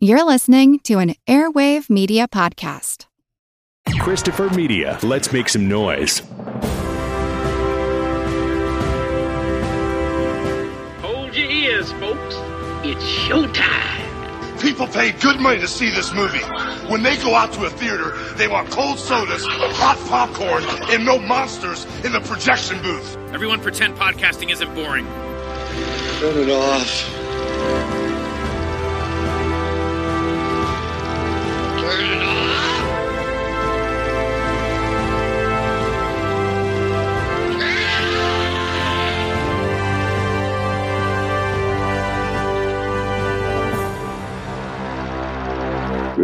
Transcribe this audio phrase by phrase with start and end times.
[0.00, 3.06] You're listening to an Airwave Media Podcast.
[3.98, 6.20] Christopher Media, let's make some noise.
[11.00, 12.36] Hold your ears, folks.
[12.86, 14.60] It's showtime.
[14.60, 16.44] People pay good money to see this movie.
[16.88, 20.62] When they go out to a theater, they want cold sodas, hot popcorn,
[20.94, 23.16] and no monsters in the projection booth.
[23.32, 25.06] Everyone pretend podcasting isn't boring.
[26.20, 27.27] Turn it off.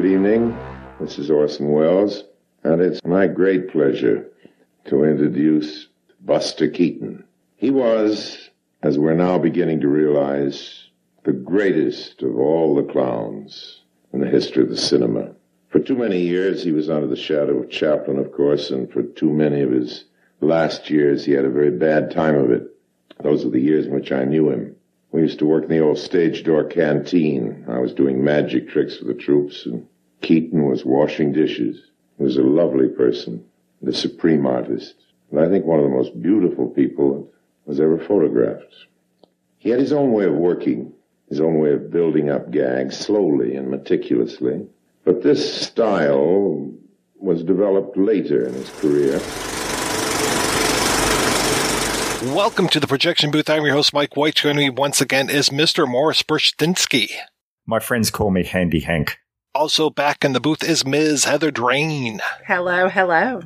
[0.04, 0.58] Good evening.
[1.00, 2.24] This is Orson Welles,
[2.62, 4.26] and it's my great pleasure
[4.84, 5.88] to introduce
[6.20, 7.24] Buster Keaton.
[7.56, 8.50] He was,
[8.82, 10.90] as we're now beginning to realize,
[11.22, 13.80] the greatest of all the clowns
[14.12, 15.30] in the history of the cinema.
[15.70, 19.04] For too many years, he was under the shadow of Chaplin, of course, and for
[19.04, 20.04] too many of his
[20.42, 22.68] last years, he had a very bad time of it.
[23.22, 24.76] Those are the years in which I knew him.
[25.12, 27.64] We used to work in the old stage door canteen.
[27.68, 29.86] I was doing magic tricks for the troops, and
[30.24, 31.82] Keaton was washing dishes.
[32.16, 33.44] He was a lovely person,
[33.82, 34.94] the supreme artist,
[35.30, 37.30] and I think one of the most beautiful people
[37.66, 38.74] that was ever photographed.
[39.58, 40.94] He had his own way of working,
[41.28, 44.66] his own way of building up gags slowly and meticulously.
[45.04, 46.72] But this style
[47.16, 49.18] was developed later in his career.
[52.34, 53.50] Welcome to the projection booth.
[53.50, 54.36] I'm your host, Mike White.
[54.36, 55.86] Joining me once again is Mr.
[55.86, 57.10] Maurice Bursztynski.
[57.66, 59.18] My friends call me Handy Hank.
[59.54, 61.26] Also back in the booth is Ms.
[61.26, 62.20] Heather Drain.
[62.48, 63.42] Hello, hello.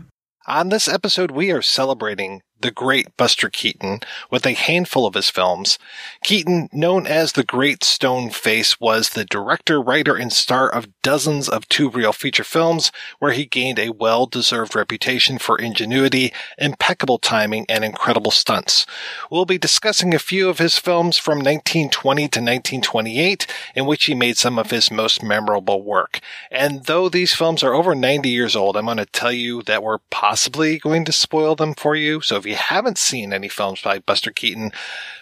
[0.46, 5.30] On this episode, we are celebrating the great Buster Keaton with a handful of his
[5.30, 5.78] films.
[6.24, 11.48] Keaton, known as the Great Stone Face, was the director, writer, and star of dozens
[11.48, 17.84] of two-reel feature films where he gained a well-deserved reputation for ingenuity, impeccable timing, and
[17.84, 18.86] incredible stunts.
[19.30, 24.14] We'll be discussing a few of his films from 1920 to 1928 in which he
[24.14, 26.20] made some of his most memorable work.
[26.50, 29.82] And though these films are over 90 years old, I'm going to tell you that
[29.82, 32.20] we're possibly going to spoil them for you.
[32.20, 34.72] So if you haven't seen any films by Buster Keaton,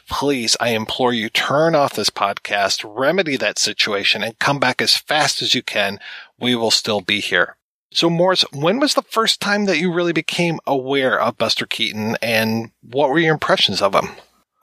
[0.08, 4.96] please, I implore you, turn off this podcast, remedy that situation, and come back as
[4.96, 5.98] fast as you can.
[6.38, 7.56] We will still be here.
[7.92, 12.16] So, Maurice, when was the first time that you really became aware of Buster Keaton,
[12.22, 14.08] and what were your impressions of him?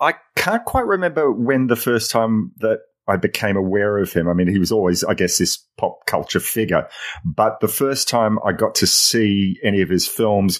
[0.02, 4.30] I can't quite remember when the first time that I became aware of him.
[4.30, 6.88] I mean, he was always, I guess, this pop culture figure.
[7.26, 10.60] But the first time I got to see any of his films,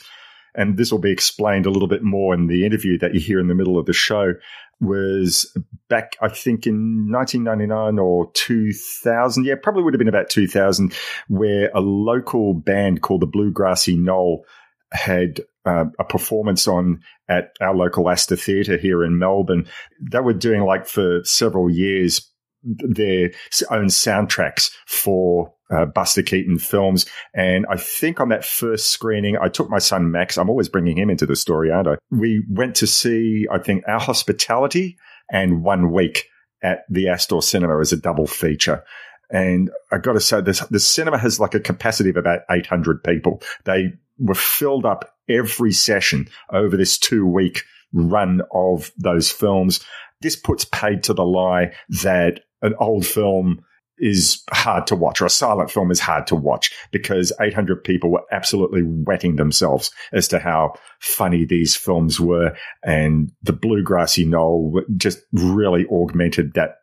[0.56, 3.40] and this will be explained a little bit more in the interview that you hear
[3.40, 4.34] in the middle of the show,
[4.80, 5.56] was
[5.90, 9.46] back, I think, in 1999 or 2000.
[9.46, 10.94] Yeah, probably would have been about 2000,
[11.28, 14.46] where a local band called the Blue Grassy Knoll
[14.92, 19.68] had uh, a performance on at our local Astor Theatre here in Melbourne.
[20.12, 22.30] They were doing like for several years
[22.64, 23.32] their
[23.70, 27.06] own soundtracks for uh, Buster Keaton films.
[27.34, 30.38] And I think on that first screening, I took my son Max.
[30.38, 31.96] I'm always bringing him into the story, aren't I?
[32.12, 34.98] We went to see, I think, Our Hospitality
[35.32, 36.28] and One Week
[36.64, 38.84] at the Astor Cinema as a double feature.
[39.30, 43.04] And I got to say, this, the cinema has like a capacity of about 800
[43.04, 43.42] people.
[43.66, 47.64] They were filled up every session over this two week
[47.94, 49.84] run of those films.
[50.22, 53.66] This puts paid to the lie that an old film
[54.00, 58.12] is hard to watch or a silent film is hard to watch because 800 people
[58.12, 62.56] were absolutely wetting themselves as to how funny these films were.
[62.84, 66.78] And the Blue Grassy Knoll just really augmented that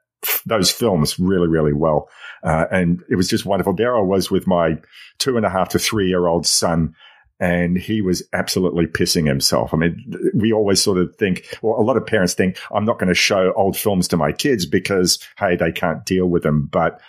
[0.47, 2.09] those films really, really well.
[2.43, 3.75] Uh, and it was just wonderful.
[3.75, 4.77] There I was with my
[5.19, 6.95] two and a half to three year old son
[7.41, 9.73] and he was absolutely pissing himself.
[9.73, 12.99] I mean, we always sort of think, well, a lot of parents think, I'm not
[12.99, 16.69] going to show old films to my kids because, hey, they can't deal with them.
[16.71, 17.01] But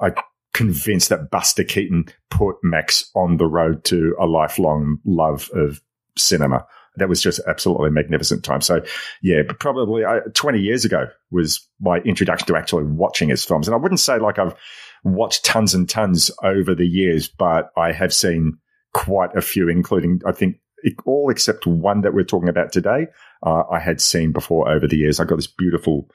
[0.00, 0.14] I'm
[0.52, 5.80] convinced that Buster Keaton put Max on the road to a lifelong love of
[6.18, 6.66] cinema.
[6.96, 8.60] That was just absolutely magnificent time.
[8.60, 8.82] So,
[9.22, 13.66] yeah, probably uh, 20 years ago was my introduction to actually watching his films.
[13.66, 14.54] And I wouldn't say like I've
[15.02, 18.58] watched tons and tons over the years, but I have seen
[18.92, 20.58] quite a few, including, I think,
[21.06, 23.06] all except one that we're talking about today,
[23.44, 25.20] uh, I had seen before over the years.
[25.20, 26.08] I got this beautiful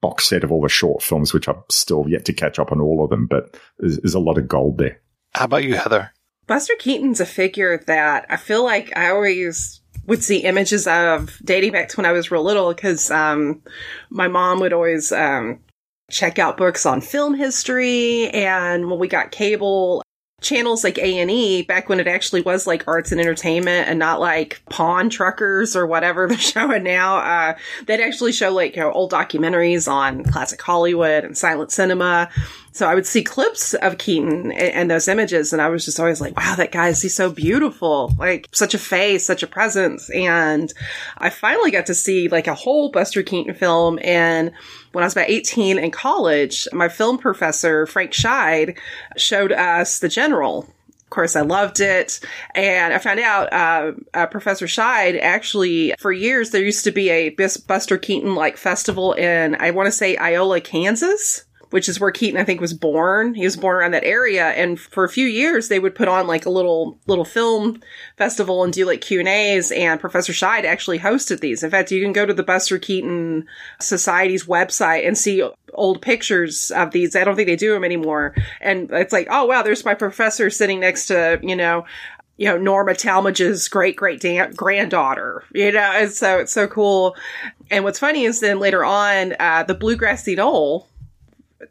[0.00, 2.80] box set of all the short films, which I'm still yet to catch up on
[2.80, 5.00] all of them, but there's, there's a lot of gold there.
[5.34, 6.10] How about you, Heather?
[6.46, 11.72] Buster Keaton's a figure that I feel like I always would see images of dating
[11.72, 13.62] back to when I was real little because um,
[14.10, 15.60] my mom would always um,
[16.10, 18.28] check out books on film history.
[18.28, 20.02] And when we got cable,
[20.44, 24.62] channels like A&E back when it actually was like arts and entertainment and not like
[24.70, 27.16] pawn truckers or whatever they're showing now.
[27.16, 27.56] Uh,
[27.86, 32.30] they'd actually show like you know, old documentaries on classic Hollywood and silent cinema.
[32.74, 36.00] So I would see clips of Keaton and, and those images and I was just
[36.00, 38.12] always like, wow, that guy is he's so beautiful.
[38.18, 40.10] Like such a face, such a presence.
[40.10, 40.74] And
[41.18, 44.50] I finally got to see like a whole Buster Keaton film and
[44.90, 48.76] when I was about 18 in college, my film professor, Frank Scheid,
[49.16, 50.68] showed us The General.
[50.88, 52.18] Of course, I loved it.
[52.56, 57.08] And I found out uh, uh, Professor Scheid actually, for years, there used to be
[57.10, 62.10] a Buster Keaton like festival in, I want to say, Iola, Kansas which is where
[62.10, 63.34] Keaton, I think, was born.
[63.34, 64.50] He was born around that area.
[64.50, 67.80] And for a few years, they would put on like a little, little film
[68.16, 69.72] festival and do like Q and A's.
[69.72, 71.62] And Professor Scheid actually hosted these.
[71.62, 73.46] In fact, you can go to the Buster Keaton
[73.80, 77.16] Society's website and see old pictures of these.
[77.16, 78.34] I don't think they do them anymore.
[78.60, 81.84] And it's like, oh, wow, there's my professor sitting next to, you know,
[82.36, 84.24] you know, Norma Talmadge's great great
[84.56, 87.16] granddaughter, you know, and so it's so cool.
[87.70, 90.88] And what's funny is then later on, uh, the Blue Grassy Knoll,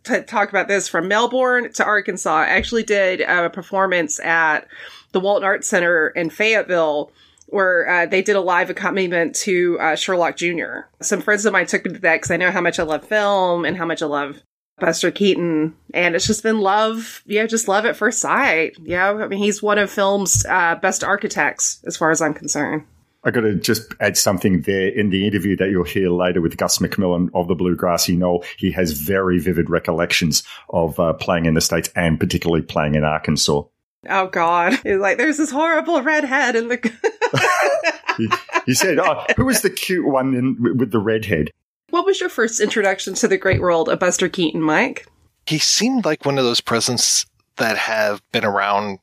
[0.03, 2.35] to talk about this from Melbourne to Arkansas.
[2.35, 4.67] I actually did a performance at
[5.11, 7.11] the Walton Arts Center in Fayetteville
[7.47, 10.87] where uh, they did a live accompaniment to uh, Sherlock Jr.
[11.01, 13.07] Some friends of mine took me to that because I know how much I love
[13.07, 14.41] film and how much I love
[14.79, 15.75] Buster Keaton.
[15.93, 18.75] And it's just been love, yeah, just love at first sight.
[18.81, 22.85] Yeah, I mean, he's one of film's uh, best architects as far as I'm concerned.
[23.25, 26.57] I got to just add something there in the interview that you'll hear later with
[26.57, 28.43] Gus Macmillan of the Blue Grassy Knoll.
[28.57, 33.03] He has very vivid recollections of uh, playing in the States and particularly playing in
[33.03, 33.63] Arkansas.
[34.09, 34.73] Oh God!
[34.83, 36.77] He's like, there's this horrible redhead in the.
[38.17, 38.29] he,
[38.65, 41.51] he, said, "Oh, who was the cute one in, with the redhead?"
[41.89, 45.07] What was your first introduction to the great world of Buster Keaton, Mike?
[45.45, 47.25] He seemed like one of those presents
[47.55, 48.99] that have been around.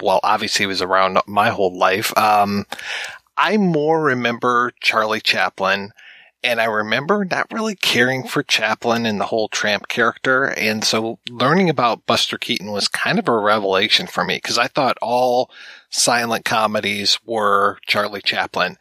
[0.00, 2.16] Well, obviously, he was around my whole life.
[2.16, 2.66] Um,
[3.42, 5.92] I more remember Charlie Chaplin
[6.42, 10.44] and I remember not really caring for Chaplin and the whole tramp character.
[10.44, 14.66] And so learning about Buster Keaton was kind of a revelation for me because I
[14.66, 15.50] thought all
[15.88, 18.76] silent comedies were Charlie Chaplin.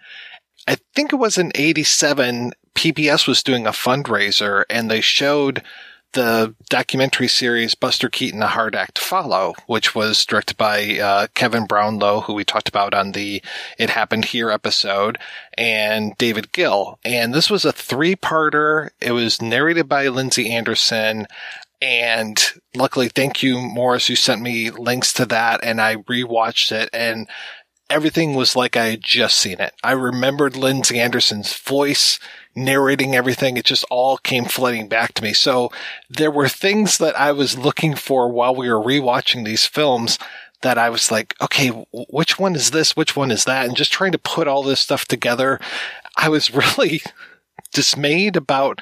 [0.68, 5.64] I think it was in 87, PBS was doing a fundraiser and they showed
[6.14, 11.28] the documentary series Buster Keaton, A Hard Act to Follow, which was directed by uh,
[11.36, 13.42] Kevin Brownlow, who we talked about on the
[13.78, 15.18] It Happened Here episode,
[15.58, 17.00] and David Gill.
[17.06, 18.90] And this was a three-parter.
[19.00, 21.28] It was narrated by Lindsay Anderson.
[21.82, 22.44] And
[22.76, 27.28] luckily, thank you, Maurice, you sent me links to that and I rewatched it and
[27.90, 29.74] everything was like I had just seen it.
[29.84, 32.20] I remembered Lindsay Anderson's voice
[32.60, 33.58] narrating everything.
[33.58, 35.34] It just all came flooding back to me.
[35.34, 35.72] So
[36.10, 40.20] there were things that I was looking for while we were rewatching these films
[40.62, 42.96] that I was like, okay, which one is this?
[42.96, 43.66] Which one is that?
[43.66, 45.60] And just trying to put all this stuff together.
[46.18, 47.02] I was really
[47.72, 48.82] dismayed about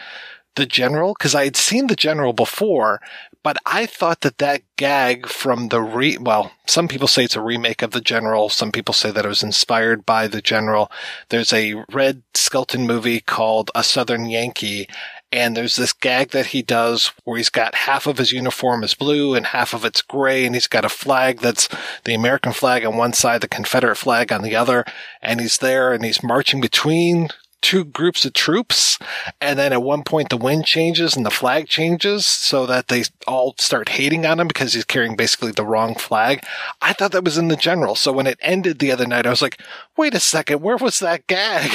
[0.56, 3.00] the general because I had seen the general before,
[3.47, 7.41] but I thought that that gag from the re, well, some people say it's a
[7.41, 8.49] remake of the general.
[8.49, 10.91] Some people say that it was inspired by the general.
[11.29, 14.89] There's a Red Skelton movie called A Southern Yankee.
[15.31, 18.94] And there's this gag that he does where he's got half of his uniform is
[18.94, 20.45] blue and half of it's gray.
[20.45, 21.69] And he's got a flag that's
[22.04, 24.83] the American flag on one side, the Confederate flag on the other.
[25.21, 27.30] And he's there and he's marching between
[27.61, 28.97] two groups of troops.
[29.42, 33.04] And then at one point the wind changes and the flag changes so that they
[33.28, 36.44] all start hating on him because he's carrying basically the wrong flag.
[36.81, 37.95] I thought that was in the general.
[37.95, 39.61] So when it ended the other night, I was like,
[39.95, 41.71] wait a second, where was that gag?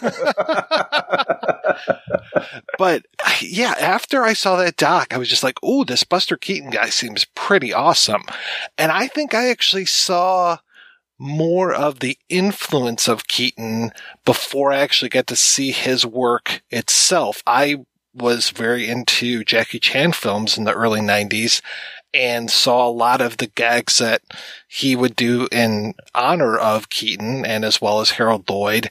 [2.78, 3.04] but
[3.40, 6.90] yeah, after I saw that doc, I was just like, oh, this Buster Keaton guy
[6.90, 8.22] seems pretty awesome.
[8.76, 10.58] And I think I actually saw
[11.20, 13.92] more of the influence of Keaton
[14.24, 17.42] before I actually get to see his work itself.
[17.46, 17.84] I
[18.14, 21.60] was very into Jackie Chan films in the early 90s
[22.14, 24.22] and saw a lot of the gags that
[24.66, 28.88] he would do in honor of Keaton and as well as Harold Lloyd.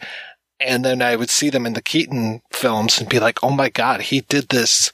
[0.60, 3.70] And then I would see them in the Keaton films and be like, oh my
[3.70, 4.92] God, he did this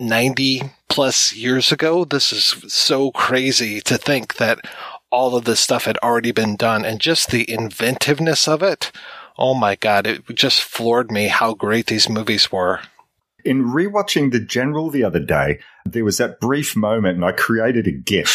[0.00, 2.04] 90 plus years ago.
[2.04, 4.58] This is so crazy to think that
[5.10, 8.92] all of this stuff had already been done and just the inventiveness of it.
[9.38, 12.80] Oh my God, it just floored me how great these movies were.
[13.44, 17.86] In rewatching The General the other day, there was that brief moment and I created
[17.86, 18.30] a GIF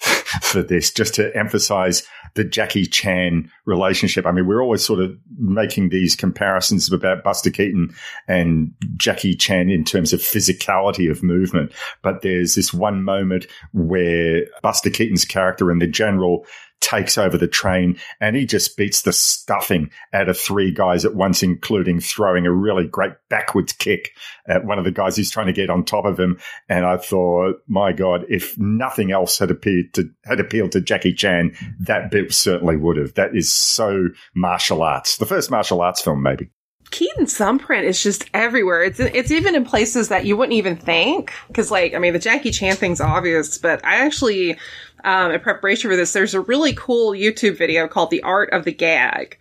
[0.42, 2.06] for this just to emphasize
[2.36, 4.26] the Jackie Chan relationship.
[4.26, 7.94] I mean, we're always sort of making these comparisons about Buster Keaton
[8.28, 11.72] and Jackie Chan in terms of physicality of movement.
[12.02, 16.46] But there's this one moment where Buster Keaton's character and the general
[16.80, 21.14] takes over the train and he just beats the stuffing out of three guys at
[21.14, 24.12] once, including throwing a really great backwards kick
[24.46, 26.38] at one of the guys who's trying to get on top of him.
[26.68, 31.14] And I thought, my God, if nothing else had appeared to, had appealed to Jackie
[31.14, 33.14] Chan, that bit certainly would have.
[33.14, 35.16] That is so martial arts.
[35.16, 36.50] The first martial arts film, maybe.
[36.90, 38.84] Keaton's thumbprint is just everywhere.
[38.84, 41.32] It's it's even in places that you wouldn't even think.
[41.48, 44.56] Because, like, I mean, the Jackie Chan thing's obvious, but I actually
[45.04, 48.64] um, in preparation for this, there's a really cool YouTube video called The Art of
[48.64, 49.38] the Gag.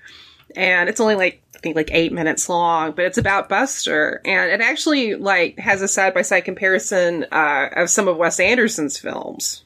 [0.56, 4.22] And it's only like, I think like eight minutes long, but it's about Buster.
[4.24, 8.40] And it actually like has a side by side comparison, uh, of some of Wes
[8.40, 9.65] Anderson's films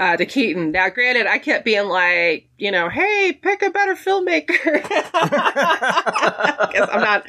[0.00, 0.72] uh, to Keaton.
[0.72, 4.82] Now, granted, I kept being like, you know, hey, pick a better filmmaker.
[6.70, 7.26] Because I'm not,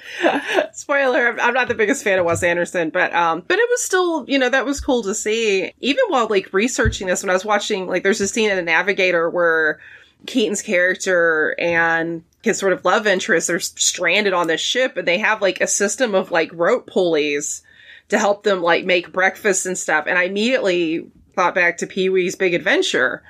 [0.75, 4.23] spoiler, I'm not the biggest fan of Wes Anderson, but, um, but it was still,
[4.29, 5.73] you know, that was cool to see.
[5.79, 8.61] Even while like researching this, when I was watching, like, there's a scene in The
[8.61, 9.79] Navigator where
[10.27, 15.17] Keaton's character and his sort of love interest are stranded on this ship and they
[15.17, 17.63] have like a system of like rope pulleys
[18.09, 20.05] to help them like make breakfast and stuff.
[20.07, 23.23] And I immediately thought back to Pee Wee's Big Adventure.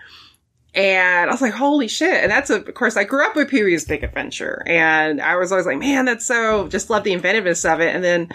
[0.73, 2.23] And I was like, holy shit.
[2.23, 4.63] And that's, a, of course, I grew up with Pee Wee's Big Adventure.
[4.65, 7.93] And I was always like, man, that's so, just love the inventiveness of it.
[7.93, 8.29] And then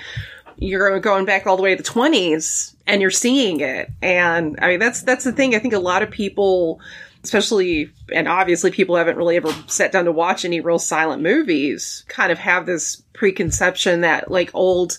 [0.58, 3.90] you're going back all the way to the 20s and you're seeing it.
[4.02, 5.54] And I mean, that's, that's the thing.
[5.54, 6.80] I think a lot of people,
[7.24, 12.04] especially, and obviously people haven't really ever sat down to watch any real silent movies,
[12.08, 14.98] kind of have this preconception that like old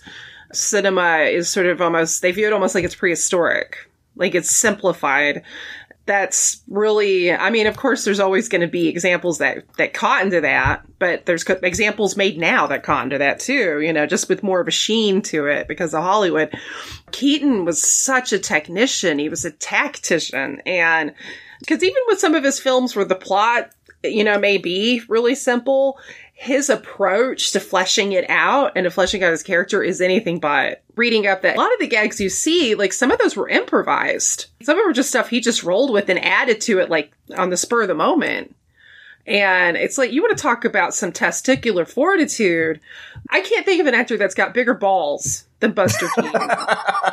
[0.54, 3.87] cinema is sort of almost, they view it almost like it's prehistoric
[4.18, 5.44] like it's simplified.
[6.06, 10.24] That's really, I mean, of course, there's always going to be examples that, that caught
[10.24, 14.06] into that, but there's co- examples made now that caught into that too, you know,
[14.06, 16.54] just with more of a sheen to it because of Hollywood.
[17.12, 19.20] Keaton was such a technician.
[19.20, 20.62] He was a tactician.
[20.66, 21.14] And
[21.60, 23.72] because even with some of his films where the plot,
[24.02, 26.00] you know, may be really simple,
[26.40, 30.84] his approach to fleshing it out and to fleshing out his character is anything but.
[30.96, 33.50] Reading up that a lot of the gags you see, like some of those were
[33.50, 34.46] improvised.
[34.62, 37.12] Some of them were just stuff he just rolled with and added to it, like
[37.36, 38.56] on the spur of the moment.
[39.26, 42.80] And it's like, you want to talk about some testicular fortitude.
[43.32, 46.50] I can't think of an actor that's got bigger balls than Buster Keaton.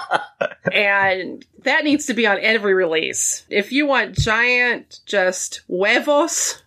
[0.72, 3.46] and that needs to be on every release.
[3.48, 6.62] If you want giant, just huevos,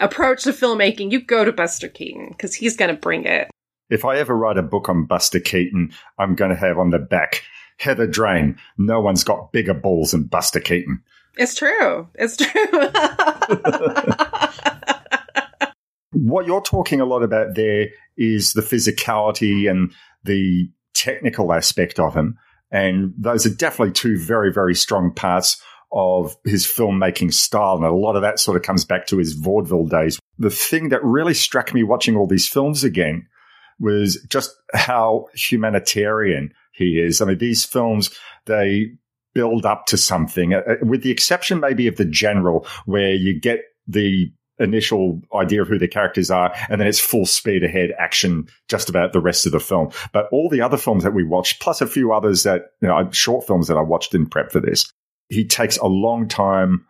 [0.00, 3.50] approach to filmmaking, you go to Buster Keaton because he's going to bring it.
[3.90, 6.98] If I ever write a book on Buster Keaton, I'm going to have on the
[6.98, 7.42] back
[7.78, 8.58] Heather Drain.
[8.76, 11.02] No one's got bigger balls than Buster Keaton.
[11.36, 12.08] It's true.
[12.14, 12.50] It's true.
[16.12, 19.92] what you're talking a lot about there is the physicality and
[20.24, 22.36] the technical aspect of him.
[22.70, 25.62] And those are definitely two very, very strong parts
[25.92, 27.76] of his filmmaking style.
[27.76, 30.18] And a lot of that sort of comes back to his vaudeville days.
[30.38, 33.26] The thing that really struck me watching all these films again
[33.80, 37.20] was just how humanitarian he is.
[37.20, 38.10] I mean, these films,
[38.46, 38.92] they
[39.34, 43.38] build up to something, uh, uh, with the exception maybe of the general, where you
[43.38, 47.90] get the initial idea of who the characters are, and then it's full speed ahead
[47.98, 49.90] action just about the rest of the film.
[50.12, 53.08] But all the other films that we watched, plus a few others that, you know,
[53.12, 54.92] short films that I watched in prep for this,
[55.28, 56.84] he takes a long time,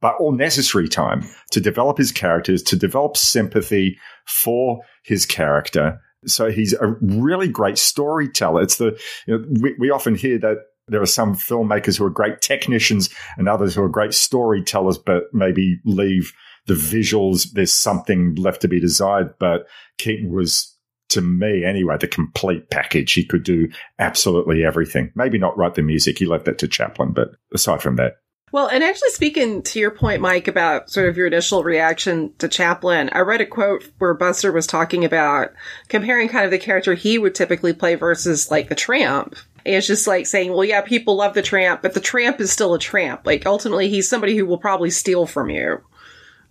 [0.00, 6.00] but all necessary time to develop his characters, to develop sympathy for his character.
[6.26, 8.62] So he's a really great storyteller.
[8.62, 12.10] It's the, you know, we, we often hear that there are some filmmakers who are
[12.10, 16.32] great technicians and others who are great storytellers, but maybe leave
[16.66, 17.52] the visuals.
[17.52, 19.34] There's something left to be desired.
[19.38, 19.66] But
[19.98, 20.73] Keaton was
[21.14, 23.12] to me anyway, the complete package.
[23.12, 23.68] He could do
[23.98, 25.10] absolutely everything.
[25.14, 26.18] Maybe not write the music.
[26.18, 28.16] He left that to Chaplin, but aside from that.
[28.52, 32.46] Well, and actually speaking to your point, Mike, about sort of your initial reaction to
[32.46, 35.50] Chaplin, I read a quote where Buster was talking about
[35.88, 39.34] comparing kind of the character he would typically play versus like the tramp.
[39.66, 42.52] And it's just like saying, well, yeah, people love the tramp, but the tramp is
[42.52, 43.22] still a tramp.
[43.24, 45.82] Like ultimately, he's somebody who will probably steal from you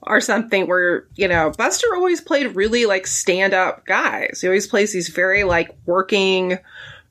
[0.07, 4.39] or something where, you know, Buster always played really like stand up guys.
[4.41, 6.57] He always plays these very like working,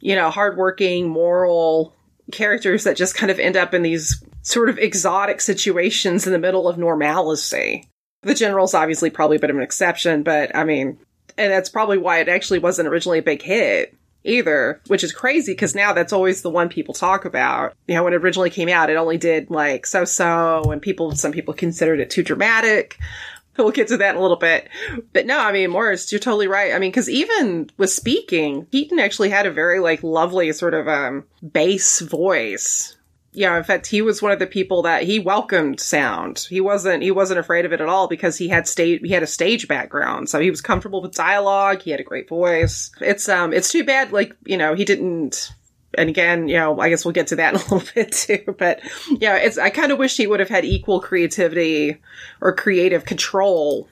[0.01, 1.95] you know, hardworking, moral
[2.31, 6.39] characters that just kind of end up in these sort of exotic situations in the
[6.39, 7.89] middle of normalcy.
[8.23, 10.99] The General's obviously probably a bit of an exception, but I mean,
[11.37, 15.53] and that's probably why it actually wasn't originally a big hit either, which is crazy
[15.53, 17.75] because now that's always the one people talk about.
[17.87, 21.13] You know, when it originally came out, it only did like so so, and people,
[21.13, 22.99] some people considered it too dramatic.
[23.59, 24.71] We'll get to that in a little bit.
[25.13, 26.73] But no, I mean, Maurice, you're totally right.
[26.73, 30.89] I mean, because even with speaking, Keaton actually had a very like lovely sort of
[30.89, 32.97] um bass voice.
[33.35, 36.47] Yeah, in fact, he was one of the people that he welcomed sound.
[36.51, 39.23] He wasn't he wasn't afraid of it at all because he had stage he had
[39.23, 41.81] a stage background, so he was comfortable with dialogue.
[41.81, 42.91] He had a great voice.
[43.01, 45.51] It's um it's too bad like you know he didn't
[45.97, 48.55] and again, you know, I guess we'll get to that in a little bit too.
[48.59, 52.01] But yeah, it's I kind of wish he would have had equal creativity
[52.41, 53.89] or creative control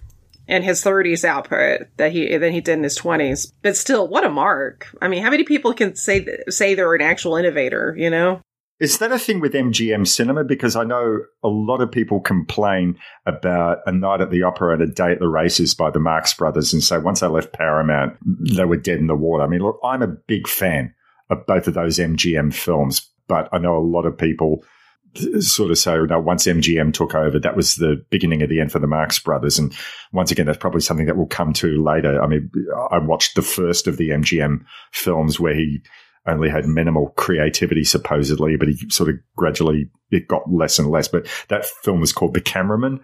[0.49, 3.52] in his 30s output that he than he did in his 20s.
[3.62, 4.88] But still, what a mark!
[5.00, 7.94] I mean, how many people can say say they're an actual innovator?
[7.97, 8.42] You know.
[8.81, 10.43] Is that a thing with MGM cinema?
[10.43, 14.83] Because I know a lot of people complain about A Night at the Opera and
[14.83, 18.17] A Day at the Races by the Marx Brothers and say once they left Paramount,
[18.25, 19.45] they were dead in the water.
[19.45, 20.95] I mean, look, I'm a big fan
[21.29, 23.07] of both of those MGM films.
[23.29, 24.65] But I know a lot of people
[25.41, 28.73] sort of say, no, once MGM took over, that was the beginning of the end
[28.73, 29.59] for the Marx Brothers.
[29.59, 29.75] And
[30.13, 32.21] once again, that's probably something that we'll come to later.
[32.23, 32.51] I mean,
[32.91, 35.83] I watched the first of the MGM films where he
[36.27, 41.09] only had minimal creativity, supposedly, but he sort of gradually, it got less and less.
[41.09, 43.00] But that film was called The Cameraman.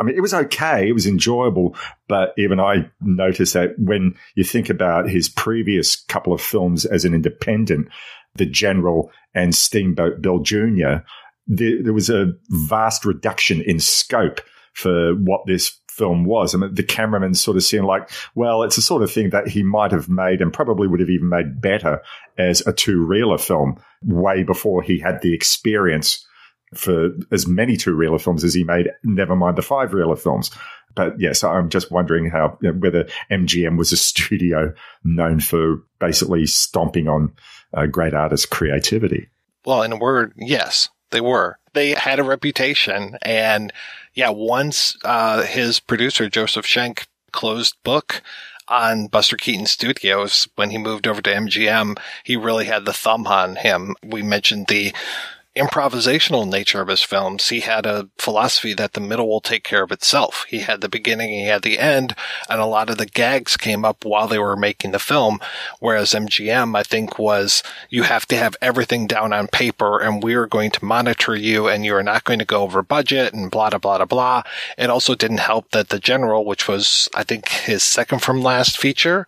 [0.00, 0.88] I mean, it was okay.
[0.88, 1.76] It was enjoyable.
[2.08, 7.04] But even I noticed that when you think about his previous couple of films as
[7.04, 7.88] an independent,
[8.34, 11.02] The General and Steamboat Bill Jr.,
[11.48, 14.40] there, there was a vast reduction in scope
[14.72, 16.54] for what this film was.
[16.54, 19.48] I mean, the cameraman sort of seemed like, well, it's the sort of thing that
[19.48, 22.02] he might have made and probably would have even made better
[22.38, 26.26] as a two reeler film way before he had the experience
[26.74, 30.50] for as many two reeler films as he made, never mind the five reeler films.
[30.94, 34.74] But yes, I'm just wondering how you know, whether MGM was a studio
[35.04, 37.32] known for basically stomping on
[37.72, 39.28] uh, great artists' creativity.
[39.64, 41.58] Well, in a word, yes, they were.
[41.74, 43.72] They had a reputation, and
[44.16, 48.22] yeah, once uh, his producer Joseph Schenck closed book
[48.66, 53.26] on Buster Keaton Studios when he moved over to MGM, he really had the thumb
[53.26, 53.94] on him.
[54.02, 54.92] We mentioned the
[55.56, 59.82] improvisational nature of his films, he had a philosophy that the middle will take care
[59.82, 60.44] of itself.
[60.48, 62.14] He had the beginning, he had the end,
[62.48, 65.40] and a lot of the gags came up while they were making the film.
[65.80, 70.34] Whereas MGM, I think, was you have to have everything down on paper and we
[70.34, 73.50] are going to monitor you and you are not going to go over budget and
[73.50, 74.42] blah, blah, blah, blah.
[74.76, 78.78] It also didn't help that The General, which was, I think, his second from last
[78.78, 79.26] feature,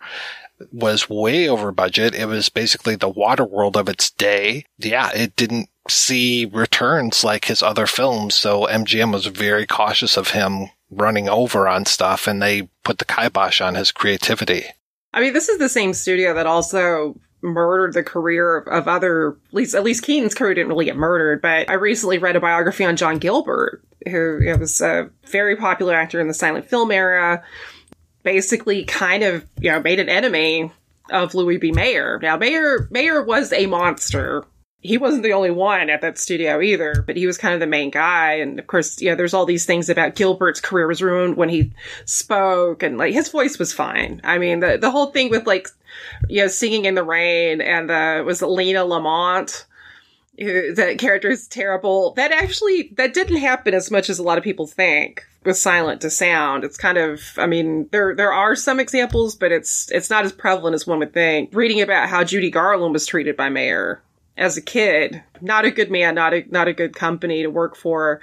[0.71, 2.13] was way over budget.
[2.13, 4.65] It was basically the water world of its day.
[4.77, 8.35] Yeah, it didn't see returns like his other films.
[8.35, 13.05] So MGM was very cautious of him running over on stuff and they put the
[13.05, 14.65] kibosh on his creativity.
[15.13, 19.53] I mean, this is the same studio that also murdered the career of other, at
[19.53, 22.85] least, at least Keaton's career didn't really get murdered, but I recently read a biography
[22.85, 27.43] on John Gilbert, who was a very popular actor in the silent film era,
[28.23, 30.71] basically kind of, you know, made an enemy
[31.11, 31.71] of Louis B.
[31.71, 32.19] Mayer.
[32.21, 34.45] Now, Mayer, Mayer was a monster
[34.81, 37.67] he wasn't the only one at that studio either, but he was kind of the
[37.67, 38.35] main guy.
[38.35, 41.73] And of course, yeah, there's all these things about Gilbert's career was ruined when he
[42.05, 44.21] spoke and like his voice was fine.
[44.23, 45.67] I mean, the, the whole thing with like,
[46.29, 49.65] you know, singing in the rain and, uh, was Lina Lamont,
[50.37, 52.13] who, that character is terrible.
[52.13, 55.99] That actually, that didn't happen as much as a lot of people think with silent
[56.01, 56.63] to sound.
[56.63, 60.31] It's kind of, I mean, there, there are some examples, but it's, it's not as
[60.31, 61.49] prevalent as one would think.
[61.53, 64.01] Reading about how Judy Garland was treated by Mayer
[64.39, 65.21] as a kid.
[65.41, 68.21] Not a good man, not a not a good company to work for.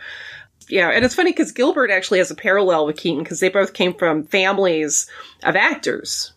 [0.68, 3.72] Yeah, and it's funny because Gilbert actually has a parallel with Keaton because they both
[3.72, 5.08] came from families
[5.44, 6.32] of actors.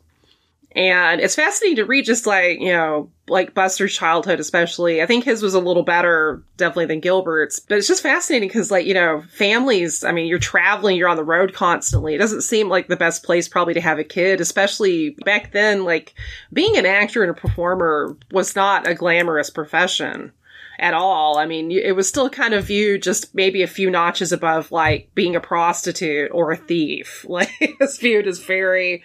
[0.79, 5.01] And it's fascinating to read just like, you know, like Buster's childhood, especially.
[5.01, 7.59] I think his was a little better, definitely, than Gilbert's.
[7.59, 11.17] But it's just fascinating because, like, you know, families, I mean, you're traveling, you're on
[11.17, 12.15] the road constantly.
[12.15, 15.83] It doesn't seem like the best place probably to have a kid, especially back then.
[15.83, 16.13] Like,
[16.53, 20.31] being an actor and a performer was not a glamorous profession
[20.79, 21.37] at all.
[21.37, 25.09] I mean, it was still kind of viewed just maybe a few notches above, like,
[25.13, 27.25] being a prostitute or a thief.
[27.29, 29.03] Like, it's viewed as very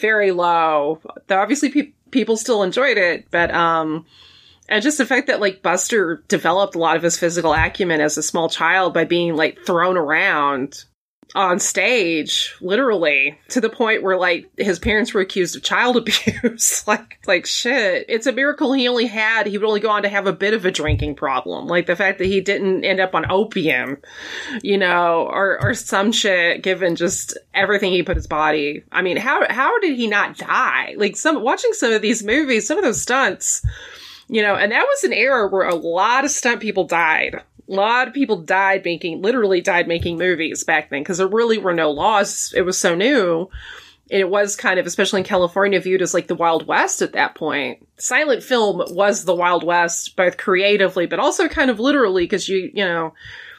[0.00, 1.00] very low.
[1.30, 4.06] Obviously pe- people still enjoyed it, but um,
[4.68, 8.16] and just the fact that like Buster developed a lot of his physical acumen as
[8.16, 10.84] a small child by being like thrown around
[11.34, 16.84] on stage, literally, to the point where like his parents were accused of child abuse.
[16.86, 18.06] like, like shit.
[18.08, 20.54] It's a miracle he only had, he would only go on to have a bit
[20.54, 21.66] of a drinking problem.
[21.66, 23.98] Like the fact that he didn't end up on opium,
[24.62, 28.84] you know, or, or some shit given just everything he put his body.
[28.90, 30.94] I mean, how, how did he not die?
[30.96, 33.64] Like some, watching some of these movies, some of those stunts,
[34.28, 37.74] you know, and that was an era where a lot of stunt people died a
[37.74, 41.72] lot of people died making, literally died making movies back then because there really were
[41.72, 42.52] no laws.
[42.56, 43.48] It was so new.
[44.10, 47.12] And it was kind of, especially in California, viewed as like the Wild West at
[47.12, 47.86] that point.
[47.96, 52.72] Silent film was the Wild West, both creatively, but also kind of literally because you,
[52.74, 53.14] you know,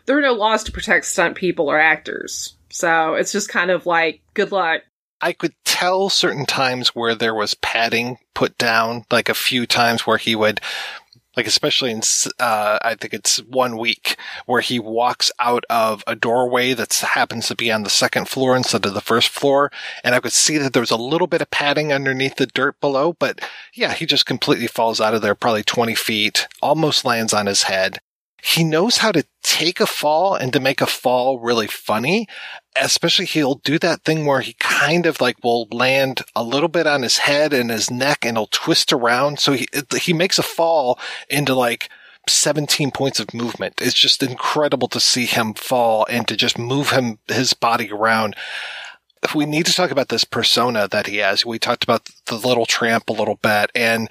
[0.05, 2.55] there were no laws to protect stunt people or actors.
[2.69, 4.81] So it's just kind of like, good luck.
[5.21, 10.01] I could tell certain times where there was padding put down, like a few times
[10.01, 10.59] where he would
[11.37, 12.01] like especially in
[12.39, 17.47] uh, I think it's one week where he walks out of a doorway that happens
[17.47, 19.71] to be on the second floor instead of the first floor,
[20.03, 22.79] and I could see that there was a little bit of padding underneath the dirt
[22.79, 23.41] below, but
[23.73, 27.63] yeah, he just completely falls out of there, probably twenty feet, almost lands on his
[27.63, 27.99] head.
[28.43, 32.27] He knows how to take a fall and to make a fall really funny
[32.75, 36.87] especially he'll do that thing where he kind of like will land a little bit
[36.87, 39.39] on his head and his neck and he'll twist around.
[39.39, 39.67] So he,
[39.99, 41.89] he makes a fall into like
[42.27, 43.81] 17 points of movement.
[43.81, 48.35] It's just incredible to see him fall and to just move him, his body around.
[49.35, 51.45] We need to talk about this persona that he has.
[51.45, 54.09] We talked about the little tramp a little bit and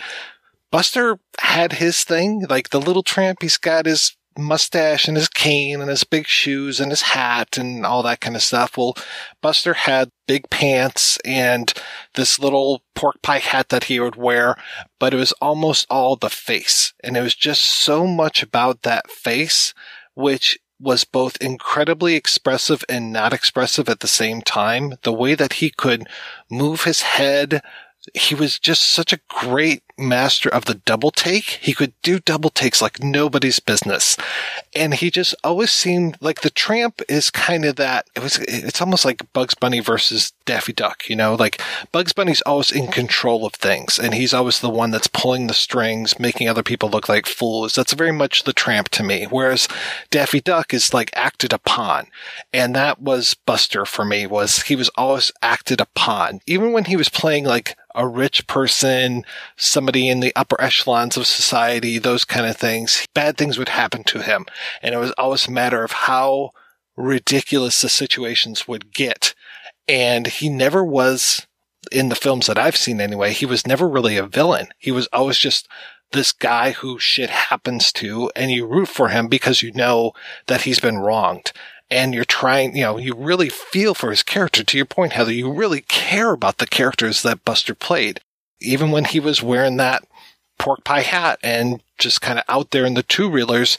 [0.70, 3.42] Buster had his thing, like the little tramp.
[3.42, 7.84] He's got his mustache and his cane and his big shoes and his hat and
[7.84, 8.76] all that kind of stuff.
[8.76, 8.96] Well,
[9.40, 11.72] Buster had big pants and
[12.14, 14.56] this little pork pie hat that he would wear,
[14.98, 16.92] but it was almost all the face.
[17.02, 19.74] And it was just so much about that face,
[20.14, 24.94] which was both incredibly expressive and not expressive at the same time.
[25.02, 26.06] The way that he could
[26.50, 27.62] move his head,
[28.14, 31.58] he was just such a great master of the double take.
[31.60, 34.16] He could do double takes like nobody's business.
[34.74, 38.08] And he just always seemed like the tramp is kind of that.
[38.14, 41.60] It was, it's almost like Bugs Bunny versus Daffy Duck, you know, like
[41.92, 45.54] Bugs Bunny's always in control of things and he's always the one that's pulling the
[45.54, 47.74] strings, making other people look like fools.
[47.74, 49.26] That's very much the tramp to me.
[49.28, 49.68] Whereas
[50.10, 52.06] Daffy Duck is like acted upon.
[52.52, 56.40] And that was Buster for me was he was always acted upon.
[56.46, 59.24] Even when he was playing like a rich person,
[59.56, 64.04] somebody in the upper echelons of society, those kind of things, bad things would happen
[64.04, 64.46] to him.
[64.82, 66.50] And it was always a matter of how
[66.96, 69.34] ridiculous the situations would get.
[69.88, 71.46] And he never was,
[71.90, 74.68] in the films that I've seen anyway, he was never really a villain.
[74.78, 75.68] He was always just
[76.12, 80.12] this guy who shit happens to, and you root for him because you know
[80.46, 81.52] that he's been wronged
[81.90, 84.62] and you're trying, you know, you really feel for his character.
[84.62, 88.20] To your point, Heather, you really care about the characters that Buster played.
[88.60, 90.02] Even when he was wearing that
[90.58, 93.78] pork pie hat and just kind of out there in the two reelers,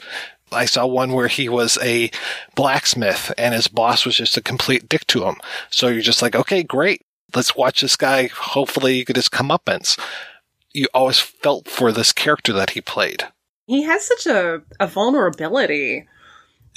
[0.50, 2.10] I saw one where he was a
[2.54, 5.36] blacksmith and his boss was just a complete dick to him.
[5.70, 7.02] So you're just like, okay, great.
[7.34, 8.26] Let's watch this guy.
[8.26, 9.98] Hopefully you get his comeuppance.
[10.72, 13.24] You always felt for this character that he played.
[13.66, 16.06] He has such a, a vulnerability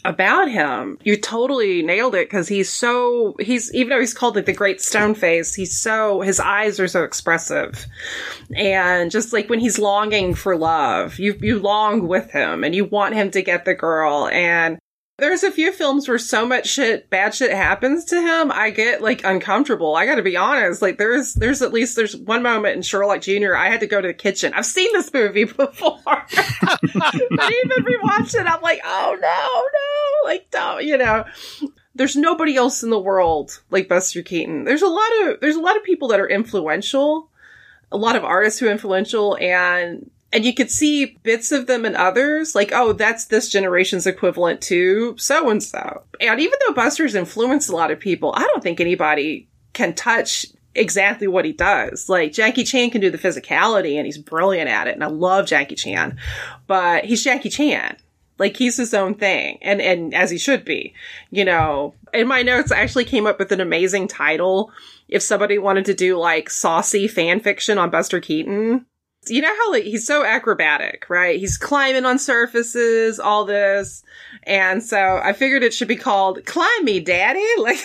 [0.06, 0.98] about him.
[1.04, 4.82] You totally nailed it because he's so he's even though he's called like the great
[4.82, 7.86] stone face, he's so his eyes are so expressive.
[8.56, 12.86] And just like when he's longing for love, you you long with him and you
[12.86, 14.78] want him to get the girl and
[15.18, 18.52] there's a few films where so much shit, bad shit happens to him.
[18.52, 19.96] I get like uncomfortable.
[19.96, 20.82] I got to be honest.
[20.82, 23.56] Like there's, there's at least there's one moment in Sherlock Jr.
[23.56, 24.54] I had to go to the kitchen.
[24.54, 26.34] I've seen this movie before, but
[27.16, 31.24] even rewatched it, I'm like, oh no, no, like don't, you know.
[31.98, 34.66] There's nobody else in the world like Buster Keaton.
[34.66, 37.30] There's a lot of there's a lot of people that are influential,
[37.90, 41.86] a lot of artists who are influential, and and you could see bits of them
[41.86, 46.04] in others, like, oh, that's this generation's equivalent to so and so.
[46.20, 50.46] And even though Buster's influenced a lot of people, I don't think anybody can touch
[50.76, 52.10] exactly what he does.
[52.10, 54.96] Like Jackie Chan can do the physicality and he's brilliant at it.
[54.96, 56.18] And I love Jackie Chan,
[56.68, 57.98] but he's Jackie Chan.
[58.38, 60.94] Like he's his own thing and, and as he should be,
[61.32, 64.72] you know, in my notes, I actually came up with an amazing title.
[65.08, 68.86] If somebody wanted to do like saucy fan fiction on Buster Keaton,
[69.28, 71.40] you know how like he's so acrobatic, right?
[71.40, 74.04] He's climbing on surfaces, all this.
[74.44, 77.44] And so I figured it should be called Climb Me Daddy.
[77.58, 77.80] Like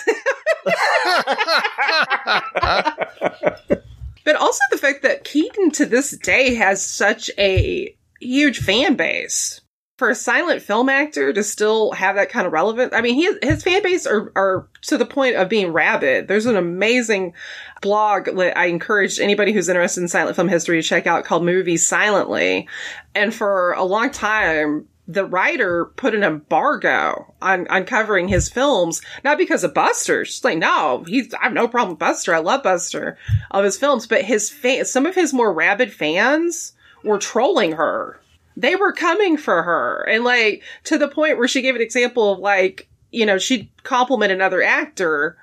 [4.24, 9.61] But also the fact that Keaton to this day has such a huge fan base.
[10.01, 12.95] For a silent film actor to still have that kind of relevance.
[12.95, 16.27] I mean, he, his fan base are, are to the point of being rabid.
[16.27, 17.35] There's an amazing
[17.83, 21.45] blog that I encourage anybody who's interested in silent film history to check out called
[21.45, 22.67] Movies Silently.
[23.15, 29.03] And for a long time, the writer put an embargo on, on covering his films,
[29.23, 30.25] not because of Buster.
[30.25, 32.35] She's like, no, he's, I have no problem with Buster.
[32.35, 33.19] I love Buster
[33.51, 36.73] of his films, but his fa- some of his more rabid fans
[37.05, 38.19] were trolling her
[38.57, 40.03] they were coming for her.
[40.09, 43.69] And like, to the point where she gave an example of like, you know, she'd
[43.83, 45.37] compliment another actor.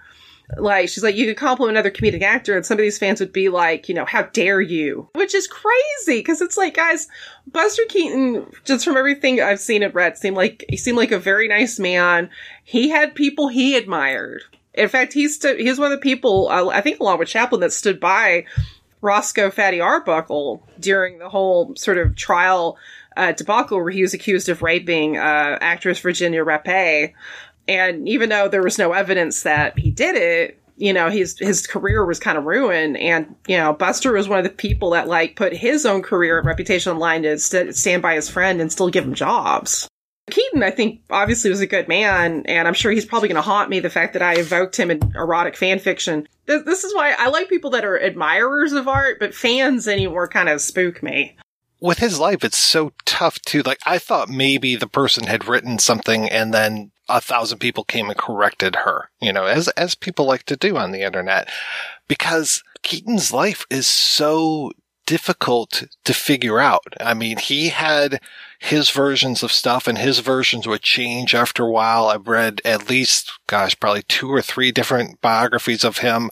[0.56, 3.34] Like, she's like, you could compliment another comedic actor, and some of these fans would
[3.34, 5.10] be like, you know, how dare you?
[5.14, 7.10] Which is crazy, because it's like, guys,
[7.52, 11.20] Buster Keaton, just from everything I've seen and read, seemed like, he seemed like a
[11.20, 12.30] very nice man.
[12.64, 14.44] He had people he admired.
[14.74, 17.28] In fact, he's stood, he was one of the people, uh, I think along with
[17.28, 18.46] Chaplin, that stood by
[19.02, 22.78] Roscoe Fatty Arbuckle during the whole sort of trial
[23.18, 27.14] uh, debacle where he was accused of raping uh, actress Virginia Rappe.
[27.68, 31.66] And even though there was no evidence that he did it, you know, his his
[31.66, 32.98] career was kind of ruined.
[32.98, 36.38] And you know, Buster was one of the people that like put his own career
[36.38, 39.88] and reputation on line to st- stand by his friend and still give him jobs.
[40.30, 43.42] Keaton, I think, obviously was a good man, and I'm sure he's probably going to
[43.42, 46.28] haunt me the fact that I evoked him in erotic fan fiction.
[46.48, 50.28] This, this is why I like people that are admirers of art, but fans anymore
[50.28, 51.38] kind of spook me
[51.80, 53.62] with his life, it's so tough too.
[53.62, 58.10] Like I thought maybe the person had written something and then a thousand people came
[58.10, 61.50] and corrected her, you know, as, as people like to do on the internet
[62.08, 64.72] because Keaton's life is so
[65.06, 66.84] difficult to figure out.
[67.00, 68.20] I mean, he had
[68.60, 72.08] his versions of stuff and his versions would change after a while.
[72.08, 76.30] I've read at least, gosh, probably two or three different biographies of him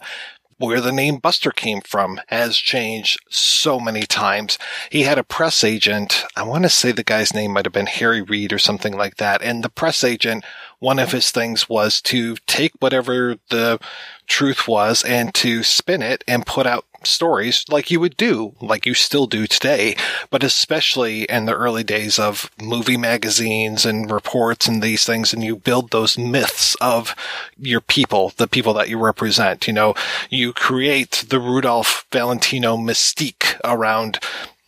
[0.58, 4.58] where the name Buster came from has changed so many times.
[4.90, 6.24] He had a press agent.
[6.34, 9.16] I want to say the guy's name might have been Harry Reid or something like
[9.16, 9.42] that.
[9.42, 10.44] And the press agent,
[10.78, 13.78] one of his things was to take whatever the
[14.26, 18.86] truth was and to spin it and put out stories like you would do, like
[18.86, 19.96] you still do today,
[20.30, 25.32] but especially in the early days of movie magazines and reports and these things.
[25.32, 27.14] And you build those myths of
[27.58, 29.66] your people, the people that you represent.
[29.66, 29.94] You know,
[30.30, 34.18] you create the Rudolph Valentino mystique around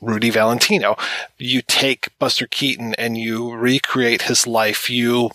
[0.01, 0.97] Rudy Valentino.
[1.39, 4.89] You take Buster Keaton and you recreate his life.
[4.89, 5.31] You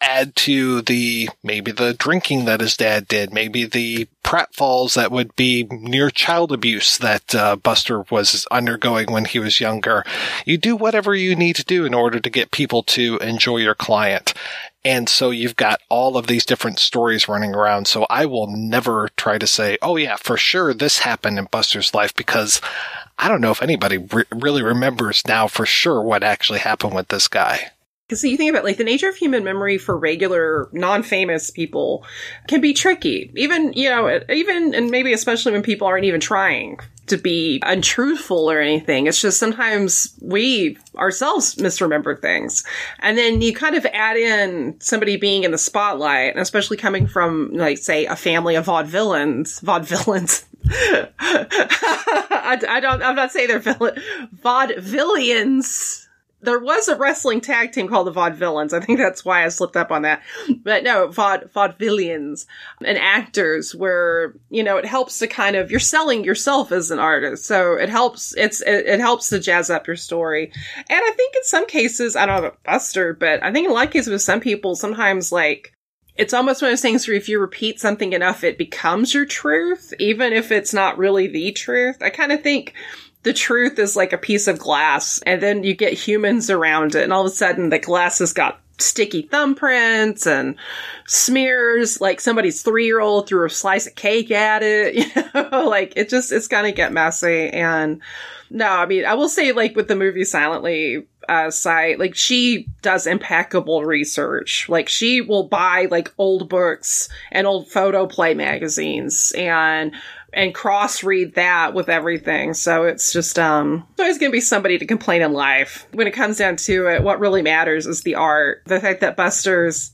[0.00, 5.36] add to the, maybe the drinking that his dad did, maybe the pratfalls that would
[5.36, 10.04] be near child abuse that uh, Buster was undergoing when he was younger.
[10.44, 13.74] You do whatever you need to do in order to get people to enjoy your
[13.74, 14.34] client.
[14.84, 17.86] And so you've got all of these different stories running around.
[17.86, 21.94] So I will never try to say, oh yeah, for sure this happened in Buster's
[21.94, 22.60] life because
[23.18, 27.08] I don't know if anybody re- really remembers now for sure what actually happened with
[27.08, 27.70] this guy.
[28.06, 32.04] Because you think about like the nature of human memory for regular non-famous people
[32.48, 33.32] can be tricky.
[33.34, 38.50] Even, you know, even and maybe especially when people aren't even trying to be untruthful
[38.50, 39.06] or anything.
[39.06, 42.64] It's just sometimes we ourselves misremember things.
[43.00, 47.52] And then you kind of add in somebody being in the spotlight, especially coming from
[47.52, 50.44] like say a family of vaudevillains, vaudevillains.
[51.18, 54.00] I, I, don't, I'm not saying they're villain,
[54.42, 56.03] vaudevillians
[56.44, 58.72] there was a wrestling tag team called the Vaudevillains.
[58.72, 60.22] I think that's why I slipped up on that.
[60.62, 62.46] But no, Vaud Vaudevillians
[62.84, 66.98] and actors where, you know, it helps to kind of, you're selling yourself as an
[66.98, 67.46] artist.
[67.46, 70.52] So it helps, it's, it, it helps to jazz up your story.
[70.76, 73.70] And I think in some cases, I don't know about Buster, but I think in
[73.70, 75.72] a lot of cases with some people, sometimes like,
[76.16, 79.26] it's almost one of those things where if you repeat something enough, it becomes your
[79.26, 81.96] truth, even if it's not really the truth.
[82.02, 82.72] I kind of think
[83.24, 87.02] the truth is like a piece of glass and then you get humans around it
[87.02, 90.56] and all of a sudden the glass has got sticky thumbprints and
[91.06, 95.66] smears like somebody's three-year-old threw a slice of cake at it you know?
[95.68, 98.00] Like it just it's gonna get messy and
[98.50, 102.68] no i mean i will say like with the movie silently uh, site like she
[102.82, 104.68] does impeccable research.
[104.68, 109.92] Like she will buy like old books and old photo play magazines and
[110.34, 112.54] and cross read that with everything.
[112.54, 115.86] So it's just um always gonna be somebody to complain in life.
[115.92, 118.62] When it comes down to it, what really matters is the art.
[118.66, 119.92] The fact that Buster's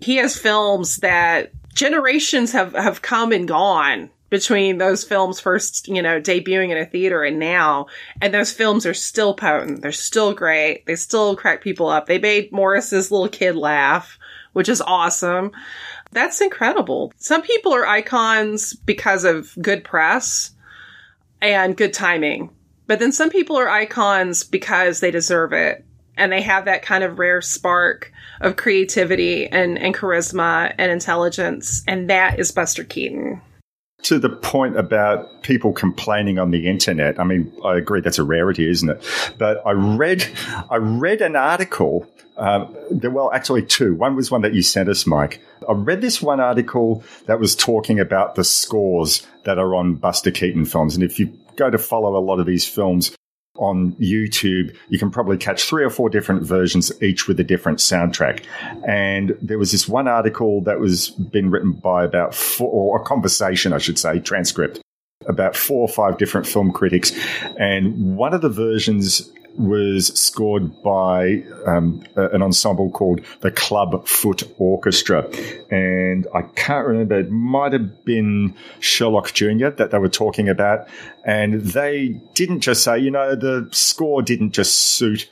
[0.00, 6.00] he has films that generations have have come and gone between those films first, you
[6.00, 7.86] know, debuting in a theater and now.
[8.22, 9.82] And those films are still potent.
[9.82, 10.86] They're still great.
[10.86, 12.06] They still crack people up.
[12.06, 14.18] They made Maurice's little kid laugh,
[14.54, 15.52] which is awesome.
[16.12, 17.12] That's incredible.
[17.16, 20.52] Some people are icons because of good press
[21.40, 22.50] and good timing.
[22.86, 25.84] But then some people are icons because they deserve it.
[26.16, 31.82] and they have that kind of rare spark of creativity and, and charisma and intelligence.
[31.86, 33.40] And that is Buster Keaton.
[34.02, 38.24] To the point about people complaining on the internet, I mean, I agree that's a
[38.24, 39.34] rarity, isn't it?
[39.38, 40.26] But I read,
[40.70, 42.06] I read an article.
[42.36, 43.94] Um, well, actually, two.
[43.94, 45.42] One was one that you sent us, Mike.
[45.68, 50.30] I read this one article that was talking about the scores that are on Buster
[50.30, 53.14] Keaton films, and if you go to follow a lot of these films,
[53.56, 57.78] on YouTube, you can probably catch three or four different versions, each with a different
[57.78, 58.44] soundtrack.
[58.86, 63.04] And there was this one article that was been written by about four, or a
[63.04, 64.80] conversation, I should say, transcript,
[65.26, 67.12] about four or five different film critics.
[67.58, 74.42] And one of the versions was scored by um, an ensemble called the Club Foot
[74.58, 75.28] Orchestra.
[75.70, 79.68] And I can't remember, it might have been Sherlock Jr.
[79.68, 80.88] that they were talking about.
[81.24, 85.28] And they didn't just say, you know, the score didn't just suit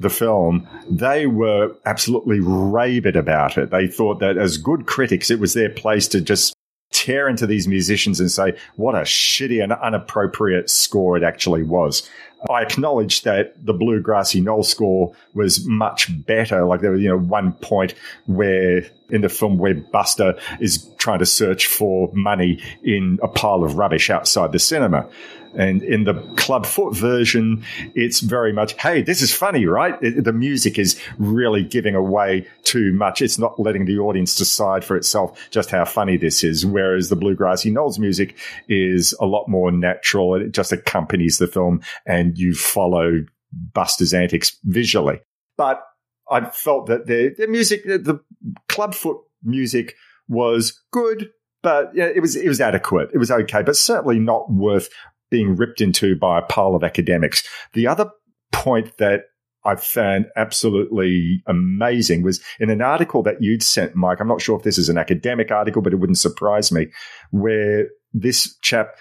[0.00, 3.70] the film, they were absolutely rabid about it.
[3.70, 6.54] They thought that as good critics, it was their place to just
[6.92, 12.08] tear into these musicians and say what a shitty and unappropriate score it actually was.
[12.50, 16.64] I acknowledge that the Blue Grassy Knoll score was much better.
[16.64, 17.94] Like there was, you know, one point
[18.26, 23.64] where in the film where Buster is trying to search for money in a pile
[23.64, 25.08] of rubbish outside the cinema.
[25.56, 27.64] And in the Clubfoot version,
[27.94, 30.00] it's very much, hey, this is funny, right?
[30.02, 33.22] It, the music is really giving away too much.
[33.22, 36.66] It's not letting the audience decide for itself just how funny this is.
[36.66, 38.36] Whereas the Blue Grassy Knolls music
[38.68, 40.34] is a lot more natural.
[40.34, 43.24] and It just accompanies the film and you follow
[43.72, 45.20] Buster's antics visually.
[45.56, 45.82] But
[46.30, 48.20] I felt that the, the music, the
[48.68, 49.94] Clubfoot music
[50.28, 51.30] was good,
[51.62, 53.10] but it was it was adequate.
[53.12, 54.88] It was okay, but certainly not worth
[55.34, 57.42] being ripped into by a pile of academics.
[57.72, 58.08] The other
[58.52, 59.22] point that
[59.64, 64.20] I found absolutely amazing was in an article that you'd sent, Mike.
[64.20, 66.86] I'm not sure if this is an academic article, but it wouldn't surprise me,
[67.32, 68.94] where this chap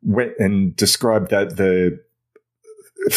[0.00, 1.98] went and described that the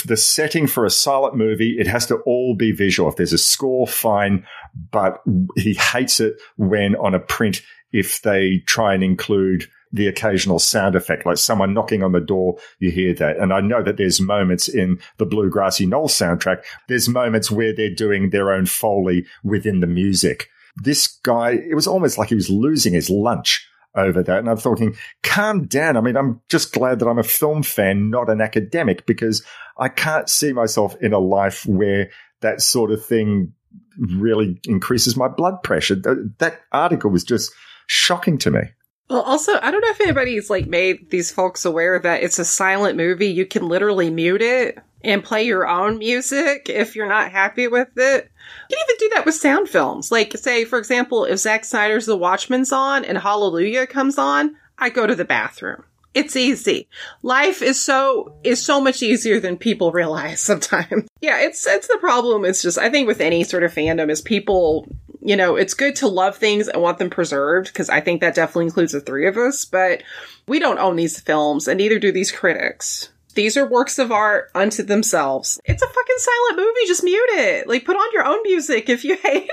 [0.05, 3.07] the setting for a silent movie, it has to all be visual.
[3.07, 4.47] If there's a score, fine,
[4.91, 5.21] but
[5.55, 10.95] he hates it when on a print, if they try and include the occasional sound
[10.95, 13.37] effect, like someone knocking on the door, you hear that.
[13.37, 17.73] And I know that there's moments in the Blue Grassy Knoll soundtrack, there's moments where
[17.73, 20.49] they're doing their own Foley within the music.
[20.83, 24.39] This guy, it was almost like he was losing his lunch over that.
[24.39, 25.97] And I'm thinking, calm down.
[25.97, 29.43] I mean, I'm just glad that I'm a film fan, not an academic, because
[29.79, 33.53] I can't see myself in a life where that sort of thing
[33.97, 35.95] really increases my blood pressure.
[35.95, 37.51] That article was just
[37.87, 38.61] shocking to me.
[39.09, 42.45] Well, also, I don't know if anybody's like made these folks aware that it's a
[42.45, 43.27] silent movie.
[43.27, 47.89] You can literally mute it and play your own music if you're not happy with
[47.95, 48.31] it.
[48.69, 50.11] You can even do that with sound films.
[50.11, 54.89] Like, say, for example, if Zack Snyder's The Watchmen's on and Hallelujah comes on, I
[54.89, 55.83] go to the bathroom.
[56.13, 56.87] It's easy.
[57.21, 61.07] Life is so is so much easier than people realize sometimes.
[61.21, 62.43] yeah, it's it's the problem.
[62.43, 64.87] It's just I think with any sort of fandom is people
[65.27, 68.35] you know, it's good to love things and want them preserved because I think that
[68.35, 70.01] definitely includes the three of us, but
[70.47, 73.09] we don't own these films and neither do these critics.
[73.35, 75.59] These are works of art unto themselves.
[75.65, 76.87] It's a fucking silent movie.
[76.87, 77.67] Just mute it.
[77.67, 79.49] Like, put on your own music if you hate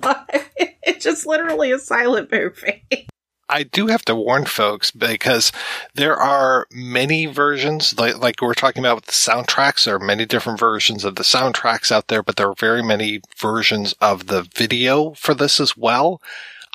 [0.00, 0.46] but
[0.82, 3.08] it's just literally a silent movie.
[3.50, 5.50] I do have to warn folks because
[5.94, 9.84] there are many versions, like, like we're talking about with the soundtracks.
[9.84, 13.20] There are many different versions of the soundtracks out there, but there are very many
[13.36, 16.22] versions of the video for this as well.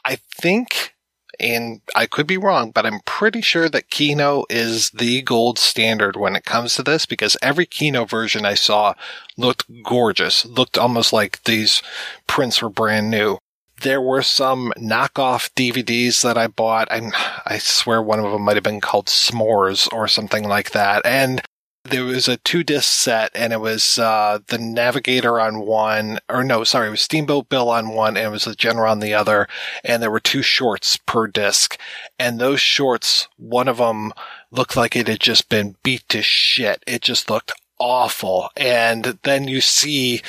[0.03, 0.93] I think,
[1.39, 6.17] and I could be wrong, but I'm pretty sure that Kino is the gold standard
[6.17, 8.95] when it comes to this because every Kino version I saw
[9.37, 11.81] looked gorgeous, looked almost like these
[12.27, 13.37] prints were brand new
[13.81, 16.87] there were some knockoff DVDs that I bought.
[16.91, 17.11] I,
[17.45, 21.05] I swear one of them might have been called S'mores or something like that.
[21.05, 21.41] And
[21.83, 26.43] there was a two disc set and it was, uh, the Navigator on one, or
[26.43, 29.13] no, sorry, it was Steamboat Bill on one and it was the General on the
[29.13, 29.47] other.
[29.83, 31.77] And there were two shorts per disc.
[32.17, 34.13] And those shorts, one of them
[34.51, 36.81] looked like it had just been beat to shit.
[36.87, 38.49] It just looked awful.
[38.55, 40.21] And then you see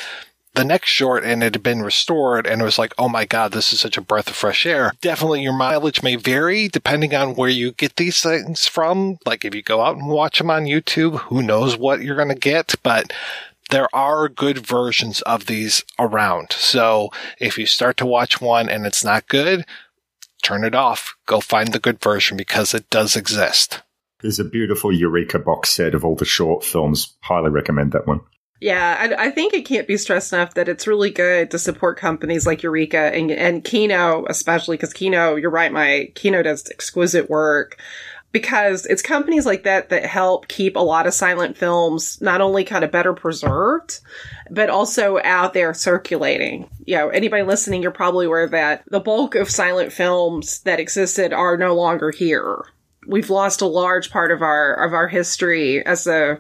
[0.57, 3.53] the next short and it had been restored and it was like, oh my God,
[3.53, 4.93] this is such a breath of fresh air.
[5.01, 9.19] Definitely your mileage may vary depending on where you get these things from.
[9.25, 12.31] Like if you go out and watch them on YouTube, who knows what you're going
[12.31, 13.13] to get, but
[13.71, 16.53] there are good versions of these around.
[16.53, 19.65] So if you start to watch one and it's not good,
[20.43, 21.15] turn it off.
[21.27, 23.83] Go find the good version because it does exist.
[24.21, 27.15] There's a beautiful Eureka box set of all the short films.
[27.21, 28.21] Highly recommend that one.
[28.61, 31.99] Yeah, I, I, think it can't be stressed enough that it's really good to support
[31.99, 37.29] companies like Eureka and, and Kino, especially because Kino, you're right, my Kino does exquisite
[37.29, 37.79] work
[38.33, 42.65] because it's companies like that that help keep a lot of silent films not only
[42.65, 44.01] kind of better preserved,
[44.51, 46.69] but also out there circulating.
[46.87, 51.33] You know, anybody listening, you're probably aware that the bulk of silent films that existed
[51.33, 52.65] are no longer here
[53.07, 56.39] we've lost a large part of our of our history as a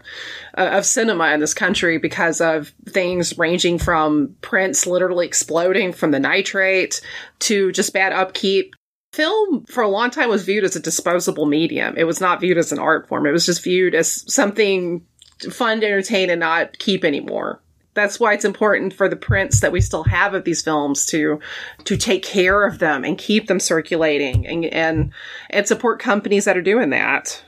[0.56, 6.10] uh, of cinema in this country because of things ranging from prints literally exploding from
[6.10, 7.00] the nitrate
[7.40, 8.74] to just bad upkeep.
[9.12, 11.94] Film for a long time was viewed as a disposable medium.
[11.96, 13.26] It was not viewed as an art form.
[13.26, 15.06] It was just viewed as something
[15.50, 17.62] fun to entertain and not keep anymore
[17.96, 21.40] that's why it's important for the prints that we still have of these films to
[21.84, 25.12] to take care of them and keep them circulating and and,
[25.50, 27.42] and support companies that are doing that.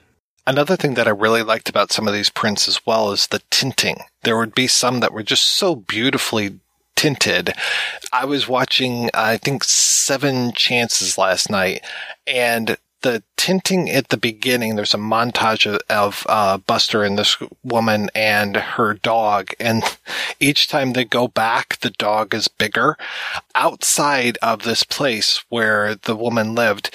[0.46, 3.42] Another thing that I really liked about some of these prints as well is the
[3.50, 3.98] tinting.
[4.22, 6.58] There would be some that were just so beautifully
[6.96, 7.52] tinted.
[8.12, 11.84] I was watching, I think, Seven Chances last night,
[12.26, 17.36] and the tinting at the beginning, there's a montage of, of uh, Buster and this
[17.62, 19.50] woman and her dog.
[19.60, 19.82] And
[20.40, 22.96] each time they go back, the dog is bigger.
[23.54, 26.90] Outside of this place where the woman lived,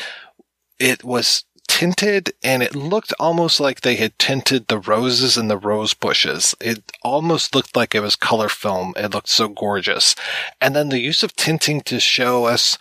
[0.79, 5.57] it was tinted and it looked almost like they had tinted the roses and the
[5.57, 6.53] rose bushes.
[6.61, 8.93] It almost looked like it was color film.
[8.95, 10.15] It looked so gorgeous.
[10.61, 12.77] And then the use of tinting to show us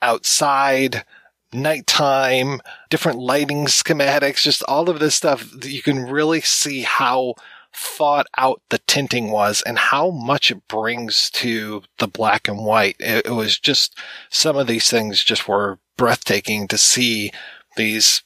[0.00, 1.04] outside,
[1.52, 5.52] nighttime, different lighting schematics, just all of this stuff.
[5.64, 7.34] You can really see how
[7.74, 12.96] thought out the tinting was and how much it brings to the black and white.
[12.98, 13.98] It, it was just
[14.30, 17.32] some of these things just were breathtaking to see
[17.76, 18.22] these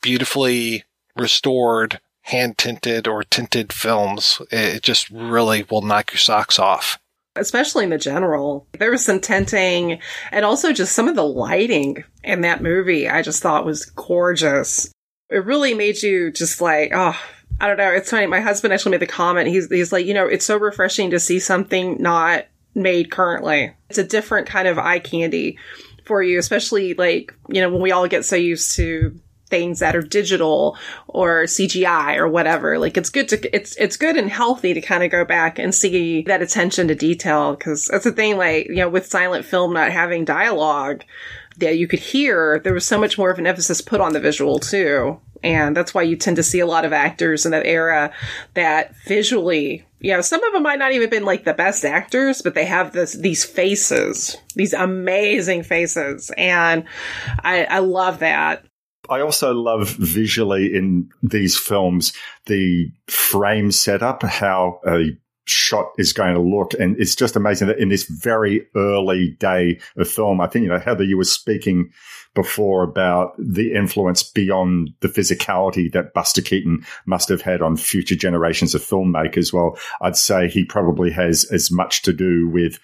[0.00, 0.84] beautifully
[1.16, 4.40] restored hand tinted or tinted films.
[4.50, 6.98] It just really will knock your socks off
[7.36, 8.66] especially in the general.
[8.78, 13.22] There was some tinting and also just some of the lighting in that movie I
[13.22, 14.90] just thought was gorgeous.
[15.30, 17.18] It really made you just like, oh,
[17.60, 17.90] I don't know.
[17.90, 18.26] It's funny.
[18.26, 19.48] My husband actually made the comment.
[19.48, 23.74] He's, he's like, you know, it's so refreshing to see something not made currently.
[23.88, 25.58] It's a different kind of eye candy
[26.04, 29.18] for you, especially like, you know, when we all get so used to
[29.54, 30.76] things that are digital
[31.06, 32.76] or CGI or whatever.
[32.76, 35.72] Like it's good to it's it's good and healthy to kind of go back and
[35.72, 38.36] see that attention to detail because that's the thing.
[38.36, 41.04] Like you know, with silent film not having dialogue
[41.58, 44.18] that you could hear, there was so much more of an emphasis put on the
[44.18, 45.20] visual too.
[45.44, 48.12] And that's why you tend to see a lot of actors in that era
[48.54, 52.42] that visually, you know, some of them might not even been like the best actors,
[52.42, 56.32] but they have this, these faces, these amazing faces.
[56.36, 56.84] And
[57.44, 58.64] I, I love that.
[59.10, 62.12] I also love visually in these films
[62.46, 66.72] the frame setup, how a shot is going to look.
[66.74, 70.68] And it's just amazing that in this very early day of film, I think, you
[70.70, 71.90] know, Heather, you were speaking
[72.34, 78.16] before about the influence beyond the physicality that Buster Keaton must have had on future
[78.16, 79.52] generations of filmmakers.
[79.52, 82.78] Well, I'd say he probably has as much to do with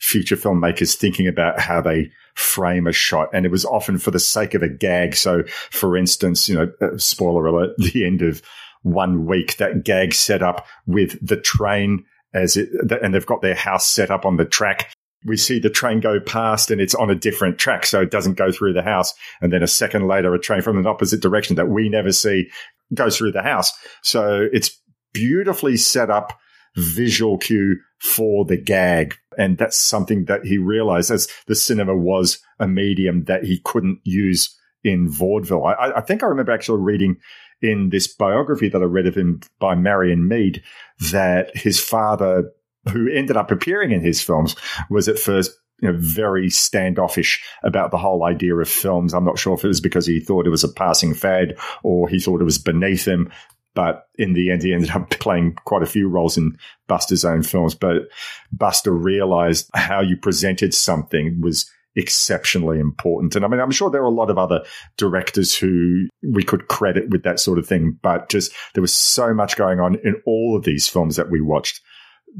[0.00, 3.28] future filmmakers thinking about how they frame a shot.
[3.32, 5.16] And it was often for the sake of a gag.
[5.16, 8.42] So, for instance, you know, uh, spoiler alert, the end of
[8.82, 12.68] one week, that gag set up with the train as it,
[13.02, 14.92] and they've got their house set up on the track.
[15.24, 18.34] We see the train go past and it's on a different track, so it doesn't
[18.34, 19.14] go through the house.
[19.40, 22.48] And then a second later, a train from an opposite direction that we never see
[22.94, 23.72] goes through the house.
[24.02, 24.78] So it's
[25.12, 26.38] beautifully set up
[26.76, 29.16] visual cue for the gag.
[29.36, 34.00] And that's something that he realized as the cinema was a medium that he couldn't
[34.04, 35.64] use in vaudeville.
[35.64, 37.16] I, I think I remember actually reading
[37.62, 40.62] in this biography that I read of him by Marion Meade
[41.10, 42.52] that his father,
[42.92, 44.54] who ended up appearing in his films,
[44.90, 49.12] was at first you know, very standoffish about the whole idea of films.
[49.12, 52.08] I'm not sure if it was because he thought it was a passing fad or
[52.08, 53.30] he thought it was beneath him.
[53.76, 56.58] But in the end, he ended up playing quite a few roles in
[56.88, 57.76] Buster's own films.
[57.76, 58.08] But
[58.50, 63.36] Buster realized how you presented something was exceptionally important.
[63.36, 64.64] And I mean, I'm sure there are a lot of other
[64.96, 69.32] directors who we could credit with that sort of thing, but just there was so
[69.32, 71.80] much going on in all of these films that we watched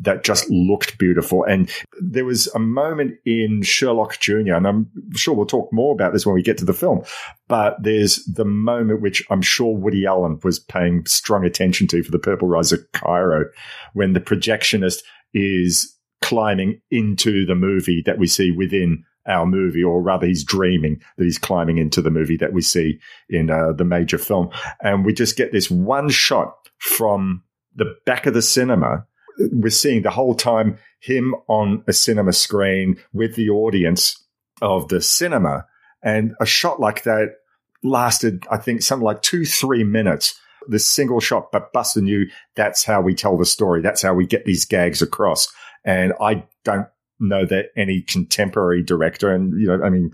[0.03, 1.45] that just looked beautiful.
[1.45, 1.71] And
[2.01, 6.27] there was a moment in Sherlock Jr., and I'm sure we'll talk more about this
[6.27, 7.03] when we get to the film,
[7.49, 12.11] but there's the moment which I'm sure Woody Allen was paying strong attention to for
[12.11, 13.47] the Purple Rose of Cairo
[13.95, 14.99] when the projectionist
[15.33, 21.01] is climbing into the movie that we see within our movie, or rather, he's dreaming
[21.17, 24.51] that he's climbing into the movie that we see in uh, the major film.
[24.81, 27.43] And we just get this one shot from
[27.75, 29.05] the back of the cinema
[29.39, 34.23] we're seeing the whole time him on a cinema screen with the audience
[34.63, 35.67] of the cinema.
[36.03, 37.37] And a shot like that
[37.83, 40.39] lasted, I think, something like two, three minutes.
[40.69, 42.27] This single shot, but Buster knew
[42.57, 43.83] that's how we tell the story.
[43.83, 45.47] That's how we get these gags across.
[45.85, 46.89] And I don't
[47.21, 50.13] know that any contemporary director, and, you know, I mean,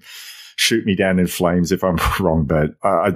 [0.57, 3.13] shoot me down in flames if I'm wrong, but I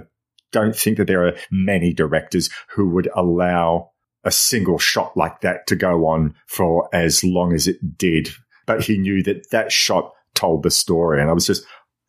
[0.53, 3.91] don't think that there are many directors who would allow
[4.27, 8.29] a single shot like that to go on for as long as it did.
[8.67, 11.21] But he knew that that shot told the story.
[11.21, 11.65] And I was just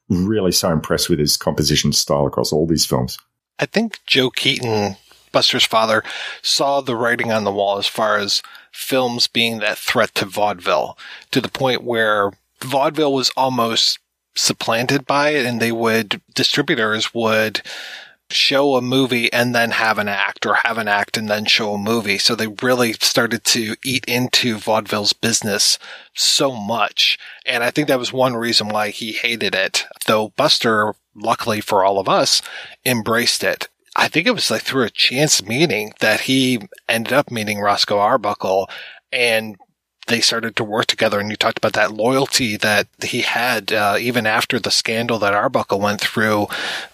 [0.09, 3.20] really so impressed with his composition style across all these films.
[3.59, 4.95] I think Joe Keaton,
[5.32, 6.03] Buster's father,
[6.41, 8.41] saw the writing on the wall as far as
[8.72, 10.97] films being that threat to vaudeville
[11.32, 12.32] to the point where
[12.63, 13.99] vaudeville was almost
[14.36, 17.61] supplanted by it and they would, distributors would
[18.30, 21.73] show a movie and then have an act or have an act and then show
[21.73, 22.17] a movie.
[22.17, 25.80] So they really started to eat into vaudeville's business
[26.13, 27.17] so much.
[27.45, 29.86] And I think that was one reason why he hated it.
[30.05, 32.41] Though Buster, luckily for all of us,
[32.86, 33.69] embraced it.
[33.95, 37.97] I think it was like through a chance meeting that he ended up meeting Roscoe
[37.97, 38.69] Arbuckle
[39.11, 39.57] and
[40.05, 43.97] they started to work together and you talked about that loyalty that he had uh,
[43.99, 46.47] even after the scandal that Arbuckle went through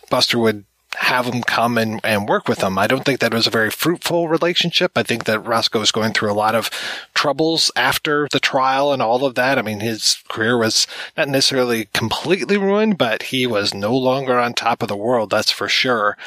[0.10, 0.66] Buster would
[0.96, 2.78] have him come and, and work with him.
[2.78, 4.92] I don't think that was a very fruitful relationship.
[4.96, 6.70] I think that Roscoe was going through a lot of
[7.14, 9.58] troubles after the trial and all of that.
[9.58, 10.88] I mean, his career was
[11.18, 15.30] not necessarily completely ruined, but he was no longer on top of the world.
[15.30, 16.18] That's for sure.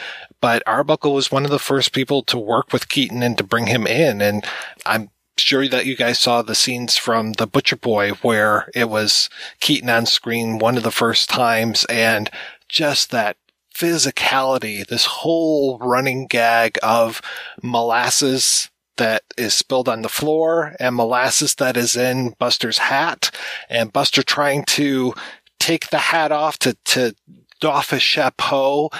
[0.41, 3.67] But Arbuckle was one of the first people to work with Keaton and to bring
[3.67, 4.21] him in.
[4.21, 4.45] And
[4.85, 9.29] I'm sure that you guys saw the scenes from The Butcher Boy where it was
[9.61, 12.31] Keaton on screen one of the first times and
[12.69, 13.37] just that
[13.77, 17.21] physicality, this whole running gag of
[17.63, 23.31] molasses that is spilled on the floor and molasses that is in Buster's hat
[23.69, 25.15] and Buster trying to
[25.59, 27.15] take the hat off to, to
[27.61, 28.91] doff his chapeau,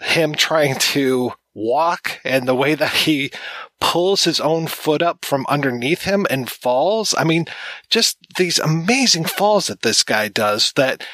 [0.00, 3.30] him trying to walk and the way that he
[3.80, 7.14] pulls his own foot up from underneath him and falls.
[7.18, 7.46] I mean,
[7.88, 11.04] just these amazing falls that this guy does that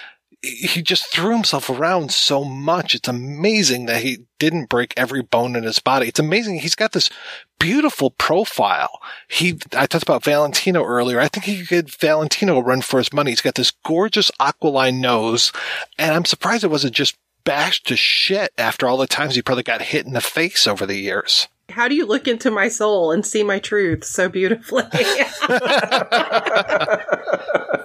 [0.47, 2.95] he just threw himself around so much.
[2.95, 6.09] It's amazing that he didn't break every bone in his body.
[6.09, 6.61] It's amazing.
[6.61, 7.11] He's got this
[7.59, 9.01] beautiful profile.
[9.29, 11.21] He, I talked about Valentino earlier.
[11.21, 13.31] I think he could Valentino run for his money.
[13.31, 15.53] He's got this gorgeous aquiline nose.
[15.99, 19.63] And I'm surprised it wasn't just bashed to shit after all the times he probably
[19.63, 21.49] got hit in the face over the years.
[21.71, 24.85] How do you look into my soul and see my truth so beautifully?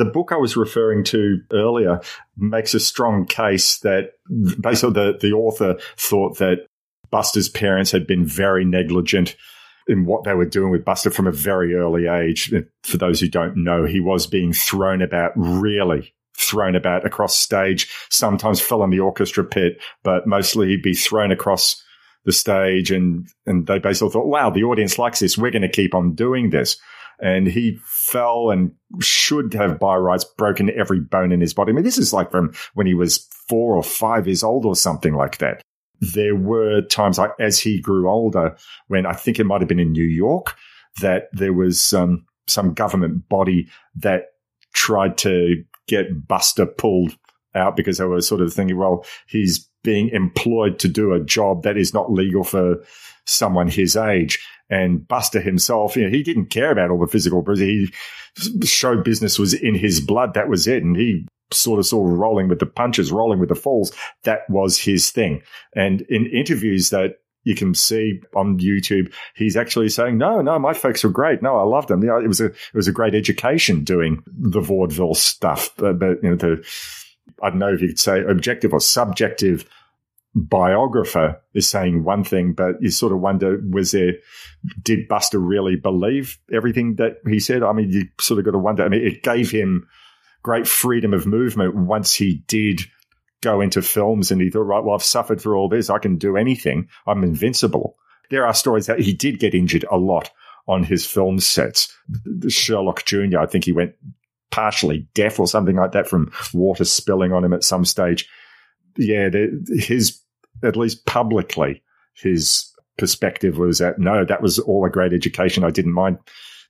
[0.00, 2.00] The book I was referring to earlier
[2.34, 4.12] makes a strong case that
[4.58, 6.66] basically the, the author thought that
[7.10, 9.36] Buster's parents had been very negligent
[9.86, 12.50] in what they were doing with Buster from a very early age.
[12.82, 17.92] For those who don't know, he was being thrown about really thrown about across stage,
[18.08, 21.84] sometimes fell in the orchestra pit, but mostly he'd be thrown across
[22.24, 25.36] the stage and, and they basically thought, wow, the audience likes this.
[25.36, 26.78] We're going to keep on doing this
[27.20, 31.70] and he fell and should have by rights broken every bone in his body.
[31.70, 33.18] I mean, this is like from when he was
[33.48, 35.62] four or five years old or something like that.
[36.00, 38.56] There were times like as he grew older,
[38.88, 40.56] when I think it might have been in New York,
[41.00, 44.28] that there was um, some government body that
[44.72, 47.16] tried to get Buster pulled
[47.54, 51.62] out because they were sort of thinking, well, he's being employed to do a job
[51.62, 52.76] that is not legal for
[53.26, 54.38] someone his age.
[54.70, 57.90] And Buster himself, you know, he didn't care about all the physical bruises.
[58.36, 60.34] He show business was in his blood.
[60.34, 60.82] That was it.
[60.82, 63.92] And he sort of saw rolling with the punches, rolling with the falls.
[64.22, 65.42] That was his thing.
[65.74, 70.74] And in interviews that you can see on YouTube, he's actually saying, "No, no, my
[70.74, 71.42] folks were great.
[71.42, 72.02] No, I loved them.
[72.02, 75.98] You know, it was a it was a great education doing the vaudeville stuff." But,
[75.98, 76.64] but you know, the
[77.42, 79.64] I don't know if you could say objective or subjective
[80.34, 84.14] biographer is saying one thing, but you sort of wonder, was there,
[84.82, 87.62] did Buster really believe everything that he said?
[87.62, 88.84] I mean, you sort of got to wonder.
[88.84, 89.88] I mean, it gave him
[90.42, 92.80] great freedom of movement once he did
[93.42, 95.90] go into films and he thought, right, well, I've suffered through all this.
[95.90, 96.88] I can do anything.
[97.06, 97.96] I'm invincible.
[98.30, 100.30] There are stories that he did get injured a lot
[100.68, 101.92] on his film sets.
[102.48, 103.94] Sherlock Jr., I think he went
[104.50, 108.28] partially deaf or something like that from water spilling on him at some stage
[108.96, 109.28] yeah,
[109.68, 110.20] his
[110.62, 111.82] at least publicly
[112.14, 115.64] his perspective was that no, that was all a great education.
[115.64, 116.18] I didn't mind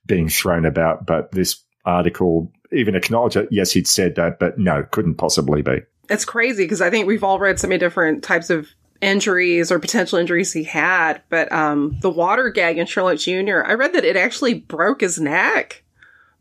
[0.05, 3.49] being thrown about, but this article even acknowledged it.
[3.51, 5.79] Yes, he'd said that, but no, couldn't possibly be.
[6.09, 8.69] It's crazy because I think we've all read so many different types of
[9.01, 13.73] injuries or potential injuries he had, but um, the water gag in Sherlock Jr., I
[13.73, 15.83] read that it actually broke his neck,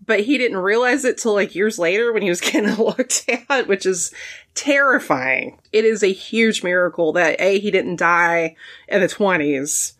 [0.05, 3.67] but he didn't realize it till like years later when he was getting looked at,
[3.67, 4.13] which is
[4.55, 5.59] terrifying.
[5.73, 8.57] It is a huge miracle that A, he didn't die
[8.89, 9.95] in the 20s,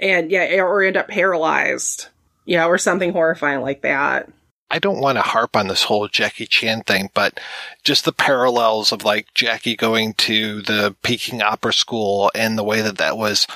[0.00, 2.08] and yeah, or end up paralyzed,
[2.44, 4.30] yeah, or something horrifying like that.
[4.68, 7.38] I don't want to harp on this whole Jackie Chan thing, but
[7.84, 12.80] just the parallels of like Jackie going to the Peking Opera School and the way
[12.82, 13.46] that that was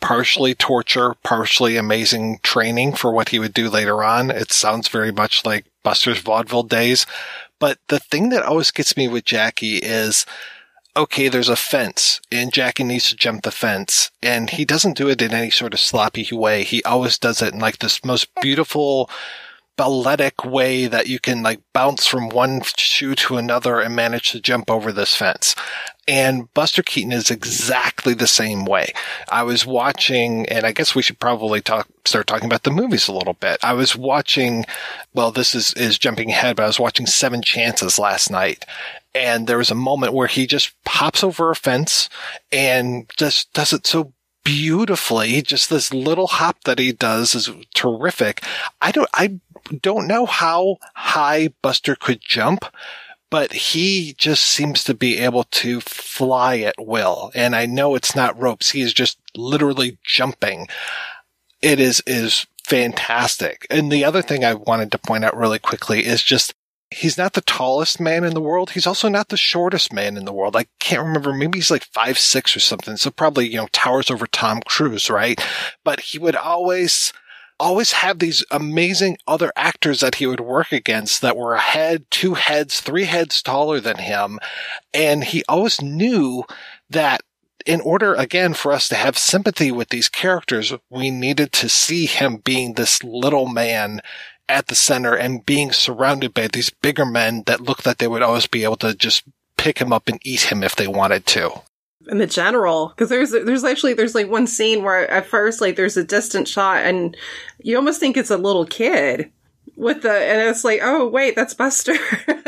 [0.00, 4.30] partially torture, partially amazing training for what he would do later on.
[4.30, 7.06] It sounds very much like Buster's vaudeville days.
[7.58, 10.24] But the thing that always gets me with Jackie is,
[10.96, 15.08] okay, there's a fence and Jackie needs to jump the fence and he doesn't do
[15.08, 16.64] it in any sort of sloppy way.
[16.64, 19.10] He always does it in like this most beautiful,
[19.80, 24.38] balletic way that you can like bounce from one shoe to another and manage to
[24.38, 25.54] jump over this fence.
[26.06, 28.92] And Buster Keaton is exactly the same way.
[29.30, 33.08] I was watching, and I guess we should probably talk, start talking about the movies
[33.08, 33.58] a little bit.
[33.62, 34.66] I was watching,
[35.14, 38.66] well, this is, is jumping ahead, but I was watching Seven Chances last night.
[39.14, 42.10] And there was a moment where he just pops over a fence
[42.52, 44.12] and just does it so
[44.44, 45.42] beautifully.
[45.42, 48.42] Just this little hop that he does is terrific.
[48.80, 49.40] I don't, I
[49.82, 52.64] don't know how high Buster could jump,
[53.30, 57.30] but he just seems to be able to fly at will.
[57.34, 58.70] And I know it's not ropes.
[58.70, 60.66] He is just literally jumping.
[61.62, 63.66] It is, is fantastic.
[63.70, 66.54] And the other thing I wanted to point out really quickly is just
[66.90, 68.70] he's not the tallest man in the world.
[68.70, 70.56] He's also not the shortest man in the world.
[70.56, 71.32] I can't remember.
[71.32, 72.96] Maybe he's like five, six or something.
[72.96, 75.40] So probably, you know, towers over Tom Cruise, right?
[75.84, 77.12] But he would always,
[77.60, 82.06] always have these amazing other actors that he would work against that were a head,
[82.10, 84.40] two heads, three heads taller than him.
[84.92, 86.44] And he always knew
[86.88, 87.20] that
[87.66, 92.06] in order again for us to have sympathy with these characters, we needed to see
[92.06, 94.00] him being this little man
[94.50, 98.22] at the center and being surrounded by these bigger men that looked like they would
[98.22, 99.22] always be able to just
[99.56, 101.50] pick him up and eat him if they wanted to.
[102.08, 105.76] In the general, because there's there's actually there's like one scene where at first like
[105.76, 107.16] there's a distant shot and
[107.60, 109.30] you almost think it's a little kid
[109.76, 111.94] with the and it's like oh wait that's Buster,
[112.26, 112.46] but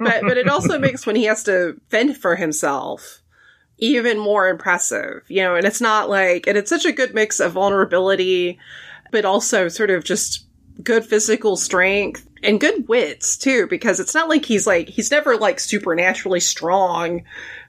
[0.00, 3.22] but it also makes when he has to fend for himself
[3.78, 5.54] even more impressive, you know.
[5.54, 8.58] And it's not like and it's such a good mix of vulnerability,
[9.12, 10.43] but also sort of just
[10.82, 15.36] good physical strength and good wits too, because it's not like he's like, he's never
[15.36, 17.22] like supernaturally strong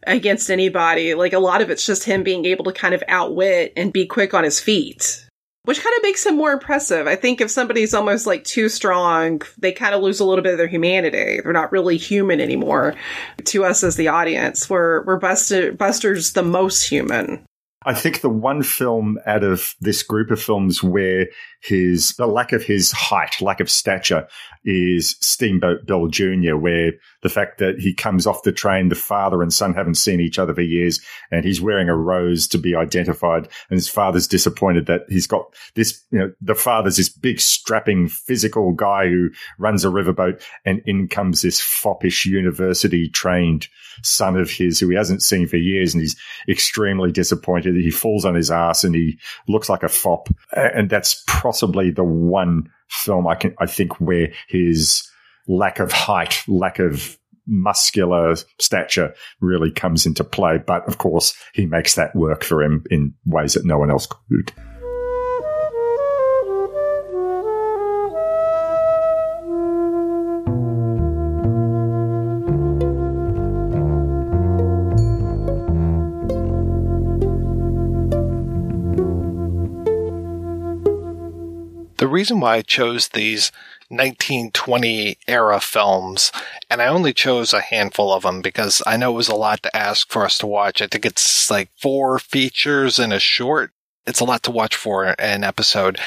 [0.05, 1.13] against anybody.
[1.13, 4.05] Like a lot of it's just him being able to kind of outwit and be
[4.05, 5.21] quick on his feet.
[5.63, 7.07] Which kind of makes him more impressive.
[7.07, 10.51] I think if somebody's almost like too strong, they kind of lose a little bit
[10.51, 11.41] of their humanity.
[11.41, 12.93] They're not really human anymore
[13.45, 14.69] to us as the audience.
[14.69, 17.43] Where where Buster Buster's the most human.
[17.85, 21.27] I think the one film out of this group of films where
[21.61, 24.27] his the lack of his height, lack of stature,
[24.65, 29.41] is Steamboat Bill Jr., where the fact that he comes off the train, the father
[29.41, 30.99] and son haven't seen each other for years,
[31.31, 35.45] and he's wearing a rose to be identified, and his father's disappointed that he's got
[35.75, 40.81] this, you know, the father's this big, strapping, physical guy who runs a riverboat, and
[40.85, 43.67] in comes this foppish university trained
[44.03, 46.15] son of his who he hasn't seen for years, and he's
[46.49, 47.75] extremely disappointed.
[47.75, 52.03] He falls on his ass and he looks like a fop, and that's possibly the
[52.03, 55.09] one film I can I think where his
[55.47, 57.17] lack of height, lack of
[57.47, 60.57] muscular stature really comes into play.
[60.57, 64.07] But of course, he makes that work for him in ways that no one else
[64.07, 64.51] could.
[82.25, 83.51] Reason why I chose these
[83.89, 86.31] 1920 era films,
[86.71, 89.61] and I only chose a handful of them because I know it was a lot
[89.61, 90.81] to ask for us to watch.
[90.81, 93.73] I think it's like four features and a short.
[94.07, 95.99] It's a lot to watch for an episode.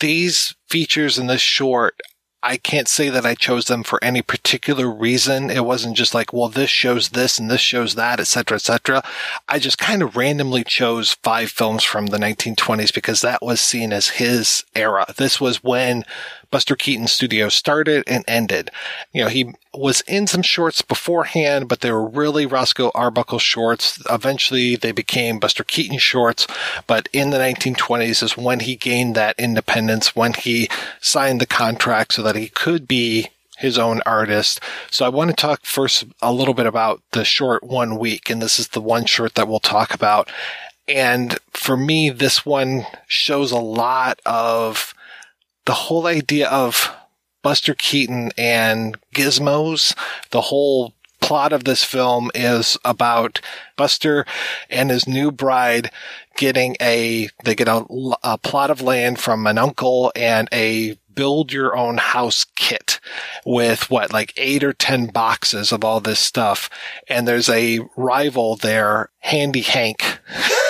[0.00, 1.98] These features in this short
[2.42, 5.50] I can't say that I chose them for any particular reason.
[5.50, 9.02] It wasn't just like, well, this shows this and this shows that, etc., etc.
[9.48, 13.92] I just kind of randomly chose five films from the 1920s because that was seen
[13.92, 15.06] as his era.
[15.16, 16.04] This was when
[16.52, 18.70] Buster Keaton Studio started and ended.
[19.12, 24.00] You know, he was in some shorts beforehand, but they were really Roscoe Arbuckle shorts.
[24.08, 26.46] Eventually they became Buster Keaton shorts,
[26.86, 30.68] but in the 1920s is when he gained that independence, when he
[31.00, 34.60] signed the contract so that he could be his own artist.
[34.90, 38.28] So I want to talk first a little bit about the short one week.
[38.28, 40.30] And this is the one short that we'll talk about.
[40.88, 44.94] And for me, this one shows a lot of
[45.64, 46.90] the whole idea of
[47.42, 49.96] Buster Keaton and gizmos,
[50.30, 53.40] the whole plot of this film is about
[53.76, 54.26] Buster
[54.68, 55.90] and his new bride
[56.36, 57.84] getting a, they get a,
[58.22, 63.00] a plot of land from an uncle and a build your own house kit
[63.44, 66.70] with what, like eight or 10 boxes of all this stuff.
[67.08, 70.20] And there's a rival there, Handy Hank,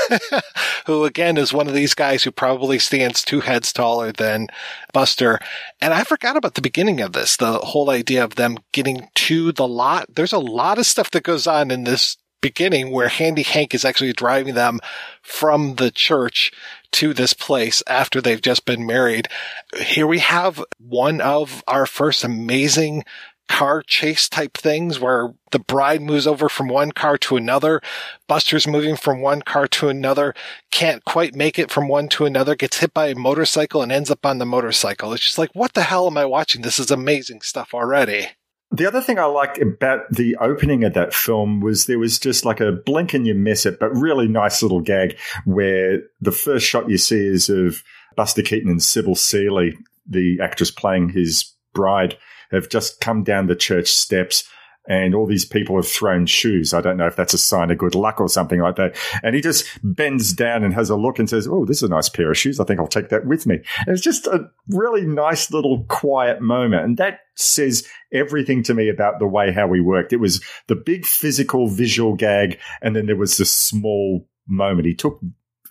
[0.86, 4.48] who again is one of these guys who probably stands two heads taller than
[4.92, 5.38] Buster.
[5.80, 9.52] And I forgot about the beginning of this, the whole idea of them getting to
[9.52, 10.06] the lot.
[10.14, 13.86] There's a lot of stuff that goes on in this beginning where Handy Hank is
[13.86, 14.80] actually driving them
[15.22, 16.52] from the church
[16.92, 19.28] to this place after they've just been married.
[19.76, 23.04] Here we have one of our first amazing
[23.48, 27.82] car chase type things where the bride moves over from one car to another.
[28.26, 30.34] Buster's moving from one car to another,
[30.70, 34.10] can't quite make it from one to another, gets hit by a motorcycle and ends
[34.10, 35.12] up on the motorcycle.
[35.12, 36.62] It's just like, what the hell am I watching?
[36.62, 38.28] This is amazing stuff already.
[38.74, 42.46] The other thing I liked about the opening of that film was there was just
[42.46, 46.66] like a blink and you miss it, but really nice little gag where the first
[46.66, 47.82] shot you see is of
[48.16, 52.16] Buster Keaton and Sybil Seely, the actress playing his bride,
[52.50, 54.48] have just come down the church steps
[54.88, 56.74] and all these people have thrown shoes.
[56.74, 58.96] I don't know if that's a sign of good luck or something like that.
[59.22, 61.88] And he just bends down and has a look and says, Oh, this is a
[61.88, 62.58] nice pair of shoes.
[62.58, 63.60] I think I'll take that with me.
[63.86, 66.84] And it's just a really nice little quiet moment.
[66.84, 70.12] And that says everything to me about the way how we worked.
[70.12, 72.58] It was the big physical visual gag.
[72.80, 74.86] And then there was the small moment.
[74.86, 75.20] He took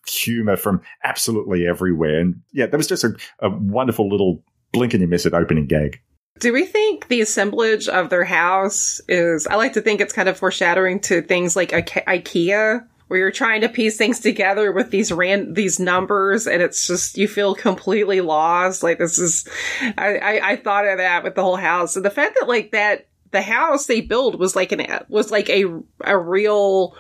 [0.07, 2.19] humor from absolutely everywhere.
[2.19, 5.67] And yeah, that was just a, a wonderful little blink and you miss it opening
[5.67, 6.01] gag.
[6.39, 10.27] Do we think the assemblage of their house is, I like to think it's kind
[10.27, 15.11] of foreshadowing to things like IKEA, where you're trying to piece things together with these
[15.11, 18.83] ran, these numbers and it's just, you feel completely lost.
[18.83, 19.47] Like this is,
[19.81, 21.97] I, I, I thought of that with the whole house.
[21.97, 25.49] And the fact that like that, the house they built was like an, was like
[25.49, 25.65] a,
[26.05, 26.95] a real,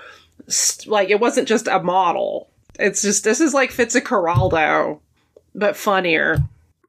[0.85, 2.49] like it wasn't just a model.
[2.77, 4.99] It's just, this is like Fitzcarraldo,
[5.55, 6.39] but funnier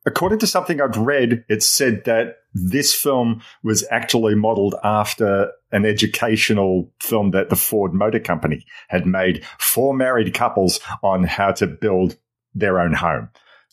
[0.06, 5.86] according to something I've read, it said that this film was actually modeled after an
[5.86, 11.66] educational film that the Ford Motor Company had made for married couples on how to
[11.66, 12.16] build
[12.54, 13.30] their own home.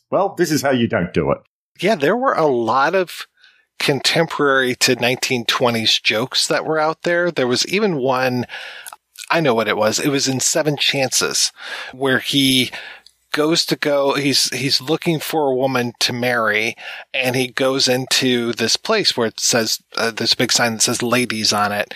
[0.10, 1.40] Well, this is how you don't do it.
[1.82, 3.28] Yeah, there were a lot of
[3.80, 7.32] contemporary to 1920s jokes that were out there.
[7.32, 8.46] There was even one,
[9.30, 10.00] I know what it was.
[10.00, 11.52] It was in Seven Chances
[11.94, 12.72] where he
[13.32, 16.76] goes to go he's he's looking for a woman to marry
[17.14, 20.82] and he goes into this place where it says uh, there's a big sign that
[20.82, 21.94] says ladies on it.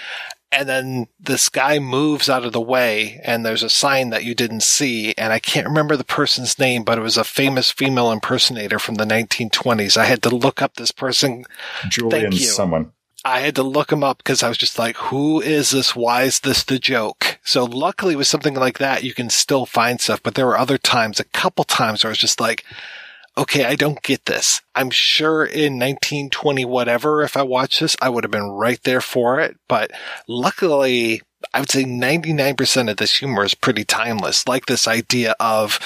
[0.52, 4.36] And then this guy moves out of the way and there's a sign that you
[4.36, 8.12] didn't see and i can't remember the person's name but it was a famous female
[8.12, 11.46] impersonator from the 1920s i had to look up this person.
[11.90, 12.92] Julian someone
[13.26, 15.96] I had to look him up because I was just like, who is this?
[15.96, 17.40] Why is this the joke?
[17.44, 20.78] So luckily with something like that, you can still find stuff, but there were other
[20.78, 22.66] times, a couple times where I was just like,
[23.38, 24.62] okay, I don't get this.
[24.76, 29.02] I'm sure in 1920 whatever, if I watched this, I would have been right there
[29.02, 29.58] for it.
[29.68, 29.92] But
[30.28, 31.22] luckily,
[31.54, 34.48] I would say 99% of this humor is pretty timeless.
[34.48, 35.80] Like this idea of,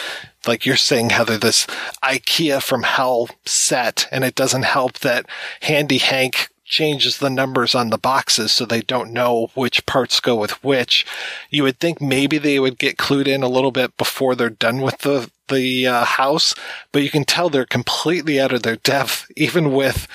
[0.46, 1.66] like you're saying, Heather, this
[2.04, 4.08] IKEA from hell set.
[4.12, 5.26] And it doesn't help that
[5.62, 10.36] Handy Hank changes the numbers on the boxes so they don't know which parts go
[10.36, 11.06] with which.
[11.50, 14.82] You would think maybe they would get clued in a little bit before they're done
[14.82, 16.54] with the the uh, house,
[16.92, 20.06] but you can tell they're completely out of their depth, even with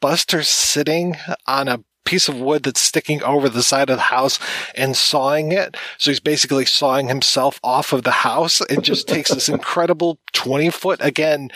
[0.00, 1.16] Buster sitting
[1.46, 4.38] on a piece of wood that's sticking over the side of the house
[4.74, 5.76] and sawing it.
[5.96, 8.60] So he's basically sawing himself off of the house.
[8.62, 11.50] It just takes this incredible 20 foot again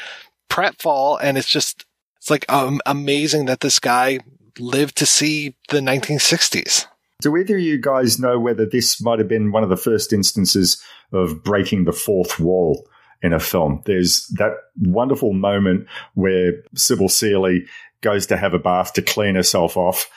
[0.48, 1.84] pratfall and it's just
[2.24, 4.18] it's like um, amazing that this guy
[4.58, 6.86] lived to see the 1960s.
[7.20, 10.10] Do either of you guys know whether this might have been one of the first
[10.10, 12.88] instances of breaking the fourth wall
[13.22, 13.82] in a film?
[13.84, 17.66] There's that wonderful moment where Sybil Seely
[18.00, 20.10] goes to have a bath to clean herself off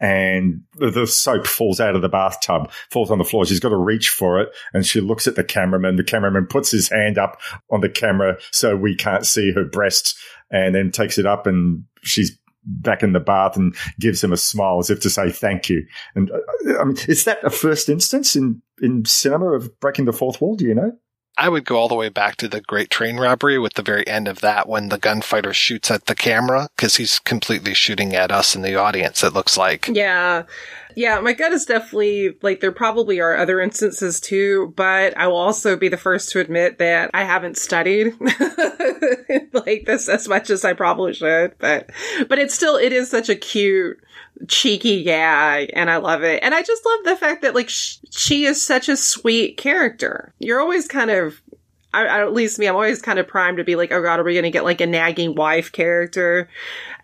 [0.00, 3.46] and the soap falls out of the bathtub, falls on the floor.
[3.46, 4.48] She's got to reach for it.
[4.72, 5.96] And she looks at the cameraman.
[5.96, 10.20] The cameraman puts his hand up on the camera so we can't see her breasts
[10.50, 14.36] and then takes it up and she's back in the bath and gives him a
[14.36, 15.84] smile as if to say thank you.
[16.14, 20.12] And uh, I mean, is that a first instance in, in cinema of breaking the
[20.12, 20.56] fourth wall?
[20.56, 20.92] Do you know?
[21.38, 24.06] I would go all the way back to the Great Train Robbery with the very
[24.06, 28.30] end of that when the gunfighter shoots at the camera because he's completely shooting at
[28.30, 29.88] us in the audience, it looks like.
[29.88, 30.44] Yeah.
[30.94, 35.36] Yeah, my gut is definitely like there probably are other instances too, but I will
[35.36, 38.14] also be the first to admit that I haven't studied
[39.52, 41.54] like this as much as I probably should.
[41.58, 41.90] But
[42.28, 43.98] but it's still it is such a cute
[44.48, 46.42] cheeky gag and I love it.
[46.42, 50.34] And I just love the fact that like sh- she is such a sweet character.
[50.38, 51.40] You're always kind of
[51.94, 54.24] I, at least me, I'm always kind of primed to be like, oh god, are
[54.24, 56.48] we going to get like a nagging wife character?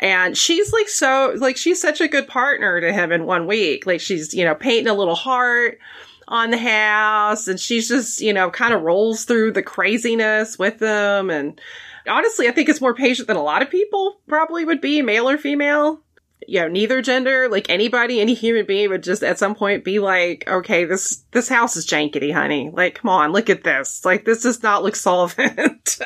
[0.01, 3.87] And she's like so, like she's such a good partner to him in one week.
[3.87, 5.79] Like she's, you know, painting a little heart
[6.26, 10.79] on the house and she's just, you know, kind of rolls through the craziness with
[10.79, 11.29] them.
[11.29, 11.61] And
[12.07, 15.29] honestly, I think it's more patient than a lot of people probably would be, male
[15.29, 16.01] or female
[16.47, 19.99] you know, neither gender, like anybody, any human being would just at some point be
[19.99, 22.70] like, okay, this, this house is jankety, honey.
[22.72, 24.05] Like, come on, look at this.
[24.05, 25.99] Like, this does not look solvent.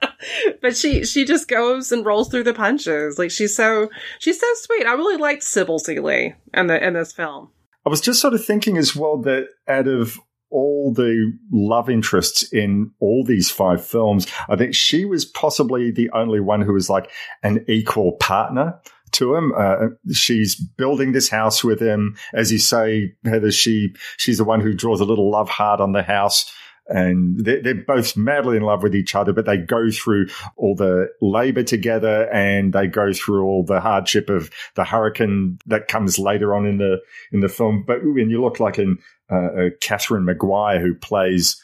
[0.62, 3.18] but she, she just goes and rolls through the punches.
[3.18, 4.86] Like, she's so, she's so sweet.
[4.86, 7.50] I really liked Sybil Seely in the, in this film.
[7.84, 10.18] I was just sort of thinking as well that out of
[10.52, 16.10] all the love interests in all these five films, I think she was possibly the
[16.10, 17.10] only one who was like
[17.42, 18.78] an equal partner
[19.12, 19.52] to him.
[19.56, 22.16] Uh, she's building this house with him.
[22.34, 25.92] As you say, Heather, she, she's the one who draws a little love heart on
[25.92, 26.50] the house.
[26.88, 31.08] And they're, both madly in love with each other, but they go through all the
[31.20, 36.54] labor together and they go through all the hardship of the hurricane that comes later
[36.54, 36.98] on in the,
[37.30, 37.84] in the film.
[37.86, 38.98] But when you look like in,
[39.30, 41.62] uh, Kathryn McGuire, who plays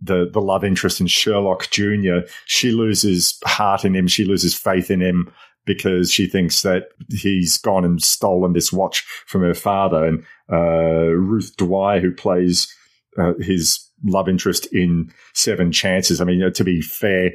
[0.00, 4.08] the the love interest in Sherlock Junior, she loses heart in him.
[4.08, 5.32] She loses faith in him
[5.66, 10.04] because she thinks that he's gone and stolen this watch from her father.
[10.04, 12.72] And uh, Ruth Dwyer, who plays
[13.18, 16.20] uh, his love interest in Seven Chances.
[16.20, 17.32] I mean, to be fair,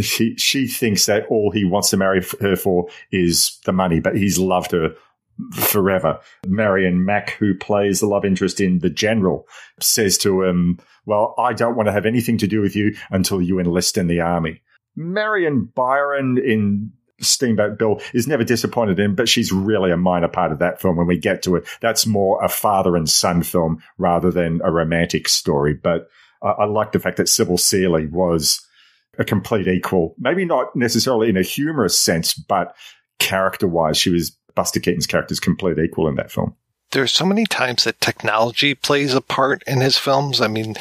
[0.00, 4.16] she, she thinks that all he wants to marry her for is the money, but
[4.16, 4.94] he's loved her
[5.52, 6.18] forever.
[6.46, 9.46] Marion Mack, who plays the love interest in The General,
[9.80, 13.40] says to him, Well, I don't want to have anything to do with you until
[13.40, 14.62] you enlist in the army.
[14.96, 20.52] Marion Byron in Steamboat Bill is never disappointed in, but she's really a minor part
[20.52, 21.66] of that film when we get to it.
[21.80, 25.74] That's more a father and son film rather than a romantic story.
[25.74, 26.08] But
[26.42, 28.66] I, I like the fact that Sybil Seely was
[29.18, 32.74] a complete equal, maybe not necessarily in a humorous sense, but
[33.18, 36.54] character wise, she was Buster Keaton's character's complete equal in that film
[36.92, 40.40] there's so many times that technology plays a part in his films.
[40.40, 40.74] I mean,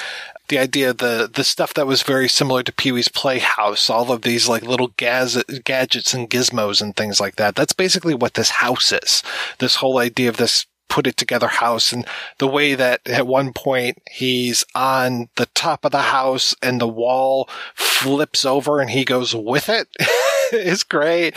[0.49, 4.23] the idea, the the stuff that was very similar to Pee Wee's Playhouse, all of
[4.23, 7.55] these like little gaz- gadgets and gizmos and things like that.
[7.55, 9.23] That's basically what this house is.
[9.59, 12.05] This whole idea of this put it together house and
[12.39, 16.87] the way that at one point he's on the top of the house and the
[16.87, 19.87] wall flips over and he goes with it
[20.51, 21.35] is great.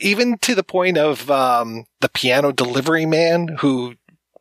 [0.00, 3.94] Even to the point of um, the piano delivery man who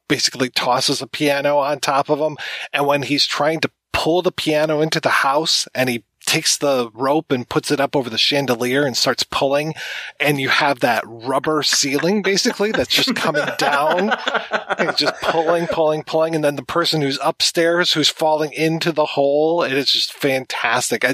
[0.09, 2.37] basically tosses a piano on top of him.
[2.71, 6.89] And when he's trying to pull the piano into the house and he takes the
[6.93, 9.73] rope and puts it up over the chandelier and starts pulling
[10.19, 14.09] and you have that rubber ceiling basically that's just coming down
[14.77, 16.33] and just pulling pulling pulling.
[16.33, 21.05] And then the person who's upstairs who's falling into the hole and it's just fantastic.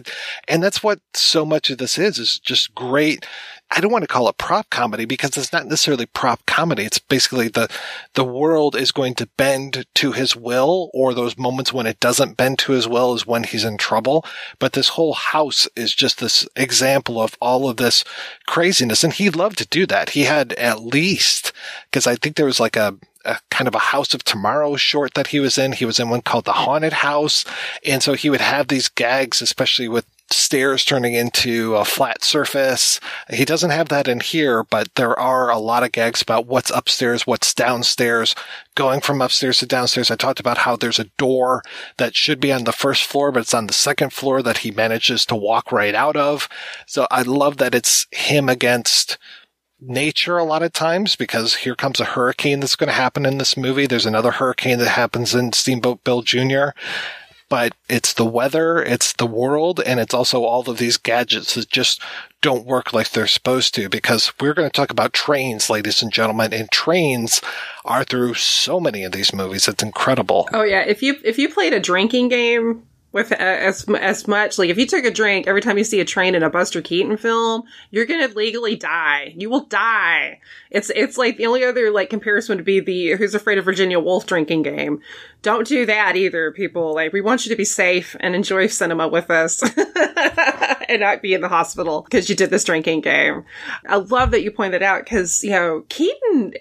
[0.47, 3.25] And that's what so much of this is is just great
[3.71, 6.83] I don't want to call it prop comedy because it's not necessarily prop comedy.
[6.83, 7.69] It's basically the,
[8.15, 12.35] the world is going to bend to his will or those moments when it doesn't
[12.35, 14.25] bend to his will is when he's in trouble.
[14.57, 18.03] But this whole house is just this example of all of this
[18.47, 19.03] craziness.
[19.03, 20.11] And he loved to do that.
[20.11, 21.51] He had at least,
[21.91, 25.13] because I think there was like a, a kind of a House of Tomorrow short
[25.13, 25.73] that he was in.
[25.73, 27.45] He was in one called The Haunted House.
[27.85, 32.99] And so he would have these gags, especially with stairs turning into a flat surface.
[33.29, 36.69] He doesn't have that in here, but there are a lot of gags about what's
[36.69, 38.35] upstairs, what's downstairs,
[38.75, 40.11] going from upstairs to downstairs.
[40.11, 41.63] I talked about how there's a door
[41.97, 44.71] that should be on the first floor, but it's on the second floor that he
[44.71, 46.47] manages to walk right out of.
[46.85, 49.17] So I love that it's him against
[49.81, 53.37] nature a lot of times because here comes a hurricane that's going to happen in
[53.37, 53.87] this movie.
[53.87, 56.69] There's another hurricane that happens in Steamboat Bill Jr
[57.49, 61.69] but it's the weather, it's the world, and it's also all of these gadgets that
[61.69, 62.01] just
[62.41, 66.13] don't work like they're supposed to because we're going to talk about trains, ladies and
[66.13, 67.41] gentlemen, and trains
[67.83, 69.67] are through so many of these movies.
[69.67, 70.47] It's incredible.
[70.53, 70.81] Oh yeah.
[70.81, 74.77] If you, if you played a drinking game with uh, as as much like if
[74.77, 77.63] you took a drink every time you see a train in a Buster Keaton film,
[77.91, 79.33] you're gonna legally die.
[79.35, 80.39] You will die.
[80.69, 83.99] It's it's like the only other like comparison would be the Who's Afraid of Virginia
[83.99, 85.01] Woolf drinking game.
[85.41, 86.93] Don't do that either, people.
[86.93, 89.63] Like we want you to be safe and enjoy cinema with us,
[90.87, 93.43] and not be in the hospital because you did this drinking game.
[93.87, 96.53] I love that you pointed out because you know Keaton.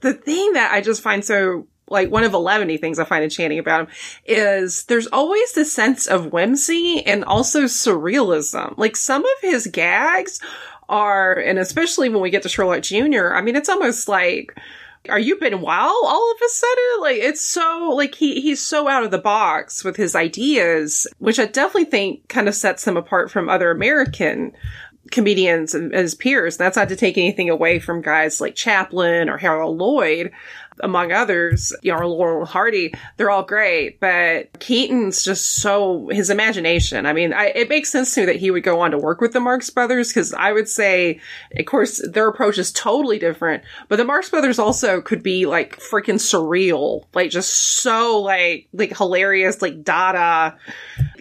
[0.00, 3.58] The thing that I just find so like one of 11 things I find enchanting
[3.58, 8.76] about him is there's always this sense of whimsy and also surrealism.
[8.78, 10.40] Like some of his gags
[10.88, 14.56] are, and especially when we get to Sherlock Jr., I mean, it's almost like,
[15.08, 17.00] are you been wild all of a sudden?
[17.00, 21.40] Like it's so like he he's so out of the box with his ideas, which
[21.40, 24.52] I definitely think kind of sets him apart from other American
[25.10, 26.56] comedians and his peers.
[26.56, 30.30] And that's not to take anything away from guys like Chaplin or Harold Lloyd
[30.80, 37.06] among others, you know, Laurel Hardy, they're all great, but Keaton's just so, his imagination.
[37.06, 39.20] I mean, I, it makes sense to me that he would go on to work
[39.20, 41.20] with the Marx Brothers because I would say,
[41.58, 45.78] of course, their approach is totally different, but the Marx Brothers also could be like
[45.78, 50.56] freaking surreal, like just so like, like hilarious, like Dada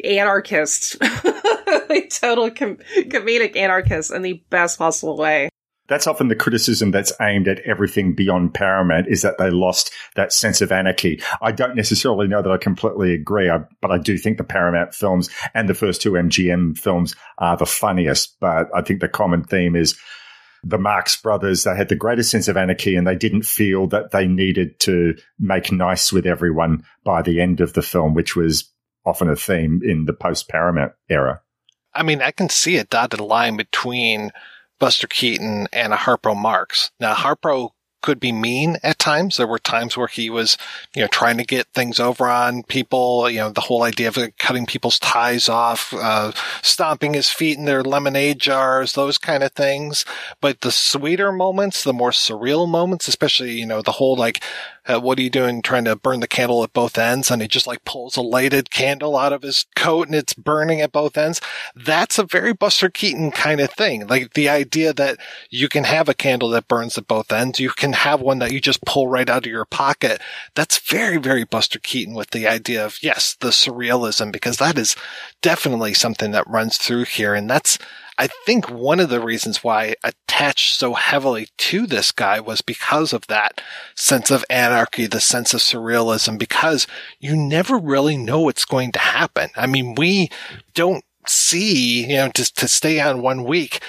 [0.04, 0.98] anarchist,
[1.90, 5.50] like total com- comedic anarchist in the best possible way
[5.92, 10.32] that's often the criticism that's aimed at everything beyond Paramount is that they lost that
[10.32, 11.22] sense of anarchy.
[11.42, 14.96] I don't necessarily know that I completely agree, I, but I do think the Paramount
[14.96, 18.38] films and the first two MGM films are the funniest.
[18.40, 20.00] But I think the common theme is
[20.64, 24.12] the Marx brothers, they had the greatest sense of anarchy and they didn't feel that
[24.12, 28.72] they needed to make nice with everyone by the end of the film, which was
[29.06, 31.42] often a theme in the post Paramount era.
[31.94, 34.32] I mean, I can see a dotted line between
[34.82, 36.90] Buster Keaton and a Harpo Marx.
[37.00, 37.70] Now, Harpo
[38.02, 39.38] could be mean at times.
[39.38, 40.58] There were times where he was,
[40.96, 43.30] you know, trying to get things over on people.
[43.30, 46.32] You know, the whole idea of cutting people's ties off, uh,
[46.64, 50.04] stomping his feet in their lemonade jars, those kind of things.
[50.42, 54.44] But the sweeter moments, the more surreal moments, especially, you know, the whole like,
[54.86, 57.30] uh, what are you doing trying to burn the candle at both ends?
[57.30, 60.82] And he just like pulls a lighted candle out of his coat and it's burning
[60.82, 61.40] at both ends.
[61.76, 64.08] That's a very Buster Keaton kind of thing.
[64.08, 65.18] Like the idea that
[65.50, 67.60] you can have a candle that burns at both ends.
[67.60, 70.22] You can have one that you just pull right out of your pocket.
[70.56, 74.96] That's very, very Buster Keaton with the idea of, yes, the surrealism, because that is
[75.42, 77.34] definitely something that runs through here.
[77.34, 77.78] And that's,
[78.22, 82.62] I think one of the reasons why I attached so heavily to this guy was
[82.62, 83.60] because of that
[83.96, 86.86] sense of anarchy, the sense of surrealism, because
[87.20, 89.50] you never really know what's going to happen.
[89.56, 90.30] I mean, we
[90.76, 93.82] don't see, you know, to, to stay on one week.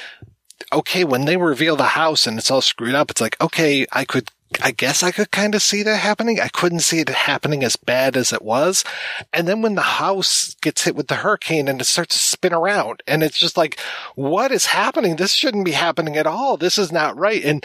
[0.72, 4.06] Okay, when they reveal the house and it's all screwed up, it's like, okay, I
[4.06, 4.30] could
[4.60, 6.40] I guess I could kind of see that happening.
[6.40, 8.84] I couldn't see it happening as bad as it was.
[9.32, 12.52] And then when the house gets hit with the hurricane and it starts to spin
[12.52, 13.78] around and it's just like,
[14.14, 15.16] what is happening?
[15.16, 16.56] This shouldn't be happening at all.
[16.56, 17.44] This is not right.
[17.44, 17.64] And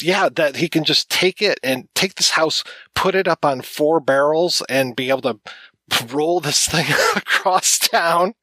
[0.00, 2.64] yeah, that he can just take it and take this house,
[2.94, 5.40] put it up on four barrels and be able to
[6.06, 8.34] roll this thing across town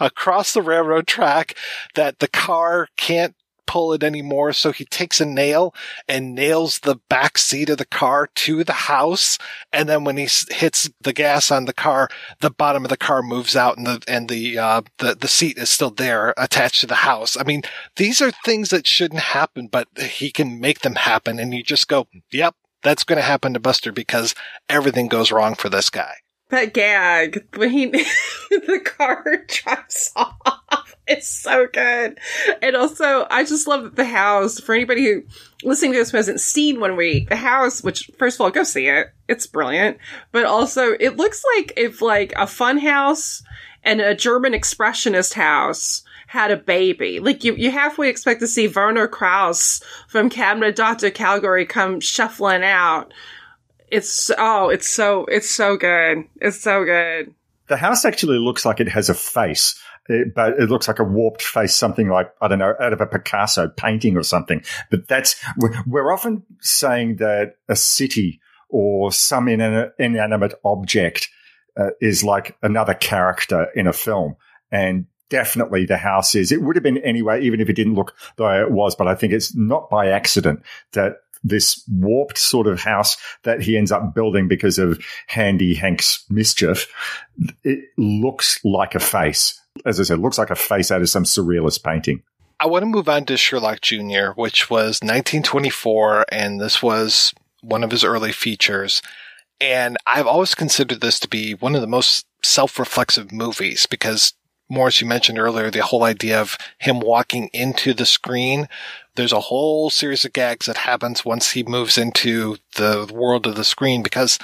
[0.00, 1.54] across the railroad track
[1.94, 3.34] that the car can't
[3.66, 4.52] pull it anymore.
[4.52, 5.74] So he takes a nail
[6.08, 9.38] and nails the back seat of the car to the house.
[9.72, 12.08] And then when he hits the gas on the car,
[12.40, 15.58] the bottom of the car moves out and the, and the, uh, the, the seat
[15.58, 17.36] is still there attached to the house.
[17.36, 17.62] I mean,
[17.96, 21.38] these are things that shouldn't happen, but he can make them happen.
[21.38, 24.34] And you just go, yep, that's going to happen to Buster because
[24.68, 26.16] everything goes wrong for this guy.
[26.48, 27.86] That gag when he
[28.50, 32.18] the car drives off is so good.
[32.62, 35.24] And also, I just love that the house, for anybody who
[35.64, 38.62] listening to this who hasn't seen one week, the house, which first of all, go
[38.62, 39.08] see it.
[39.28, 39.98] It's brilliant.
[40.32, 43.42] But also, it looks like if like a fun house
[43.82, 47.20] and a German expressionist house had a baby.
[47.20, 51.10] Like you, you halfway expect to see Werner Krauss from Cabinet Dr.
[51.10, 53.12] Caligari come shuffling out
[53.88, 56.24] it's oh, it's so it's so good.
[56.40, 57.34] It's so good.
[57.68, 59.78] The house actually looks like it has a face.
[60.08, 63.00] It, but it looks like a warped face, something like, I don't know, out of
[63.00, 64.62] a Picasso painting or something.
[64.88, 65.34] But that's,
[65.84, 71.28] we're often saying that a city or some inanimate object
[71.76, 74.36] uh, is like another character in a film.
[74.70, 76.52] And definitely the house is.
[76.52, 78.94] It would have been anyway, even if it didn't look the way it was.
[78.94, 80.62] But I think it's not by accident
[80.92, 86.24] that this warped sort of house that he ends up building because of Handy Hank's
[86.30, 86.86] mischief.
[87.64, 89.60] It looks like a face.
[89.84, 92.22] As I said, looks like a face out of some surrealist painting.
[92.58, 97.84] I want to move on to Sherlock Jr., which was 1924, and this was one
[97.84, 99.02] of his early features.
[99.60, 104.32] And I've always considered this to be one of the most self-reflexive movies because
[104.68, 108.68] Maurice, you mentioned earlier the whole idea of him walking into the screen.
[109.16, 113.56] There's a whole series of gags that happens once he moves into the world of
[113.56, 114.38] the screen because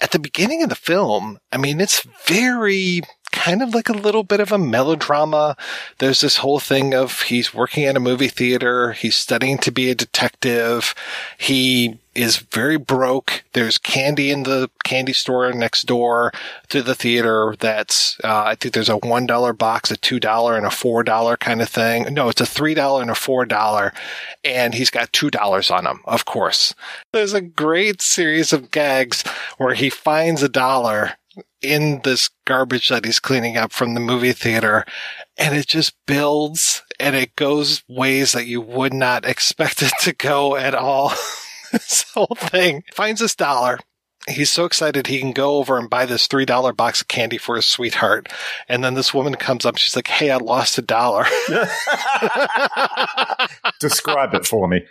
[0.00, 3.02] at the beginning of the film, I mean, it's very
[3.32, 5.56] kind of like a little bit of a melodrama.
[5.98, 8.92] There's this whole thing of he's working at a movie theater.
[8.92, 10.94] He's studying to be a detective.
[11.36, 13.44] He is very broke.
[13.52, 16.32] There's candy in the candy store next door
[16.68, 17.54] to the theater.
[17.58, 21.68] That's, uh, I think there's a $1 box, a $2 and a $4 kind of
[21.68, 22.12] thing.
[22.14, 23.92] No, it's a $3 and a $4
[24.44, 26.74] and he's got $2 on him, of course.
[27.12, 29.22] There's a great series of gags
[29.58, 31.12] where he finds a dollar
[31.60, 34.84] in this garbage that he's cleaning up from the movie theater
[35.36, 40.12] and it just builds and it goes ways that you would not expect it to
[40.12, 41.12] go at all.
[41.74, 43.78] this whole thing finds this dollar.
[44.28, 47.56] He's so excited he can go over and buy this $3 box of candy for
[47.56, 48.28] his sweetheart.
[48.68, 49.76] And then this woman comes up.
[49.76, 51.26] She's like, Hey, I lost a dollar.
[53.80, 54.84] Describe it for me.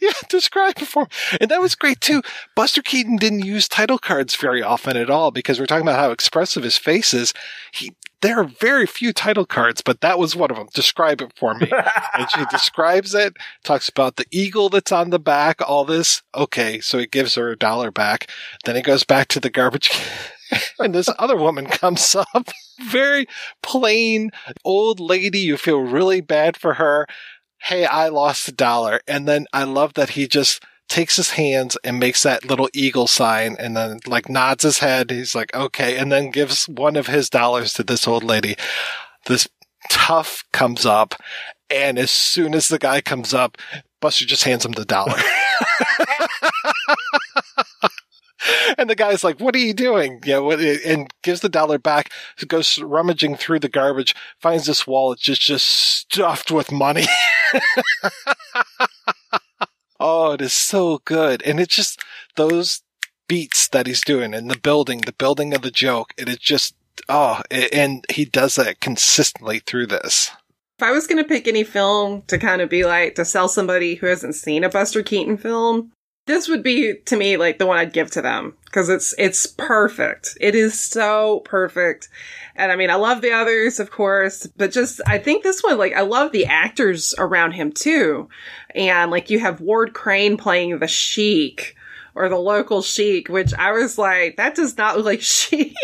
[0.00, 1.08] yeah, describe it for me.
[1.40, 2.22] And that was great too.
[2.54, 6.10] Buster Keaton didn't use title cards very often at all because we're talking about how
[6.10, 7.32] expressive his face is.
[7.72, 10.68] He, there are very few title cards, but that was one of them.
[10.74, 11.70] Describe it for me.
[12.14, 16.22] and she describes it, talks about the eagle that's on the back, all this.
[16.34, 16.80] Okay.
[16.80, 18.28] So he gives her a dollar back.
[18.64, 20.06] Then he goes back to the garbage can.
[20.78, 22.48] and this other woman comes up.
[22.80, 23.26] Very
[23.62, 24.30] plain
[24.64, 25.40] old lady.
[25.40, 27.06] You feel really bad for her
[27.60, 29.00] hey, I lost a dollar.
[29.06, 33.06] And then I love that he just takes his hands and makes that little eagle
[33.06, 35.10] sign and then like nods his head.
[35.10, 35.96] He's like, okay.
[35.96, 38.56] And then gives one of his dollars to this old lady.
[39.26, 39.48] This
[39.90, 41.14] tough comes up.
[41.70, 43.58] And as soon as the guy comes up,
[44.00, 45.18] Buster just hands him the dollar.
[48.78, 52.12] and the guy's like, "What are you doing?" Yeah, what, and gives the dollar back.
[52.46, 57.06] Goes rummaging through the garbage, finds this wallet just just stuffed with money.
[60.00, 62.02] oh, it is so good, and it's just
[62.36, 62.82] those
[63.28, 66.12] beats that he's doing and the building, the building of the joke.
[66.16, 66.74] It is just
[67.08, 70.30] oh, and he does that consistently through this.
[70.78, 73.48] If I was going to pick any film to kind of be like to sell
[73.48, 75.92] somebody who hasn't seen a Buster Keaton film,
[76.28, 79.46] this would be to me like the one I'd give to them because it's it's
[79.46, 80.38] perfect.
[80.40, 82.08] It is so perfect.
[82.54, 85.78] And I mean, I love the others, of course, but just I think this one
[85.78, 88.28] like I love the actors around him too.
[88.74, 91.74] And like you have Ward Crane playing the Sheik
[92.14, 95.74] or the local Sheik, which I was like that does not look like Sheik.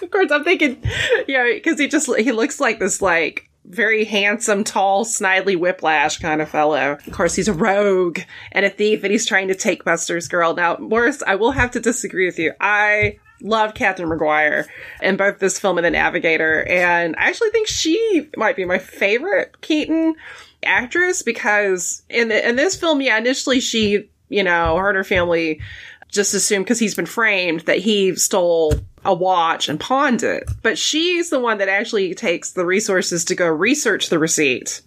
[0.00, 0.82] of course, I'm thinking,
[1.26, 6.40] yeah, because he just he looks like this like very handsome, tall, snidely whiplash kind
[6.40, 6.92] of fellow.
[7.06, 8.20] Of course, he's a rogue
[8.52, 10.54] and a thief, and he's trying to take Buster's girl.
[10.54, 12.52] Now, Maurice, I will have to disagree with you.
[12.60, 14.66] I love Kathryn McGuire
[15.02, 18.78] in both this film and The Navigator, and I actually think she might be my
[18.78, 20.16] favorite Keaton
[20.64, 25.04] actress because in the, in this film, yeah, initially she, you know, her and her
[25.04, 25.60] family
[26.08, 28.72] just assumed because he's been framed that he stole
[29.08, 30.48] a watch and pawned it.
[30.62, 34.82] But she's the one that actually takes the resources to go research the receipt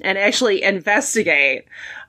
[0.00, 1.64] and actually investigate.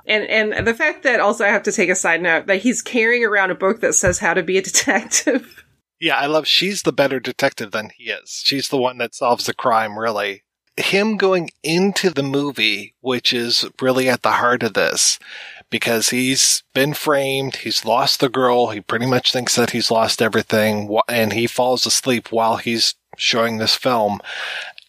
[0.07, 2.81] And and the fact that also I have to take a side note that he's
[2.81, 5.63] carrying around a book that says how to be a detective.
[5.99, 8.41] Yeah, I love she's the better detective than he is.
[8.43, 10.43] She's the one that solves the crime really.
[10.77, 15.19] Him going into the movie, which is really at the heart of this,
[15.69, 17.57] because he's been framed.
[17.57, 18.69] He's lost the girl.
[18.69, 23.57] He pretty much thinks that he's lost everything and he falls asleep while he's showing
[23.57, 24.21] this film.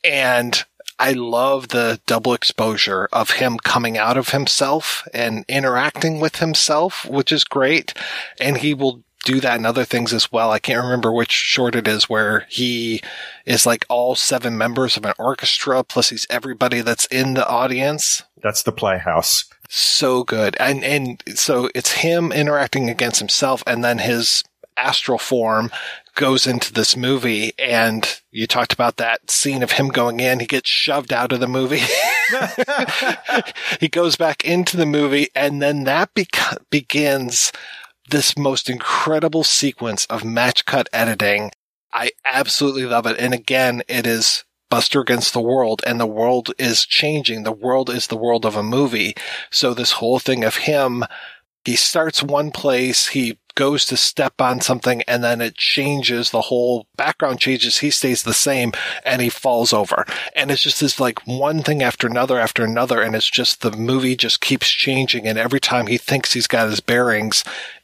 [0.05, 0.65] And
[0.99, 7.05] I love the double exposure of him coming out of himself and interacting with himself,
[7.07, 7.93] which is great.
[8.41, 10.53] And he will do that in other things as well.
[10.53, 13.03] I can't remember which short it is where he
[13.45, 18.23] is like all seven members of an orchestra, plus he's everybody that's in the audience.
[18.41, 20.57] That's the Playhouse so good.
[20.59, 24.43] And, and so it's him interacting against himself and then his
[24.77, 25.71] astral form
[26.15, 30.41] goes into this movie and you talked about that scene of him going in.
[30.41, 31.83] He gets shoved out of the movie.
[33.81, 36.11] he goes back into the movie and then that
[36.71, 37.53] begins
[38.11, 41.51] this most incredible sequence of match cut editing.
[41.93, 43.19] I absolutely love it.
[43.19, 47.43] And again, it is Buster Against the World and the world is changing.
[47.43, 49.15] The world is the world of a movie.
[49.51, 51.05] So this whole thing of him,
[51.65, 56.31] he starts one place, he goes to step on something and then it changes.
[56.31, 57.79] The whole background changes.
[57.79, 58.73] He stays the same
[59.05, 60.07] and he falls over.
[60.37, 63.03] And it's just this like one thing after another after another.
[63.03, 65.27] And it's just the movie just keeps changing.
[65.27, 67.43] And every time he thinks he's got his bearings,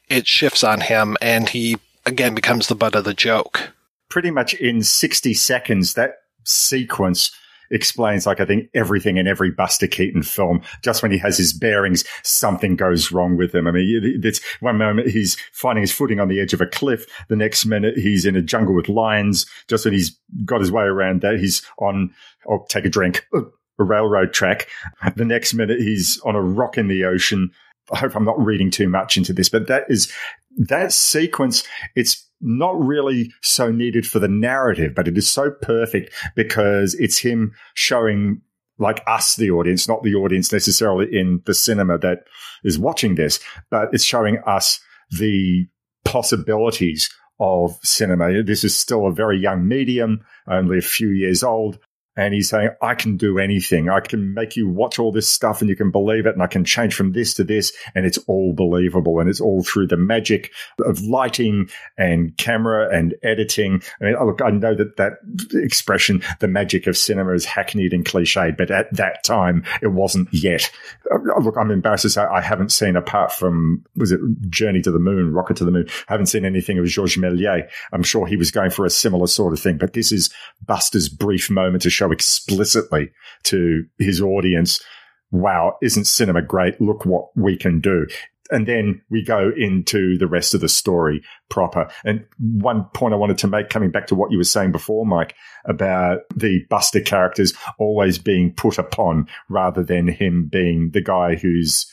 [0.09, 3.73] it shifts on him and he again becomes the butt of the joke.
[4.09, 7.31] Pretty much in 60 seconds, that sequence
[7.71, 10.61] explains, like, I think everything in every Buster Keaton film.
[10.85, 13.67] Just when he has his bearings, something goes wrong with him.
[13.67, 17.07] I mean, it's one moment he's finding his footing on the edge of a cliff.
[17.31, 19.47] The next minute he's in a jungle with lions.
[19.69, 22.13] Just when he's got his way around that, he's on,
[22.47, 24.69] oh, take a drink, a railroad track.
[25.17, 27.53] The next minute he's on a rock in the ocean.
[27.91, 30.13] I hope I'm not reading too much into this, but that is
[30.57, 31.65] that sequence.
[31.97, 37.19] It's not really so needed for the narrative, but it is so perfect because it's
[37.19, 38.43] him showing
[38.79, 42.25] like us, the audience, not the audience necessarily in the cinema that
[42.65, 43.39] is watching this,
[43.71, 45.67] but it's showing us the
[46.05, 47.09] possibilities
[47.39, 48.43] of cinema.
[48.43, 51.79] This is still a very young medium, only a few years old,
[52.17, 53.89] and he's saying, I can do anything.
[53.89, 56.35] I can make you watch all this stuff and you can believe it.
[56.35, 57.73] And I can change from this to this.
[57.95, 59.19] And it's all believable.
[59.19, 60.53] And it's all through the magic
[60.85, 63.83] of lighting and camera and editing.
[64.01, 65.15] I mean, look, I know that that
[65.55, 70.29] expression, the magic of cinema is hackneyed and cliched, but at that time, it wasn't
[70.33, 70.71] yet.
[71.11, 74.21] Uh, look, I'm embarrassed to say I haven't seen apart from, was it
[74.51, 75.87] Journey to the Moon, Rocket to the Moon?
[76.09, 77.69] I haven't seen anything of Georges Méliès.
[77.93, 80.31] I'm sure he was going for a similar sort of thing, but this is
[80.67, 83.11] Buster's brief moment to show show explicitly
[83.45, 84.83] to his audience,
[85.31, 86.81] wow, isn't cinema great?
[86.81, 88.07] Look what we can do.
[88.51, 91.89] And then we go into the rest of the story proper.
[92.05, 95.07] And one point I wanted to make, coming back to what you were saying before,
[95.07, 95.35] Mike,
[95.65, 101.91] about the Buster characters always being put upon rather than him being the guy who's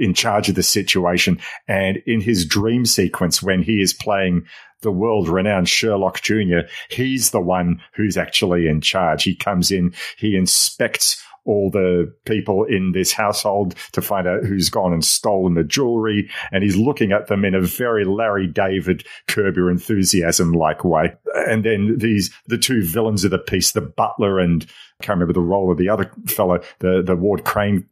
[0.00, 1.38] in charge of the situation.
[1.68, 4.46] And in his dream sequence, when he is playing
[4.82, 9.22] the world renowned Sherlock Jr., he's the one who's actually in charge.
[9.22, 14.70] He comes in, he inspects all the people in this household to find out who's
[14.70, 16.30] gone and stolen the jewelry.
[16.52, 21.14] And he's looking at them in a very Larry David curb your enthusiasm like way.
[21.34, 24.66] And then these, the two villains of the piece, the butler and
[25.00, 27.86] I can't remember the role of the other fellow, the, the Ward Crane,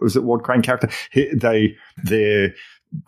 [0.00, 0.88] was it Ward Crane character?
[1.10, 2.54] He, they, they're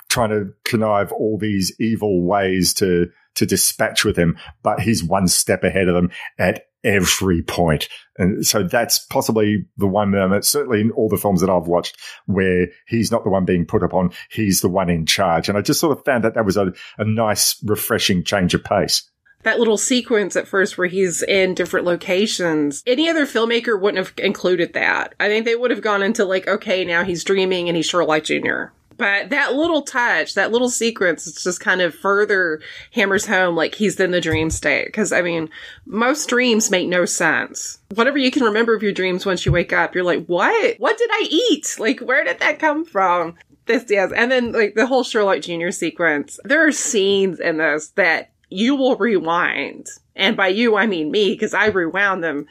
[0.09, 5.29] trying to connive all these evil ways to to dispatch with him, but he's one
[5.29, 7.89] step ahead of them at every point.
[8.17, 11.99] And so that's possibly the one moment, certainly in all the films that I've watched,
[12.25, 15.51] where he's not the one being put upon, he's the one in charge.
[15.51, 18.65] And I just sort of found that that was a, a nice, refreshing change of
[18.65, 19.03] pace
[19.43, 22.83] that little sequence at first where he's in different locations.
[22.87, 25.15] Any other filmmaker wouldn't have included that.
[25.21, 28.25] I think they would have gone into like, okay, now he's dreaming and he's Sherlock
[28.25, 28.73] Jr.
[28.97, 32.61] But that little touch, that little sequence, it's just kind of further
[32.93, 34.93] hammers home like he's in the dream state.
[34.93, 35.51] Cause I mean,
[35.85, 37.79] most dreams make no sense.
[37.95, 40.77] Whatever you can remember of your dreams once you wake up, you're like, what?
[40.79, 41.77] What did I eat?
[41.79, 43.35] Like, where did that come from?
[43.67, 44.13] This, yes.
[44.17, 45.71] And then like the whole Sherlock Jr.
[45.71, 49.89] sequence, there are scenes in this that you will rewind.
[50.15, 52.47] And by you, I mean me, because I rewound them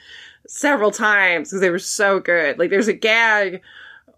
[0.47, 2.59] several times because they were so good.
[2.59, 3.61] Like there's a gag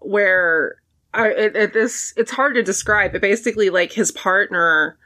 [0.00, 0.76] where
[1.14, 4.98] I, it, it, this it's hard to describe, but basically, like his partner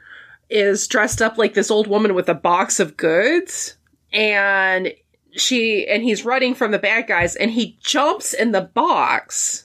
[0.49, 3.77] is dressed up like this old woman with a box of goods,
[4.11, 4.93] and
[5.31, 9.62] she and he's running from the bad guys, and he jumps in the box.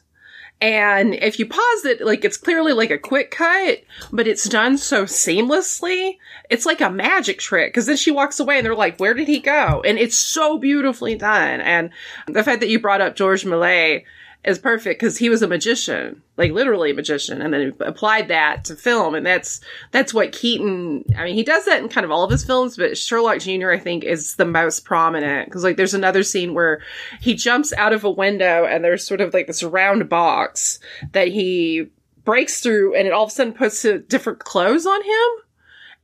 [0.60, 3.82] And if you pause it, like it's clearly like a quick cut,
[4.12, 6.18] but it's done so seamlessly.
[6.51, 7.72] It's like a magic trick.
[7.72, 9.82] Cause then she walks away and they're like, where did he go?
[9.85, 11.60] And it's so beautifully done.
[11.60, 11.90] And
[12.26, 14.02] the fact that you brought up George Méliès,
[14.44, 18.65] is perfect because he was a magician, like literally a magician, and then applied that
[18.65, 19.60] to film, and that's
[19.90, 21.05] that's what Keaton.
[21.16, 23.70] I mean, he does that in kind of all of his films, but Sherlock Jr.
[23.70, 26.81] I think is the most prominent because like there's another scene where
[27.20, 30.78] he jumps out of a window and there's sort of like this round box
[31.12, 31.90] that he
[32.24, 35.44] breaks through, and it all of a sudden puts different clothes on him,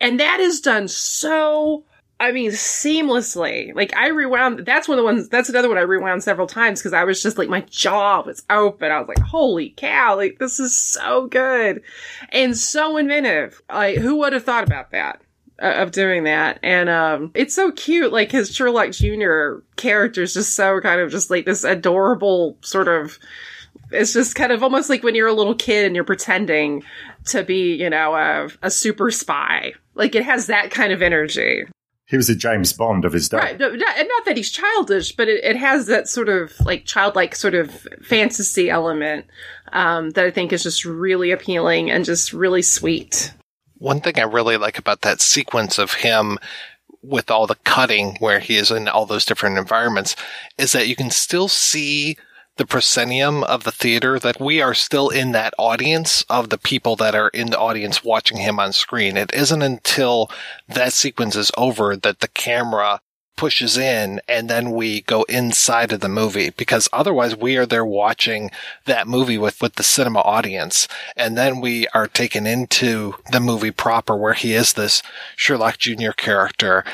[0.00, 1.84] and that is done so
[2.24, 3.74] I mean, seamlessly.
[3.74, 4.66] Like I rewound.
[4.66, 5.28] That's one of the ones.
[5.28, 8.44] That's another one I rewound several times because I was just like my jaw was
[8.50, 8.90] open.
[8.90, 10.16] I was like, "Holy cow!
[10.16, 11.82] Like this is so good
[12.30, 13.60] and so inventive.
[13.68, 15.20] Like who would have thought about that?"
[15.62, 19.58] Uh, of doing that and um it's so cute like his Sherlock Jr.
[19.76, 23.20] character is just so kind of just like this adorable sort of
[23.92, 26.82] it's just kind of almost like when you're a little kid and you're pretending
[27.26, 29.72] to be, you know, a, a super spy.
[29.94, 31.64] Like it has that kind of energy.
[32.06, 33.38] He was a James Bond of his day.
[33.38, 33.58] Right.
[33.58, 37.34] No, not, not that he's childish, but it, it, has that sort of like childlike
[37.34, 37.70] sort of
[38.02, 39.26] fantasy element
[39.72, 43.32] um, that I think is just really appealing and just really sweet.
[43.78, 46.38] One thing I really like about that sequence of him
[47.02, 50.16] with all the cutting where he is in all those different environments
[50.58, 52.16] is that you can still see
[52.56, 56.96] the proscenium of the theater, that we are still in that audience of the people
[56.96, 59.16] that are in the audience watching him on screen.
[59.16, 60.30] It isn't until
[60.68, 63.00] that sequence is over that the camera
[63.36, 67.84] pushes in and then we go inside of the movie because otherwise we are there
[67.84, 68.50] watching
[68.84, 70.86] that movie with, with the cinema audience.
[71.16, 75.02] And then we are taken into the movie proper where he is this
[75.36, 76.12] Sherlock Jr.
[76.16, 76.84] character.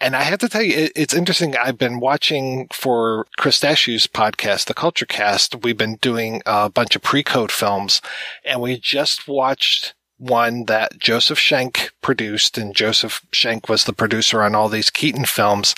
[0.00, 1.56] And I have to tell you, it, it's interesting.
[1.56, 5.62] I've been watching for Chris Dashew's podcast, The Culture Cast.
[5.62, 8.00] We've been doing a bunch of pre-code films
[8.44, 14.42] and we just watched one that Joseph Schenck produced, and Joseph Schenck was the producer
[14.42, 15.74] on all these Keaton films.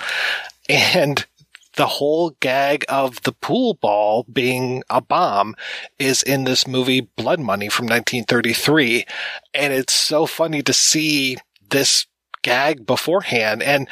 [0.69, 1.25] And
[1.77, 5.55] the whole gag of the pool ball being a bomb
[5.99, 9.05] is in this movie Blood Money from 1933.
[9.55, 11.37] And it's so funny to see
[11.69, 12.07] this
[12.47, 13.61] gag beforehand.
[13.61, 13.89] And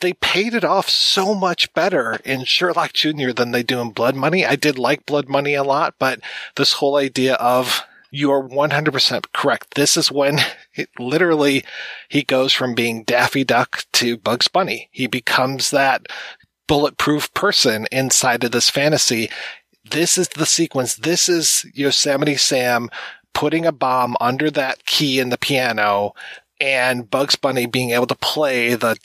[0.00, 3.32] they paid it off so much better in Sherlock Jr.
[3.32, 4.46] than they do in Blood Money.
[4.46, 6.20] I did like Blood Money a lot, but
[6.54, 9.74] this whole idea of you are 100% correct.
[9.74, 10.38] This is when
[10.74, 11.64] it, literally
[12.08, 14.88] he goes from being Daffy Duck to Bugs Bunny.
[14.92, 16.06] He becomes that
[16.68, 19.28] bulletproof person inside of this fantasy.
[19.90, 20.94] This is the sequence.
[20.94, 22.90] This is Yosemite Sam
[23.34, 26.14] putting a bomb under that key in the piano
[26.60, 28.96] and Bugs Bunny being able to play the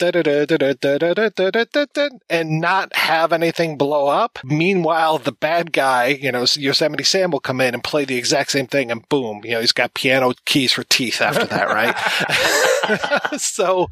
[2.28, 4.38] and not have anything blow up.
[4.44, 8.50] Meanwhile, the bad guy, you know, Yosemite Sam will come in and play the exact
[8.50, 13.40] same thing and boom, you know, he's got piano keys for teeth after that, right?
[13.40, 13.88] so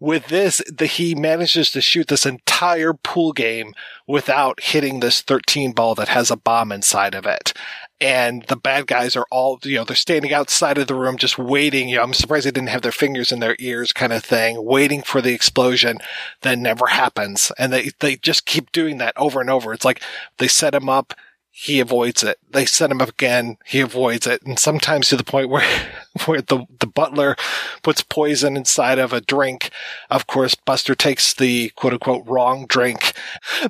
[0.00, 3.74] with this, the, he manages to shoot this entire pool game
[4.06, 7.52] without hitting this 13 ball that has a bomb inside of it
[8.00, 11.38] and the bad guys are all, you know, they're standing outside of the room just
[11.38, 11.88] waiting.
[11.88, 14.64] You know, I'm surprised they didn't have their fingers in their ears kind of thing,
[14.64, 15.98] waiting for the explosion
[16.42, 17.52] that never happens.
[17.58, 19.72] And they, they just keep doing that over and over.
[19.72, 20.02] It's like
[20.38, 21.14] they set him up
[21.56, 22.40] he avoids it.
[22.50, 23.58] They set him up again.
[23.64, 24.42] He avoids it.
[24.42, 25.64] And sometimes to the point where,
[26.24, 27.36] where the, the butler
[27.84, 29.70] puts poison inside of a drink.
[30.10, 33.12] Of course, Buster takes the quote unquote wrong drink.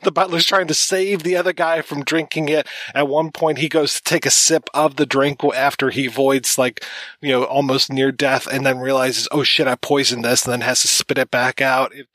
[0.02, 2.66] The butler's trying to save the other guy from drinking it.
[2.94, 6.59] At one point, he goes to take a sip of the drink after he avoids
[6.59, 6.85] like,
[7.20, 10.61] you know, almost near death and then realizes, oh shit, I poisoned this and then
[10.62, 11.94] has to spit it back out.
[11.94, 12.09] It,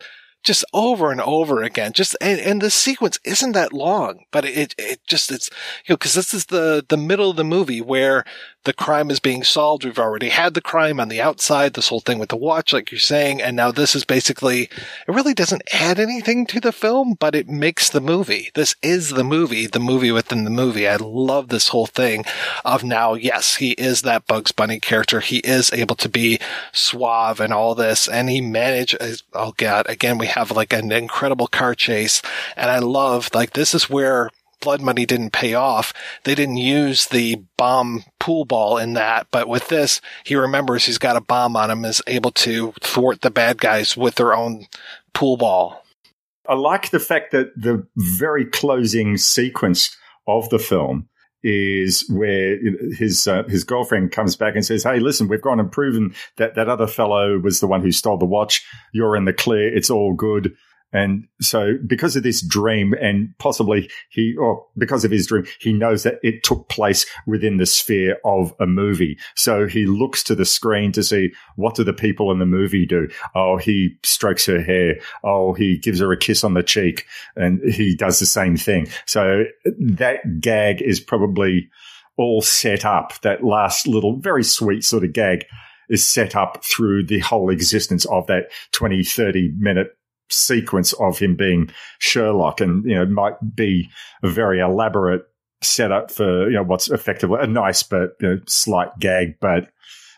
[0.43, 1.93] just over and over again.
[1.93, 5.49] Just and, and the sequence isn't that long, but it it just it's
[5.85, 8.23] you know because this is the the middle of the movie where
[8.65, 9.85] the crime is being solved.
[9.85, 12.91] We've already had the crime on the outside, this whole thing with the watch, like
[12.91, 14.69] you're saying, and now this is basically it
[15.07, 18.51] really doesn't add anything to the film, but it makes the movie.
[18.55, 20.87] This is the movie, the movie within the movie.
[20.87, 22.25] I love this whole thing
[22.65, 25.19] of now, yes, he is that Bugs Bunny character.
[25.19, 26.39] He is able to be
[26.71, 28.97] suave and all this, and he managed.
[29.33, 32.21] Oh god, again we have like an incredible car chase.
[32.55, 34.29] And I love, like, this is where
[34.59, 35.93] blood money didn't pay off.
[36.23, 40.97] They didn't use the bomb pool ball in that, but with this, he remembers he's
[40.97, 44.67] got a bomb on him, is able to thwart the bad guys with their own
[45.13, 45.85] pool ball.
[46.47, 49.95] I like the fact that the very closing sequence
[50.27, 51.07] of the film
[51.41, 52.57] is where
[52.97, 56.55] his uh, his girlfriend comes back and says, "Hey, listen, we've gone and proven that
[56.55, 58.65] that other fellow was the one who stole the watch.
[58.93, 59.73] You're in the clear.
[59.73, 60.55] It's all good."
[60.91, 65.71] And so because of this dream and possibly he, or because of his dream, he
[65.71, 69.17] knows that it took place within the sphere of a movie.
[69.35, 72.85] So he looks to the screen to see what do the people in the movie
[72.85, 73.07] do?
[73.35, 74.99] Oh, he strokes her hair.
[75.23, 77.05] Oh, he gives her a kiss on the cheek
[77.35, 78.87] and he does the same thing.
[79.05, 81.69] So that gag is probably
[82.17, 83.13] all set up.
[83.21, 85.45] That last little, very sweet sort of gag
[85.89, 89.87] is set up through the whole existence of that 20, 30 minute
[90.29, 91.69] sequence of him being
[91.99, 93.89] Sherlock, and you know, might be
[94.23, 95.23] a very elaborate
[95.61, 99.69] setup for you know what's effectively a nice but you know, slight gag, but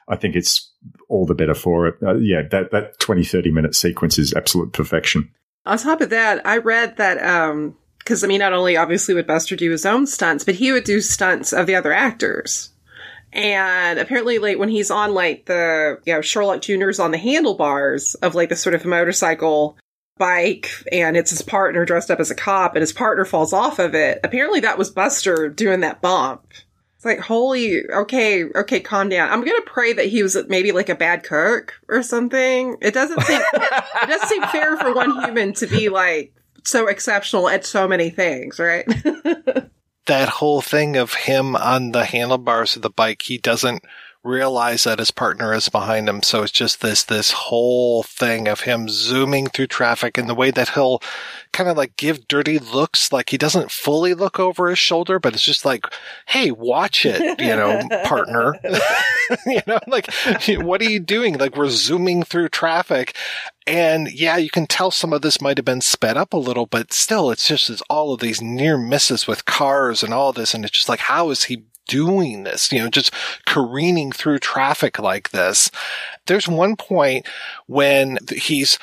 [0.08, 0.72] I think it's
[1.10, 1.96] all the better for it.
[2.02, 5.32] Uh, yeah, that that 20, 30 minute sequence is absolute perfection.
[5.66, 9.28] On top of that, I read that um because I mean, not only obviously would
[9.28, 12.70] Buster do his own stunts, but he would do stunts of the other actors.
[13.34, 18.16] And apparently, like when he's on like the you know Sherlock Junior's on the handlebars
[18.16, 19.78] of like the sort of motorcycle
[20.18, 23.80] bike and it's his partner dressed up as a cop and his partner falls off
[23.80, 24.20] of it.
[24.24, 26.48] Apparently that was Buster doing that bump.
[26.96, 29.32] It's like, holy, okay, okay, calm down.
[29.32, 32.78] I'm gonna pray that he was maybe like a bad cook or something.
[32.80, 37.50] It doesn't seem, it doesn't seem fair for one human to be like so exceptional
[37.50, 38.86] at so many things, right?
[40.06, 43.84] that whole thing of him on the handlebars of the bike, he doesn't
[44.24, 46.22] realize that his partner is behind him.
[46.22, 50.52] So it's just this, this whole thing of him zooming through traffic and the way
[50.52, 51.02] that he'll
[51.52, 53.12] kind of like give dirty looks.
[53.12, 55.86] Like he doesn't fully look over his shoulder, but it's just like,
[56.28, 58.56] Hey, watch it, you know, partner,
[59.48, 60.08] you know, like,
[60.60, 61.38] what are you doing?
[61.38, 63.16] Like we're zooming through traffic.
[63.66, 66.66] And yeah, you can tell some of this might have been sped up a little,
[66.66, 70.54] but still, it's just it's all of these near misses with cars and all this.
[70.54, 73.14] And it's just like, how is he doing this, you know, just
[73.46, 75.70] careening through traffic like this.
[76.26, 77.28] There's one point
[77.68, 78.80] when he's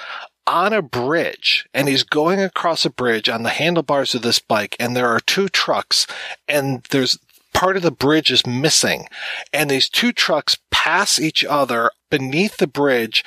[0.47, 4.77] on a bridge and he's going across a bridge on the handlebars of this bike
[4.79, 6.07] and there are two trucks
[6.47, 7.19] and there's
[7.55, 9.07] part of the bridge is missing
[9.53, 13.25] and these two trucks pass each other beneath the bridge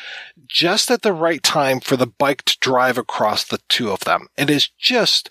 [0.47, 4.27] just at the right time for the bike to drive across the two of them.
[4.37, 5.29] It is just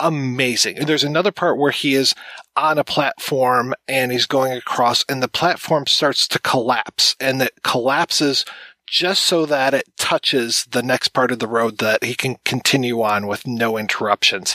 [0.00, 0.84] amazing.
[0.86, 2.14] There's another part where he is
[2.56, 7.52] on a platform and he's going across and the platform starts to collapse and it
[7.62, 8.44] collapses
[8.86, 13.02] just so that it touches the next part of the road that he can continue
[13.02, 14.54] on with no interruptions.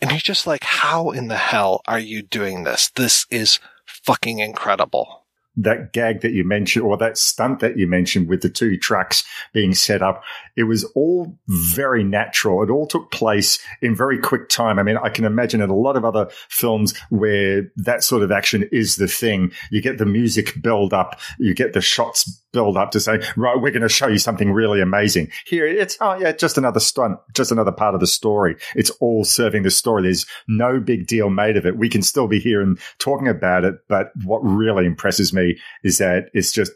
[0.00, 2.90] And he's just like, how in the hell are you doing this?
[2.90, 5.18] This is fucking incredible
[5.58, 9.24] that gag that you mentioned or that stunt that you mentioned with the two trucks
[9.52, 10.22] being set up,
[10.58, 11.54] it was all hmm.
[11.72, 12.62] very natural.
[12.64, 14.78] It all took place in very quick time.
[14.78, 18.32] I mean, I can imagine in a lot of other films where that sort of
[18.32, 19.52] action is the thing.
[19.70, 23.60] You get the music build up, you get the shots build up to say, right,
[23.60, 25.30] we're going to show you something really amazing.
[25.46, 28.56] Here, it's, oh yeah, just another stunt, just another part of the story.
[28.74, 30.02] It's all serving the story.
[30.02, 31.76] There's no big deal made of it.
[31.76, 33.76] We can still be here and talking about it.
[33.88, 36.72] But what really impresses me is that it's just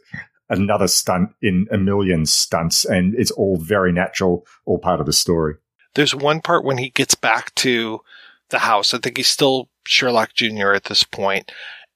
[0.53, 5.13] another stunt in a million stunts and it's all very natural, all part of the
[5.13, 5.57] story.
[5.95, 8.01] There's one part when he gets back to
[8.51, 8.95] the house.
[8.95, 10.73] I think he's still Sherlock Jr.
[10.73, 11.51] at this point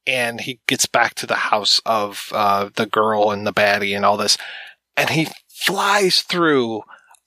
[0.06, 4.04] and he gets back to the house of uh, the girl and the baddie and
[4.04, 4.38] all this,
[4.96, 6.82] and he flies through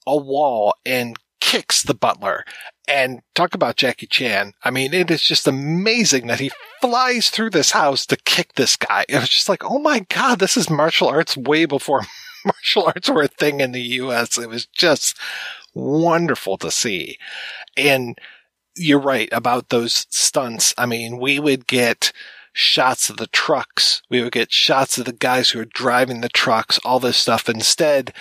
[0.06, 2.44] a wall and kicks the butler.
[2.90, 4.52] And talk about Jackie Chan.
[4.64, 6.50] I mean, it is just amazing that he
[6.80, 9.04] flies through this house to kick this guy.
[9.08, 12.02] It was just like, oh my God, this is martial arts way before
[12.44, 14.38] martial arts were a thing in the US.
[14.38, 15.16] It was just
[15.72, 17.16] wonderful to see.
[17.76, 18.18] And
[18.74, 20.74] you're right about those stunts.
[20.76, 22.12] I mean, we would get
[22.52, 24.02] shots of the trucks.
[24.10, 27.48] We would get shots of the guys who are driving the trucks, all this stuff.
[27.48, 28.12] Instead,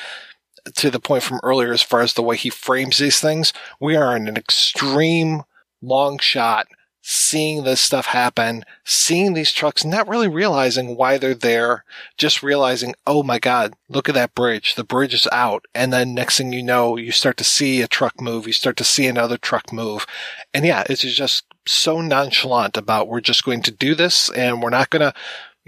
[0.76, 3.96] to the point from earlier, as far as the way he frames these things, we
[3.96, 5.44] are in an extreme
[5.82, 6.68] long shot
[7.02, 11.84] seeing this stuff happen, seeing these trucks, not really realizing why they're there,
[12.18, 14.76] just realizing, oh my God, look at that bridge.
[14.76, 15.66] The bridge is out.
[15.74, 18.46] And then next thing you know, you start to see a truck move.
[18.46, 20.06] You start to see another truck move.
[20.54, 24.70] And yeah, it's just so nonchalant about we're just going to do this and we're
[24.70, 25.14] not going to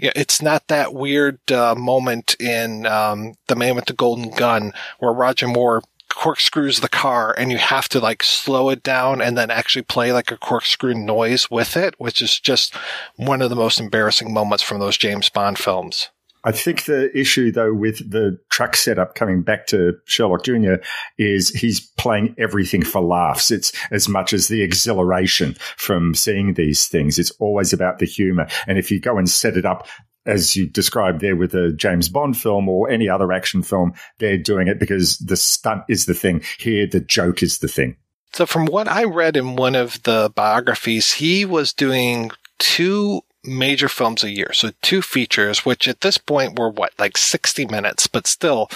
[0.02, 4.72] yeah, it's not that weird uh, moment in um, The Man with the Golden Gun
[4.98, 9.38] where Roger Moore corkscrews the car and you have to like slow it down and
[9.38, 12.74] then actually play like a corkscrew noise with it, which is just
[13.14, 16.08] one of the most embarrassing moments from those James Bond films.
[16.44, 20.74] I think the issue though with the truck setup coming back to Sherlock Jr.
[21.18, 23.50] is he's playing everything for laughs.
[23.50, 27.18] It's as much as the exhilaration from seeing these things.
[27.18, 28.46] It's always about the humor.
[28.66, 29.86] And if you go and set it up
[30.24, 34.38] as you described there with a James Bond film or any other action film, they're
[34.38, 36.42] doing it because the stunt is the thing.
[36.58, 37.96] Here, the joke is the thing.
[38.32, 43.88] So from what I read in one of the biographies, he was doing two major
[43.88, 44.52] films a year.
[44.52, 48.70] So two features, which at this point were what, like 60 minutes, but still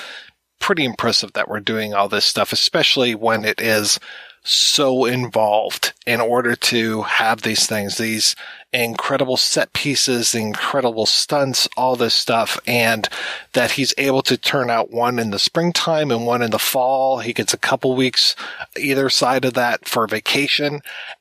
[0.59, 4.01] pretty impressive that we're doing all this stuff, especially when it is
[4.43, 8.37] so involved in order to have these things, these
[8.73, 13.09] incredible set pieces, incredible stunts, all this stuff, and
[13.53, 17.21] that he's able to turn out one in the springtime and one in the fall.
[17.21, 18.37] He gets a couple weeks
[18.77, 20.81] either side of that for vacation,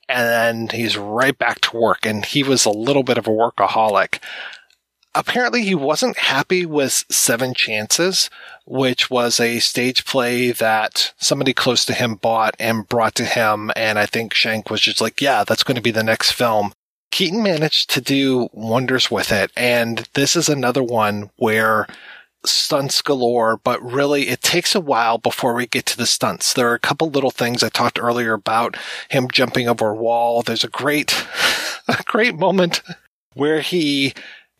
[0.10, 2.06] and then he's right back to work.
[2.06, 4.20] And he was a little bit of a workaholic.
[5.18, 8.30] Apparently, he wasn't happy with Seven Chances,
[8.66, 13.72] which was a stage play that somebody close to him bought and brought to him.
[13.78, 16.74] And I think Shank was just like, yeah, that's going to be the next film.
[17.16, 19.50] Keaton managed to do wonders with it.
[19.56, 21.88] And this is another one where
[22.46, 26.52] stunts galore, but really it takes a while before we get to the stunts.
[26.52, 28.76] There are a couple little things I talked earlier about
[29.10, 30.42] him jumping over a wall.
[30.42, 31.26] There's a great,
[31.88, 32.82] a great moment
[33.34, 34.14] where he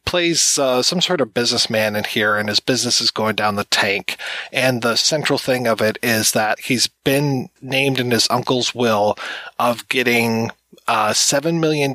[0.06, 3.66] plays uh, some sort of businessman in here and his business is going down the
[3.66, 4.16] tank.
[4.54, 9.18] And the central thing of it is that he's been named in his uncle's will
[9.60, 10.52] of getting
[10.88, 11.94] uh, $7 million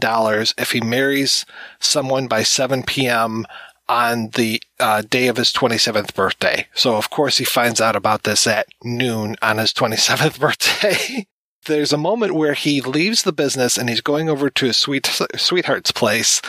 [0.59, 1.44] if he marries
[1.78, 3.47] someone by 7 p.m.
[3.89, 6.66] on the uh, day of his 27th birthday.
[6.74, 11.27] So, of course, he finds out about this at noon on his 27th birthday.
[11.66, 15.07] There's a moment where he leaves the business and he's going over to his sweet,
[15.36, 16.40] sweetheart's place.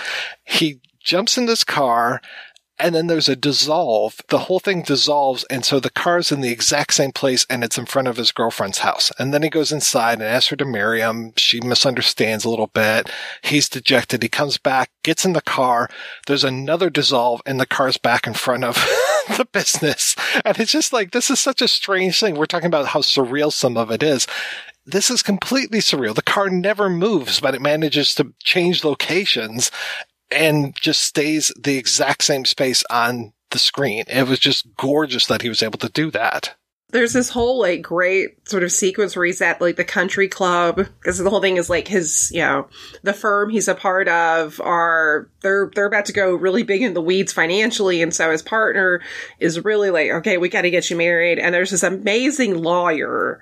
[0.46, 2.22] He jumps in his car
[2.82, 4.20] and then there's a dissolve.
[4.30, 7.78] The whole thing dissolves, and so the car's in the exact same place, and it's
[7.78, 9.12] in front of his girlfriend's house.
[9.20, 11.34] And then he goes inside and asks her to marry him.
[11.38, 13.10] She misunderstands a little bit.
[13.44, 14.24] He's dejected.
[14.24, 15.90] He comes back, gets in the car.
[16.26, 18.76] There's another dissolve, and the car's back in front of
[19.38, 20.16] the business.
[20.44, 22.36] And it's just like, this is such a strange thing.
[22.36, 24.28] We're talking about how surreal some of it is
[24.84, 26.16] this is completely surreal.
[26.16, 29.70] The car never moves, but it manages to change locations
[30.32, 34.04] and just stays the exact same space on the screen.
[34.08, 36.56] It was just gorgeous that he was able to do that.
[36.90, 40.76] There's this whole like great sort of sequence where he's at like the country club
[40.76, 42.68] because the whole thing is like his, you know,
[43.02, 46.94] the firm he's a part of are they're they're about to go really big in
[46.94, 49.02] the weeds financially, and so his partner
[49.40, 51.40] is really like, okay, we got to get you married.
[51.40, 53.42] And there's this amazing lawyer.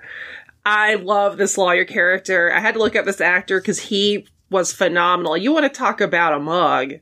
[0.64, 2.52] I love this lawyer character.
[2.52, 5.36] I had to look up this actor because he was phenomenal.
[5.36, 6.94] You want to talk about a mug?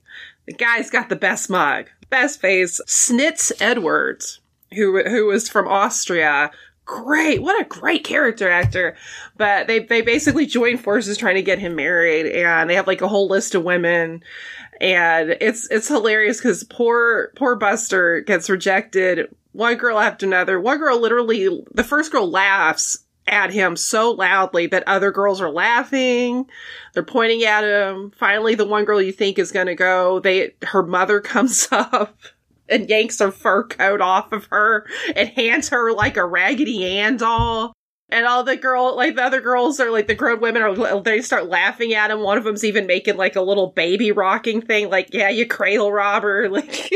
[0.47, 2.81] The guy's got the best mug, best face.
[2.87, 4.41] Snitz Edwards,
[4.75, 6.51] who who was from Austria.
[6.85, 8.97] Great, what a great character actor.
[9.37, 13.03] But they they basically join forces trying to get him married, and they have like
[13.03, 14.23] a whole list of women.
[14.81, 20.61] And it's it's hilarious because poor poor Buster gets rejected one girl after another.
[20.61, 22.99] One girl literally, the first girl laughs
[23.29, 26.47] at him so loudly that other girls are laughing.
[26.95, 28.13] They're pointing at him.
[28.19, 32.17] Finally, the one girl you think is going to go, they, her mother comes up
[32.69, 34.87] and yanks her fur coat off of her
[35.17, 37.73] and hands her like a Raggedy Ann doll.
[38.11, 41.21] And all the girl, like the other girls are like the grown women are, they
[41.21, 42.21] start laughing at him.
[42.21, 45.93] One of them's even making like a little baby rocking thing, like, yeah, you cradle
[45.93, 46.49] robber.
[46.59, 46.91] Like,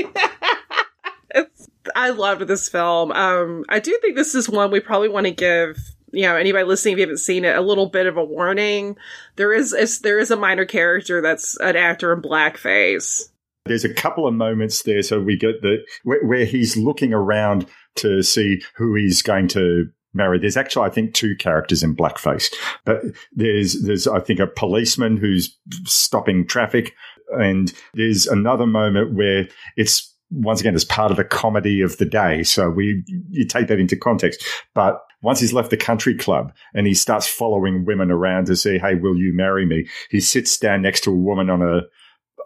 [1.95, 3.13] I loved this film.
[3.13, 5.79] Um, I do think this is one we probably want to give
[6.13, 8.97] you know anybody listening if you haven't seen it a little bit of a warning
[9.37, 13.31] there is, is there is a minor character that's an actor in blackface
[13.65, 17.67] there's a couple of moments there so we get the where, where he's looking around
[17.97, 20.39] to see who he's going to marry.
[20.39, 22.53] There's actually, I think, two characters in blackface,
[22.85, 23.03] but
[23.33, 26.93] there's, there's, I think, a policeman who's stopping traffic.
[27.31, 32.05] And there's another moment where it's once again as part of the comedy of the
[32.05, 32.43] day.
[32.43, 34.45] So we, you take that into context,
[34.75, 38.79] but once he's left the country club and he starts following women around to say,
[38.79, 39.89] Hey, will you marry me?
[40.11, 41.83] He sits down next to a woman on a,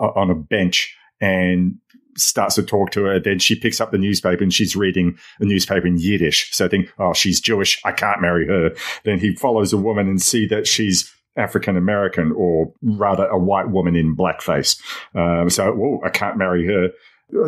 [0.00, 1.76] on a bench and
[2.16, 3.20] starts to talk to her.
[3.20, 6.50] Then she picks up the newspaper and she's reading a newspaper in Yiddish.
[6.52, 7.80] So I think, oh, she's Jewish.
[7.84, 8.74] I can't marry her.
[9.04, 13.70] Then he follows a woman and see that she's African American or rather a white
[13.70, 14.80] woman in blackface.
[15.14, 16.88] Um, so, oh, I can't marry her.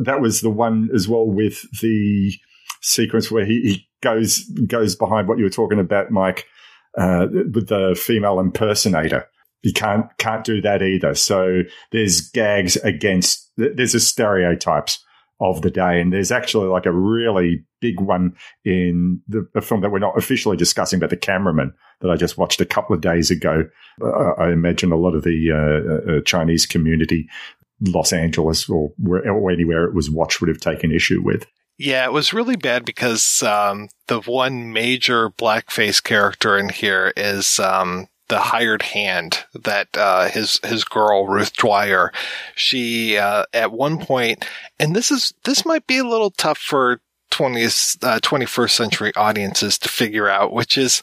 [0.03, 2.35] That was the one as well with the
[2.81, 6.47] sequence where he, he goes goes behind what you were talking about, Mike,
[6.97, 9.29] uh, with the female impersonator.
[9.63, 11.15] You can't can't do that either.
[11.15, 15.05] So there's gags against there's a stereotypes
[15.41, 18.35] of the day, and there's actually like a really big one
[18.65, 22.39] in the, the film that we're not officially discussing, but the cameraman that I just
[22.39, 23.65] watched a couple of days ago.
[24.03, 27.29] Uh, I imagine a lot of the uh, uh, Chinese community
[27.81, 31.47] Los Angeles or, where, or anywhere it was watched would have taken issue with.
[31.79, 37.61] Yeah, it was really bad because um, the one major blackface character in here is
[37.61, 42.13] um, the hired hand that uh, his his girl Ruth Dwyer.
[42.57, 44.45] She uh, at one point,
[44.81, 47.01] and this is this might be a little tough for
[47.31, 51.01] 20th uh, 21st century audiences to figure out, which is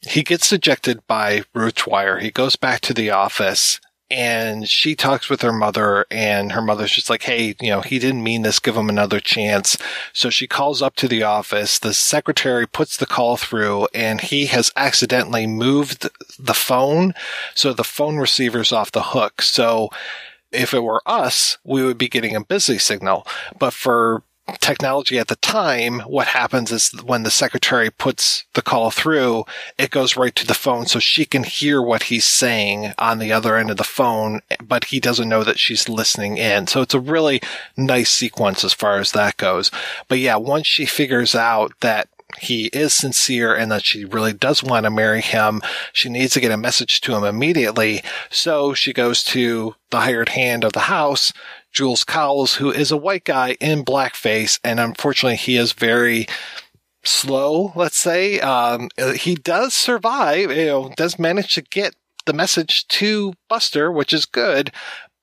[0.00, 2.18] he gets ejected by Ruth Dwyer.
[2.18, 3.80] He goes back to the office
[4.12, 7.98] and she talks with her mother and her mother's just like, Hey, you know, he
[7.98, 8.58] didn't mean this.
[8.58, 9.78] Give him another chance.
[10.12, 11.78] So she calls up to the office.
[11.78, 17.14] The secretary puts the call through and he has accidentally moved the phone.
[17.54, 19.40] So the phone receiver's off the hook.
[19.40, 19.88] So
[20.52, 23.26] if it were us, we would be getting a busy signal.
[23.58, 24.22] But for
[24.60, 29.44] technology at the time, what happens is when the secretary puts the call through,
[29.78, 33.32] it goes right to the phone so she can hear what he's saying on the
[33.32, 36.66] other end of the phone, but he doesn't know that she's listening in.
[36.66, 37.40] So it's a really
[37.76, 39.70] nice sequence as far as that goes.
[40.08, 42.08] But yeah, once she figures out that
[42.38, 45.60] he is sincere and that she really does want to marry him.
[45.92, 48.02] She needs to get a message to him immediately.
[48.30, 51.32] So she goes to the hired hand of the house.
[51.72, 56.26] Jules Cowles, who is a white guy in blackface, and unfortunately he is very
[57.04, 58.40] slow, let's say.
[58.40, 61.94] Um, he does survive, you know, does manage to get
[62.26, 64.70] the message to Buster, which is good,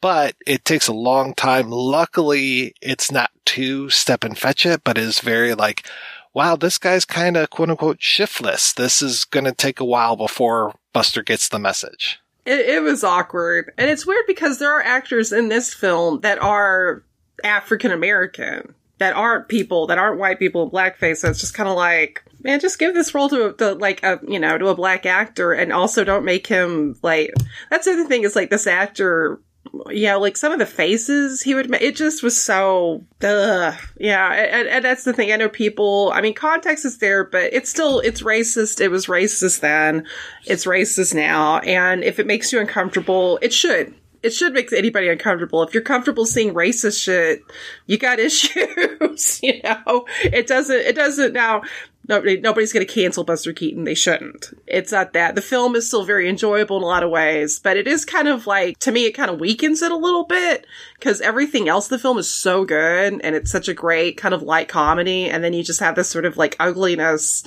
[0.01, 1.69] but it takes a long time.
[1.69, 5.87] Luckily, it's not too step and fetch it, but is very like,
[6.33, 8.73] wow, this guy's kind of quote unquote shiftless.
[8.73, 12.19] This is going to take a while before Buster gets the message.
[12.45, 13.73] It, it was awkward.
[13.77, 17.03] And it's weird because there are actors in this film that are
[17.43, 21.17] African American, that aren't people, that aren't white people in blackface.
[21.17, 24.19] So it's just kind of like, man, just give this role to, to like a,
[24.27, 27.33] you know, to a black actor and also don't make him like,
[27.69, 29.39] that's the other thing is like this actor
[29.89, 33.75] yeah, like some of the faces he would make, it just was so, ugh.
[33.97, 35.31] Yeah, and, and, that's the thing.
[35.31, 38.81] I know people, I mean, context is there, but it's still, it's racist.
[38.81, 40.05] It was racist then.
[40.45, 41.59] It's racist now.
[41.59, 43.93] And if it makes you uncomfortable, it should.
[44.21, 45.63] It should make anybody uncomfortable.
[45.63, 47.41] If you're comfortable seeing racist shit,
[47.85, 50.05] you got issues, you know?
[50.23, 51.61] It doesn't, it doesn't now,
[52.09, 53.83] Nobody, nobody's going to cancel Buster Keaton.
[53.83, 54.51] They shouldn't.
[54.65, 55.35] It's not that.
[55.35, 58.27] The film is still very enjoyable in a lot of ways, but it is kind
[58.27, 60.65] of like, to me, it kind of weakens it a little bit
[60.95, 64.41] because everything else the film is so good and it's such a great kind of
[64.41, 65.29] light comedy.
[65.29, 67.43] And then you just have this sort of like ugliness.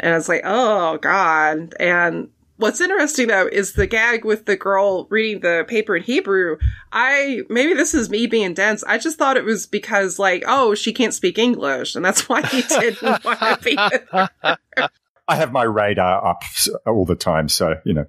[0.00, 1.74] And it's like, oh God.
[1.78, 2.30] And
[2.60, 6.58] What's interesting though is the gag with the girl reading the paper in Hebrew.
[6.92, 8.84] I maybe this is me being dense.
[8.84, 12.42] I just thought it was because like, oh, she can't speak English, and that's why
[12.42, 14.88] he didn't want to be with her.
[15.26, 16.42] I have my radar up
[16.86, 18.04] all the time, so you know.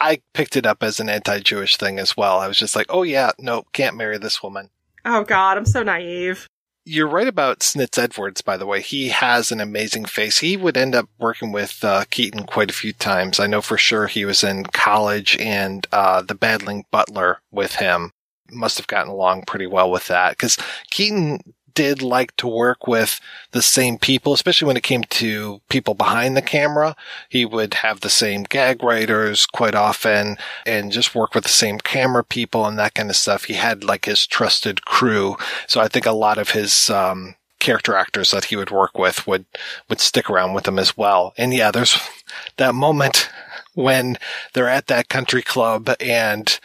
[0.00, 2.40] I picked it up as an anti-Jewish thing as well.
[2.40, 4.70] I was just like, oh yeah, no, can't marry this woman.
[5.04, 6.48] Oh God, I'm so naive.
[6.86, 8.82] You're right about Snitz Edwards, by the way.
[8.82, 10.38] He has an amazing face.
[10.38, 13.40] He would end up working with uh, Keaton quite a few times.
[13.40, 18.12] I know for sure he was in college and uh, The Battling Butler with him.
[18.50, 20.58] Must have gotten along pretty well with that because
[20.90, 23.20] Keaton did like to work with
[23.52, 26.96] the same people, especially when it came to people behind the camera.
[27.28, 30.36] He would have the same gag writers quite often
[30.66, 33.44] and just work with the same camera people and that kind of stuff.
[33.44, 35.36] He had like his trusted crew.
[35.66, 39.26] So I think a lot of his, um, character actors that he would work with
[39.26, 39.46] would,
[39.88, 41.32] would stick around with him as well.
[41.38, 41.98] And yeah, there's
[42.56, 43.30] that moment
[43.74, 44.18] when
[44.52, 46.58] they're at that country club and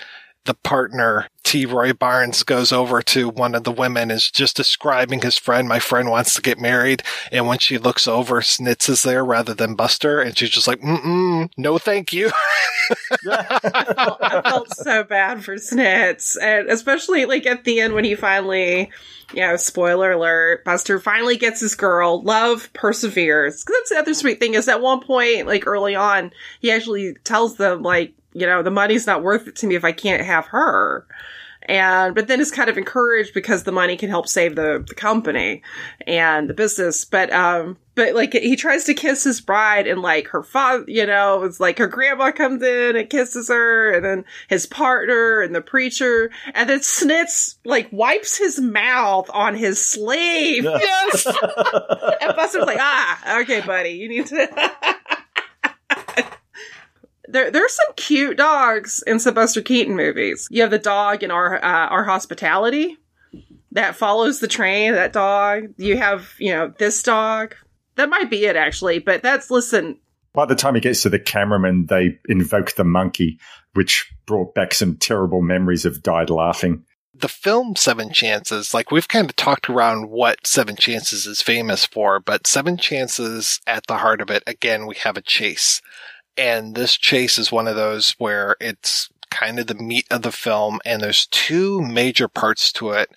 [0.50, 1.68] the partner, T.
[1.68, 5.70] Roy Barnes, goes over to one of the women, is just describing his friend.
[5.70, 7.04] My friend wants to get married.
[7.32, 10.20] And when she looks over, Snitz is there rather than Buster.
[10.20, 12.32] And she's just like, mm no, thank you.
[13.30, 16.36] I, felt, I felt so bad for Snitz.
[16.42, 18.92] And especially like at the end when he finally,
[19.32, 22.24] you know, spoiler alert, Buster finally gets his girl.
[22.24, 23.64] Love perseveres.
[23.66, 27.58] That's the other sweet thing is at one point, like early on, he actually tells
[27.58, 30.48] them, like, you know, the money's not worth it to me if I can't have
[30.48, 31.06] her.
[31.64, 34.96] And, but then it's kind of encouraged because the money can help save the, the
[34.96, 35.62] company
[36.08, 37.06] and the business.
[37.06, 41.06] But, um, but like he tries to kiss his bride and like her father, you
[41.06, 45.54] know, it's like her grandma comes in and kisses her and then his partner and
[45.54, 50.64] the preacher and then Snitz like wipes his mouth on his sleeve.
[50.64, 51.26] Yes.
[52.22, 54.72] and Buster's like, ah, okay, buddy, you need to.
[57.30, 60.48] there there's some cute dogs in some Buster Keaton movies.
[60.50, 62.98] You have the dog in our uh, our hospitality
[63.72, 64.94] that follows the train.
[64.94, 65.74] That dog.
[65.78, 67.56] You have you know this dog.
[67.96, 70.00] That might be it actually, but that's listen.
[70.34, 73.40] By the time he gets to the cameraman, they invoke the monkey,
[73.74, 76.86] which brought back some terrible memories of died laughing.
[77.16, 81.86] The film Seven Chances, like we've kind of talked around what Seven Chances is famous
[81.86, 85.82] for, but Seven Chances at the heart of it, again, we have a chase
[86.40, 90.32] and this chase is one of those where it's kind of the meat of the
[90.32, 93.12] film and there's two major parts to it.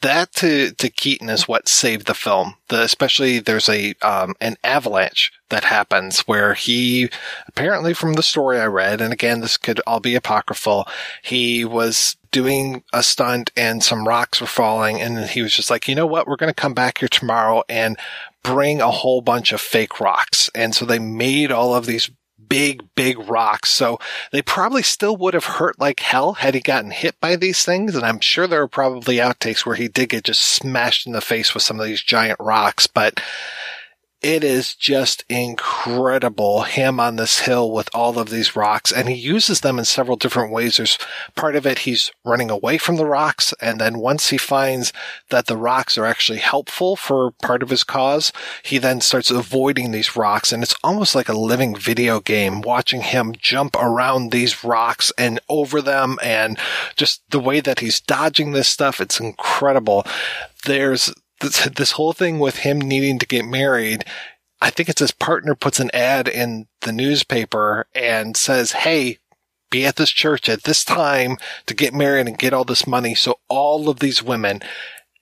[0.00, 2.54] That to, to Keaton is what saved the film.
[2.68, 7.10] The, especially there's a, um, an avalanche that happens where he,
[7.46, 10.88] apparently from the story I read, and again, this could all be apocryphal,
[11.22, 15.86] he was doing a stunt and some rocks were falling and he was just like,
[15.86, 16.26] you know what?
[16.26, 17.96] We're going to come back here tomorrow and
[18.42, 20.50] bring a whole bunch of fake rocks.
[20.54, 22.10] And so they made all of these
[22.52, 23.70] big, big rocks.
[23.70, 23.98] So
[24.30, 27.96] they probably still would have hurt like hell had he gotten hit by these things.
[27.96, 31.22] And I'm sure there are probably outtakes where he did get just smashed in the
[31.22, 32.86] face with some of these giant rocks.
[32.86, 33.22] But
[34.22, 39.14] it is just incredible him on this hill with all of these rocks and he
[39.14, 40.76] uses them in several different ways.
[40.76, 40.96] There's
[41.34, 44.92] part of it he's running away from the rocks and then once he finds
[45.30, 48.32] that the rocks are actually helpful for part of his cause
[48.62, 53.02] he then starts avoiding these rocks and it's almost like a living video game watching
[53.02, 56.58] him jump around these rocks and over them and
[56.94, 60.06] just the way that he's dodging this stuff it's incredible.
[60.64, 61.12] There's
[61.42, 64.04] this, this whole thing with him needing to get married,
[64.60, 69.18] I think it's his partner puts an ad in the newspaper and says, Hey,
[69.70, 71.36] be at this church at this time
[71.66, 73.14] to get married and get all this money.
[73.14, 74.60] So all of these women,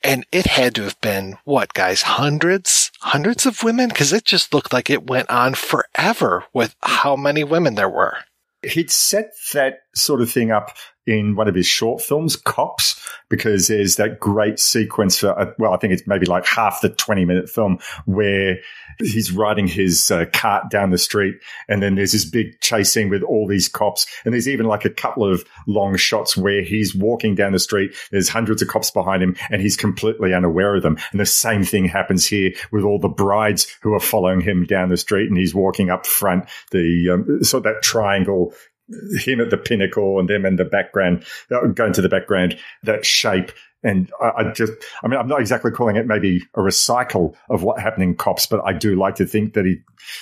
[0.03, 3.91] and it had to have been what guys, hundreds, hundreds of women?
[3.91, 8.19] Cause it just looked like it went on forever with how many women there were.
[8.63, 13.68] He'd set that sort of thing up in one of his short films, Cops, because
[13.68, 17.24] there's that great sequence for, uh, well, I think it's maybe like half the 20
[17.24, 18.59] minute film where
[18.98, 21.36] he's riding his uh, cart down the street
[21.68, 24.06] and then there's this big chase scene with all these cops.
[24.24, 27.94] And there's even like a couple of long shots where he's walking down the street.
[28.10, 30.98] There's hundreds of cops behind him and he's completely unaware of them.
[31.12, 34.90] And the same thing happens here with all the brides who are following him down
[34.90, 36.48] the street and he's walking up front.
[36.72, 38.52] The, um, so that triangle
[39.19, 43.05] him at the pinnacle and them in the background, uh, going to the background, that
[43.05, 43.53] shape.
[43.83, 44.73] And I, I, just,
[45.03, 48.47] I mean, I'm not exactly calling it maybe a recycle of what happened in Cops,
[48.47, 49.77] but I do like to think that he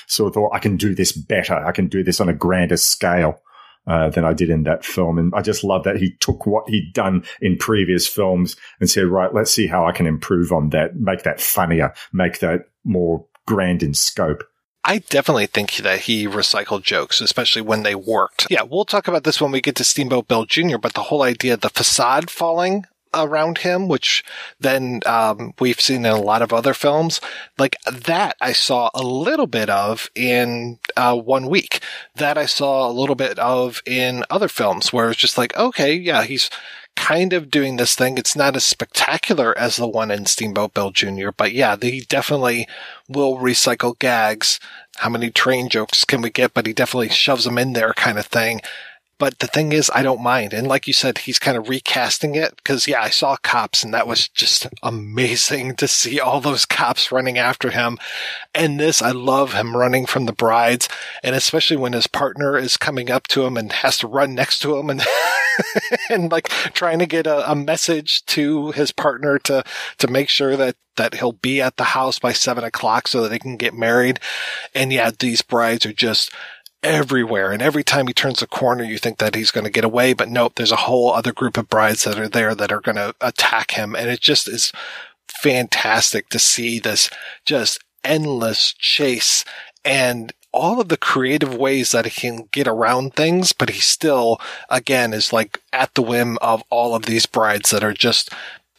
[0.06, 1.54] sort of thought, I can do this better.
[1.54, 3.40] I can do this on a grander scale.
[3.86, 5.16] Uh, than I did in that film.
[5.16, 9.06] And I just love that he took what he'd done in previous films and said,
[9.06, 13.24] right, let's see how I can improve on that, make that funnier, make that more
[13.46, 14.44] grand in scope.
[14.88, 18.46] I definitely think that he recycled jokes, especially when they worked.
[18.48, 21.22] Yeah, we'll talk about this when we get to Steamboat Bill Jr., but the whole
[21.22, 24.24] idea of the facade falling around him, which
[24.58, 27.20] then um, we've seen in a lot of other films.
[27.58, 31.80] Like that, I saw a little bit of in uh, one week.
[32.16, 35.92] That I saw a little bit of in other films, where it's just like, okay,
[35.92, 36.48] yeah, he's
[36.98, 38.18] kind of doing this thing.
[38.18, 42.66] It's not as spectacular as the one in Steamboat Bill Jr., but yeah, he definitely
[43.08, 44.58] will recycle gags.
[44.96, 46.52] How many train jokes can we get?
[46.54, 48.60] But he definitely shoves them in there kind of thing.
[49.18, 50.52] But the thing is, I don't mind.
[50.52, 53.92] And like you said, he's kind of recasting it because yeah, I saw cops and
[53.92, 57.98] that was just amazing to see all those cops running after him.
[58.54, 60.88] And this, I love him running from the brides
[61.22, 64.60] and especially when his partner is coming up to him and has to run next
[64.60, 65.02] to him and
[66.10, 69.64] and like trying to get a, a, message to his partner to
[69.98, 73.30] to make sure that that he'll be at the house by seven o'clock so that
[73.30, 74.20] they can get married.
[74.74, 76.32] And yeah, these brides are just
[76.82, 77.52] everywhere.
[77.52, 80.12] And every time he turns a corner, you think that he's going to get away,
[80.12, 82.96] but nope, there's a whole other group of brides that are there that are going
[82.96, 83.94] to attack him.
[83.94, 84.72] And it just is
[85.42, 87.10] fantastic to see this
[87.44, 89.44] just endless chase
[89.84, 94.40] and all of the creative ways that he can get around things, but he still,
[94.70, 98.30] again, is like at the whim of all of these brides that are just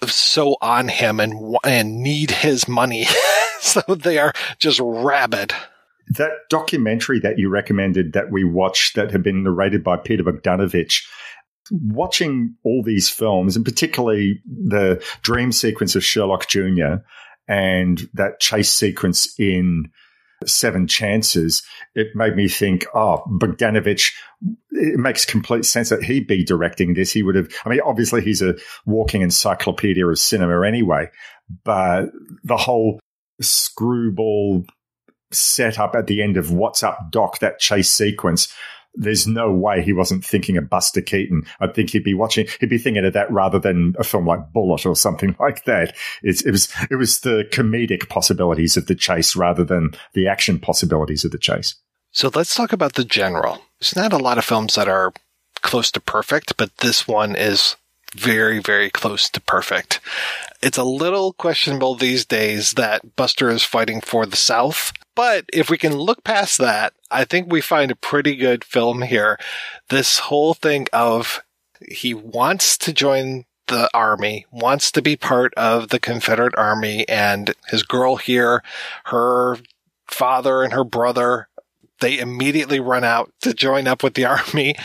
[0.05, 3.05] so on him and, and need his money.
[3.61, 5.53] so they are just rabid
[6.09, 11.05] that documentary that you recommended that we watched that had been narrated by Peter Bogdanovich,
[11.71, 16.95] watching all these films, and particularly the dream sequence of Sherlock Jr.
[17.47, 19.91] and that chase sequence in
[20.45, 21.61] Seven Chances,
[21.95, 24.13] it made me think, oh, Bogdanovich,
[24.71, 27.11] it makes complete sense that he'd be directing this.
[27.11, 28.55] He would have, I mean, obviously he's a
[28.85, 31.09] walking encyclopedia of cinema anyway,
[31.63, 32.05] but
[32.43, 32.99] the whole
[33.41, 34.65] screwball
[35.31, 38.53] set up at the end of What's Up Doc, that chase sequence,
[38.95, 41.43] there's no way he wasn't thinking of Buster Keaton.
[41.59, 44.51] I think he'd be watching, he'd be thinking of that rather than a film like
[44.51, 45.95] Bullitt or something like that.
[46.23, 50.59] It's, it was, it was the comedic possibilities of the chase rather than the action
[50.59, 51.75] possibilities of the chase.
[52.11, 53.61] So let's talk about the general.
[53.79, 55.13] There's not a lot of films that are
[55.61, 57.75] close to perfect, but this one is
[58.15, 59.99] very, very close to perfect.
[60.61, 64.91] It's a little questionable these days that Buster is fighting for the South.
[65.15, 69.01] But if we can look past that, I think we find a pretty good film
[69.01, 69.37] here.
[69.89, 71.41] This whole thing of
[71.89, 77.53] he wants to join the army, wants to be part of the Confederate army, and
[77.67, 78.63] his girl here,
[79.05, 79.57] her
[80.07, 81.48] father and her brother
[81.99, 84.75] they immediately run out to join up with the army.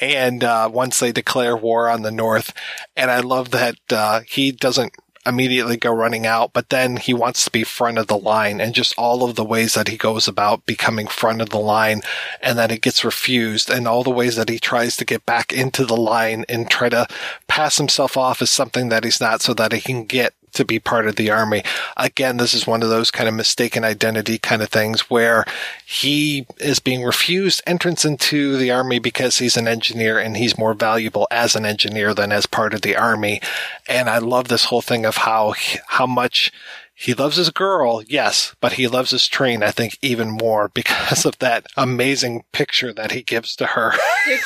[0.00, 2.52] And uh, once they declare war on the North,
[2.96, 4.94] and I love that uh, he doesn't
[5.26, 8.74] immediately go running out, but then he wants to be front of the line and
[8.74, 12.02] just all of the ways that he goes about becoming front of the line
[12.42, 15.52] and that it gets refused and all the ways that he tries to get back
[15.52, 17.06] into the line and try to
[17.48, 20.78] pass himself off as something that he's not so that he can get to be
[20.78, 21.62] part of the army.
[21.96, 25.44] Again, this is one of those kind of mistaken identity kind of things where
[25.86, 30.74] he is being refused entrance into the army because he's an engineer and he's more
[30.74, 33.40] valuable as an engineer than as part of the army.
[33.88, 35.54] And I love this whole thing of how,
[35.86, 36.52] how much
[36.96, 41.24] he loves his girl, yes, but he loves his train, I think, even more because
[41.26, 43.92] of that amazing picture that he gives to her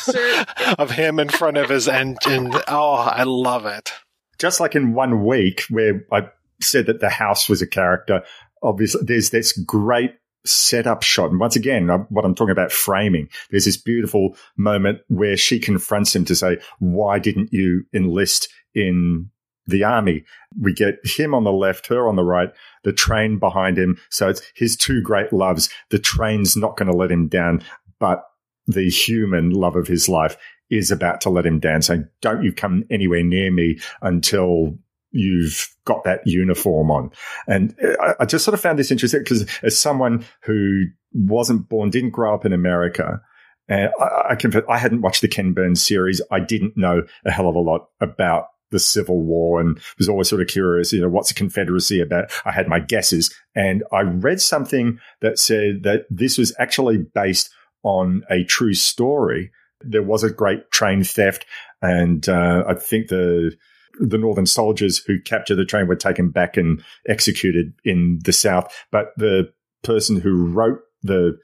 [0.79, 2.53] of him in front of his engine.
[2.67, 3.93] Oh, I love it
[4.39, 6.29] just like in one week where I
[6.61, 8.23] said that the house was a character,
[8.63, 11.31] obviously there's this great setup shot.
[11.31, 15.59] And once again, uh, what I'm talking about framing, there's this beautiful moment where she
[15.59, 19.31] confronts him to say, why didn't you enlist in
[19.67, 20.25] the army?
[20.61, 22.51] We get him on the left, her on the right,
[22.85, 23.99] the train behind him.
[24.11, 25.69] So it's his two great loves.
[25.91, 27.63] The train's not going to let him down,
[27.99, 28.25] but
[28.67, 30.37] the human love of his life
[30.71, 31.83] is about to let him down.
[31.83, 34.77] So don't you come anywhere near me until
[35.11, 37.11] you've got that uniform on.
[37.47, 41.69] And uh, I, I just sort of found this interesting because as someone who wasn't
[41.69, 43.21] born, didn't grow up in America,
[43.69, 46.21] and I, I confess, I hadn't watched the Ken Burns series.
[46.31, 50.29] I didn't know a hell of a lot about the Civil War and was always
[50.29, 52.31] sort of curious, you know, what's the Confederacy about?
[52.45, 57.51] I had my guesses and I read something that said that this was actually based
[57.83, 59.51] on a true story.
[59.81, 61.47] There was a great train theft
[61.83, 63.57] and uh, I think the
[64.01, 68.73] the Northern soldiers who captured the train were taken back and executed in the South.
[68.93, 69.53] But the
[69.83, 71.39] person who wrote the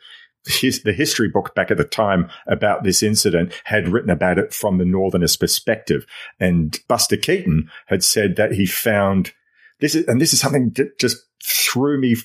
[0.46, 4.52] his, the history book back at the time about this incident had written about it
[4.52, 6.04] from the Northerners' perspective.
[6.38, 9.32] And Buster Keaton had said that he found
[9.80, 12.16] this is, and this is something that just threw me.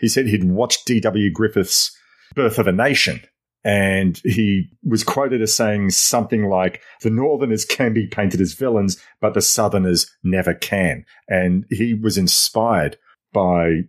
[0.00, 1.30] He said he'd watched D.W.
[1.30, 1.96] Griffith's
[2.34, 3.22] Birth of a Nation
[3.64, 9.00] and he was quoted as saying something like, the Northerners can be painted as villains,
[9.20, 11.04] but the Southerners never can.
[11.28, 12.96] And he was inspired
[13.32, 13.82] by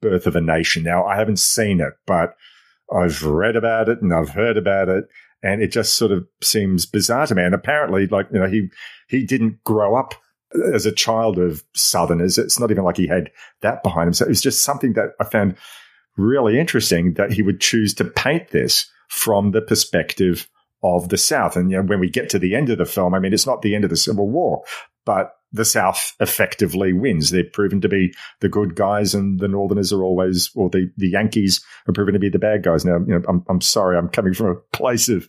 [0.00, 0.84] Birth of a Nation.
[0.84, 2.34] Now, I haven't seen it, but
[2.94, 5.04] I've read about it and I've heard about it.
[5.42, 7.42] And it just sort of seems bizarre to me.
[7.42, 8.68] And apparently, like, you know, he,
[9.08, 10.14] he didn't grow up
[10.72, 12.38] as a child of Southerners.
[12.38, 13.30] It's not even like he had
[13.62, 14.14] that behind him.
[14.14, 15.56] So it was just something that I found
[16.16, 20.48] really interesting that he would choose to paint this from the perspective
[20.82, 21.56] of the South.
[21.56, 23.46] And you know, when we get to the end of the film, I mean, it's
[23.46, 24.62] not the end of the Civil War,
[25.04, 27.30] but the South effectively wins.
[27.30, 31.08] They're proven to be the good guys, and the Northerners are always, or the, the
[31.08, 32.84] Yankees are proven to be the bad guys.
[32.84, 35.28] Now, you know, I'm, I'm sorry, I'm coming from a place of,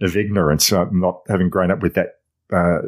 [0.00, 2.14] of ignorance, I'm not having grown up with that,
[2.52, 2.78] uh,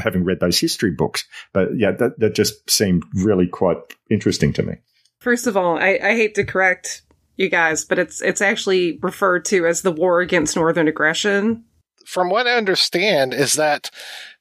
[0.00, 1.24] having read those history books.
[1.52, 3.78] But yeah, that, that just seemed really quite
[4.08, 4.74] interesting to me.
[5.18, 7.02] First of all, I, I hate to correct
[7.36, 11.64] you guys, but it's it's actually referred to as the war against northern aggression.
[12.06, 13.90] From what I understand is that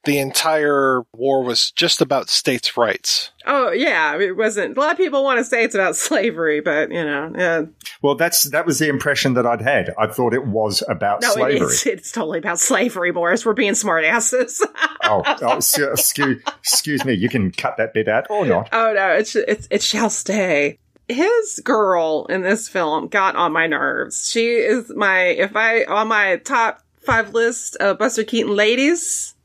[0.06, 3.32] the entire war was just about states' rights.
[3.46, 4.76] Oh yeah, it wasn't.
[4.76, 7.64] A lot of people want to say it's about slavery, but you know, yeah.
[8.02, 9.94] Well, that's that was the impression that I'd had.
[9.98, 11.68] I thought it was about no, slavery.
[11.68, 13.46] It's, it's totally about slavery, Maurice.
[13.46, 14.62] We're being smartasses.
[15.04, 16.14] oh, oh excuse,
[16.48, 17.14] excuse me.
[17.14, 18.70] You can cut that bit out or not.
[18.74, 20.80] Oh no, it's it's it shall stay
[21.14, 24.30] his girl in this film got on my nerves.
[24.30, 29.36] She is my, if I, on my top five list of Buster Keaton ladies,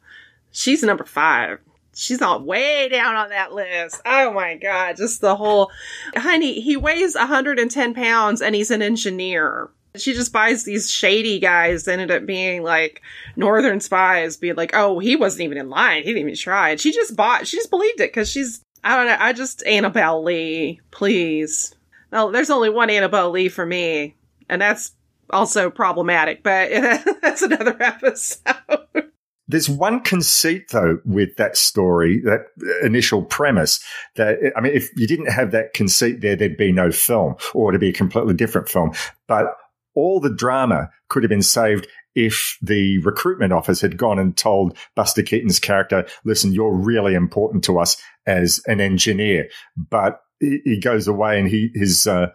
[0.50, 1.60] she's number five.
[1.94, 4.00] She's not way down on that list.
[4.06, 4.96] Oh my God.
[4.96, 5.70] Just the whole,
[6.16, 9.70] honey, he weighs 110 pounds and he's an engineer.
[9.96, 13.02] She just buys these shady guys ended up being like
[13.34, 16.04] northern spies, being like, oh, he wasn't even in line.
[16.04, 16.70] He didn't even try.
[16.70, 19.16] And she just bought, she just believed it because she's I don't know.
[19.18, 21.74] I just Annabelle Lee, please.
[22.12, 24.16] No, there's only one Annabelle Lee for me,
[24.48, 24.92] and that's
[25.30, 26.42] also problematic.
[26.42, 26.70] But
[27.22, 28.54] that's another episode.
[29.50, 32.48] There's one conceit though with that story, that
[32.82, 33.82] initial premise
[34.16, 37.70] that, I mean, if you didn't have that conceit there, there'd be no film or
[37.70, 38.92] it'd be a completely different film.
[39.26, 39.46] But
[39.94, 44.76] all the drama could have been saved if the recruitment office had gone and told
[44.96, 47.96] Buster Keaton's character, listen, you're really important to us
[48.26, 49.48] as an engineer.
[49.76, 52.28] But he goes away and he, his, uh,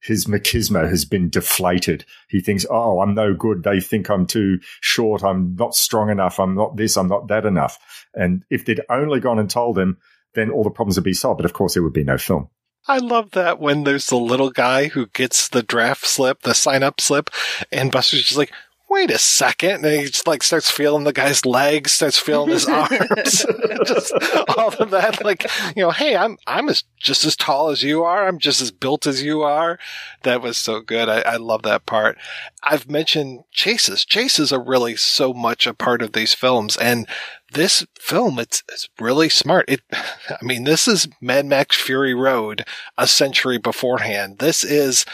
[0.00, 2.04] his machismo has been deflated.
[2.28, 3.62] He thinks, oh, I'm no good.
[3.62, 5.22] They think I'm too short.
[5.22, 6.38] I'm not strong enough.
[6.40, 6.96] I'm not this.
[6.96, 7.78] I'm not that enough.
[8.14, 9.98] And if they'd only gone and told him,
[10.34, 11.38] then all the problems would be solved.
[11.38, 12.48] But of course, there would be no film.
[12.88, 16.82] I love that when there's the little guy who gets the draft slip, the sign
[16.82, 17.28] up slip,
[17.70, 18.52] and Buster's just like,
[18.88, 19.84] wait a second.
[19.84, 23.46] And he just like starts feeling the guy's legs, starts feeling his arms,
[23.84, 24.12] just
[24.56, 25.22] all of that.
[25.24, 25.44] Like,
[25.76, 28.26] you know, hey, I'm, I'm as, just as tall as you are.
[28.26, 29.78] I'm just as built as you are.
[30.22, 31.08] That was so good.
[31.08, 32.18] I, I love that part.
[32.62, 34.04] I've mentioned chases.
[34.04, 36.76] Chases are really so much a part of these films.
[36.76, 37.06] And
[37.52, 39.66] this film, it's, it's really smart.
[39.68, 42.64] It, I mean, this is Mad Max Fury Road
[42.96, 44.38] a century beforehand.
[44.38, 45.04] This is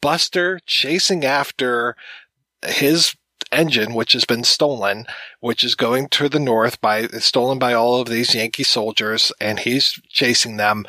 [0.00, 1.96] Buster chasing after
[2.66, 3.14] his
[3.52, 5.06] engine, which has been stolen,
[5.40, 9.60] which is going to the north by stolen by all of these Yankee soldiers, and
[9.60, 10.84] he's chasing them.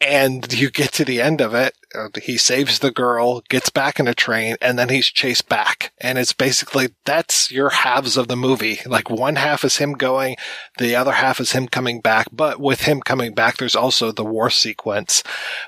[0.00, 3.98] And you get to the end of it, uh, he saves the girl, gets back
[3.98, 5.92] in a train, and then he's chased back.
[6.00, 8.78] And it's basically, that's your halves of the movie.
[8.86, 10.36] Like one half is him going,
[10.78, 12.28] the other half is him coming back.
[12.30, 15.24] But with him coming back, there's also the war sequence.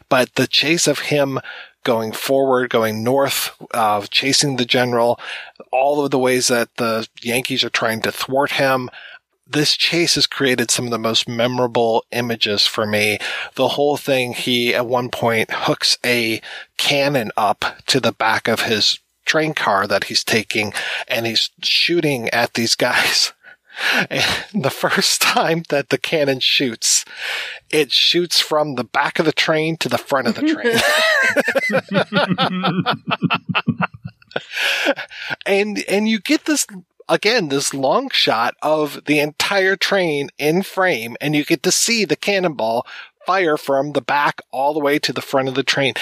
[0.08, 1.40] But the chase of him
[1.84, 5.18] going forward, going north, uh, chasing the general,
[5.72, 8.90] all of the ways that the Yankees are trying to thwart him.
[9.46, 13.18] This chase has created some of the most memorable images for me.
[13.56, 16.40] The whole thing, he at one point hooks a
[16.76, 20.72] cannon up to the back of his train car that he's taking
[21.08, 23.32] and he's shooting at these guys.
[24.10, 24.24] And
[24.64, 27.04] the first time that the cannon shoots,
[27.70, 30.78] it shoots from the back of the train to the front of the train.
[35.46, 36.66] and and you get this
[37.08, 42.04] again this long shot of the entire train in frame and you get to see
[42.04, 42.86] the cannonball
[43.26, 45.94] fire from the back all the way to the front of the train.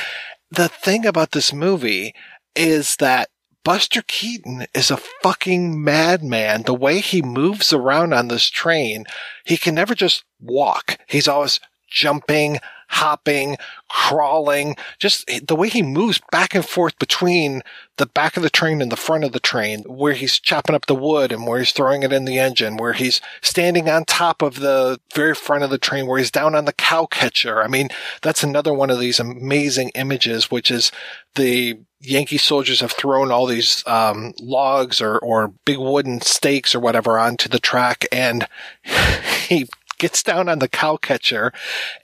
[0.51, 2.15] The thing about this movie
[2.55, 3.29] is that
[3.69, 6.63] Buster Keaton is a fucking madman.
[6.63, 9.05] The way he moves around on this train,
[9.45, 10.97] he can never just walk.
[11.07, 13.59] He's always jumping, hopping,
[13.91, 17.61] crawling, just the way he moves back and forth between
[17.99, 20.87] the back of the train and the front of the train, where he's chopping up
[20.87, 24.41] the wood and where he's throwing it in the engine, where he's standing on top
[24.41, 27.63] of the very front of the train, where he's down on the cow catcher.
[27.63, 27.91] I mean,
[28.23, 30.91] that's another one of these amazing images, which is
[31.35, 36.81] the Yankee soldiers have thrown all these um, logs or, or big wooden stakes or
[36.81, 38.47] whatever onto the track, and
[39.49, 39.69] he
[39.99, 41.53] gets down on the cow catcher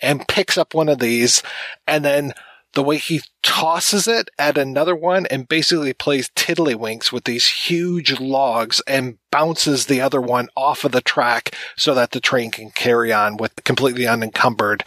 [0.02, 1.42] and picks up one of these,
[1.86, 2.32] and then
[2.74, 8.18] the way he tosses it at another one and basically plays tiddlywinks with these huge
[8.18, 12.70] logs and bounces the other one off of the track so that the train can
[12.70, 14.82] carry on with completely unencumbered.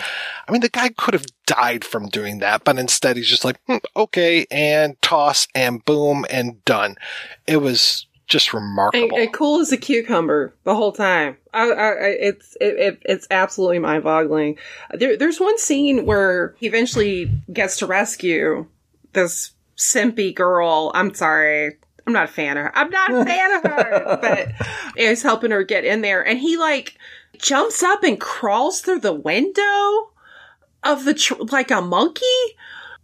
[0.47, 3.59] I mean, the guy could have died from doing that, but instead he's just like,
[3.67, 6.95] hmm, okay, and toss and boom and done.
[7.45, 9.15] It was just remarkable.
[9.15, 11.37] And, and cool as a cucumber the whole time.
[11.53, 14.57] I, I, it's it, it, it's absolutely mind boggling.
[14.93, 18.67] There, there's one scene where he eventually gets to rescue
[19.13, 20.91] this simpy girl.
[20.93, 21.77] I'm sorry.
[22.05, 22.77] I'm not a fan of her.
[22.77, 26.57] I'm not a fan of her, but he's helping her get in there, and he
[26.57, 26.97] like
[27.37, 30.11] jumps up and crawls through the window
[30.83, 32.25] of the tr- like a monkey.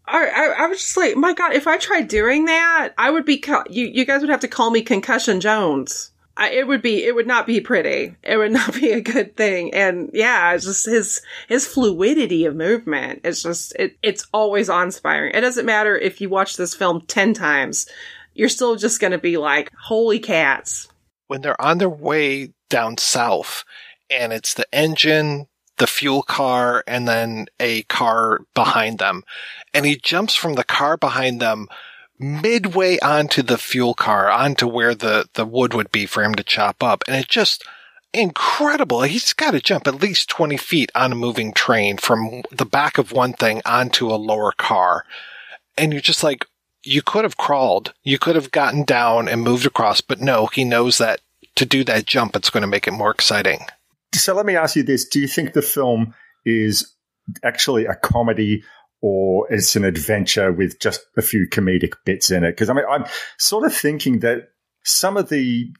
[0.05, 3.25] I, I, I, was just like, my God, if I tried doing that, I would
[3.25, 6.11] be, co- you, you guys would have to call me Concussion Jones.
[6.35, 8.15] I, it would be, it would not be pretty.
[8.23, 9.73] It would not be a good thing.
[9.73, 13.21] And yeah, it's just his, his fluidity of movement.
[13.23, 15.34] It's just, it, it's always awe inspiring.
[15.35, 17.88] It doesn't matter if you watch this film 10 times,
[18.34, 20.89] you're still just going to be like, holy cats.
[21.27, 23.63] When they're on their way down south
[24.09, 25.47] and it's the engine,
[25.77, 29.23] the fuel car and then a car behind them.
[29.73, 31.67] And he jumps from the car behind them
[32.19, 36.43] midway onto the fuel car, onto where the, the wood would be for him to
[36.43, 37.03] chop up.
[37.07, 37.63] And it just
[38.13, 39.01] incredible.
[39.01, 42.97] He's got to jump at least 20 feet on a moving train from the back
[42.97, 45.05] of one thing onto a lower car.
[45.77, 46.45] And you're just like,
[46.83, 47.93] you could have crawled.
[48.03, 51.21] You could have gotten down and moved across, but no, he knows that
[51.55, 53.65] to do that jump, it's going to make it more exciting.
[54.14, 55.07] So let me ask you this.
[55.07, 56.14] Do you think the film
[56.45, 56.94] is
[57.44, 58.64] actually a comedy
[59.02, 62.52] or it's an adventure with just a few comedic bits in it?
[62.52, 63.06] Because I mean, I'm
[63.38, 64.49] sort of thinking that
[64.85, 65.72] some of the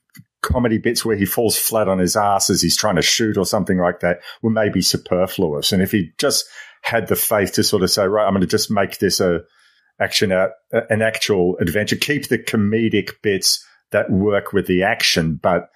[0.42, 3.46] comedy bits where he falls flat on his ass as he's trying to shoot or
[3.46, 5.72] something like that were maybe superfluous.
[5.72, 6.46] And if he just
[6.82, 9.40] had the faith to sort of say, right, I'm going to just make this a
[10.02, 15.70] action out, an actual adventure, keep the comedic bits that work with the action, but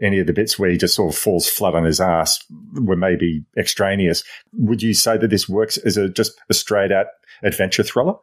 [0.00, 2.42] any of the bits where he just sort of falls flat on his ass
[2.74, 4.22] were maybe extraneous.
[4.52, 7.06] Would you say that this works as a just a straight out
[7.42, 8.14] adventure thriller?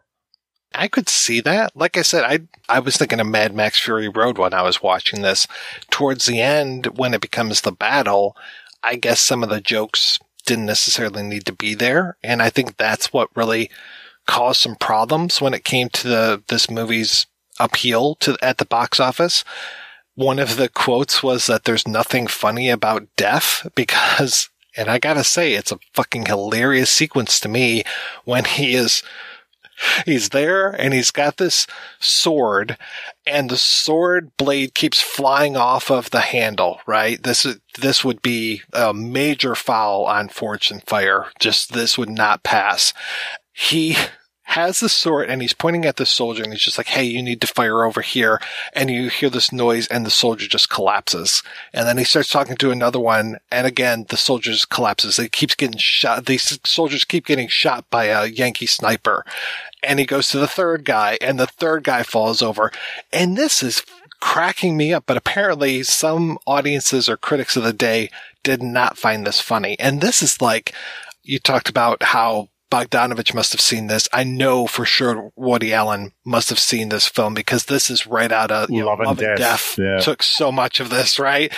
[0.73, 1.75] I could see that.
[1.75, 2.39] Like I said, I
[2.69, 5.47] I was thinking of Mad Max Fury Road when I was watching this.
[5.89, 8.35] Towards the end, when it becomes the battle,
[8.83, 12.77] I guess some of the jokes didn't necessarily need to be there, and I think
[12.77, 13.69] that's what really
[14.25, 17.27] caused some problems when it came to the this movie's
[17.59, 19.43] appeal to at the box office
[20.18, 25.23] one of the quotes was that there's nothing funny about death because, and I gotta
[25.23, 27.84] say, it's a fucking hilarious sequence to me
[28.26, 29.03] when he is,
[30.07, 31.68] he's there and he's got this
[31.99, 32.77] sword
[33.27, 37.22] and the sword blade keeps flying off of the handle, right?
[37.22, 41.27] This is, this would be a major foul on Fortune Fire.
[41.39, 42.91] Just this would not pass.
[43.53, 43.95] He
[44.47, 47.21] has the sword and he's pointing at the soldier and he's just like, Hey, you
[47.21, 48.39] need to fire over here.
[48.71, 51.43] And you hear this noise and the soldier just collapses.
[51.73, 53.39] And then he starts talking to another one.
[53.51, 55.17] And again, the soldier just collapses.
[55.17, 56.27] He keeps getting shot.
[56.27, 59.25] These soldiers keep getting shot by a Yankee sniper.
[59.83, 62.71] And he goes to the third guy and the third guy falls over.
[63.11, 63.83] And this is
[64.21, 65.03] cracking me up.
[65.05, 68.09] But apparently some audiences or critics of the day
[68.43, 69.77] did not find this funny.
[69.77, 70.73] And this is like,
[71.21, 74.10] you talked about how Bogdanovich must have seen this.
[74.11, 78.31] I know for sure Woody Allen must have seen this film because this is right
[78.31, 79.76] out of you know, Love and Love and Death.
[79.76, 79.80] Death.
[79.80, 79.99] Yeah.
[79.99, 81.52] Took so much of this, right?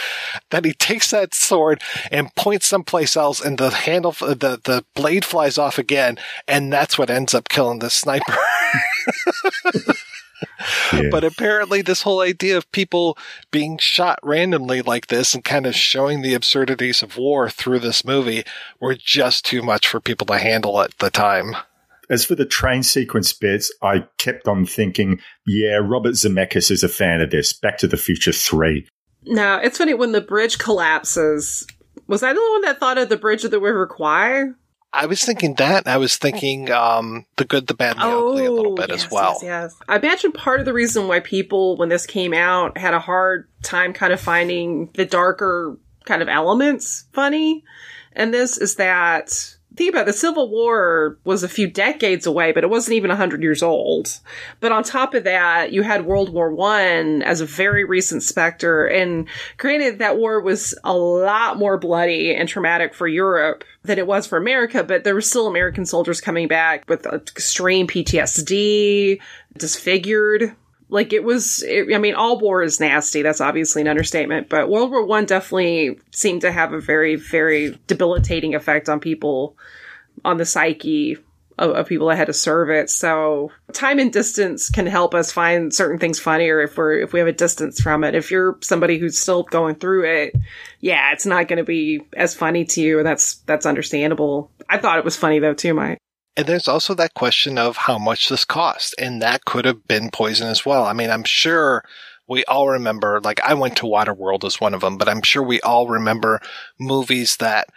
[0.52, 1.82] That he takes that sword
[2.12, 6.18] and points someplace else, and the handle, the the blade flies off again,
[6.48, 8.38] and that's what ends up killing the sniper.
[10.92, 11.10] Yeah.
[11.12, 13.18] But apparently, this whole idea of people
[13.52, 18.04] being shot randomly like this and kind of showing the absurdities of war through this
[18.04, 18.44] movie
[18.80, 21.56] were just too much for people to handle at the time.
[22.10, 26.90] As for the train sequence bits, I kept on thinking, yeah, Robert Zemeckis is a
[26.90, 27.54] fan of this.
[27.54, 28.88] Back to the Future 3.
[29.26, 31.68] No, it's funny when the bridge collapses.
[32.08, 34.46] Was I the one that thought of the bridge of the River Kwai?
[34.92, 35.88] I was thinking that.
[35.88, 39.06] I was thinking um, the good, the bad, and the ugly a little bit yes,
[39.06, 39.40] as well.
[39.42, 39.76] Yes, yes.
[39.88, 43.48] I imagine part of the reason why people, when this came out, had a hard
[43.64, 47.64] time kind of finding the darker kind of elements funny.
[48.14, 52.52] And this is that think about it, the Civil War was a few decades away,
[52.52, 54.20] but it wasn't even hundred years old.
[54.60, 58.86] But on top of that, you had World War One as a very recent specter,
[58.86, 59.28] and
[59.58, 64.28] granted, that war was a lot more bloody and traumatic for Europe than it was
[64.28, 69.20] for America, but there were still American soldiers coming back with extreme PTSD,
[69.58, 70.56] disfigured.
[70.92, 73.22] Like it was, it, I mean, all war is nasty.
[73.22, 77.80] That's obviously an understatement, but World War One definitely seemed to have a very, very
[77.86, 79.56] debilitating effect on people,
[80.26, 81.18] on the psyche
[81.60, 82.90] of, of people that had to serve it.
[82.90, 87.20] So time and distance can help us find certain things funnier if we're, if we
[87.20, 88.16] have a distance from it.
[88.16, 90.36] If you're somebody who's still going through it,
[90.80, 92.98] yeah, it's not going to be as funny to you.
[92.98, 94.50] And that's, that's understandable.
[94.68, 96.00] I thought it was funny though too, Mike.
[96.40, 98.96] And there's also that question of how much this cost.
[98.98, 100.86] And that could have been poison as well.
[100.86, 101.84] I mean, I'm sure
[102.30, 105.44] we all remember, like I went to Waterworld as one of them, but I'm sure
[105.44, 106.40] we all remember
[106.80, 107.68] movies that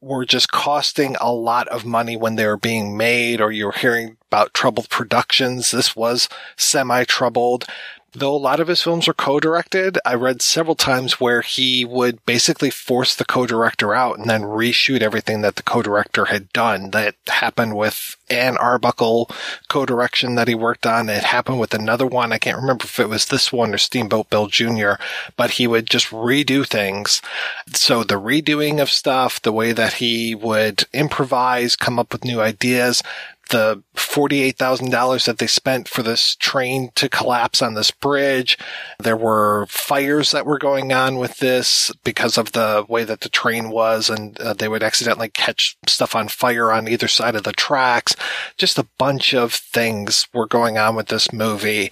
[0.00, 4.16] were just costing a lot of money when they were being made or you're hearing
[4.30, 5.70] about troubled productions.
[5.70, 7.66] This was semi troubled.
[8.14, 12.24] Though a lot of his films are co-directed, I read several times where he would
[12.24, 16.90] basically force the co-director out and then reshoot everything that the co-director had done.
[16.90, 19.30] That happened with an Arbuckle
[19.68, 21.10] co-direction that he worked on.
[21.10, 22.32] It happened with another one.
[22.32, 24.92] I can't remember if it was this one or Steamboat Bill Jr.,
[25.36, 27.20] but he would just redo things.
[27.74, 32.40] So the redoing of stuff, the way that he would improvise, come up with new
[32.40, 33.02] ideas,
[33.48, 38.58] the $48,000 that they spent for this train to collapse on this bridge.
[38.98, 43.28] There were fires that were going on with this because of the way that the
[43.28, 47.44] train was and uh, they would accidentally catch stuff on fire on either side of
[47.44, 48.14] the tracks.
[48.56, 51.90] Just a bunch of things were going on with this movie.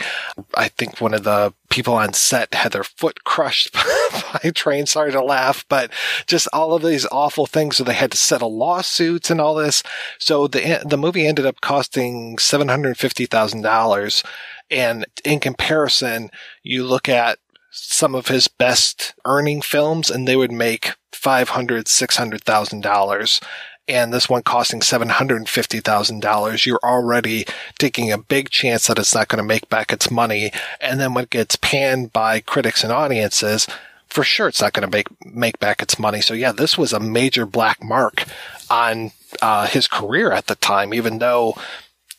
[0.55, 3.72] I think one of the people on set had their foot crushed
[4.43, 4.86] by train.
[4.86, 5.90] Sorry to laugh, but
[6.26, 7.76] just all of these awful things.
[7.76, 9.82] So they had to settle lawsuits and all this.
[10.18, 14.22] So the the movie ended up costing seven hundred fifty thousand dollars.
[14.70, 16.30] And in comparison,
[16.62, 17.38] you look at
[17.70, 22.82] some of his best earning films, and they would make five hundred, six hundred thousand
[22.82, 23.40] dollars
[23.89, 27.47] and this one costing $750,000, you're already
[27.79, 30.51] taking a big chance that it's not going to make back its money.
[30.81, 33.67] And then when it gets panned by critics and audiences,
[34.09, 36.21] for sure it's not going to make, make back its money.
[36.21, 38.25] So yeah, this was a major black mark
[38.71, 41.57] on uh, his career at the time, even though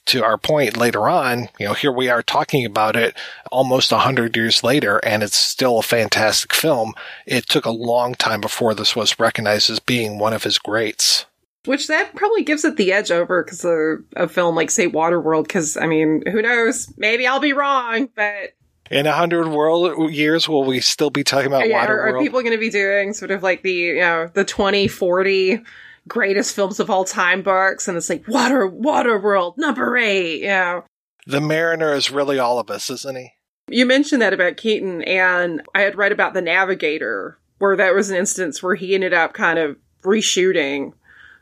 [0.08, 3.16] to our point later on, you know, here we are talking about it
[3.52, 6.94] almost a hundred years later, and it's still a fantastic film.
[7.26, 11.26] It took a long time before this was recognized as being one of his greats.
[11.68, 15.44] Which that probably gives it the edge over because of a film like, say, Waterworld.
[15.44, 16.92] Because I mean, who knows?
[16.98, 18.54] Maybe I'll be wrong, but
[18.90, 22.42] in a hundred world years, will we still be talking about yeah, are, are people
[22.42, 25.62] going to be doing sort of like the you know the twenty forty
[26.08, 30.84] greatest films of all time books, and it's like Water Waterworld number eight, you know.
[31.26, 33.34] The Mariner is really all of us, isn't he?
[33.70, 38.10] You mentioned that about Keaton, and I had read about The Navigator, where that was
[38.10, 40.94] an instance where he ended up kind of reshooting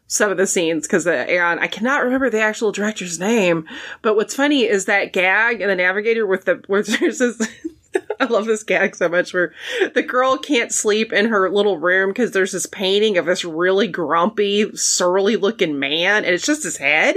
[0.07, 3.67] some of the scenes because and I cannot remember the actual director's name.
[4.01, 7.41] But what's funny is that gag in The Navigator with the where there's this.
[8.19, 9.53] I love this gag so much where
[9.93, 13.87] the girl can't sleep in her little room because there's this painting of this really
[13.87, 17.15] grumpy, surly looking man, and it's just his head.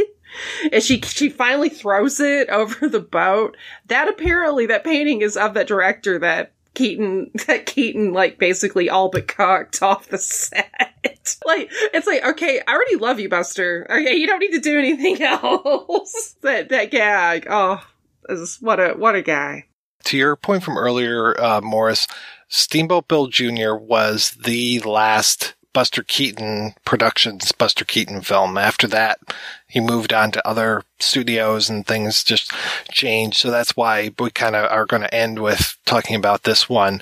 [0.73, 3.56] And she she finally throws it over the boat.
[3.86, 9.09] That apparently that painting is of that director that Keaton that Keaton like basically all
[9.09, 10.95] but cocked off the set.
[11.45, 13.87] like it's like okay, I already love you, Buster.
[13.91, 16.37] Okay, you don't need to do anything else.
[16.43, 17.49] that that gag.
[17.51, 17.85] Oh,
[18.29, 19.67] is what a what a guy.
[20.05, 22.07] To your point from earlier, uh, Maurice,
[22.47, 23.75] Steamboat Bill Jr.
[23.75, 28.59] was the last Buster Keaton Productions Buster Keaton film.
[28.59, 29.21] After that,
[29.69, 32.53] he moved on to other studios and things just
[32.91, 33.37] changed.
[33.37, 37.01] So that's why we kind of are going to end with talking about this one.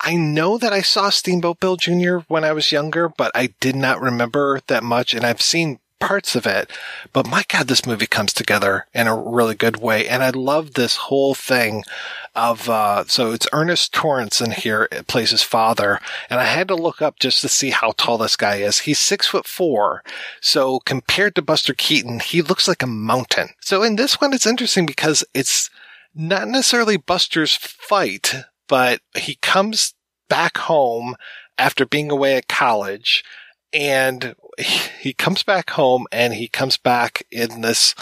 [0.00, 2.20] I know that I saw Steamboat Bill Jr.
[2.28, 5.12] when I was younger, but I did not remember that much.
[5.12, 6.70] And I've seen parts of it,
[7.12, 10.08] but my God, this movie comes together in a really good way.
[10.08, 11.84] And I love this whole thing
[12.38, 16.00] of, uh, so it's Ernest Torrence in here, it plays his father.
[16.30, 18.80] And I had to look up just to see how tall this guy is.
[18.80, 20.02] He's six foot four.
[20.40, 23.48] So compared to Buster Keaton, he looks like a mountain.
[23.60, 25.68] So in this one, it's interesting because it's
[26.14, 28.34] not necessarily Buster's fight,
[28.68, 29.94] but he comes
[30.28, 31.16] back home
[31.58, 33.24] after being away at college
[33.72, 37.94] and he comes back home and he comes back in this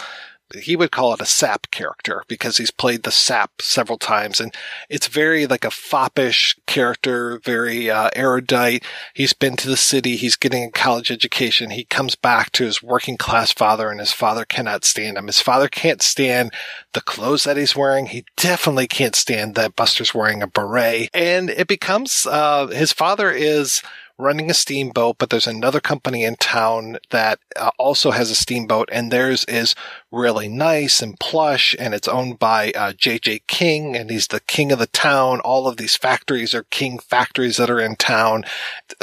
[0.55, 4.53] he would call it a sap character because he's played the sap several times and
[4.89, 8.83] it's very like a foppish character very uh, erudite.
[9.13, 12.81] He's been to the city he's getting a college education he comes back to his
[12.81, 15.27] working class father and his father cannot stand him.
[15.27, 16.51] His father can't stand
[16.93, 21.49] the clothes that he's wearing he definitely can't stand that buster's wearing a beret and
[21.49, 23.81] it becomes uh, his father is
[24.17, 28.89] running a steamboat, but there's another company in town that uh, also has a steamboat
[28.91, 29.75] and theirs is
[30.11, 34.71] really nice and plush and it's owned by uh, JJ King and he's the king
[34.71, 35.39] of the town.
[35.41, 38.43] All of these factories are king factories that are in town.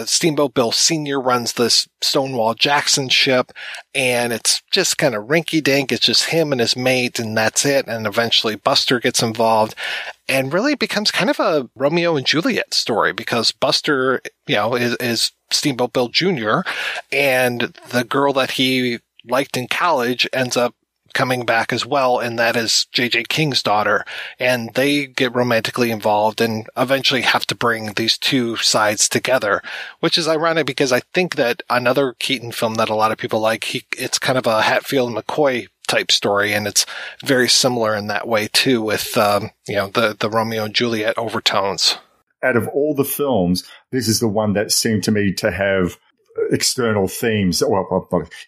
[0.04, 1.20] Steamboat Bill Sr.
[1.20, 3.52] runs this Stonewall Jackson ship
[3.94, 5.90] and it's just kind of rinky dink.
[5.90, 7.86] It's just him and his mate and that's it.
[7.86, 9.74] And eventually Buster gets involved
[10.28, 14.96] and really becomes kind of a Romeo and Juliet story because Buster, you know, is,
[14.96, 16.60] is Steamboat Bill Jr.
[17.12, 20.74] and the girl that he liked in college ends up
[21.14, 24.04] coming back as well, and that is JJ King's daughter.
[24.38, 29.62] And they get romantically involved and eventually have to bring these two sides together,
[30.00, 33.40] which is ironic because I think that another Keaton film that a lot of people
[33.40, 36.86] like, he, it's kind of a Hatfield McCoy type story, and it's
[37.24, 41.16] very similar in that way too, with um, you know the the Romeo and Juliet
[41.16, 41.98] overtones.
[42.42, 45.98] Out of all the films, this is the one that seemed to me to have
[46.50, 47.62] external themes.
[47.66, 47.86] Well,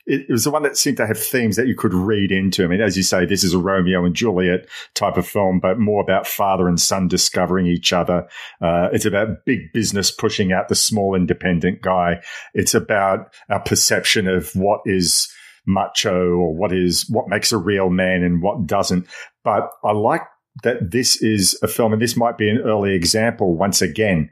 [0.06, 2.64] it was the one that seemed to have themes that you could read into.
[2.64, 5.78] I mean, as you say, this is a Romeo and Juliet type of film, but
[5.78, 8.28] more about father and son discovering each other.
[8.60, 12.22] Uh, it's about big business pushing out the small independent guy.
[12.54, 15.28] It's about our perception of what is
[15.66, 19.06] macho or what is what makes a real man and what doesn't.
[19.44, 20.22] But I like
[20.62, 24.30] that this is a film, and this might be an early example once again.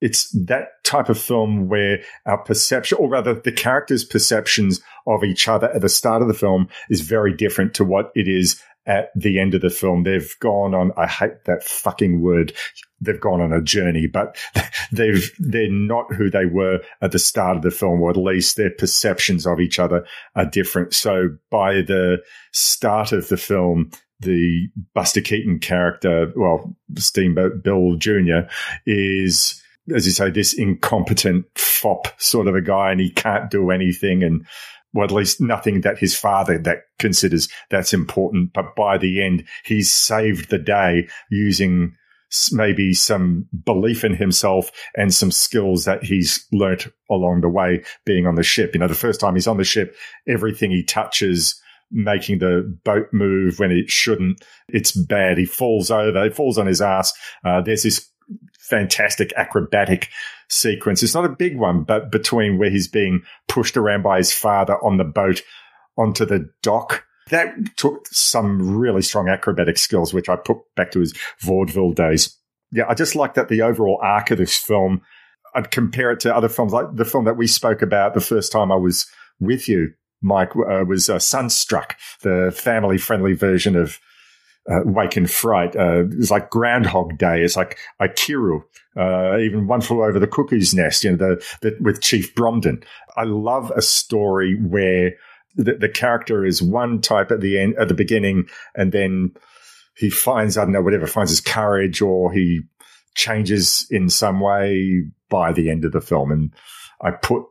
[0.00, 5.48] It's that type of film where our perception, or rather the characters' perceptions of each
[5.48, 9.10] other at the start of the film is very different to what it is at
[9.16, 10.04] the end of the film.
[10.04, 12.52] They've gone on, I hate that fucking word.
[13.00, 14.36] They've gone on a journey, but
[14.92, 18.56] they've, they're not who they were at the start of the film, or at least
[18.56, 20.94] their perceptions of each other are different.
[20.94, 22.18] So by the
[22.52, 23.90] start of the film,
[24.20, 28.48] the Buster Keaton character, well, Steamboat Bill Jr.
[28.86, 29.62] is,
[29.94, 34.22] as you say, this incompetent fop sort of a guy and he can't do anything.
[34.22, 34.46] And
[34.92, 38.52] well, at least nothing that his father that considers that's important.
[38.52, 41.94] But by the end, he's saved the day using
[42.50, 48.26] maybe some belief in himself and some skills that he's learnt along the way being
[48.26, 48.74] on the ship.
[48.74, 49.94] You know, the first time he's on the ship,
[50.26, 51.60] everything he touches
[51.90, 54.42] making the boat move when it shouldn't.
[54.68, 55.38] It's bad.
[55.38, 56.24] He falls over.
[56.24, 57.12] He falls on his ass.
[57.44, 58.10] Uh, there's this
[58.68, 60.08] fantastic acrobatic
[60.48, 61.02] sequence.
[61.02, 64.74] It's not a big one, but between where he's being pushed around by his father
[64.84, 65.42] on the boat
[65.96, 67.04] onto the dock.
[67.30, 72.36] That took some really strong acrobatic skills, which I put back to his vaudeville days.
[72.70, 75.02] Yeah, I just like that the overall arc of this film,
[75.54, 78.52] I'd compare it to other films, like the film that we spoke about the first
[78.52, 79.06] time I was
[79.40, 83.98] with you, Mike, uh, was uh, Sunstruck, the family friendly version of
[84.70, 85.76] uh, Wake in Fright.
[85.76, 87.42] Uh, it's like Groundhog Day.
[87.42, 88.62] It's like Ikiru,
[88.96, 92.84] uh, even One Flew Over the Cuckoo's Nest, you know, the, the, with Chief Bromden.
[93.16, 95.12] I love a story where
[95.54, 99.32] the, the character is one type at the end, at the beginning, and then
[99.96, 102.62] he finds, I don't know, whatever, finds his courage or he
[103.14, 106.30] changes in some way by the end of the film.
[106.30, 106.52] And
[107.00, 107.44] I put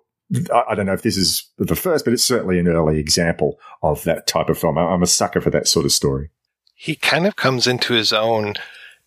[0.51, 4.03] I don't know if this is the first, but it's certainly an early example of
[4.05, 4.75] that type of film.
[4.75, 6.31] I'm a sucker for that sort of story
[6.75, 8.55] he kind of comes into his own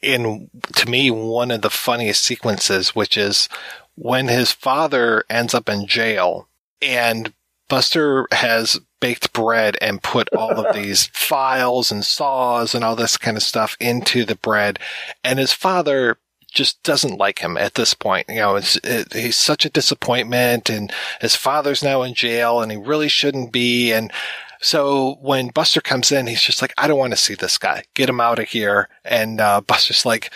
[0.01, 3.49] in, to me, one of the funniest sequences, which is
[3.95, 6.49] when his father ends up in jail
[6.81, 7.32] and
[7.69, 13.16] Buster has baked bread and put all of these files and saws and all this
[13.16, 14.78] kind of stuff into the bread.
[15.23, 16.16] And his father
[16.51, 18.27] just doesn't like him at this point.
[18.28, 22.73] You know, it's, it, he's such a disappointment and his father's now in jail and
[22.73, 23.93] he really shouldn't be.
[23.93, 24.11] And
[24.60, 27.85] so when Buster comes in, he's just like, I don't want to see this guy.
[27.94, 28.89] Get him out of here.
[29.05, 30.30] And, uh, Buster's like,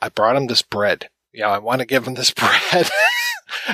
[0.00, 1.08] I brought him this bread.
[1.32, 2.30] You know, I want to give him this
[2.72, 2.90] bread.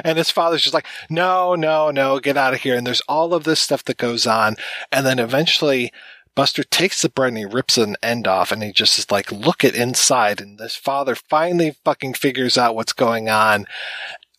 [0.04, 2.76] and his father's just like, no, no, no, get out of here.
[2.76, 4.56] And there's all of this stuff that goes on.
[4.90, 5.92] And then eventually
[6.34, 9.30] Buster takes the bread and he rips an end off and he just is like,
[9.30, 10.40] look at inside.
[10.40, 13.66] And this father finally fucking figures out what's going on.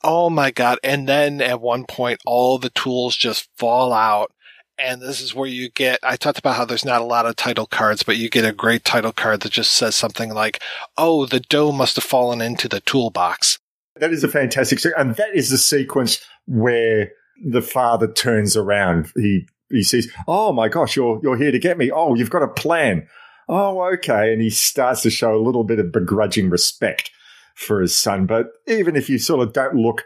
[0.03, 0.77] Oh my God.
[0.83, 4.31] And then at one point, all the tools just fall out.
[4.77, 7.35] And this is where you get, I talked about how there's not a lot of
[7.35, 10.61] title cards, but you get a great title card that just says something like,
[10.97, 13.60] Oh, the dough must have fallen into the toolbox.
[13.97, 17.11] That is a fantastic, and that is the sequence where
[17.43, 19.11] the father turns around.
[19.15, 21.91] He he says, "Oh my gosh, you're you're here to get me.
[21.91, 23.07] Oh, you've got a plan.
[23.47, 27.11] Oh, okay." And he starts to show a little bit of begrudging respect
[27.56, 28.26] for his son.
[28.26, 30.03] But even if you sort of don't look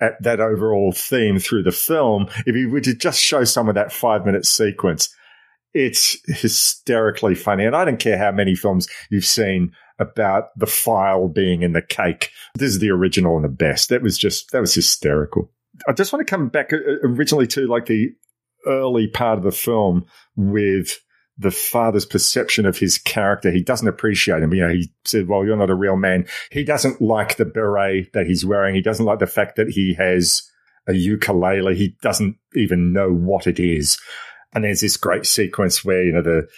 [0.00, 3.74] at that overall theme through the film, if you were to just show some of
[3.74, 5.08] that five minute sequence,
[5.72, 7.64] it's hysterically funny.
[7.64, 11.82] And I don't care how many films you've seen about the file being in the
[11.82, 12.30] cake.
[12.54, 13.88] This is the original and the best.
[13.88, 15.50] That was just, that was hysterical.
[15.88, 18.10] I just want to come back uh, originally to like the
[18.66, 20.04] early part of the film
[20.34, 20.98] with
[21.38, 23.50] the father's perception of his character.
[23.50, 24.54] He doesn't appreciate him.
[24.54, 26.26] You know, he said, well, you're not a real man.
[26.50, 28.74] He doesn't like the beret that he's wearing.
[28.74, 30.42] He doesn't like the fact that he has
[30.86, 31.76] a ukulele.
[31.76, 33.98] He doesn't even know what it is.
[34.54, 36.48] And there's this great sequence where, you know, the,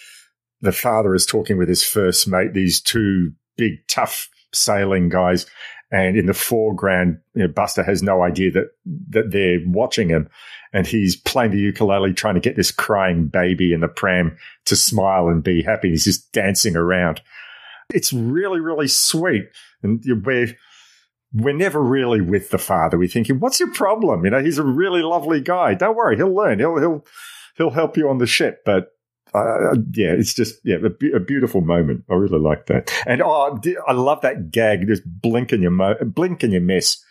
[0.60, 5.46] the father is talking with his first mate, these two big, tough sailing guys.
[5.90, 8.70] And in the foreground, you know, Buster has no idea that,
[9.08, 10.28] that they're watching him
[10.72, 14.76] and he's playing the ukulele, trying to get this crying baby in the pram to
[14.76, 15.88] smile and be happy.
[15.88, 17.22] He's just dancing around.
[17.94, 19.48] It's really, really sweet.
[19.82, 20.54] And we're,
[21.32, 22.98] we're never really with the father.
[22.98, 24.24] We're thinking, what's your problem?
[24.24, 25.72] You know, he's a really lovely guy.
[25.72, 26.16] Don't worry.
[26.16, 26.58] He'll learn.
[26.58, 27.06] He'll, he'll,
[27.56, 28.60] he'll help you on the ship.
[28.66, 28.88] But
[29.34, 32.04] uh, yeah, it's just yeah, a, a, beautiful moment.
[32.10, 34.86] I really like that, and oh, I love that gag.
[34.86, 37.02] This blink and your mo- blink and your miss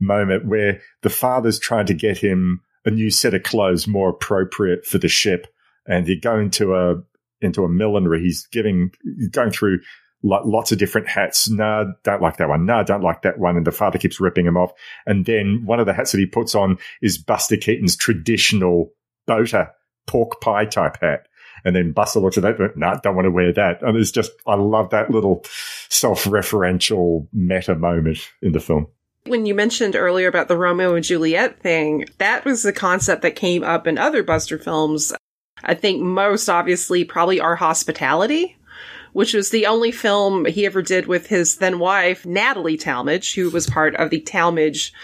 [0.00, 4.84] moment where the father's trying to get him a new set of clothes more appropriate
[4.84, 5.46] for the ship.
[5.86, 7.02] And you go into a
[7.40, 8.20] into a millinery.
[8.20, 8.92] He's giving
[9.30, 9.80] going through
[10.22, 11.48] lots of different hats.
[11.48, 12.66] Nah, don't like that one.
[12.66, 13.56] Nah, don't like that one.
[13.56, 14.72] And the father keeps ripping him off.
[15.06, 18.92] And then one of the hats that he puts on is Buster Keaton's traditional
[19.26, 19.70] boater
[20.06, 21.26] pork pie type hat.
[21.64, 23.82] And then Buster looks at that, but nah, don't want to wear that.
[23.82, 25.44] And it's just, I love that little
[25.88, 28.86] self-referential meta moment in the film.
[29.26, 33.36] When you mentioned earlier about the Romeo and Juliet thing, that was the concept that
[33.36, 35.12] came up in other Buster films.
[35.62, 38.56] I think most obviously probably Our Hospitality,
[39.12, 43.50] which was the only film he ever did with his then wife, Natalie Talmadge, who
[43.50, 44.94] was part of the Talmadge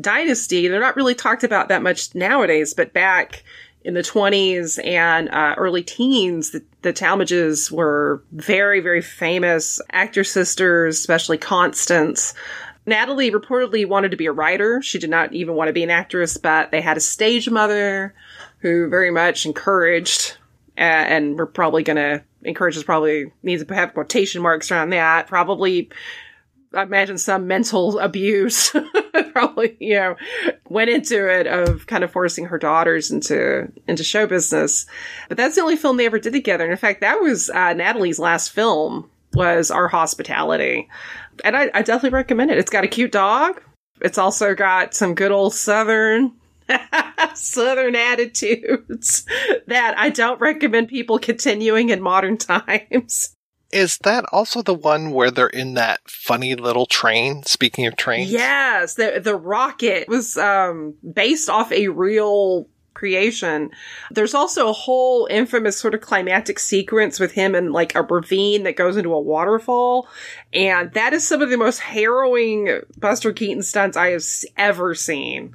[0.00, 0.68] dynasty.
[0.68, 3.42] They're not really talked about that much nowadays, but back
[3.86, 10.24] in the 20s and uh, early teens, the, the Talmadges were very, very famous actor
[10.24, 12.34] sisters, especially Constance.
[12.84, 14.82] Natalie reportedly wanted to be a writer.
[14.82, 18.12] She did not even want to be an actress, but they had a stage mother
[18.58, 20.36] who very much encouraged,
[20.76, 24.90] uh, and we're probably going to encourage us probably needs to have quotation marks around
[24.90, 25.28] that.
[25.28, 25.90] Probably,
[26.74, 28.74] I imagine some mental abuse
[29.32, 30.16] probably, you know,
[30.68, 34.86] went into it of kind of forcing her daughters into, into show business.
[35.28, 36.64] But that's the only film they ever did together.
[36.64, 40.88] And in fact, that was uh, Natalie's last film was Our Hospitality
[41.44, 42.58] and I, I definitely recommend it.
[42.58, 43.60] It's got a cute dog.
[44.00, 46.32] It's also got some good old southern
[47.34, 49.24] southern attitudes
[49.66, 53.35] that I don't recommend people continuing in modern times.
[53.72, 57.42] Is that also the one where they're in that funny little train?
[57.44, 63.70] Speaking of trains, yes, the the rocket was um, based off a real creation.
[64.10, 68.64] There's also a whole infamous sort of climactic sequence with him in like a ravine
[68.64, 70.08] that goes into a waterfall.
[70.52, 74.24] And that is some of the most harrowing Buster Keaton stunts I have
[74.56, 75.54] ever seen.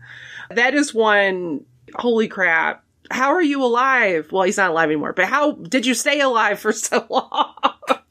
[0.52, 1.66] That is one,
[1.96, 2.84] holy crap.
[3.10, 4.32] How are you alive?
[4.32, 7.56] Well, he's not alive anymore, but how did you stay alive for so long?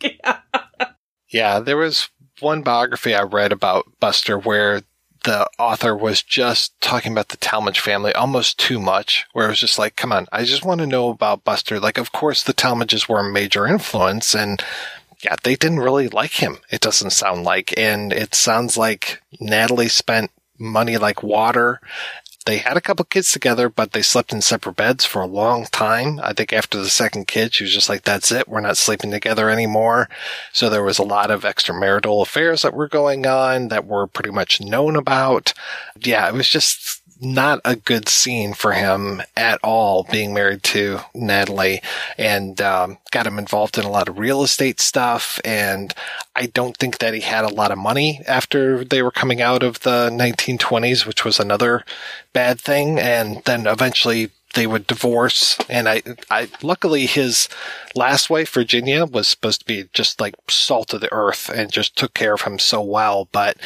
[1.28, 2.08] yeah, there was
[2.40, 4.82] one biography I read about Buster where
[5.24, 9.60] the author was just talking about the Talmadge family almost too much, where it was
[9.60, 11.78] just like, come on, I just want to know about Buster.
[11.78, 14.62] Like, of course, the Talmadges were a major influence, and
[15.22, 17.76] yeah, they didn't really like him, it doesn't sound like.
[17.76, 21.80] And it sounds like Natalie spent money like water.
[22.50, 25.66] They had a couple kids together, but they slept in separate beds for a long
[25.66, 26.18] time.
[26.20, 28.48] I think after the second kid, she was just like, that's it.
[28.48, 30.08] We're not sleeping together anymore.
[30.52, 34.30] So there was a lot of extramarital affairs that were going on that were pretty
[34.30, 35.54] much known about.
[35.98, 41.00] Yeah, it was just not a good scene for him at all being married to
[41.14, 41.82] Natalie
[42.16, 45.40] and um, got him involved in a lot of real estate stuff.
[45.44, 45.94] And
[46.34, 49.62] I don't think that he had a lot of money after they were coming out
[49.62, 51.84] of the 1920s, which was another
[52.32, 52.98] bad thing.
[52.98, 55.58] And then eventually they would divorce.
[55.68, 57.48] And I, I, luckily his
[57.94, 61.96] last wife, Virginia, was supposed to be just like salt of the earth and just
[61.96, 63.28] took care of him so well.
[63.32, 63.56] But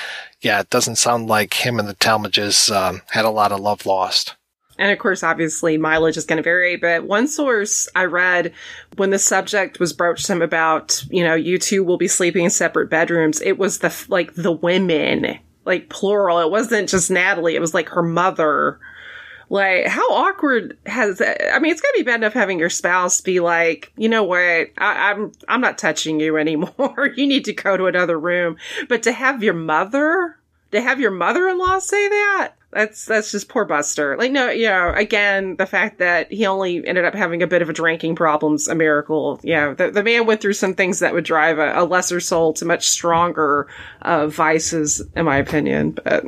[0.40, 3.86] yeah, it doesn't sound like him and the Talmadges um, had a lot of love
[3.86, 4.36] lost.
[4.77, 6.77] And of course, obviously, mileage is going to vary.
[6.77, 8.52] But one source I read
[8.97, 12.44] when the subject was broached to him about, you know, you two will be sleeping
[12.44, 16.40] in separate bedrooms, it was the, like, the women, like, plural.
[16.40, 18.81] It wasn't just Natalie, it was like her mother
[19.51, 23.41] like, how awkward has I mean, it's gonna be bad enough having your spouse be
[23.41, 24.39] like, you know what,
[24.79, 27.11] I, I'm I'm not touching you anymore.
[27.16, 28.57] you need to go to another room.
[28.89, 30.37] But to have your mother,
[30.73, 34.16] to have your mother-in-law say that, that's that's just poor Buster.
[34.16, 37.62] Like, no, you know, again, the fact that he only ended up having a bit
[37.62, 39.41] of a drinking problem's a miracle.
[39.43, 42.53] Yeah, the, the man went through some things that would drive a, a lesser soul
[42.55, 43.69] to much stronger
[44.03, 45.93] uh, vices, in my opinion.
[45.93, 46.25] But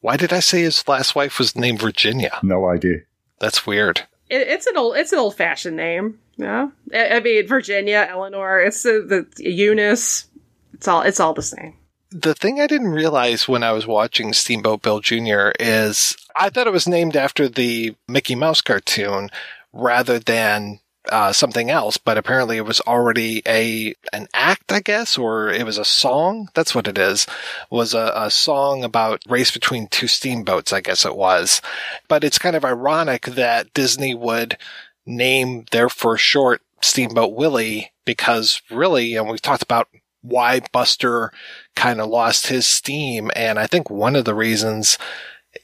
[0.00, 2.38] why did I say his last wife was named Virginia?
[2.42, 3.00] No idea.
[3.38, 4.00] That's weird.
[4.28, 6.18] It, it's an old, it's an old fashioned name.
[6.36, 8.60] Yeah, I, I mean Virginia, Eleanor.
[8.60, 10.26] It's the, the Eunice.
[10.72, 11.74] It's all, it's all the same.
[12.10, 15.50] The thing I didn't realize when I was watching Steamboat Bill Jr.
[15.60, 19.30] is I thought it was named after the Mickey Mouse cartoon
[19.72, 25.16] rather than uh, something else, but apparently it was already a an act, I guess,
[25.16, 26.48] or it was a song.
[26.54, 27.26] That's what it is.
[27.70, 31.62] Was a, a song about race between two steamboats, I guess it was.
[32.08, 34.58] But it's kind of ironic that Disney would
[35.06, 39.88] name their first short Steamboat Willie because really, and we've talked about
[40.22, 41.32] why Buster
[41.76, 44.98] kind of lost his steam, and I think one of the reasons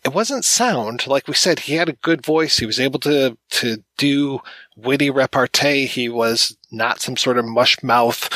[0.04, 1.06] it wasn't sound.
[1.06, 2.58] Like we said, he had a good voice.
[2.58, 4.40] He was able to, to do
[4.76, 5.86] witty repartee.
[5.86, 8.30] He was not some sort of mush mouth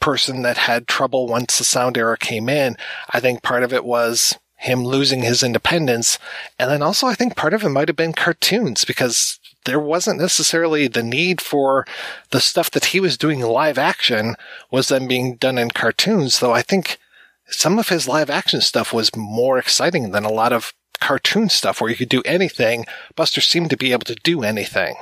[0.00, 2.76] person that had trouble once the sound era came in.
[3.10, 6.18] I think part of it was him losing his independence.
[6.58, 10.20] And then also I think part of it might have been cartoons because there wasn't
[10.20, 11.86] necessarily the need for
[12.30, 14.36] the stuff that he was doing live action
[14.70, 16.98] was then being done in cartoons, though I think
[17.46, 21.80] some of his live action stuff was more exciting than a lot of cartoon stuff
[21.80, 22.86] where you could do anything.
[23.16, 24.96] Buster seemed to be able to do anything.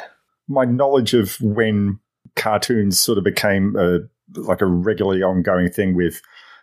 [0.48, 2.00] My knowledge of when
[2.36, 3.98] cartoons sort of became a,
[4.40, 6.20] like a regularly ongoing thing with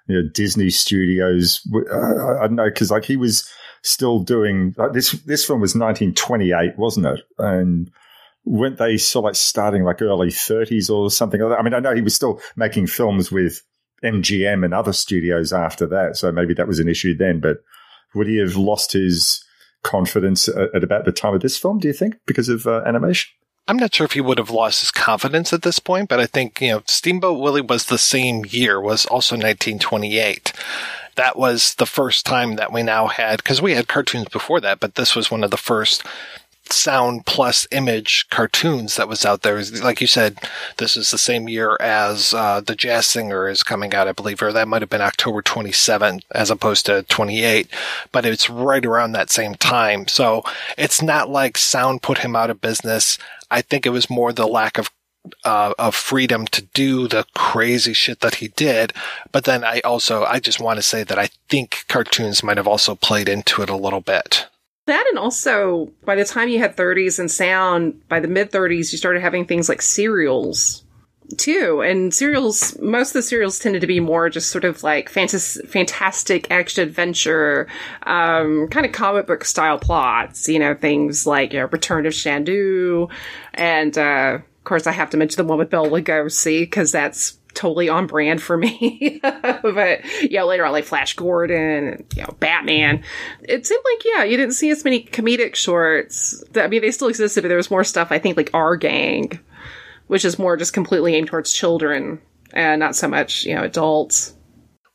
[0.08, 1.62] you know, Disney Studios.
[1.74, 3.50] Uh, I don't know because like he was
[3.84, 5.12] still doing like this.
[5.24, 7.22] This film was 1928, wasn't it?
[7.38, 7.92] And
[8.46, 11.42] weren't they still like starting like early 30s or something?
[11.42, 13.62] I mean, I know he was still making films with
[14.04, 17.40] MGM and other studios after that, so maybe that was an issue then.
[17.40, 17.58] But
[18.14, 19.44] would he have lost his
[19.84, 22.84] confidence at, at about the time of this film, do you think, because of uh,
[22.86, 23.32] animation?
[23.68, 26.28] I'm not sure if he would have lost his confidence at this point, but I
[26.28, 30.54] think, you know, Steamboat Willie was the same year, was also 1928.
[31.16, 34.80] That was the first time that we now had, because we had cartoons before that,
[34.80, 36.04] but this was one of the first
[36.72, 39.62] sound plus image cartoons that was out there.
[39.64, 40.38] Like you said,
[40.78, 44.42] this is the same year as uh, the Jazz Singer is coming out, I believe,
[44.42, 47.68] or that might have been October 27 as opposed to 28,
[48.12, 50.08] but it's right around that same time.
[50.08, 50.44] So
[50.78, 53.18] it's not like sound put him out of business.
[53.50, 54.90] I think it was more the lack of
[55.44, 58.94] uh, of freedom to do the crazy shit that he did.
[59.32, 62.68] But then I also, I just want to say that I think cartoons might have
[62.68, 64.48] also played into it a little bit.
[64.88, 68.92] That and also by the time you had 30s and sound, by the mid 30s,
[68.92, 70.84] you started having things like serials
[71.38, 71.82] too.
[71.82, 75.68] And serials, most of the serials tended to be more just sort of like fantas-
[75.68, 77.68] fantastic action adventure,
[78.04, 82.14] um, kind of comic book style plots, you know, things like you know, Return of
[82.14, 83.10] Chandu.
[83.56, 87.40] And, uh, of course, I have to mention the one with Bela Lugosi because that's
[87.56, 89.20] totally on brand for me.
[89.24, 93.04] but yeah, later on, like Flash Gordon and you know Batman,
[93.44, 96.44] it seemed like yeah, you didn't see as many comedic shorts.
[96.56, 98.10] I mean, they still existed, but there was more stuff.
[98.12, 99.40] I think like Our Gang,
[100.08, 102.22] which is more just completely aimed towards children
[102.54, 104.34] and not so much you know adults.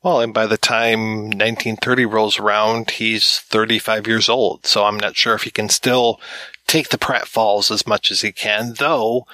[0.02, 4.64] Well, and by the time 1930 rolls around, he's 35 years old.
[4.64, 6.20] So I'm not sure if he can still
[6.66, 9.26] take the pratfalls as much as he can, though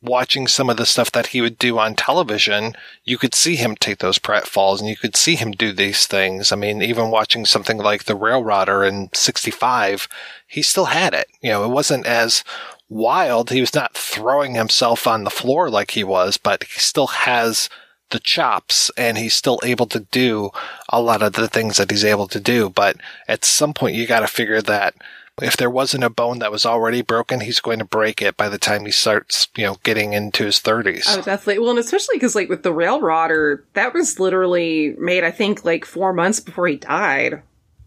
[0.00, 3.74] watching some of the stuff that he would do on television, you could see him
[3.74, 6.52] take those pratfalls and you could see him do these things.
[6.52, 10.08] I mean, even watching something like The Railrodder in 65,
[10.46, 11.28] he still had it.
[11.40, 12.44] You know, it wasn't as
[12.88, 13.50] wild.
[13.50, 17.68] He was not throwing himself on the floor like he was, but he still has
[18.10, 20.50] the chops and he's still able to do
[20.88, 22.70] a lot of the things that he's able to do.
[22.70, 22.96] But
[23.26, 24.94] at some point you got to figure that
[25.42, 28.48] if there wasn't a bone that was already broken, he's going to break it by
[28.48, 31.04] the time he starts, you know, getting into his 30s.
[31.08, 31.58] Oh, definitely.
[31.60, 35.84] Well, and especially because, like, with the Railrodder, that was literally made, I think, like
[35.84, 37.42] four months before he died.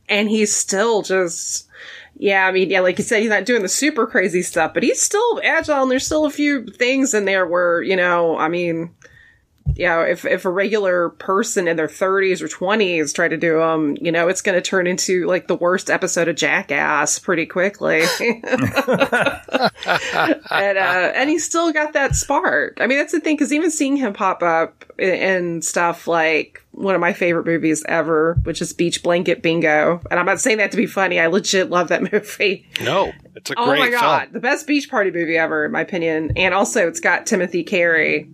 [0.09, 1.67] And he's still just,
[2.17, 4.83] yeah, I mean, yeah, like you said, he's not doing the super crazy stuff, but
[4.83, 8.47] he's still agile, and there's still a few things in there where, you know, I
[8.47, 8.93] mean,
[9.75, 13.59] you know, if, if a regular person in their 30s or 20s try to do
[13.59, 17.45] them, you know, it's going to turn into like the worst episode of Jackass pretty
[17.45, 18.01] quickly.
[18.19, 18.43] and,
[20.77, 22.77] uh, and he's still got that spark.
[22.81, 26.63] I mean, that's the thing, because even seeing him pop up in, in stuff like
[26.71, 30.01] one of my favorite movies ever, which is Beach Blanket Bingo.
[30.09, 31.19] And I'm not saying that to be funny.
[31.19, 32.65] I legit love that movie.
[32.81, 34.33] No, it's a great Oh my god, film.
[34.33, 36.31] the best beach party movie ever, in my opinion.
[36.35, 38.29] And also, it's got Timothy Carey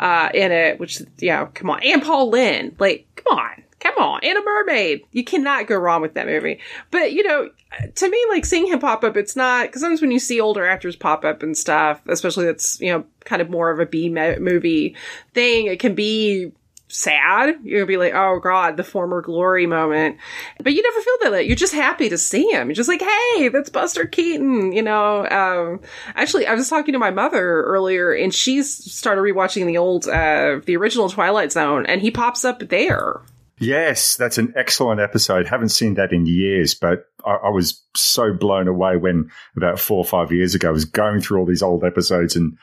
[0.00, 2.76] uh, in it, which yeah, come on, and Paul Lynde.
[2.78, 5.02] Like, come on, come on, and a mermaid.
[5.12, 6.60] You cannot go wrong with that movie.
[6.90, 7.50] But you know,
[7.94, 10.66] to me, like seeing him pop up, it's not because sometimes when you see older
[10.66, 14.08] actors pop up and stuff, especially that's you know kind of more of a B
[14.08, 14.96] movie
[15.32, 16.52] thing, it can be
[16.94, 17.56] sad.
[17.62, 20.18] You'll be like, oh god, the former glory moment.
[20.62, 21.46] But you never feel that.
[21.46, 22.68] You're just happy to see him.
[22.68, 24.72] You're just like, hey, that's Buster Keaton.
[24.72, 25.26] You know.
[25.28, 25.80] Um,
[26.14, 30.60] actually, I was talking to my mother earlier, and she's started rewatching the old, uh,
[30.64, 33.20] the original Twilight Zone, and he pops up there.
[33.58, 35.46] Yes, that's an excellent episode.
[35.46, 39.98] Haven't seen that in years, but I, I was so blown away when about four
[39.98, 42.58] or five years ago I was going through all these old episodes and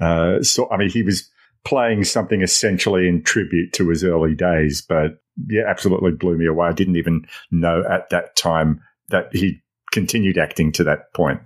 [0.00, 1.30] uh, so I mean he was
[1.64, 6.68] playing something essentially in tribute to his early days, but yeah, absolutely blew me away.
[6.68, 11.40] I didn't even know at that time that he continued acting to that point.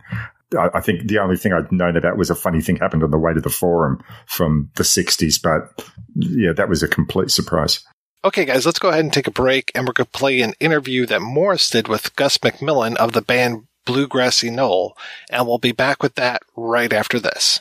[0.58, 3.10] I, I think the only thing I'd known about was a funny thing happened on
[3.10, 5.84] the way to the forum from the 60s, but
[6.14, 7.84] yeah, that was a complete surprise.
[8.24, 10.54] Okay, guys, let's go ahead and take a break, and we're going to play an
[10.58, 14.96] interview that Maurice did with Gus Macmillan of the band Blue Grassy Knoll,
[15.30, 17.60] and we'll be back with that right after this.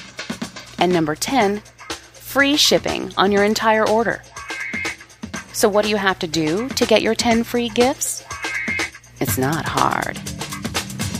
[0.81, 1.59] And number 10,
[2.11, 4.23] free shipping on your entire order.
[5.53, 8.25] So, what do you have to do to get your 10 free gifts?
[9.19, 10.19] It's not hard.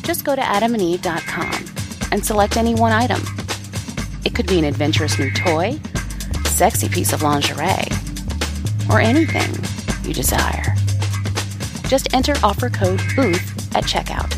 [0.02, 1.66] Just go to adamandeve.com
[2.12, 3.22] and select any one item.
[4.26, 5.80] It could be an adventurous new toy,
[6.46, 7.86] sexy piece of lingerie,
[8.90, 9.54] or anything
[10.04, 10.74] you desire.
[11.88, 14.36] Just enter offer code BOOTH at checkout,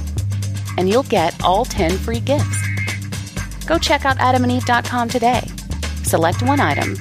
[0.77, 2.72] and you'll get all 10 free gifts.
[3.65, 5.41] Go check out adamandeve.com today.
[6.03, 6.95] Select one item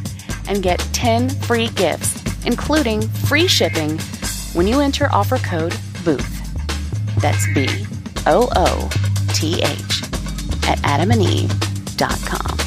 [0.49, 3.99] and get 10 free gifts, including free shipping
[4.55, 5.75] when you enter offer code
[6.05, 7.21] BOOTH.
[7.21, 7.69] That's B
[8.27, 8.89] O O
[9.35, 10.03] T H
[10.69, 12.59] at adamandeve.com.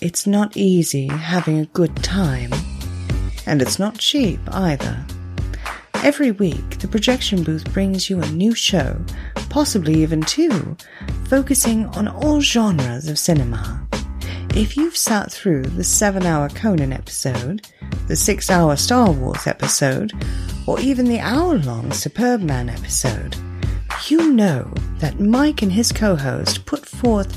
[0.00, 2.52] It's not easy having a good time,
[3.44, 5.04] and it's not cheap either.
[6.06, 8.96] Every week, the projection booth brings you a new show,
[9.50, 10.76] possibly even two,
[11.24, 13.84] focusing on all genres of cinema.
[14.54, 17.66] If you've sat through the seven hour Conan episode,
[18.06, 20.12] the six hour Star Wars episode,
[20.68, 23.34] or even the hour long Superbman episode,
[24.06, 27.36] you know that Mike and his co host put forth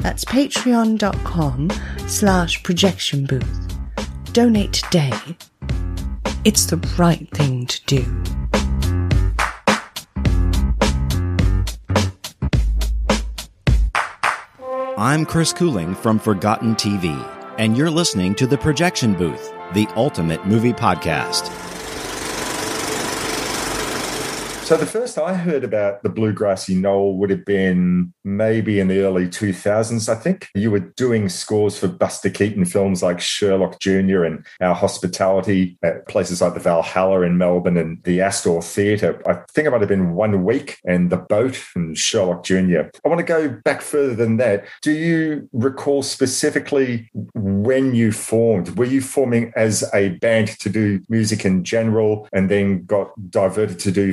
[0.00, 1.70] that's patreon.com
[2.06, 3.78] slash projection booth.
[4.32, 5.12] Donate today.
[6.44, 8.22] It's the right thing to do.
[14.96, 17.26] I'm Chris Cooling from Forgotten TV,
[17.58, 21.69] and you're listening to The Projection Booth, the ultimate movie podcast.
[24.70, 28.86] So the first I heard about the Blue Grassy Knoll would have been maybe in
[28.86, 30.48] the early 2000s, I think.
[30.54, 34.22] You were doing scores for Buster Keaton films like Sherlock Jr.
[34.22, 39.20] and Our Hospitality at places like the Valhalla in Melbourne and the Astor Theatre.
[39.28, 42.82] I think it might have been One Week and The Boat and Sherlock Jr.
[43.04, 44.66] I want to go back further than that.
[44.82, 48.78] Do you recall specifically when you formed?
[48.78, 53.80] Were you forming as a band to do music in general and then got diverted
[53.80, 54.12] to do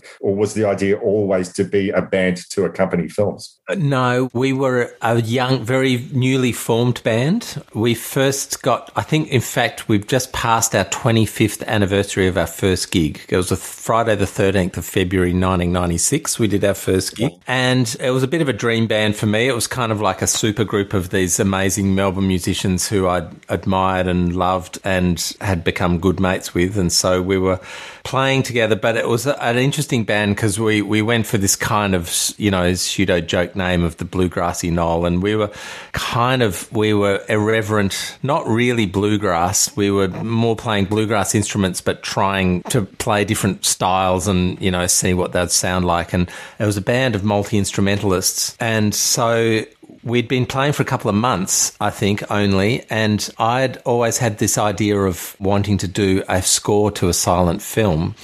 [0.00, 0.18] films?
[0.20, 3.58] or was the idea always to be a band to accompany films?
[3.68, 7.62] Uh, no, we were a young, very newly formed band.
[7.74, 12.46] We first got, I think, in fact, we've just passed our 25th anniversary of our
[12.46, 13.20] first gig.
[13.28, 16.38] It was a Friday, the 13th of February, 1996.
[16.38, 17.32] We did our first gig.
[17.46, 19.48] And it was a bit of a dream band for me.
[19.48, 23.28] It was kind of like a super group of these amazing Melbourne musicians who I'd
[23.48, 26.76] admired and loved and had become good mates with.
[26.76, 27.60] And so we were
[28.08, 31.94] playing together, but it was an interesting band because we, we went for this kind
[31.94, 35.04] of, you know, pseudo joke name of the Blue Grassy Knoll.
[35.04, 35.50] And we were
[35.92, 39.76] kind of, we were irreverent, not really bluegrass.
[39.76, 44.86] We were more playing bluegrass instruments, but trying to play different styles and, you know,
[44.86, 46.14] see what they'd sound like.
[46.14, 48.56] And it was a band of multi instrumentalists.
[48.58, 49.66] And so
[50.08, 54.38] we'd been playing for a couple of months, I think, only, and I'd always had
[54.38, 58.14] this idea of wanting to do a score to a silent film.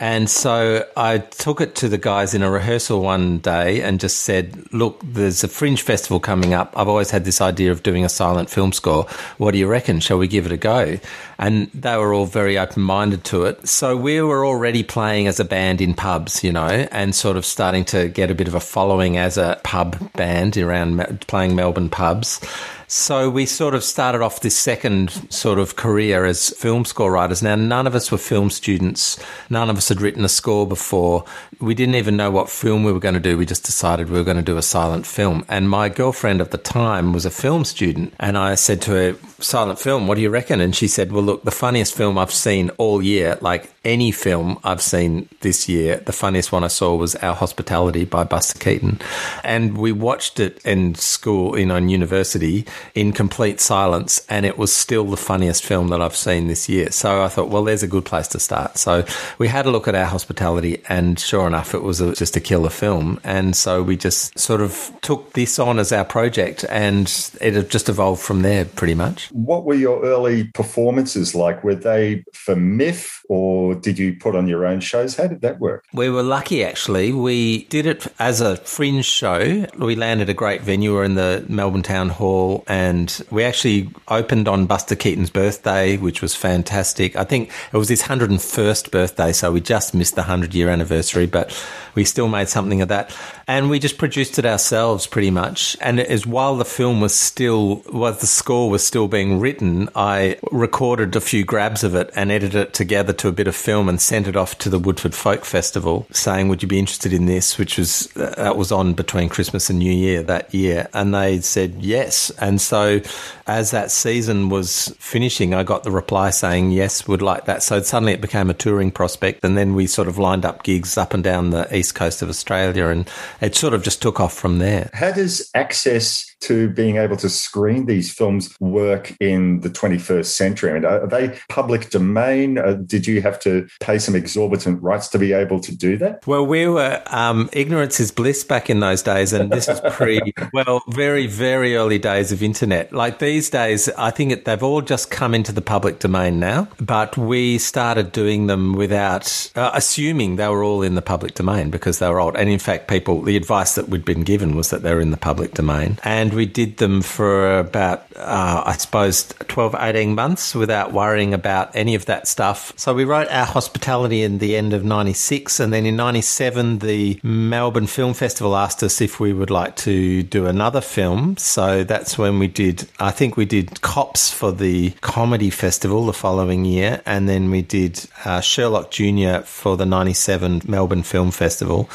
[0.00, 4.18] And so I took it to the guys in a rehearsal one day and just
[4.22, 6.72] said, look, there's a fringe festival coming up.
[6.76, 9.04] I've always had this idea of doing a silent film score.
[9.38, 10.00] What do you reckon?
[10.00, 10.98] Shall we give it a go?
[11.38, 13.66] And they were all very open minded to it.
[13.68, 17.44] So we were already playing as a band in pubs, you know, and sort of
[17.44, 21.90] starting to get a bit of a following as a pub band around playing Melbourne
[21.90, 22.40] pubs.
[22.86, 27.42] So we sort of started off this second sort of career as film score writers.
[27.42, 29.18] Now, none of us were film students.
[29.50, 31.24] None of us had written a score before.
[31.60, 33.36] We didn't even know what film we were going to do.
[33.36, 35.44] We just decided we were going to do a silent film.
[35.48, 38.14] And my girlfriend at the time was a film student.
[38.18, 40.60] And I said to her, silent film, what do you reckon?
[40.60, 44.58] And she said, well, look, the funniest film I've seen all year, like any film
[44.64, 49.00] I've seen this year, the funniest one I saw was Our Hospitality by Buster Keaton.
[49.42, 54.24] And we watched it in school, you know, in university in complete silence.
[54.28, 56.90] And it was still the funniest film that I've seen this year.
[56.90, 58.78] So I thought, well, there's a good place to start.
[58.78, 59.04] So
[59.38, 62.40] we had a look at Our Hospitality and sure enough, it was a, just a
[62.40, 63.20] killer film.
[63.24, 67.06] And so we just sort of took this on as our project and
[67.40, 69.28] it just evolved from there pretty much.
[69.30, 71.62] What were your early performances like?
[71.64, 75.16] Were they for MIFF or did you put on your own shows?
[75.16, 75.84] How did that work?
[75.92, 77.12] We were lucky actually.
[77.12, 79.66] We did it as a fringe show.
[79.78, 80.90] We landed a great venue.
[80.90, 85.96] We were in the Melbourne Town Hall and we actually opened on Buster Keaton's birthday,
[85.96, 87.16] which was fantastic.
[87.16, 91.26] I think it was his 101st birthday, so we just missed the 100 year anniversary,
[91.26, 91.54] but
[91.94, 93.14] we still made something of that.
[93.46, 95.76] And we just produced it ourselves pretty much.
[95.80, 100.38] And as while the film was still, while the score was still being written, I
[100.50, 103.88] recorded a few grabs of it and edited it together to a bit of film
[103.88, 107.24] and sent it off to the Woodford Folk Festival saying, would you be interested in
[107.24, 107.56] this?
[107.56, 110.86] Which was, uh, that was on between Christmas and New Year that year.
[110.92, 112.30] And they said yes.
[112.38, 113.00] And so
[113.46, 117.62] as that season was finishing, I got the reply saying, yes, would like that.
[117.62, 119.44] So suddenly it became a touring prospect.
[119.44, 122.30] And then we sort of lined up gigs up and down the east coast of
[122.30, 122.86] Australia.
[122.86, 123.08] And
[123.40, 124.90] it sort of just took off from there.
[124.94, 130.70] How does access to being able to screen these films work in the 21st century?
[130.70, 132.58] I mean, are they public domain?
[132.58, 136.26] Uh, did you have to pay some exorbitant rights to be able to do that?
[136.26, 139.34] Well, we were, um, ignorance is bliss back in those days.
[139.34, 142.92] And this is pre, well, very, very early days of internet.
[142.92, 147.16] Like these days, I think they've all just come into the public domain now, but
[147.16, 152.00] we started doing them without uh, assuming they were all in the public domain because
[152.00, 152.36] they were old.
[152.36, 155.10] And in fact, people, the advice that we'd been given was that they were in
[155.10, 155.98] the public domain.
[156.02, 161.34] And and we did them for about, uh, I suppose, 12, 18 months without worrying
[161.34, 162.72] about any of that stuff.
[162.76, 167.18] So we wrote Our Hospitality in the end of 96, and then in 97, the
[167.24, 171.36] Melbourne Film Festival asked us if we would like to do another film.
[171.36, 176.12] So that's when we did, I think we did Cops for the Comedy Festival the
[176.12, 179.38] following year, and then we did uh, Sherlock Jr.
[179.44, 181.88] for the 97 Melbourne Film Festival.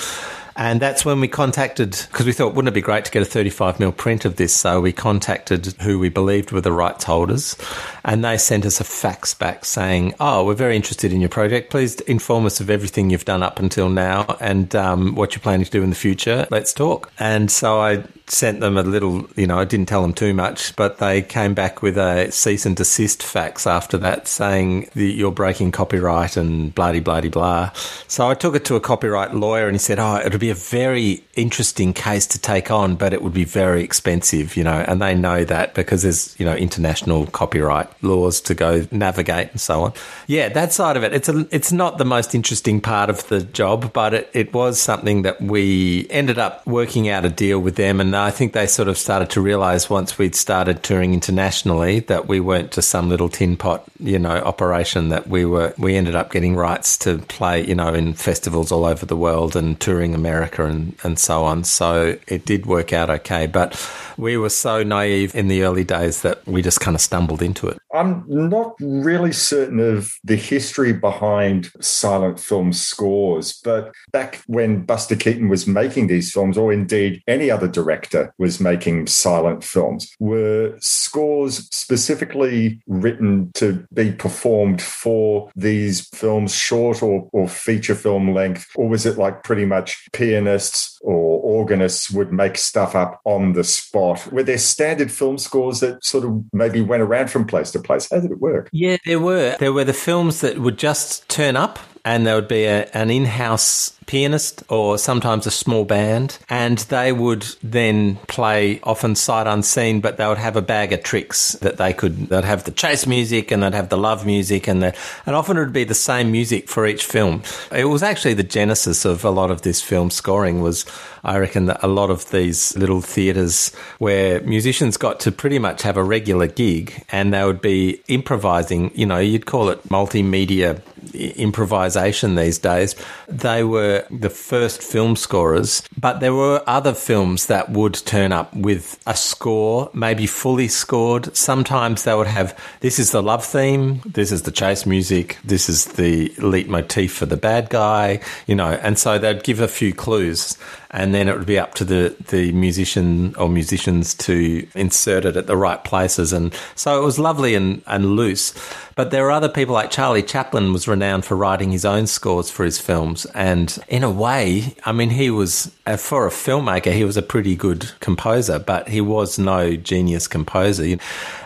[0.56, 3.26] And that's when we contacted, because we thought, wouldn't it be great to get a
[3.26, 4.54] 35 mil print of this?
[4.54, 7.56] So we contacted who we believed were the rights holders,
[8.04, 11.70] and they sent us a fax back saying, "Oh, we're very interested in your project.
[11.72, 15.64] Please inform us of everything you've done up until now and um, what you're planning
[15.64, 16.46] to do in the future.
[16.52, 20.14] Let's talk." And so I sent them a little, you know, I didn't tell them
[20.14, 24.90] too much, but they came back with a cease and desist fax after that saying
[24.94, 27.72] that you're breaking copyright and blah, blah, blah, blah.
[28.08, 30.56] So I took it to a copyright lawyer and he said, oh, it'll be a
[30.56, 35.02] very interesting case to take on, but it would be very expensive, you know, and
[35.02, 39.84] they know that because there's, you know, international copyright laws to go navigate and so
[39.84, 39.94] on.
[40.28, 43.42] Yeah, that side of it, it's a, it's not the most interesting part of the
[43.42, 47.76] job, but it, it was something that we ended up working out a deal with
[47.76, 52.00] them and I think they sort of started to realize once we'd started touring internationally
[52.02, 55.96] that we weren't just some little tin pot, you know, operation that we were, we
[55.96, 59.80] ended up getting rights to play, you know, in festivals all over the world and
[59.80, 61.64] touring America and, and so on.
[61.64, 63.48] So it did work out okay.
[63.48, 63.80] But
[64.18, 67.68] we were so naive in the early days that we just kind of stumbled into
[67.68, 67.78] it.
[67.94, 75.16] I'm not really certain of the history behind silent film scores, but back when Buster
[75.16, 80.12] Keaton was making these films, or indeed any other director was making silent films.
[80.20, 88.34] Were scores specifically written to be performed for these films, short or, or feature film
[88.34, 88.68] length?
[88.76, 93.64] Or was it like pretty much pianists or organists would make stuff up on the
[93.64, 94.32] spot?
[94.32, 98.10] Were there standard film scores that sort of maybe went around from place to place?
[98.10, 98.70] How did it work?
[98.72, 99.56] Yeah, there were.
[99.60, 103.10] There were the films that would just turn up and there would be a, an
[103.10, 110.02] in-house pianist or sometimes a small band, and they would then play often sight unseen,
[110.02, 112.28] but they would have a bag of tricks that they could.
[112.30, 114.96] They'd have the chase music and they'd have the love music, and the,
[115.28, 117.44] and often it would be the same music for each film.
[117.72, 120.62] It was actually the genesis of a lot of this film scoring.
[120.62, 120.86] Was
[121.24, 125.82] I reckon that a lot of these little theatres where musicians got to pretty much
[125.84, 128.92] have a regular gig and they would be improvising.
[128.96, 130.82] You know, you'd call it multimedia
[131.14, 132.96] improvisation these days.
[133.28, 138.54] They were the first film scorers, but there were other films that would turn up
[138.56, 141.36] with a score, maybe fully scored.
[141.36, 145.70] Sometimes they would have this is the love theme, this is the chase music, this
[145.70, 149.94] is the leitmotif for the bad guy, you know, and so they'd give a few
[149.94, 150.58] clues
[150.92, 155.38] and then it would be up to the, the musician or musicians to insert it
[155.38, 156.34] at the right places.
[156.34, 158.54] And so it was lovely and, and loose.
[158.96, 162.50] But there are other people like Charlie Chaplin was renowned for writing his own scores
[162.50, 163.26] for his films.
[163.28, 167.22] And in a way, I mean, he was, uh, for a filmmaker, he was a
[167.22, 170.98] pretty good composer, but he was no genius composer.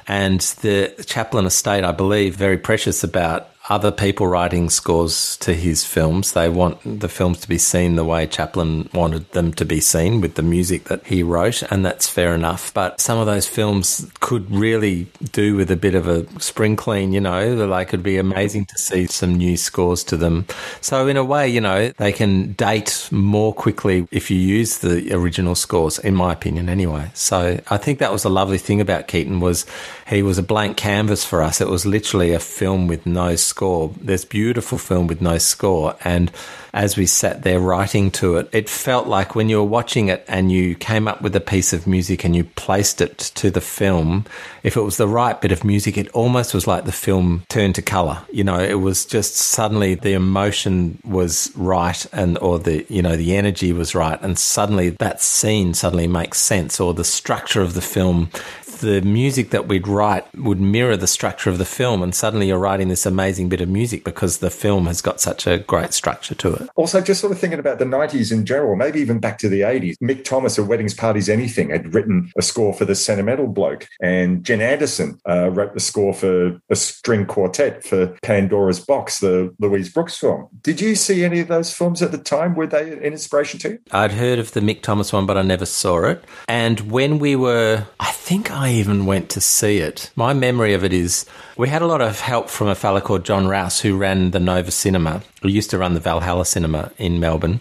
[0.08, 5.86] And the Chaplin estate, I believe, very precious about other people writing scores to his
[5.86, 6.34] films.
[6.34, 10.20] They want the films to be seen the way Chaplin wanted them to be seen
[10.20, 12.74] with the music that he wrote, and that's fair enough.
[12.74, 17.14] But some of those films could really do with a bit of a spring clean,
[17.14, 20.46] you know, like it'd be amazing to see some new scores to them.
[20.82, 25.14] So in a way, you know, they can date more quickly if you use the
[25.14, 27.12] original scores, in my opinion anyway.
[27.14, 29.66] So I think that was a lovely thing about Keaton was
[30.08, 31.62] he was a blank canvas for us.
[31.62, 33.94] It was literally a film with no score.
[34.02, 35.96] This beautiful film with no score.
[36.04, 36.32] And
[36.74, 40.26] as we sat there writing to it, it felt like when you were watching it
[40.28, 43.62] and you came up with a piece of music and you placed it to the
[43.62, 44.26] film,
[44.64, 47.76] if it was the right bit of music, it almost was like the film turned
[47.76, 48.18] to color.
[48.32, 53.16] You know, it was just suddenly the emotion was right and, or the, you know,
[53.16, 54.20] the energy was right.
[54.24, 58.32] And suddenly that scene suddenly makes sense or the structure of the film
[58.80, 62.58] the music that we'd write would mirror the structure of the film, and suddenly you're
[62.58, 66.36] writing this amazing bit of music because the film has got such a great structure
[66.36, 66.70] to it.
[66.76, 69.62] Also, just sort of thinking about the 90s in general, maybe even back to the
[69.62, 73.88] 80s, Mick Thomas of Weddings, Parties, Anything had written a score for The Sentimental Bloke,
[74.02, 79.54] and Jen Anderson uh, wrote the score for a string quartet for Pandora's Box, the
[79.60, 80.48] Louise Brooks film.
[80.62, 82.56] Did you see any of those films at the time?
[82.56, 83.80] Were they an inspiration to you?
[83.92, 86.24] I'd heard of the Mick Thomas one, but I never saw it.
[86.48, 90.10] And when we were, I think I I even went to see it.
[90.16, 91.26] My memory of it is
[91.58, 94.40] we had a lot of help from a fellow called John Rouse who ran the
[94.40, 97.60] Nova Cinema, who used to run the Valhalla Cinema in Melbourne.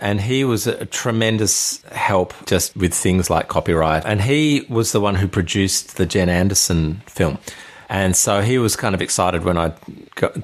[0.00, 4.06] And he was a tremendous help just with things like copyright.
[4.06, 7.36] And he was the one who produced the Jen Anderson film.
[7.88, 9.72] And so he was kind of excited when I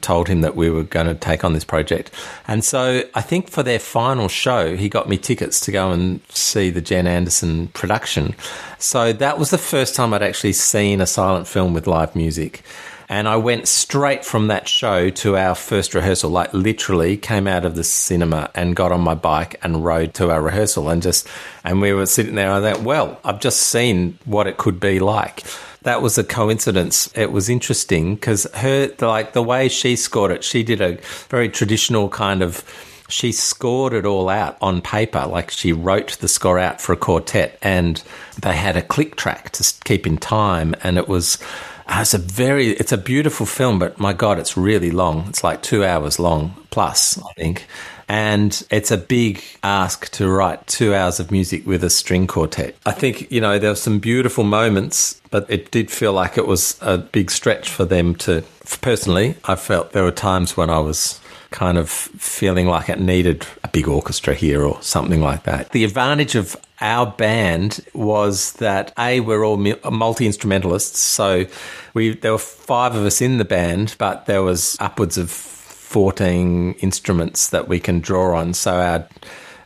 [0.01, 2.10] told him that we were going to take on this project.
[2.47, 6.20] And so I think for their final show, he got me tickets to go and
[6.28, 8.35] see the Jen Anderson production.
[8.78, 12.62] So that was the first time I'd actually seen a silent film with live music.
[13.09, 17.65] And I went straight from that show to our first rehearsal, like literally came out
[17.65, 21.27] of the cinema and got on my bike and rode to our rehearsal and just,
[21.65, 22.52] and we were sitting there.
[22.52, 25.43] I thought, well, I've just seen what it could be like
[25.83, 27.10] that was a coincidence.
[27.17, 31.49] It was interesting because her, like the way she scored it, she did a very
[31.49, 32.65] traditional kind of
[33.10, 35.26] she scored it all out on paper.
[35.26, 38.02] Like she wrote the score out for a quartet and
[38.41, 40.75] they had a click track to keep in time.
[40.83, 41.39] And it was,
[41.86, 45.26] uh, it's a very, it's a beautiful film, but my God, it's really long.
[45.28, 47.67] It's like two hours long plus, I think.
[48.10, 52.74] And it's a big ask to write two hours of music with a string quartet.
[52.84, 56.48] I think, you know, there were some beautiful moments, but it did feel like it
[56.48, 58.42] was a big stretch for them to.
[58.80, 61.20] Personally, I felt there were times when I was
[61.52, 65.70] kind of feeling like it needed a big orchestra here or something like that.
[65.70, 71.47] The advantage of our band was that a we're all multi instrumentalists, so
[71.94, 75.59] we there were five of us in the band, but there was upwards of
[75.91, 78.55] 14 instruments that we can draw on.
[78.55, 79.09] So our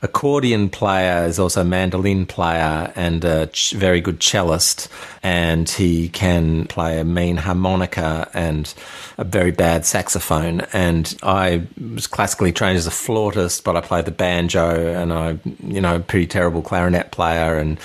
[0.00, 4.88] accordion player is also a mandolin player and a ch- very good cellist,
[5.22, 8.72] and he can play a mean harmonica and
[9.18, 10.62] a very bad saxophone.
[10.72, 15.38] And I was classically trained as a flautist, but I played the banjo, and I,
[15.62, 17.78] you know, pretty terrible clarinet player and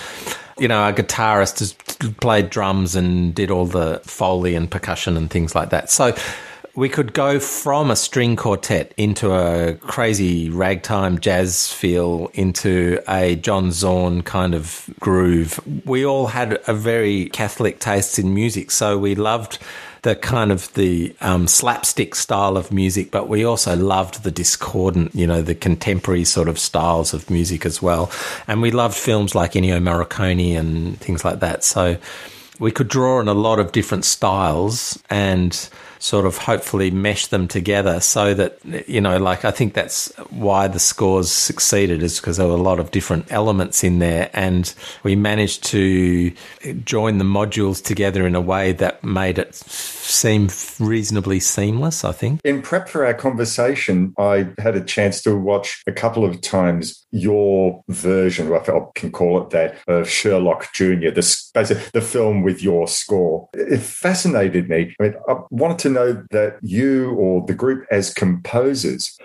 [0.58, 5.30] you know, a guitarist just played drums and did all the foley and percussion and
[5.30, 5.90] things like that.
[5.90, 6.14] So
[6.74, 13.36] we could go from a string quartet into a crazy ragtime jazz feel into a
[13.36, 15.60] John Zorn kind of groove.
[15.84, 19.58] We all had a very Catholic taste in music, so we loved
[20.02, 25.14] the kind of the um, slapstick style of music, but we also loved the discordant,
[25.14, 28.10] you know, the contemporary sort of styles of music as well.
[28.46, 31.64] And we loved films like Ennio Morricone and things like that.
[31.64, 31.98] So
[32.58, 35.68] we could draw on a lot of different styles and
[36.00, 40.66] sort of hopefully mesh them together so that, you know, like I think that's why
[40.66, 44.74] the scores succeeded is because there were a lot of different elements in there and
[45.02, 46.32] we managed to
[46.84, 50.48] join the modules together in a way that made it seem
[50.78, 52.40] reasonably seamless, I think.
[52.44, 57.06] In prep for our conversation, I had a chance to watch a couple of times
[57.10, 62.62] your version, if I can call it that, of Sherlock Jr., the, the film with
[62.62, 63.48] your score.
[63.54, 64.94] It fascinated me.
[65.00, 69.18] I mean, I wanted to know that you or the group as composers,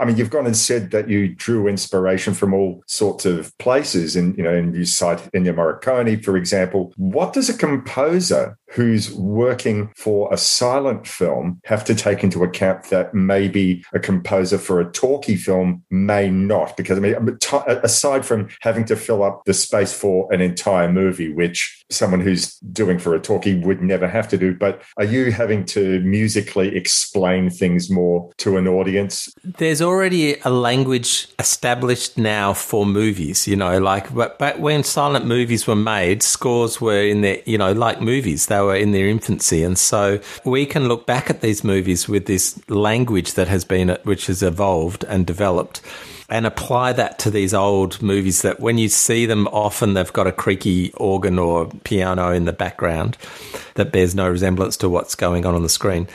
[0.00, 4.16] I mean, you've gone and said that you drew inspiration from all sorts of places,
[4.16, 6.92] and you know, and you cite Ennio Morricone, for example.
[6.96, 12.84] What does a composer who's working for a silent film have to take into account
[12.84, 16.76] that maybe a composer for a talkie film may not?
[16.76, 17.38] Because I mean, Um,
[17.82, 22.56] aside from having to fill up the space for an entire movie, which someone who's
[22.72, 26.76] doing for a talkie would never have to do, but are you having to musically
[26.76, 29.32] explain things more to an audience?
[29.44, 35.66] There's already a language established now for movies, you know, like back when silent movies
[35.66, 38.46] were made, scores were in their, you know, like movies.
[38.46, 39.62] They were in their infancy.
[39.62, 43.96] And so we can look back at these movies with this language that has been,
[44.04, 45.80] which has evolved and developed
[46.28, 50.26] and apply that to these old movies that when you see them, often they've got
[50.26, 53.16] a creaky organ or piano in the background
[53.74, 56.08] that bears no resemblance to what's going on on the screen.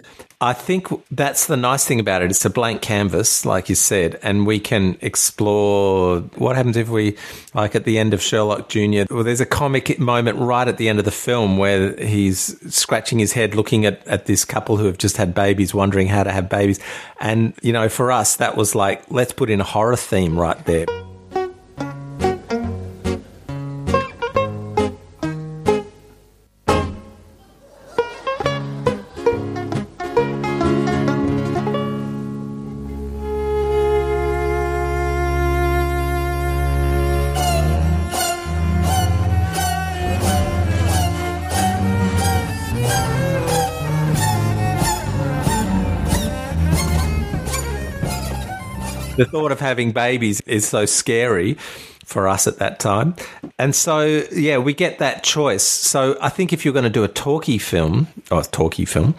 [0.43, 2.31] I think that's the nice thing about it.
[2.31, 7.15] It's a blank canvas, like you said, and we can explore what happens if we,
[7.53, 10.89] like at the end of Sherlock Jr., well, there's a comic moment right at the
[10.89, 14.85] end of the film where he's scratching his head looking at, at this couple who
[14.85, 16.79] have just had babies, wondering how to have babies.
[17.19, 20.65] And, you know, for us, that was like, let's put in a horror theme right
[20.65, 20.87] there.
[49.21, 51.53] The thought of having babies is so scary
[52.03, 53.15] for us at that time.
[53.59, 55.63] And so, yeah, we get that choice.
[55.63, 59.15] So I think if you're going to do a talkie film, or a talkie film,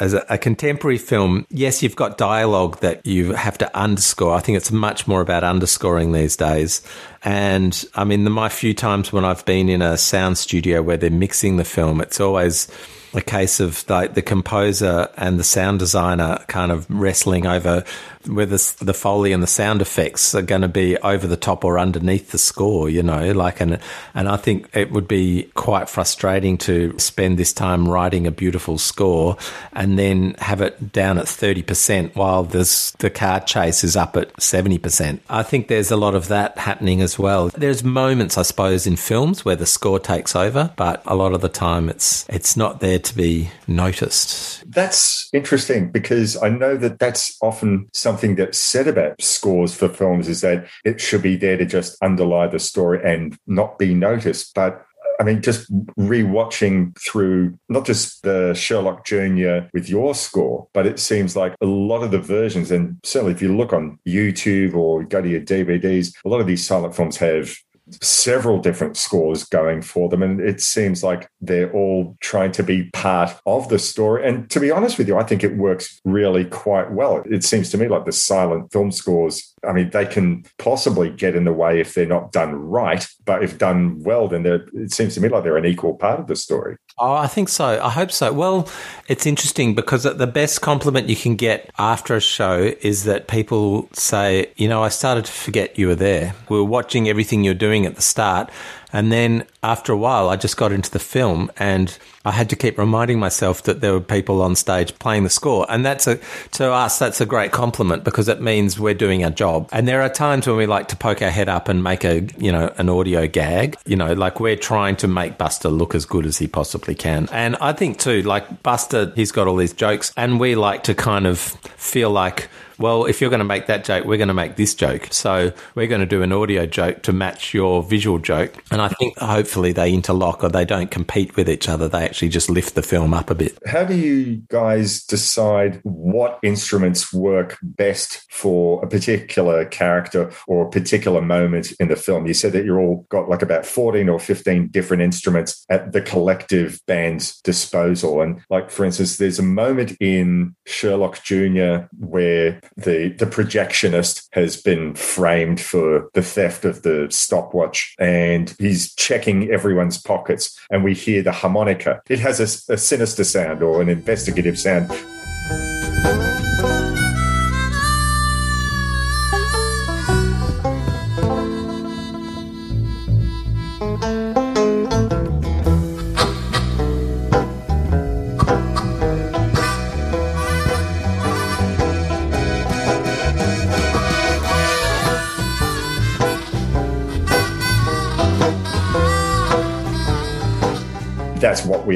[0.00, 4.34] as a, a contemporary film, yes, you've got dialogue that you have to underscore.
[4.34, 6.80] I think it's much more about underscoring these days.
[7.22, 10.96] And I mean, the, my few times when I've been in a sound studio where
[10.96, 12.68] they're mixing the film, it's always
[13.14, 17.84] a case of like the composer and the sound designer kind of wrestling over
[18.26, 21.78] whether the foley and the sound effects are going to be over the top or
[21.78, 23.78] underneath the score, you know, like, and,
[24.14, 28.78] and I think it would be quite frustrating to spend this time writing a beautiful
[28.78, 29.36] score
[29.72, 34.32] and then have it down at 30% while this, the car chase is up at
[34.34, 35.20] 70%.
[35.28, 37.48] I think there's a lot of that happening as well.
[37.48, 41.40] There's moments, I suppose, in films where the score takes over, but a lot of
[41.40, 44.70] the time it's, it's not there to be noticed.
[44.70, 50.28] That's interesting because I know that that's often something that's said about scores for films
[50.28, 54.54] is that it should be there to just underlie the story and not be noticed.
[54.54, 54.84] But
[55.18, 59.68] I mean, just rewatching through not just the Sherlock Jr.
[59.72, 63.40] with your score, but it seems like a lot of the versions, and certainly if
[63.40, 67.16] you look on YouTube or go to your DVDs, a lot of these silent films
[67.16, 67.54] have
[68.00, 70.22] several different scores going for them.
[70.22, 74.26] And it seems like they're all trying to be part of the story.
[74.26, 77.22] And to be honest with you, I think it works really quite well.
[77.30, 81.36] It seems to me like the silent film scores, I mean, they can possibly get
[81.36, 83.06] in the way if they're not done right.
[83.24, 86.26] But if done well, then it seems to me like they're an equal part of
[86.26, 86.76] the story.
[86.98, 87.82] Oh, I think so.
[87.82, 88.32] I hope so.
[88.32, 88.68] Well,
[89.08, 93.88] it's interesting because the best compliment you can get after a show is that people
[93.92, 96.34] say, you know, I started to forget you were there.
[96.48, 98.50] We were watching everything you're doing at the start.
[98.92, 102.56] And then after a while, I just got into the film and I had to
[102.56, 105.66] keep reminding myself that there were people on stage playing the score.
[105.68, 106.18] And that's a,
[106.52, 109.68] to us, that's a great compliment because it means we're doing our job.
[109.72, 112.26] And there are times when we like to poke our head up and make a,
[112.38, 116.04] you know, an audio gag, you know, like we're trying to make Buster look as
[116.04, 117.28] good as he possibly can.
[117.32, 120.94] And I think too, like Buster, he's got all these jokes and we like to
[120.94, 122.48] kind of feel like,
[122.78, 125.08] well, if you're going to make that joke, we're going to make this joke.
[125.10, 128.62] So we're going to do an audio joke to match your visual joke.
[128.70, 131.88] And I think hopefully they interlock or they don't compete with each other.
[131.88, 133.58] They actually just lift the film up a bit.
[133.66, 140.70] How do you guys decide what instruments work best for a particular character or a
[140.70, 142.26] particular moment in the film?
[142.26, 146.00] You said that you're all got like about 14 or 15 different instruments at the
[146.00, 148.20] collective band's disposal.
[148.20, 151.86] And like, for instance, there's a moment in Sherlock Jr.
[151.98, 158.94] where the the projectionist has been framed for the theft of the stopwatch and he's
[158.94, 162.00] checking everyone's pockets and we hear the harmonica.
[162.08, 164.90] It has a, a sinister sound or an investigative sound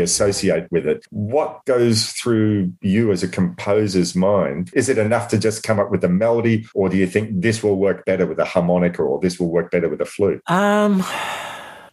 [0.06, 1.04] associate with it.
[1.10, 4.70] What goes through you as a composer's mind?
[4.72, 7.62] Is it enough to just come up with a melody, or do you think this
[7.62, 10.40] will work better with a harmonica, or this will work better with a flute?
[10.46, 11.04] Um,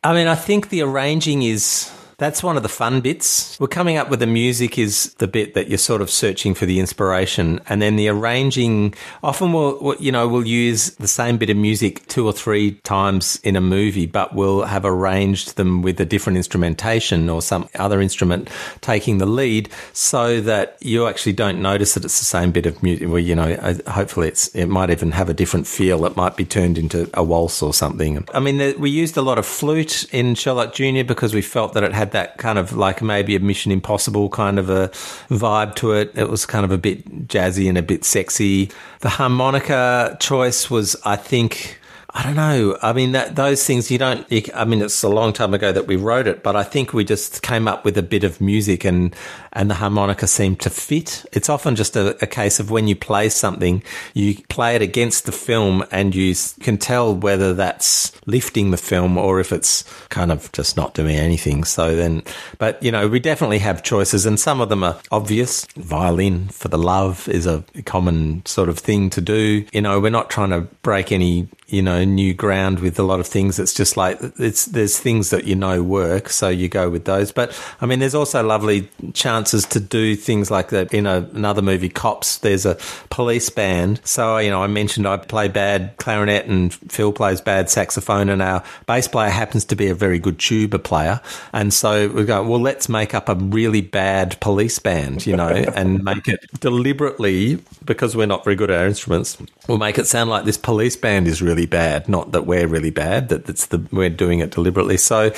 [0.03, 3.59] I mean, I think the arranging is that's one of the fun bits.
[3.59, 6.65] We're coming up with the music is the bit that you're sort of searching for
[6.65, 8.93] the inspiration, and then the arranging.
[9.23, 13.39] Often we'll, you know, we'll use the same bit of music two or three times
[13.43, 18.01] in a movie, but we'll have arranged them with a different instrumentation or some other
[18.01, 18.49] instrument
[18.81, 22.81] taking the lead, so that you actually don't notice that it's the same bit of
[22.83, 23.07] music.
[23.07, 26.05] Well, you know, uh, hopefully it's it might even have a different feel.
[26.05, 28.27] It might be turned into a waltz or something.
[28.33, 31.83] I mean, we used a lot of flute in Sherlock Junior because we felt that
[31.83, 34.89] it had had that kind of like maybe a Mission Impossible kind of a
[35.29, 36.11] vibe to it.
[36.15, 38.71] It was kind of a bit jazzy and a bit sexy.
[38.99, 42.77] The harmonica choice was, I think, I don't know.
[42.81, 44.27] I mean, that, those things you don't.
[44.53, 47.05] I mean, it's a long time ago that we wrote it, but I think we
[47.05, 49.15] just came up with a bit of music, and
[49.53, 51.25] and the harmonica seemed to fit.
[51.31, 53.83] It's often just a, a case of when you play something,
[54.13, 59.17] you play it against the film, and you can tell whether that's lifting the film
[59.17, 61.63] or if it's kind of just not doing anything.
[61.63, 62.23] So then,
[62.57, 65.65] but you know, we definitely have choices, and some of them are obvious.
[65.75, 69.65] Violin for the love is a common sort of thing to do.
[69.71, 73.19] You know, we're not trying to break any you know new ground with a lot
[73.19, 73.57] of things.
[73.57, 77.31] It's just like it's there's things that you know work, so you go with those.
[77.31, 81.17] But I mean, there's also lovely chance chances to do things like that in a,
[81.33, 82.37] another movie, Cops.
[82.37, 82.77] There's a
[83.09, 83.99] police band.
[84.05, 88.41] So, you know, I mentioned I play bad clarinet and Phil plays bad saxophone and
[88.41, 91.19] our bass player happens to be a very good tuba player.
[91.51, 95.47] And so we go, well, let's make up a really bad police band, you know,
[95.75, 99.37] and make it deliberately because we're not very good at our instruments.
[99.67, 102.91] We'll make it sound like this police band is really bad, not that we're really
[102.91, 104.97] bad, that it's the, we're doing it deliberately.
[104.97, 105.31] So,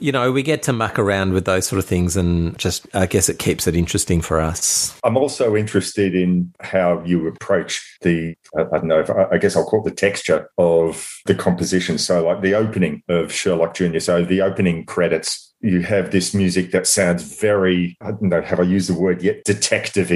[0.00, 3.06] you know, we get to muck around with those sort of things and just, I
[3.06, 4.98] guess it keeps it interesting for us.
[5.04, 9.66] I'm also interested in how you approach the, I don't know, if, I guess I'll
[9.66, 11.98] call it the texture of the composition.
[11.98, 16.72] So, like the opening of Sherlock Jr., so the opening credits you have this music
[16.72, 20.10] that sounds very, I don't know, have I used the word yet, detective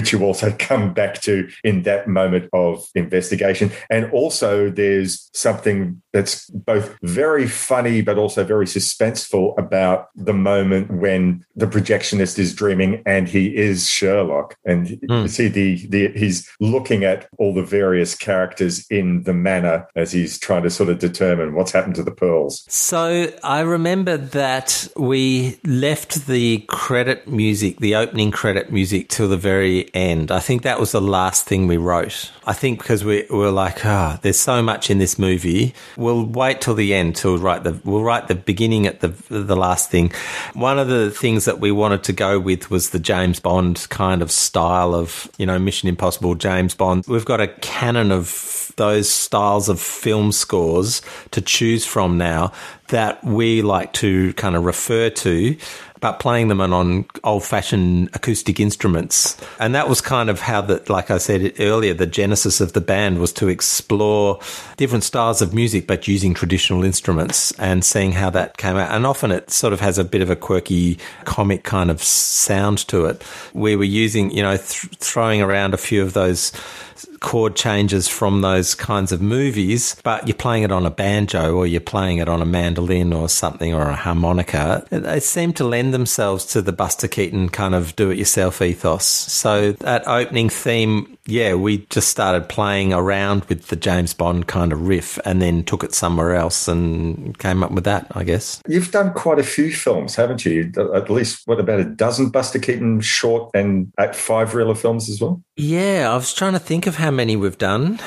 [0.00, 3.70] which you also come back to in that moment of investigation.
[3.90, 10.90] And also, there's something that's both very funny but also very suspenseful about the moment
[10.90, 14.56] when the projectionist is dreaming and he is Sherlock.
[14.64, 15.22] And mm.
[15.22, 20.12] you see the, the he's looking at all the various characters in the manner as
[20.12, 22.64] he's trying to sort of determine what's happened to the pearls.
[22.68, 29.36] So I remember that we left the credit music, the opening credit music till the
[29.36, 30.30] very end.
[30.30, 32.30] I think that was the last thing we wrote.
[32.46, 35.74] I think because we were like, ah, oh, there's so much in this movie.
[35.96, 37.80] We'll wait till the end to write the.
[37.84, 40.12] We'll write the beginning at the the last thing.
[40.54, 44.22] One of the things that we wanted to go with was the James Bond kind
[44.22, 47.04] of style of you know Mission Impossible, James Bond.
[47.06, 51.02] We've got a canon of those styles of film scores
[51.32, 52.52] to choose from now
[52.88, 55.56] that we like to kind of refer to
[56.00, 59.36] but playing them on old fashioned acoustic instruments.
[59.58, 62.80] And that was kind of how that, like I said earlier, the genesis of the
[62.80, 64.40] band was to explore
[64.76, 68.90] different styles of music, but using traditional instruments and seeing how that came out.
[68.90, 72.78] And often it sort of has a bit of a quirky comic kind of sound
[72.88, 73.22] to it.
[73.52, 76.52] We were using, you know, th- throwing around a few of those
[77.20, 81.66] chord changes from those kinds of movies, but you're playing it on a banjo or
[81.66, 84.84] you're playing it on a mandolin or something or a harmonica.
[84.90, 89.04] They seem to lend themselves to the Buster Keaton kind of do it yourself ethos.
[89.04, 94.72] So that opening theme yeah, we just started playing around with the James Bond kind
[94.72, 98.60] of riff and then took it somewhere else and came up with that, I guess.
[98.68, 100.72] You've done quite a few films, haven't you?
[100.94, 105.42] At least, what, about a dozen Buster Keaton short and five reeler films as well?
[105.56, 108.00] Yeah, I was trying to think of how many we've done.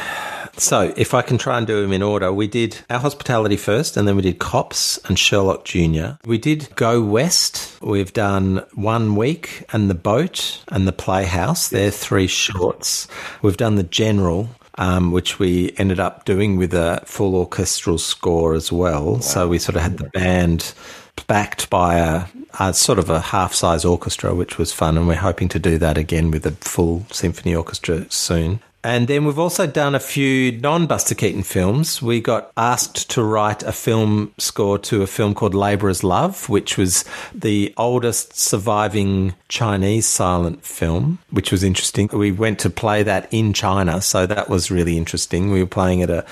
[0.58, 3.98] So, if I can try and do them in order, we did Our Hospitality first,
[3.98, 6.12] and then we did Cops and Sherlock Jr.
[6.26, 7.76] We did Go West.
[7.82, 11.70] We've done One Week and The Boat and The Playhouse.
[11.70, 13.08] They're three shorts.
[13.42, 14.50] We've done The General.
[14.76, 19.14] Um, which we ended up doing with a full orchestral score as well.
[19.14, 19.20] Wow.
[19.20, 20.74] So we sort of had the band
[21.28, 22.26] backed by a,
[22.60, 24.98] a, sort of a half size orchestra, which was fun.
[24.98, 28.62] And we're hoping to do that again with a full symphony orchestra soon.
[28.84, 32.02] And then we've also done a few non Buster Keaton films.
[32.02, 36.78] We got asked to write a film score to a film called Labourer's Love, which
[36.78, 42.10] was the oldest surviving Chinese silent film, which was interesting.
[42.12, 45.50] We went to play that in China, so that was really interesting.
[45.50, 46.24] We were playing at a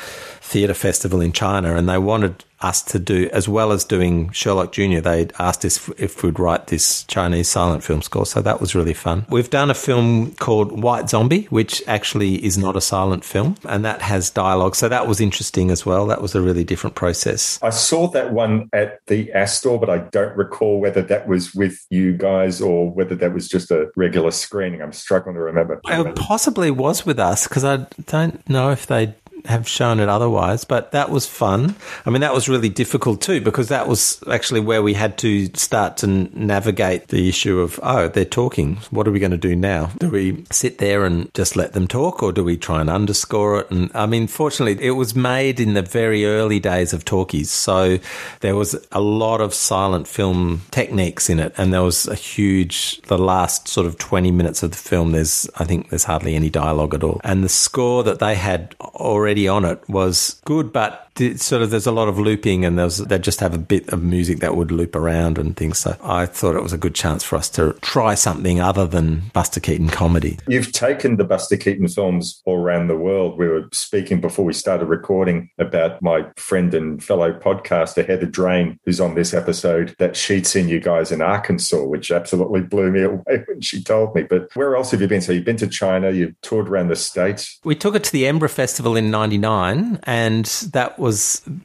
[0.41, 4.71] theatre festival in China, and they wanted us to do, as well as doing Sherlock
[4.71, 8.25] Jr., they asked us if, if, we'd write this Chinese silent film score.
[8.25, 9.25] So that was really fun.
[9.29, 13.83] We've done a film called White Zombie, which actually is not a silent film, and
[13.85, 14.75] that has dialogue.
[14.75, 16.05] So that was interesting as well.
[16.07, 17.59] That was a really different process.
[17.61, 21.85] I saw that one at the Astor, but I don't recall whether that was with
[21.89, 24.81] you guys or whether that was just a regular screening.
[24.81, 25.81] I'm struggling to remember.
[25.87, 30.65] It possibly was with us because I don't know if they have shown it otherwise.
[30.65, 31.75] But that was fun.
[32.05, 35.49] I mean, that was really difficult too because that was actually where we had to
[35.55, 38.77] start to navigate the issue of oh, they're talking.
[38.91, 39.91] What are we going to do now?
[39.99, 43.61] Do we sit there and just let them talk, or do we try and underscore
[43.61, 43.71] it?
[43.71, 47.99] And I mean, fortunately, it was made in the very early days of talkies, so
[48.41, 53.01] there was a lot of silent film techniques in it, and there was a huge.
[53.03, 56.49] The last sort of twenty minutes of the film, there's I think there's hardly any
[56.49, 60.73] dialogue at all, and the score that they had already already on it was good,
[60.73, 63.87] but sort of there's a lot of looping and there's they just have a bit
[63.89, 65.79] of music that would loop around and things.
[65.79, 69.23] So I thought it was a good chance for us to try something other than
[69.33, 70.39] Buster Keaton comedy.
[70.47, 73.37] You've taken the Buster Keaton films all around the world.
[73.37, 78.79] We were speaking before we started recording about my friend and fellow podcaster Heather Drain,
[78.85, 83.03] who's on this episode, that she'd seen you guys in Arkansas, which absolutely blew me
[83.03, 84.23] away when she told me.
[84.23, 85.21] But where else have you been?
[85.21, 87.59] So you've been to China, you've toured around the States.
[87.63, 91.10] We took it to the Edinburgh Festival in 99 and that was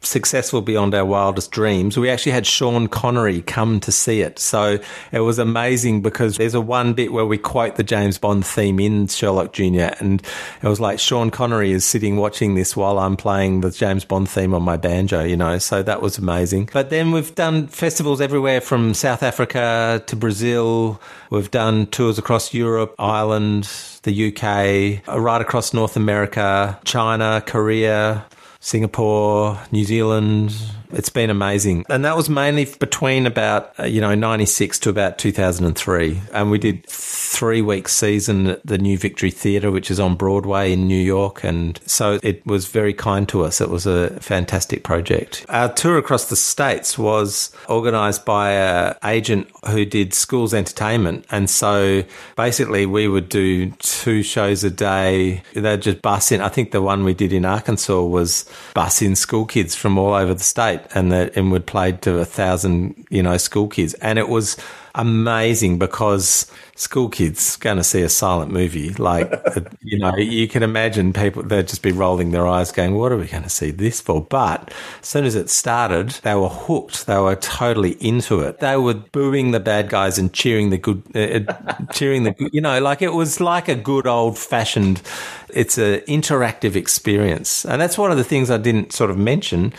[0.01, 1.97] successful beyond our wildest dreams.
[1.97, 4.39] We actually had Sean Connery come to see it.
[4.39, 4.79] So
[5.13, 8.81] it was amazing because there's a one bit where we quote the James Bond theme
[8.81, 9.95] in Sherlock Jr.
[9.99, 10.23] And
[10.63, 14.29] it was like Sean Connery is sitting watching this while I'm playing the James Bond
[14.29, 15.59] theme on my banjo, you know.
[15.59, 16.71] So that was amazing.
[16.73, 21.01] But then we've done festivals everywhere from South Africa to Brazil.
[21.31, 23.69] We've done tours across Europe, Ireland,
[24.03, 28.25] the UK, right across North America, China, Korea,
[28.67, 30.51] Singapore, New Zealand.
[30.93, 31.85] It's been amazing.
[31.89, 36.21] And that was mainly between about, uh, you know, 96 to about 2003.
[36.33, 40.73] And we did three week season at the New Victory Theatre, which is on Broadway
[40.73, 41.45] in New York.
[41.45, 43.61] And so it was very kind to us.
[43.61, 45.45] It was a fantastic project.
[45.49, 51.25] Our tour across the States was organised by an agent who did schools entertainment.
[51.31, 52.05] And so
[52.37, 55.43] basically we would do two shows a day.
[55.55, 56.41] They'd just bus in.
[56.41, 60.15] I think the one we did in Arkansas was bus in school kids from all
[60.15, 63.95] over the state and that and would play to a thousand, you know, school kids.
[63.95, 64.57] And it was
[64.95, 69.33] amazing because school kids going to see a silent movie, like,
[69.81, 73.17] you know, you can imagine people, they'd just be rolling their eyes going, what are
[73.17, 74.23] we going to see this for?
[74.23, 77.07] But as soon as it started, they were hooked.
[77.07, 78.61] They were totally into it.
[78.61, 82.53] They were booing the bad guys and cheering the good, uh, uh cheering the good,
[82.53, 85.01] you know, like it was like a good old fashioned,
[85.49, 87.65] it's an interactive experience.
[87.65, 89.73] And that's one of the things I didn't sort of mention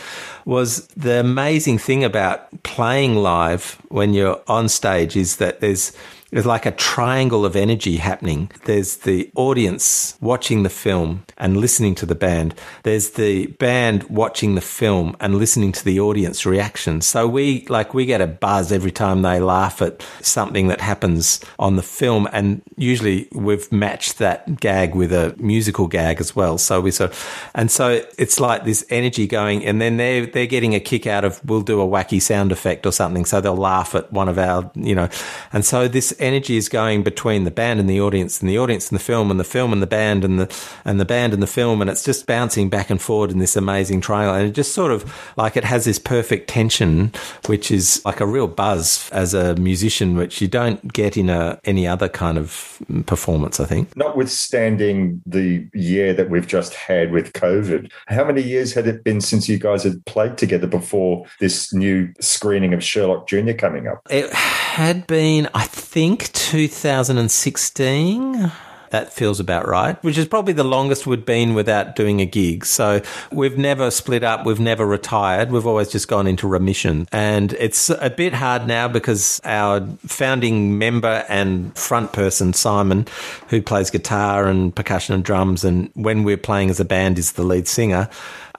[0.44, 5.92] was the amazing thing about playing live when you're on stage is that there's,
[6.30, 8.50] there's like a triangle of energy happening.
[8.66, 12.54] There's the audience watching the film and listening to the band.
[12.82, 17.00] There's the band watching the film and listening to the audience reaction.
[17.00, 21.40] So we like we get a buzz every time they laugh at something that happens
[21.58, 26.58] on the film, and usually we've matched that gag with a musical gag as well.
[26.58, 30.46] So we sort of, and so it's like this energy going, and then they're they're
[30.46, 33.56] getting a kick out of we'll do a wacky sound effect or something, so they'll
[33.56, 35.08] laugh at one of our you know,
[35.54, 38.90] and so this energy is going between the band and the audience, and the audience
[38.90, 41.42] and the film, and the film and the band, and the and the band and
[41.42, 44.52] the film, and it's just bouncing back and forward in this amazing triangle, and it
[44.52, 47.12] just sort of like it has this perfect tension,
[47.46, 51.58] which is like a real buzz as a musician, which you don't get in a
[51.64, 53.60] any other kind of performance.
[53.60, 53.96] I think.
[53.96, 59.20] Notwithstanding the year that we've just had with COVID, how many years had it been
[59.20, 64.00] since you guys had played together before this new screening of Sherlock Junior coming up?
[64.10, 68.52] It had been, I think, 2016.
[68.90, 72.64] That feels about right, which is probably the longest we'd been without doing a gig.
[72.64, 74.46] So we've never split up.
[74.46, 75.50] We've never retired.
[75.50, 77.06] We've always just gone into remission.
[77.12, 83.06] And it's a bit hard now because our founding member and front person, Simon,
[83.48, 87.32] who plays guitar and percussion and drums, and when we're playing as a band is
[87.32, 88.08] the lead singer.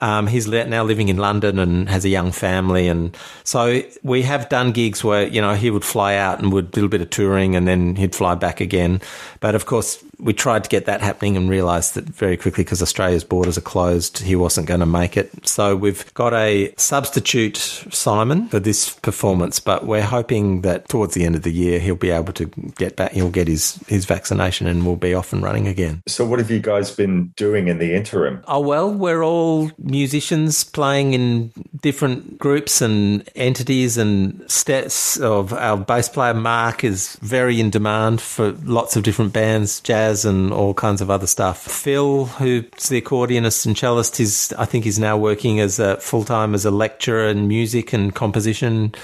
[0.00, 4.48] Um, he's now living in London and has a young family, and so we have
[4.48, 7.02] done gigs where you know he would fly out and would do a little bit
[7.02, 9.00] of touring, and then he'd fly back again.
[9.40, 12.82] But of course, we tried to get that happening and realised that very quickly because
[12.82, 15.46] Australia's borders are closed, he wasn't going to make it.
[15.46, 21.24] So we've got a substitute Simon for this performance, but we're hoping that towards the
[21.24, 22.46] end of the year he'll be able to
[22.76, 23.12] get back.
[23.12, 26.02] He'll get his his vaccination and we'll be off and running again.
[26.06, 28.42] So what have you guys been doing in the interim?
[28.46, 35.76] Oh well, we're all musicians playing in different groups and entities and stats of our
[35.76, 40.74] bass player Mark is very in demand for lots of different bands, jazz and all
[40.74, 41.58] kinds of other stuff.
[41.58, 46.24] Phil, who's the accordionist and cellist, is I think he's now working as a full
[46.24, 48.94] time as a lecturer in music and composition.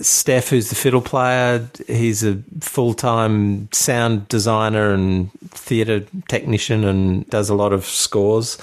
[0.00, 7.28] Steph, who's the fiddle player, he's a full time sound designer and theatre technician and
[7.30, 8.58] does a lot of scores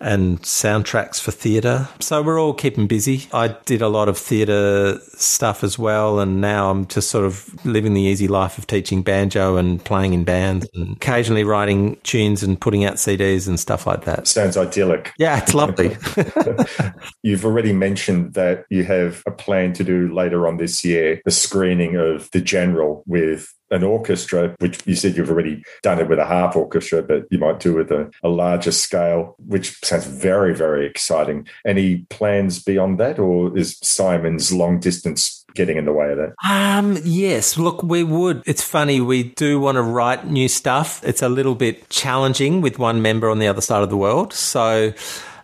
[0.00, 1.88] and soundtracks for theatre.
[2.00, 3.26] So we're all keeping busy.
[3.32, 7.64] I did a lot of theatre stuff as well, and now I'm just sort of
[7.64, 12.42] living the easy life of teaching banjo and playing in bands and occasionally writing tunes
[12.42, 14.26] and putting out CDs and stuff like that.
[14.26, 15.12] Sounds idyllic.
[15.18, 15.96] Yeah, it's lovely.
[17.22, 21.30] You've already mentioned that you have a plan to do later on this year the
[21.30, 26.18] screening of The General with an orchestra, which you said you've already done it with
[26.18, 30.54] a half orchestra, but you might do with a, a larger scale, which sounds very,
[30.54, 31.46] very exciting.
[31.64, 36.34] Any plans beyond that, or is Simon's long distance getting in the way of that?
[36.48, 37.56] Um, yes.
[37.56, 38.42] Look, we would.
[38.46, 39.00] It's funny.
[39.00, 41.02] We do want to write new stuff.
[41.04, 44.32] It's a little bit challenging with one member on the other side of the world.
[44.32, 44.92] So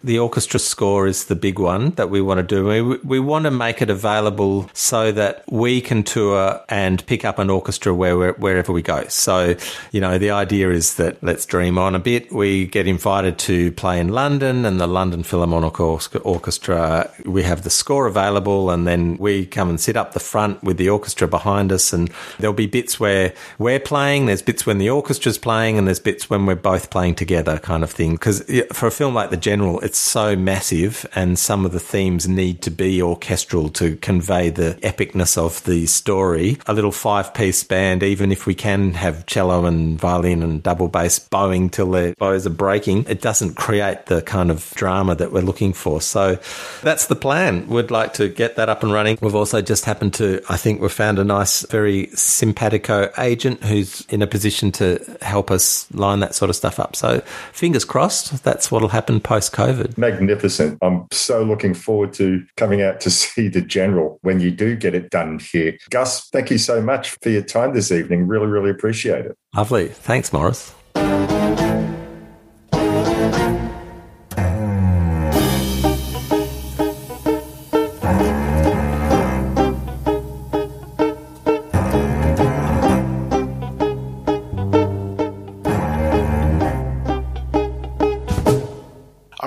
[0.02, 2.64] the orchestra score is the big one that we want to do.
[2.64, 7.38] We, we want to make it available so that we can tour and pick up
[7.38, 9.06] an orchestra where, wherever we go.
[9.08, 9.56] So,
[9.92, 12.32] you know, the idea is that let's dream on a bit.
[12.32, 17.10] We get invited to play in London and the London Philharmonic Orchestra.
[17.24, 20.76] We have the score available and then we come and sit up the front with
[20.76, 21.92] the orchestra behind us.
[21.92, 26.00] And there'll be bits where we're playing, there's bits when the orchestra's playing, and there's
[26.00, 28.12] bits when we're both playing together kind of thing.
[28.12, 28.42] Because
[28.72, 32.60] for a film like The General, it's so massive, and some of the themes need
[32.62, 36.58] to be orchestral to convey the epicness of the story.
[36.66, 40.88] A little five piece band, even if we can have cello and violin and double
[40.88, 45.30] bass bowing till their bows are breaking, it doesn't create the kind of drama that
[45.32, 46.00] we're looking for.
[46.00, 46.38] So
[46.82, 47.68] that's the plan.
[47.68, 49.18] We'd like to get that up and running.
[49.22, 54.00] We've also just happened to, I think we've found a nice, very simpatico agent who's
[54.08, 56.96] in a position to help us line that sort of stuff up.
[56.96, 57.20] So
[57.52, 59.75] fingers crossed, that's what'll happen post COVID.
[59.96, 60.78] Magnificent.
[60.82, 64.94] I'm so looking forward to coming out to see the general when you do get
[64.94, 65.76] it done here.
[65.90, 68.26] Gus, thank you so much for your time this evening.
[68.26, 69.36] Really, really appreciate it.
[69.54, 69.88] Lovely.
[69.88, 70.74] Thanks, Maurice.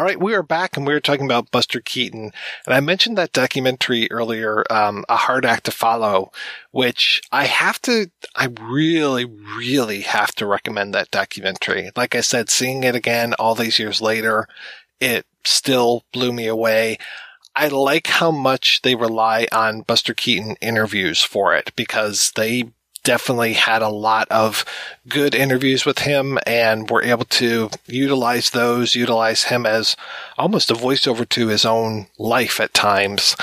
[0.09, 2.31] Right, we are back and we were talking about Buster Keaton.
[2.65, 6.31] And I mentioned that documentary earlier, um, A Hard Act to Follow,
[6.71, 11.91] which I have to, I really, really have to recommend that documentary.
[11.95, 14.47] Like I said, seeing it again all these years later,
[14.99, 16.97] it still blew me away.
[17.55, 22.71] I like how much they rely on Buster Keaton interviews for it because they
[23.09, 24.63] definitely had a lot of
[25.07, 29.97] good interviews with him and were able to utilize those, utilize him as
[30.37, 33.35] almost a voiceover to his own life at times.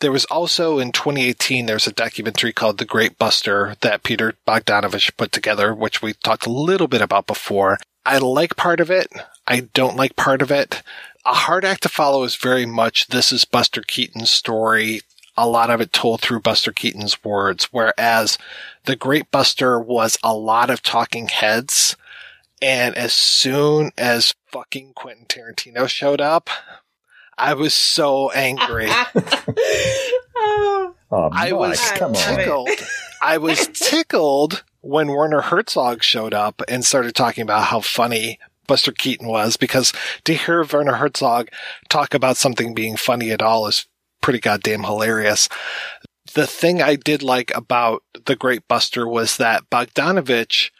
[0.00, 5.16] There was also in 2018, there's a documentary called The Great Buster that Peter Bogdanovich
[5.16, 7.78] put together, which we talked a little bit about before.
[8.04, 9.12] I like part of it.
[9.46, 10.82] I don't like part of it.
[11.24, 15.02] A Hard Act to Follow is very much this is Buster Keaton's story
[15.38, 18.36] a lot of it told through Buster Keaton's words, whereas
[18.84, 21.96] The Great Buster was a lot of talking heads.
[22.60, 26.50] And as soon as fucking Quentin Tarantino showed up,
[27.38, 28.88] I was so angry.
[30.36, 32.68] oh, I was come tickled.
[33.22, 38.90] I was tickled when Werner Herzog showed up and started talking about how funny Buster
[38.90, 39.92] Keaton was because
[40.24, 41.48] to hear Werner Herzog
[41.88, 43.86] talk about something being funny at all is
[44.20, 45.48] pretty goddamn hilarious.
[46.34, 50.70] The thing I did like about The Great Buster was that Bogdanovich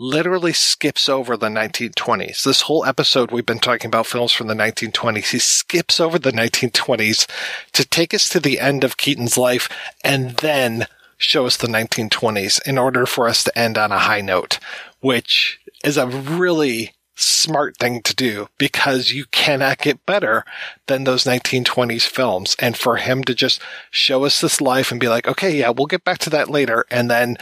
[0.00, 2.42] literally skips over the 1920s.
[2.42, 5.30] This whole episode we've been talking about films from the 1920s.
[5.30, 7.30] He skips over the 1920s
[7.72, 9.68] to take us to the end of Keaton's life
[10.02, 10.86] and then
[11.18, 14.58] show us the 1920s in order for us to end on a high note,
[15.00, 20.44] which is a really smart thing to do because you cannot get better
[20.86, 22.56] than those 1920s films.
[22.58, 25.86] And for him to just show us this life and be like, okay, yeah, we'll
[25.86, 26.84] get back to that later.
[26.90, 27.36] And then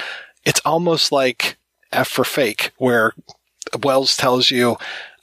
[0.44, 1.56] it's almost like
[1.92, 3.12] F for fake where
[3.82, 4.76] Welles tells you,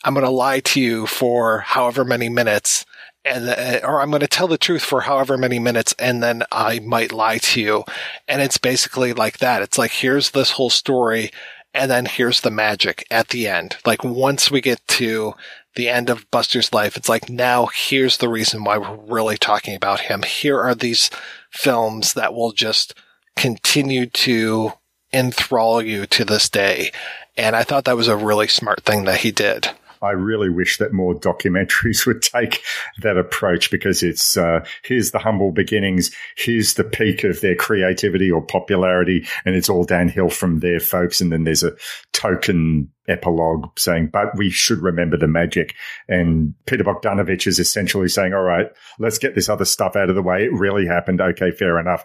[0.03, 2.85] I'm going to lie to you for however many minutes
[3.25, 6.43] and uh, or I'm going to tell the truth for however many minutes and then
[6.51, 7.83] I might lie to you.
[8.27, 9.63] And it's basically like that.
[9.63, 11.31] It's like here's this whole story
[11.75, 13.77] and then here's the magic at the end.
[13.85, 15.33] Like once we get to
[15.75, 19.75] the end of Buster's life, it's like now here's the reason why we're really talking
[19.75, 20.23] about him.
[20.23, 21.09] Here are these
[21.51, 22.95] films that will just
[23.35, 24.73] continue to
[25.13, 26.91] enthrall you to this day.
[27.37, 29.69] And I thought that was a really smart thing that he did.
[30.01, 32.61] I really wish that more documentaries would take
[33.01, 38.31] that approach because it's uh, here's the humble beginnings, here's the peak of their creativity
[38.31, 41.21] or popularity, and it's all downhill from there, folks.
[41.21, 41.75] And then there's a
[42.13, 45.75] token epilogue saying, but we should remember the magic.
[46.07, 48.67] And Peter Bogdanovich is essentially saying, all right,
[48.97, 50.45] let's get this other stuff out of the way.
[50.45, 51.21] It really happened.
[51.21, 52.03] Okay, fair enough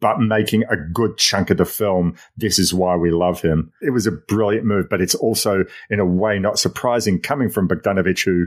[0.00, 2.16] but making a good chunk of the film.
[2.36, 3.72] This is why we love him.
[3.80, 7.68] It was a brilliant move, but it's also in a way not surprising coming from
[7.68, 8.46] Bogdanovich, who,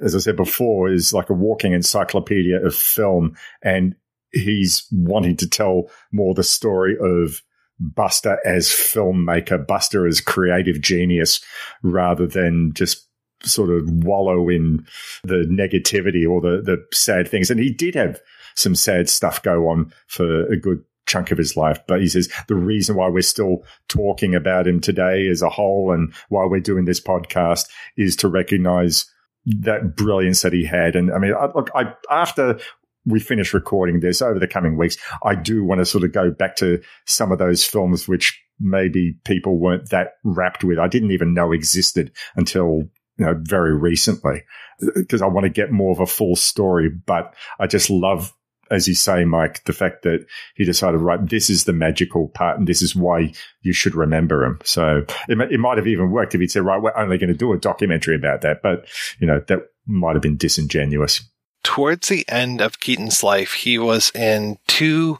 [0.00, 3.36] as I said before, is like a walking encyclopedia of film.
[3.62, 3.94] And
[4.32, 7.42] he's wanting to tell more the story of
[7.78, 11.44] Buster as filmmaker, Buster as creative genius,
[11.82, 13.06] rather than just
[13.42, 14.86] sort of wallow in
[15.22, 17.50] the negativity or the, the sad things.
[17.50, 18.20] And he did have
[18.56, 21.78] some sad stuff go on for a good chunk of his life.
[21.86, 25.92] But he says the reason why we're still talking about him today as a whole
[25.92, 29.10] and why we're doing this podcast is to recognize
[29.46, 30.96] that brilliance that he had.
[30.96, 32.58] And I mean, I, look, I, after
[33.04, 36.30] we finish recording this over the coming weeks, I do want to sort of go
[36.32, 40.78] back to some of those films which maybe people weren't that wrapped with.
[40.78, 42.82] I didn't even know existed until
[43.18, 44.42] you know very recently
[44.80, 46.90] because I want to get more of a full story.
[46.90, 48.35] But I just love
[48.70, 52.58] as you say, Mike, the fact that he decided, right, this is the magical part
[52.58, 54.58] and this is why you should remember him.
[54.64, 57.38] So it, it might have even worked if he'd said, right, we're only going to
[57.38, 58.62] do a documentary about that.
[58.62, 58.86] But,
[59.18, 61.22] you know, that might have been disingenuous.
[61.62, 65.18] Towards the end of Keaton's life, he was in two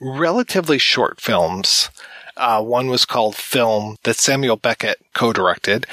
[0.00, 1.90] relatively short films.
[2.36, 5.86] Uh, one was called Film that Samuel Beckett co-directed,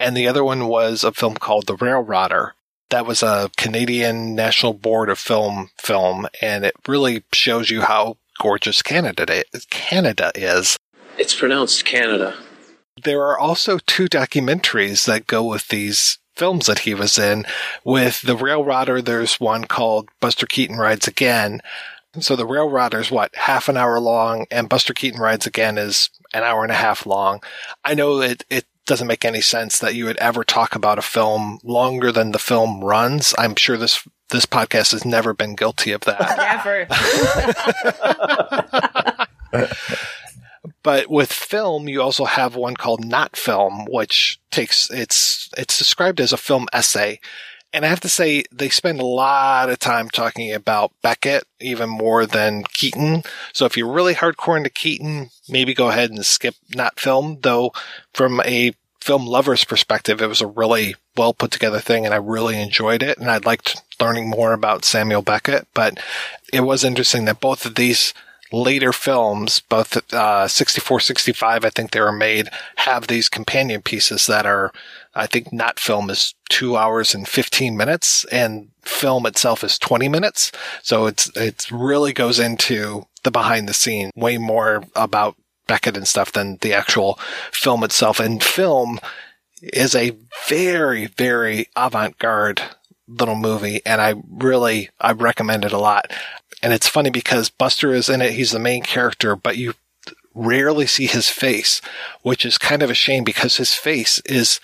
[0.00, 2.50] and the other one was a film called The Railrodder
[2.90, 8.16] that was a Canadian National Board of Film film, and it really shows you how
[8.38, 10.76] gorgeous Canada Canada is.
[11.18, 12.36] It's pronounced Canada.
[13.02, 17.44] There are also two documentaries that go with these films that he was in.
[17.84, 21.60] With the Railrodder, there's one called Buster Keaton Rides Again.
[22.20, 26.10] So the Railrodder is what half an hour long, and Buster Keaton Rides Again is
[26.32, 27.42] an hour and a half long.
[27.84, 31.02] I know it it doesn't make any sense that you would ever talk about a
[31.02, 33.34] film longer than the film runs.
[33.38, 36.86] I'm sure this this podcast has never been guilty of that.
[39.52, 39.66] Never.
[40.82, 46.20] but with film, you also have one called Not Film, which takes it's it's described
[46.20, 47.20] as a film essay.
[47.74, 51.90] And I have to say, they spend a lot of time talking about Beckett, even
[51.90, 53.24] more than Keaton.
[53.52, 57.72] So if you're really hardcore into Keaton, maybe go ahead and skip not film, though
[58.12, 62.18] from a film lover's perspective, it was a really well put together thing and I
[62.18, 63.18] really enjoyed it.
[63.18, 65.98] And I liked learning more about Samuel Beckett, but
[66.52, 68.14] it was interesting that both of these
[68.52, 74.26] later films, both uh, 64, 65, I think they were made, have these companion pieces
[74.26, 74.72] that are
[75.14, 80.08] I think not film is two hours and 15 minutes and film itself is 20
[80.08, 80.52] minutes.
[80.82, 85.36] So it's, it really goes into the behind the scene way more about
[85.66, 87.18] Beckett and stuff than the actual
[87.52, 88.20] film itself.
[88.20, 89.00] And film
[89.62, 92.62] is a very, very avant-garde
[93.08, 93.80] little movie.
[93.86, 96.10] And I really, I recommend it a lot.
[96.62, 98.32] And it's funny because Buster is in it.
[98.32, 99.74] He's the main character, but you
[100.34, 101.80] rarely see his face,
[102.22, 104.60] which is kind of a shame because his face is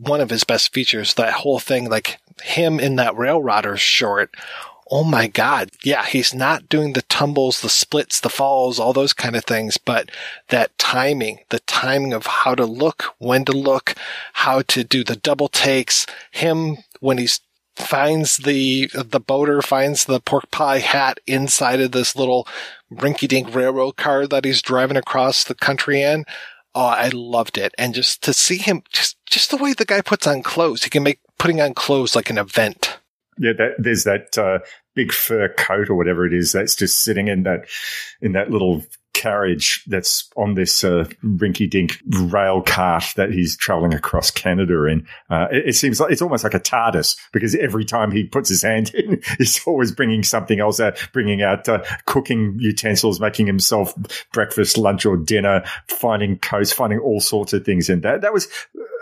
[0.00, 1.14] one of his best features.
[1.14, 4.34] That whole thing, like him in that Railrodder short.
[4.90, 5.70] Oh my God.
[5.84, 6.04] Yeah.
[6.04, 10.10] He's not doing the tumbles, the splits, the falls, all those kind of things, but
[10.48, 13.94] that timing, the timing of how to look, when to look,
[14.32, 17.40] how to do the double takes, him when he's
[17.76, 22.46] finds the the boater finds the pork pie hat inside of this little
[22.92, 26.24] rinky dink railroad car that he's driving across the country in.
[26.74, 27.74] Oh, I loved it.
[27.78, 30.90] And just to see him, just, just the way the guy puts on clothes, he
[30.90, 32.98] can make putting on clothes like an event.
[33.38, 34.58] Yeah, that, there's that uh,
[34.94, 37.66] big fur coat or whatever it is that's just sitting in that
[38.20, 38.84] in that little
[39.20, 41.98] carriage that's on this uh, rinky-dink
[42.32, 45.06] rail cart that he's traveling across Canada in.
[45.28, 48.48] Uh, it, it, seems like it's almost like a TARDIS because every time he puts
[48.48, 53.46] his hand in, he's always bringing something else out, bringing out uh, cooking utensils, making
[53.46, 53.94] himself
[54.32, 58.22] breakfast, lunch, or dinner, finding coats, finding all sorts of things in that.
[58.22, 58.48] That was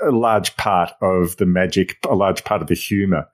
[0.02, 3.28] a large part of the magic, a large part of the humor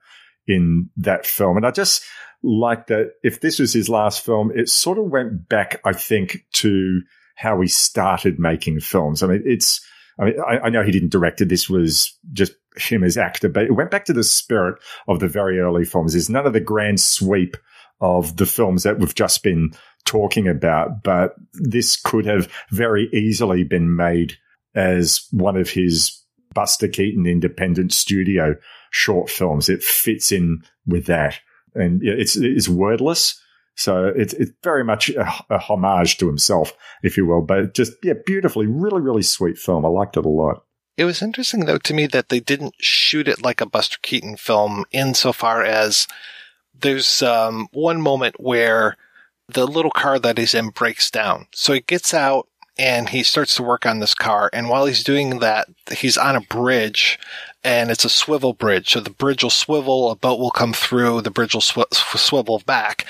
[0.47, 1.57] in that film.
[1.57, 2.03] And I just,
[2.43, 6.45] like that if this was his last film, it sort of went back, I think,
[6.53, 7.01] to
[7.35, 9.23] how he started making films.
[9.23, 9.83] I mean, it's,
[10.19, 11.49] I mean, I, I know he didn't direct it.
[11.49, 15.27] This was just him as actor, but it went back to the spirit of the
[15.27, 16.13] very early films.
[16.13, 17.57] There's none of the grand sweep
[17.99, 19.71] of the films that we've just been
[20.05, 24.37] talking about, but this could have very easily been made
[24.75, 26.21] as one of his
[26.53, 28.55] Buster Keaton independent studio
[28.95, 29.67] short films.
[29.67, 31.39] It fits in with that
[31.75, 33.41] and it's it's wordless.
[33.75, 36.71] So it's it's very much a, a, homage to himself,
[37.03, 37.41] if you will.
[37.41, 39.85] But just yeah, beautifully, really, really sweet film.
[39.85, 40.63] I liked it a lot.
[40.97, 44.37] It was interesting though to me that they didn't shoot it like a Buster Keaton
[44.37, 46.07] film, insofar as
[46.73, 48.95] there's um, one moment where
[49.49, 51.47] the little car that he's in breaks down.
[51.53, 54.49] So he gets out and he starts to work on this car.
[54.51, 57.19] And while he's doing that, he's on a bridge
[57.65, 58.91] and it's a swivel bridge.
[58.91, 62.61] So the bridge will swivel, a boat will come through, the bridge will sw- swivel
[62.65, 63.05] back.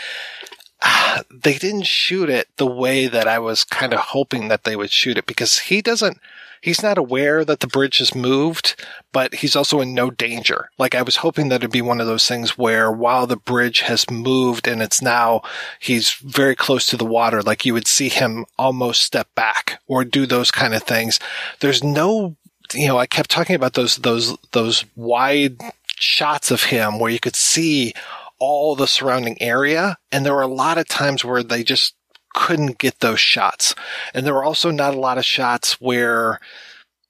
[0.82, 4.76] uh, they didn't shoot it the way that I was kind of hoping that they
[4.76, 6.20] would shoot it because he doesn't,
[6.62, 8.76] he's not aware that the bridge has moved,
[9.12, 10.70] but he's also in no danger.
[10.78, 13.82] Like I was hoping that it'd be one of those things where while the bridge
[13.82, 15.42] has moved and it's now,
[15.80, 20.06] he's very close to the water, like you would see him almost step back or
[20.06, 21.20] do those kind of things.
[21.62, 22.36] There's no,
[22.74, 25.60] you know, I kept talking about those, those, those wide
[25.98, 27.94] shots of him where you could see
[28.40, 29.98] all the surrounding area.
[30.12, 31.96] And there were a lot of times where they just
[32.34, 33.76] couldn't get those shots.
[34.14, 36.40] And there were also not a lot of shots where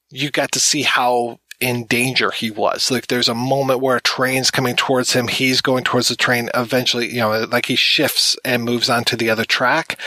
[0.09, 2.91] you got to see how in danger he was.
[2.91, 5.27] Like there's a moment where a train's coming towards him.
[5.27, 6.49] He's going towards the train.
[6.53, 9.99] Eventually, you know, like he shifts and moves onto the other track.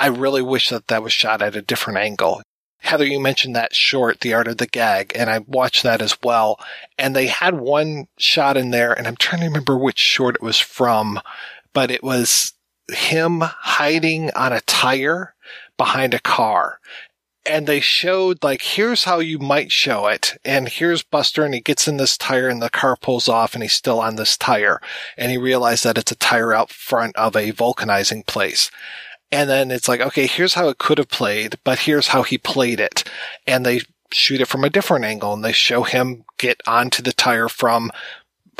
[0.00, 2.42] I really wish that that was shot at a different angle.
[2.84, 6.18] Heather, you mentioned that short, The Art of the Gag, and I watched that as
[6.22, 6.60] well.
[6.98, 10.42] And they had one shot in there, and I'm trying to remember which short it
[10.42, 11.18] was from,
[11.72, 12.52] but it was
[12.92, 15.34] him hiding on a tire
[15.78, 16.78] behind a car.
[17.46, 20.36] And they showed like, here's how you might show it.
[20.44, 23.62] And here's Buster and he gets in this tire and the car pulls off and
[23.62, 24.80] he's still on this tire.
[25.18, 28.70] And he realized that it's a tire out front of a vulcanizing place.
[29.32, 32.38] And then it's like, okay, here's how it could have played, but here's how he
[32.38, 33.04] played it.
[33.46, 33.80] And they
[34.12, 37.90] shoot it from a different angle and they show him get onto the tire from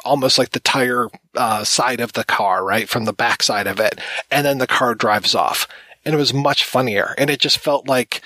[0.05, 2.89] almost like the tire uh, side of the car, right?
[2.89, 4.01] From the back side of it.
[4.31, 5.69] And then the car drives off.
[6.05, 7.15] And it was much funnier.
[7.17, 8.21] And it just felt like,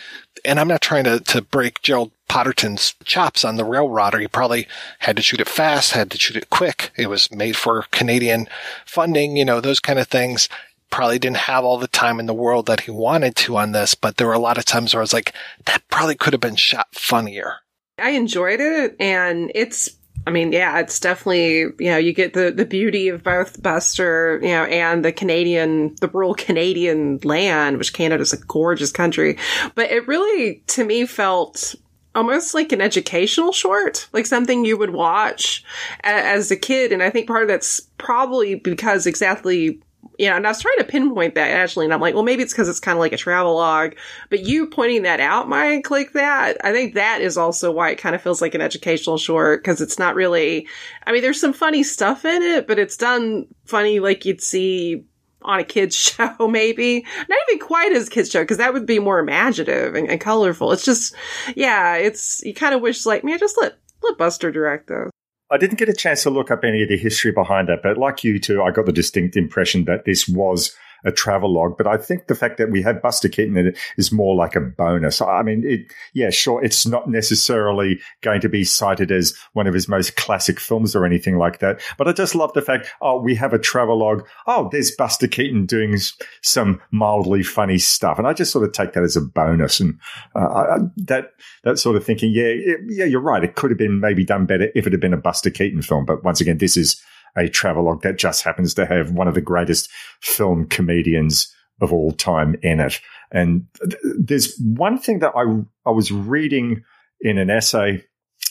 [0.45, 4.21] and I'm not trying to, to break Gerald Potterton's chops on the railrodder.
[4.21, 4.67] He probably
[5.01, 6.91] had to shoot it fast, had to shoot it quick.
[6.97, 8.49] It was made for Canadian
[8.85, 10.49] funding, you know, those kind of things
[10.91, 13.95] probably didn't have all the time in the world that he wanted to on this,
[13.95, 15.35] but there were a lot of times where I was like,
[15.67, 17.57] that probably could have been shot funnier.
[17.99, 19.91] I enjoyed it and it's
[20.27, 24.39] I mean, yeah, it's definitely, you know, you get the, the beauty of both Buster,
[24.43, 29.39] you know, and the Canadian, the rural Canadian land, which Canada's a gorgeous country.
[29.75, 31.75] But it really, to me, felt
[32.15, 35.65] almost like an educational short, like something you would watch
[36.03, 36.93] as a kid.
[36.93, 39.81] And I think part of that's probably because exactly
[40.19, 42.53] yeah, and I was trying to pinpoint that actually, and I'm like, well, maybe it's
[42.53, 43.95] because it's kind of like a travel log.
[44.31, 47.99] But you pointing that out, Mike, like that, I think that is also why it
[47.99, 50.67] kind of feels like an educational short because it's not really.
[51.07, 55.05] I mean, there's some funny stuff in it, but it's done funny like you'd see
[55.43, 58.99] on a kids show, maybe not even quite as kids show because that would be
[58.99, 60.73] more imaginative and, and colorful.
[60.73, 61.15] It's just,
[61.55, 65.11] yeah, it's you kind of wish like, man, just let let Buster direct those.
[65.51, 67.97] I didn't get a chance to look up any of the history behind that, but
[67.97, 71.77] like you two, I got the distinct impression that this was a travel log.
[71.77, 74.57] But I think the fact that we have Buster Keaton in it is more like
[74.57, 75.21] a bonus.
[75.21, 79.75] I mean, it, yeah, sure, it's not necessarily going to be cited as one of
[79.75, 81.81] his most classic films or anything like that.
[81.97, 84.27] But I just love the fact, oh, we have a travel log.
[84.47, 85.97] Oh, there's Buster Keaton doing
[86.43, 88.19] some mildly funny stuff.
[88.19, 89.81] And I just sort of take that as a bonus.
[89.81, 89.99] And
[90.35, 91.33] uh, I, that,
[91.65, 92.53] that sort of thinking, yeah,
[92.87, 93.45] yeah, you're right.
[93.45, 96.05] It could have been maybe done better if it had been a Buster Keaton film.
[96.05, 97.01] But once again, this is
[97.39, 99.89] a travelogue that just happens to have one of the greatest
[100.21, 103.01] film comedians of all time in it.
[103.31, 105.45] And th- there's one thing that I,
[105.89, 106.83] I was reading
[107.21, 108.05] in an essay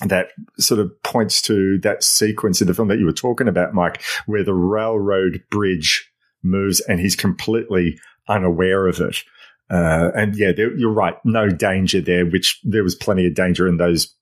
[0.05, 0.27] that
[0.59, 4.01] sort of points to that sequence in the film that you were talking about, Mike,
[4.27, 6.09] where the railroad bridge
[6.43, 7.99] moves and he's completely
[8.29, 9.23] unaware of it.
[9.69, 11.15] Uh, and yeah, there, you're right.
[11.25, 14.13] No danger there, which there was plenty of danger in those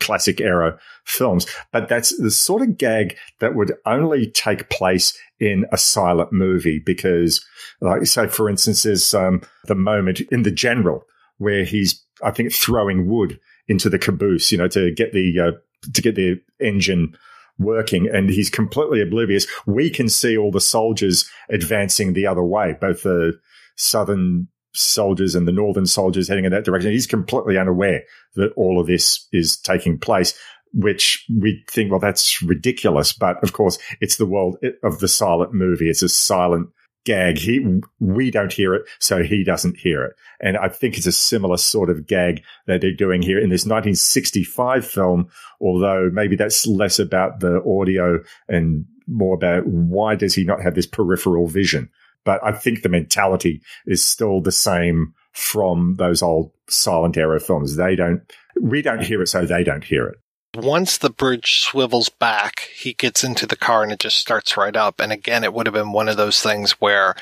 [0.00, 1.46] classic era films.
[1.72, 6.78] But that's the sort of gag that would only take place in a silent movie
[6.78, 7.44] because,
[7.80, 11.04] like, say, for instance, there's um, the moment in The General
[11.38, 15.90] where he's, I think, throwing wood into the caboose, you know, to get the uh,
[15.92, 17.16] to get the engine
[17.58, 19.46] working and he's completely oblivious.
[19.66, 23.38] We can see all the soldiers advancing the other way, both the
[23.76, 26.92] southern soldiers and the northern soldiers heading in that direction.
[26.92, 28.02] He's completely unaware
[28.36, 30.38] that all of this is taking place,
[30.72, 33.12] which we think, well, that's ridiculous.
[33.12, 35.88] But of course, it's the world of the silent movie.
[35.88, 36.70] It's a silent
[37.04, 37.38] gag.
[37.38, 40.12] He, we don't hear it, so he doesn't hear it.
[40.40, 43.64] And I think it's a similar sort of gag that they're doing here in this
[43.64, 45.28] 1965 film,
[45.60, 50.74] although maybe that's less about the audio and more about why does he not have
[50.74, 51.90] this peripheral vision?
[52.24, 57.76] But I think the mentality is still the same from those old silent era films.
[57.76, 58.22] They don't,
[58.60, 60.18] we don't hear it, so they don't hear it.
[60.56, 64.74] Once the bridge swivels back, he gets into the car and it just starts right
[64.74, 65.00] up.
[65.00, 67.14] And again, it would have been one of those things where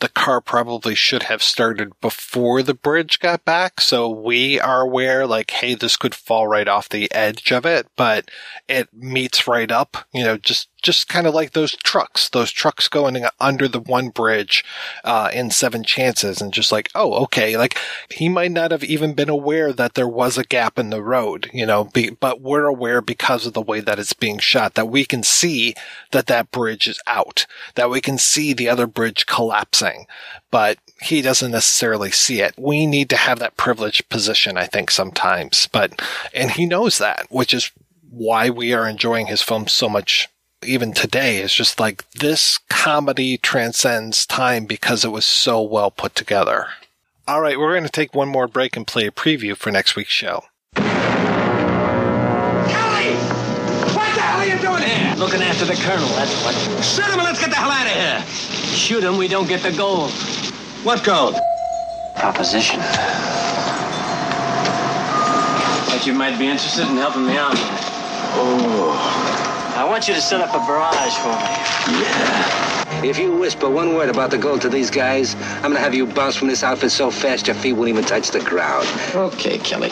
[0.00, 3.80] the car probably should have started before the bridge got back.
[3.80, 7.86] So we are aware, like, hey, this could fall right off the edge of it,
[7.96, 8.28] but
[8.68, 12.88] it meets right up, you know, just just kind of like those trucks, those trucks
[12.88, 14.64] going under the one bridge
[15.04, 17.78] uh, in Seven Chances, and just like, oh, okay, like
[18.10, 21.48] he might not have even been aware that there was a gap in the road,
[21.52, 24.88] you know, be, but we're aware because of the way that it's being shot that
[24.88, 25.74] we can see
[26.10, 30.06] that that bridge is out, that we can see the other bridge collapsing,
[30.50, 32.54] but he doesn't necessarily see it.
[32.58, 36.02] We need to have that privileged position, I think, sometimes, but,
[36.34, 37.70] and he knows that, which is
[38.10, 40.28] why we are enjoying his films so much
[40.64, 46.14] even today is just like this comedy transcends time because it was so well put
[46.14, 46.68] together.
[47.26, 49.96] All right, we're going to take one more break and play a preview for next
[49.96, 50.44] week's show.
[50.74, 50.92] Kelly!
[53.94, 55.14] What the hell are you doing here?
[55.16, 56.54] Looking after the colonel, that's what.
[56.84, 58.20] Shoot him and let's get the hell out of here.
[58.76, 60.10] Shoot him, we don't get the gold.
[60.82, 61.36] What gold?
[62.16, 62.80] Proposition.
[65.88, 67.54] But you might be interested in helping me out.
[68.34, 69.31] Oh.
[69.82, 71.98] I want you to set up a barrage for me.
[72.00, 73.02] Yeah.
[73.04, 76.06] If you whisper one word about the gold to these guys, I'm gonna have you
[76.06, 78.86] bounce from this outfit so fast your feet won't even touch the ground.
[79.12, 79.90] Okay, Kelly.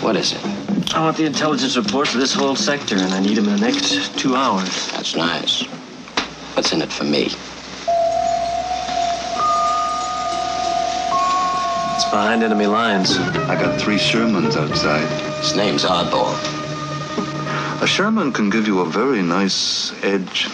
[0.00, 0.94] What is it?
[0.94, 3.60] I want the intelligence report for this whole sector, and I need them in the
[3.60, 4.90] next two hours.
[4.92, 5.64] That's nice.
[6.56, 7.24] What's in it for me?
[11.94, 13.18] It's behind enemy lines.
[13.18, 15.06] I got three Shermans outside.
[15.42, 16.59] His name's Oddball.
[17.82, 20.48] A Sherman can give you a very nice edge.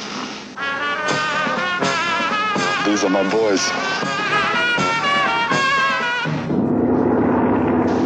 [2.86, 3.70] These are my boys.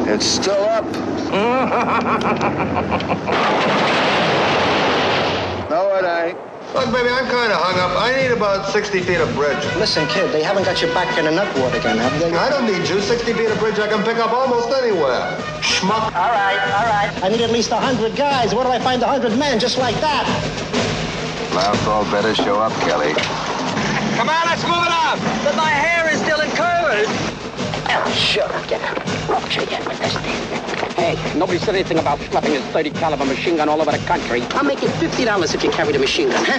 [0.09, 0.85] It's still up.
[5.70, 6.50] no, it ain't.
[6.73, 7.99] Look, baby, I'm kind of hung up.
[7.99, 9.59] I need about 60 feet of bridge.
[9.75, 12.31] Listen, kid, they haven't got your back in a nut wart again, have they?
[12.33, 13.01] I don't need you.
[13.01, 15.35] 60 feet of bridge I can pick up almost anywhere.
[15.59, 16.15] Schmuck.
[16.15, 17.11] All right, all right.
[17.25, 18.55] I need at least 100 guys.
[18.55, 20.23] Where do I find 100 men just like that?
[21.57, 23.15] Last all better show up, Kelly.
[24.15, 25.19] Come on, let's move it up.
[25.43, 27.40] But my hair is still in curls.
[28.15, 28.69] Shut up.
[28.69, 29.02] Get out.
[29.51, 30.60] Shut up with this thing.
[30.94, 34.43] Hey, nobody said anything about schlepping his 30 caliber machine gun all over the country.
[34.55, 36.59] I'll make you $50 if you carry the machine gun, huh?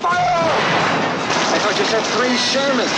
[0.00, 0.48] Fire!
[1.52, 2.88] I thought you said three Shermans.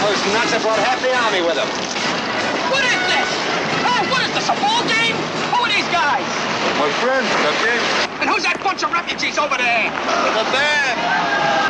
[0.00, 1.68] Those nuts have brought half the army with them.
[2.72, 3.28] What is this?
[3.84, 5.16] Oh, what is this, a ball game?
[5.52, 6.24] Who are these guys?
[6.80, 8.13] My friends, Captain.
[8.24, 9.92] And who's that bunch of refugees over there?
[10.32, 10.96] The band.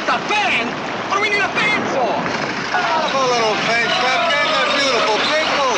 [0.06, 0.70] The band?
[1.10, 2.06] What do we need a band for?
[2.06, 4.38] Have a little faith, Captain.
[4.54, 5.74] They're beautiful people.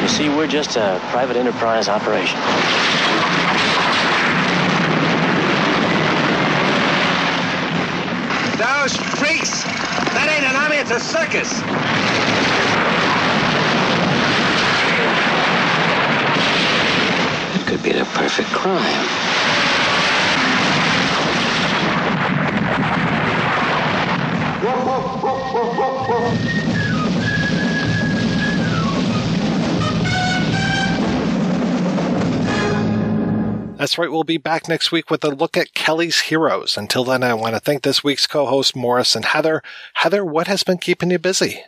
[0.00, 2.40] You see, we're just a private enterprise operation.
[8.56, 9.68] Those freaks!
[10.16, 11.52] That ain't an army, it's a circus.
[17.88, 18.06] It
[18.44, 19.18] crime.
[33.78, 34.10] That's right.
[34.10, 36.76] We'll be back next week with a look at Kelly's heroes.
[36.76, 39.62] Until then, I want to thank this week's co-host Maurice and Heather.
[39.94, 41.62] Heather, what has been keeping you busy?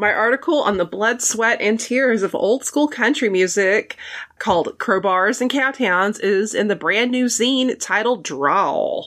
[0.00, 3.98] My article on the blood, sweat, and tears of old school country music
[4.38, 9.04] called Crowbars and Cowtowns is in the brand new zine titled Draw.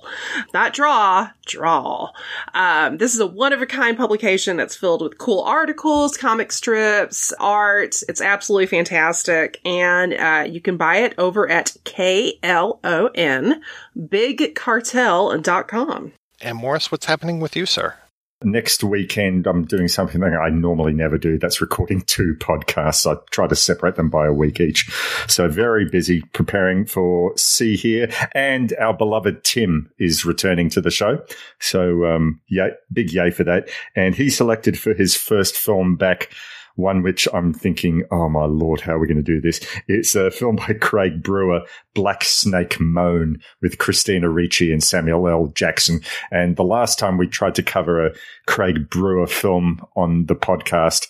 [0.53, 2.11] Not Draw, Draw.
[2.53, 6.51] Um, this is a one of a kind publication that's filled with cool articles, comic
[6.51, 8.03] strips, art.
[8.07, 9.59] It's absolutely fantastic.
[9.65, 13.61] And uh, you can buy it over at KLON,
[13.97, 16.13] bigcartel.com.
[16.39, 17.95] And Maurice, what's happening with you, sir?
[18.43, 21.39] Next weekend, I'm doing something that I normally never do.
[21.39, 23.09] That's recording two podcasts.
[23.09, 24.89] I try to separate them by a week each.
[25.27, 28.09] So very busy preparing for See Here.
[28.33, 31.23] And our beloved Tim is returning to the show.
[31.59, 33.69] So, um, yay, big yay for that.
[33.95, 36.29] And he selected for his first film back
[36.75, 39.65] one which I'm thinking, oh my lord, how are we going to do this?
[39.87, 41.61] It's a film by Craig Brewer,
[41.93, 45.47] Black Snake Moan, with Christina Ricci and Samuel L.
[45.47, 46.01] Jackson.
[46.31, 48.13] And the last time we tried to cover a
[48.47, 51.07] Craig Brewer film on the podcast,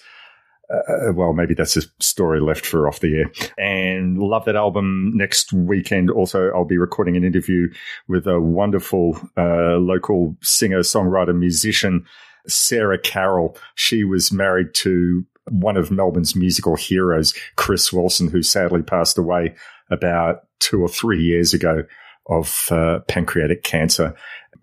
[0.69, 3.31] uh, well, maybe that's a story left for off the air.
[3.57, 5.11] And love that album.
[5.15, 7.71] Next weekend, also, I'll be recording an interview
[8.07, 12.05] with a wonderful uh, local singer, songwriter, musician,
[12.47, 13.57] Sarah Carroll.
[13.75, 19.55] She was married to one of Melbourne's musical heroes, Chris Wilson, who sadly passed away
[19.91, 21.83] about two or three years ago
[22.27, 24.15] of uh, pancreatic cancer.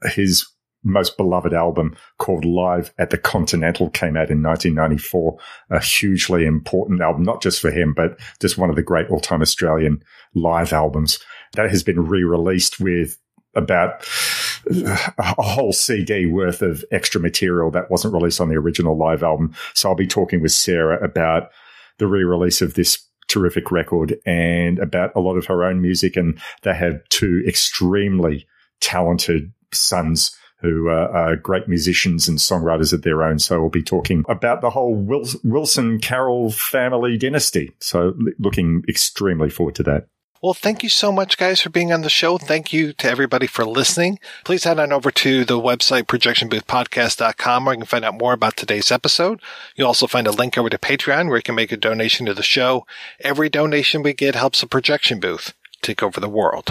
[0.05, 0.47] His
[0.83, 5.39] most beloved album called Live at the Continental came out in 1994.
[5.71, 9.21] A hugely important album, not just for him, but just one of the great all
[9.21, 10.03] time Australian
[10.35, 11.19] live albums
[11.55, 13.19] that has been re-released with
[13.55, 14.07] about
[15.19, 19.55] a whole CD worth of extra material that wasn't released on the original live album.
[19.75, 21.51] So I'll be talking with Sarah about
[21.99, 26.17] the re-release of this terrific record and about a lot of her own music.
[26.17, 28.47] And they have two extremely
[28.81, 33.39] talented sons who are, great musicians and songwriters of their own.
[33.39, 34.95] So we'll be talking about the whole
[35.43, 37.73] Wilson Carroll family dynasty.
[37.81, 40.09] So looking extremely forward to that.
[40.43, 42.39] Well, thank you so much, guys, for being on the show.
[42.39, 44.19] Thank you to everybody for listening.
[44.43, 48.57] Please head on over to the website, projectionboothpodcast.com, where you can find out more about
[48.57, 49.43] today's episode.
[49.77, 52.33] You'll also find a link over to Patreon, where you can make a donation to
[52.33, 52.87] the show.
[53.21, 55.53] Every donation we get helps the projection booth
[55.83, 56.71] take over the world.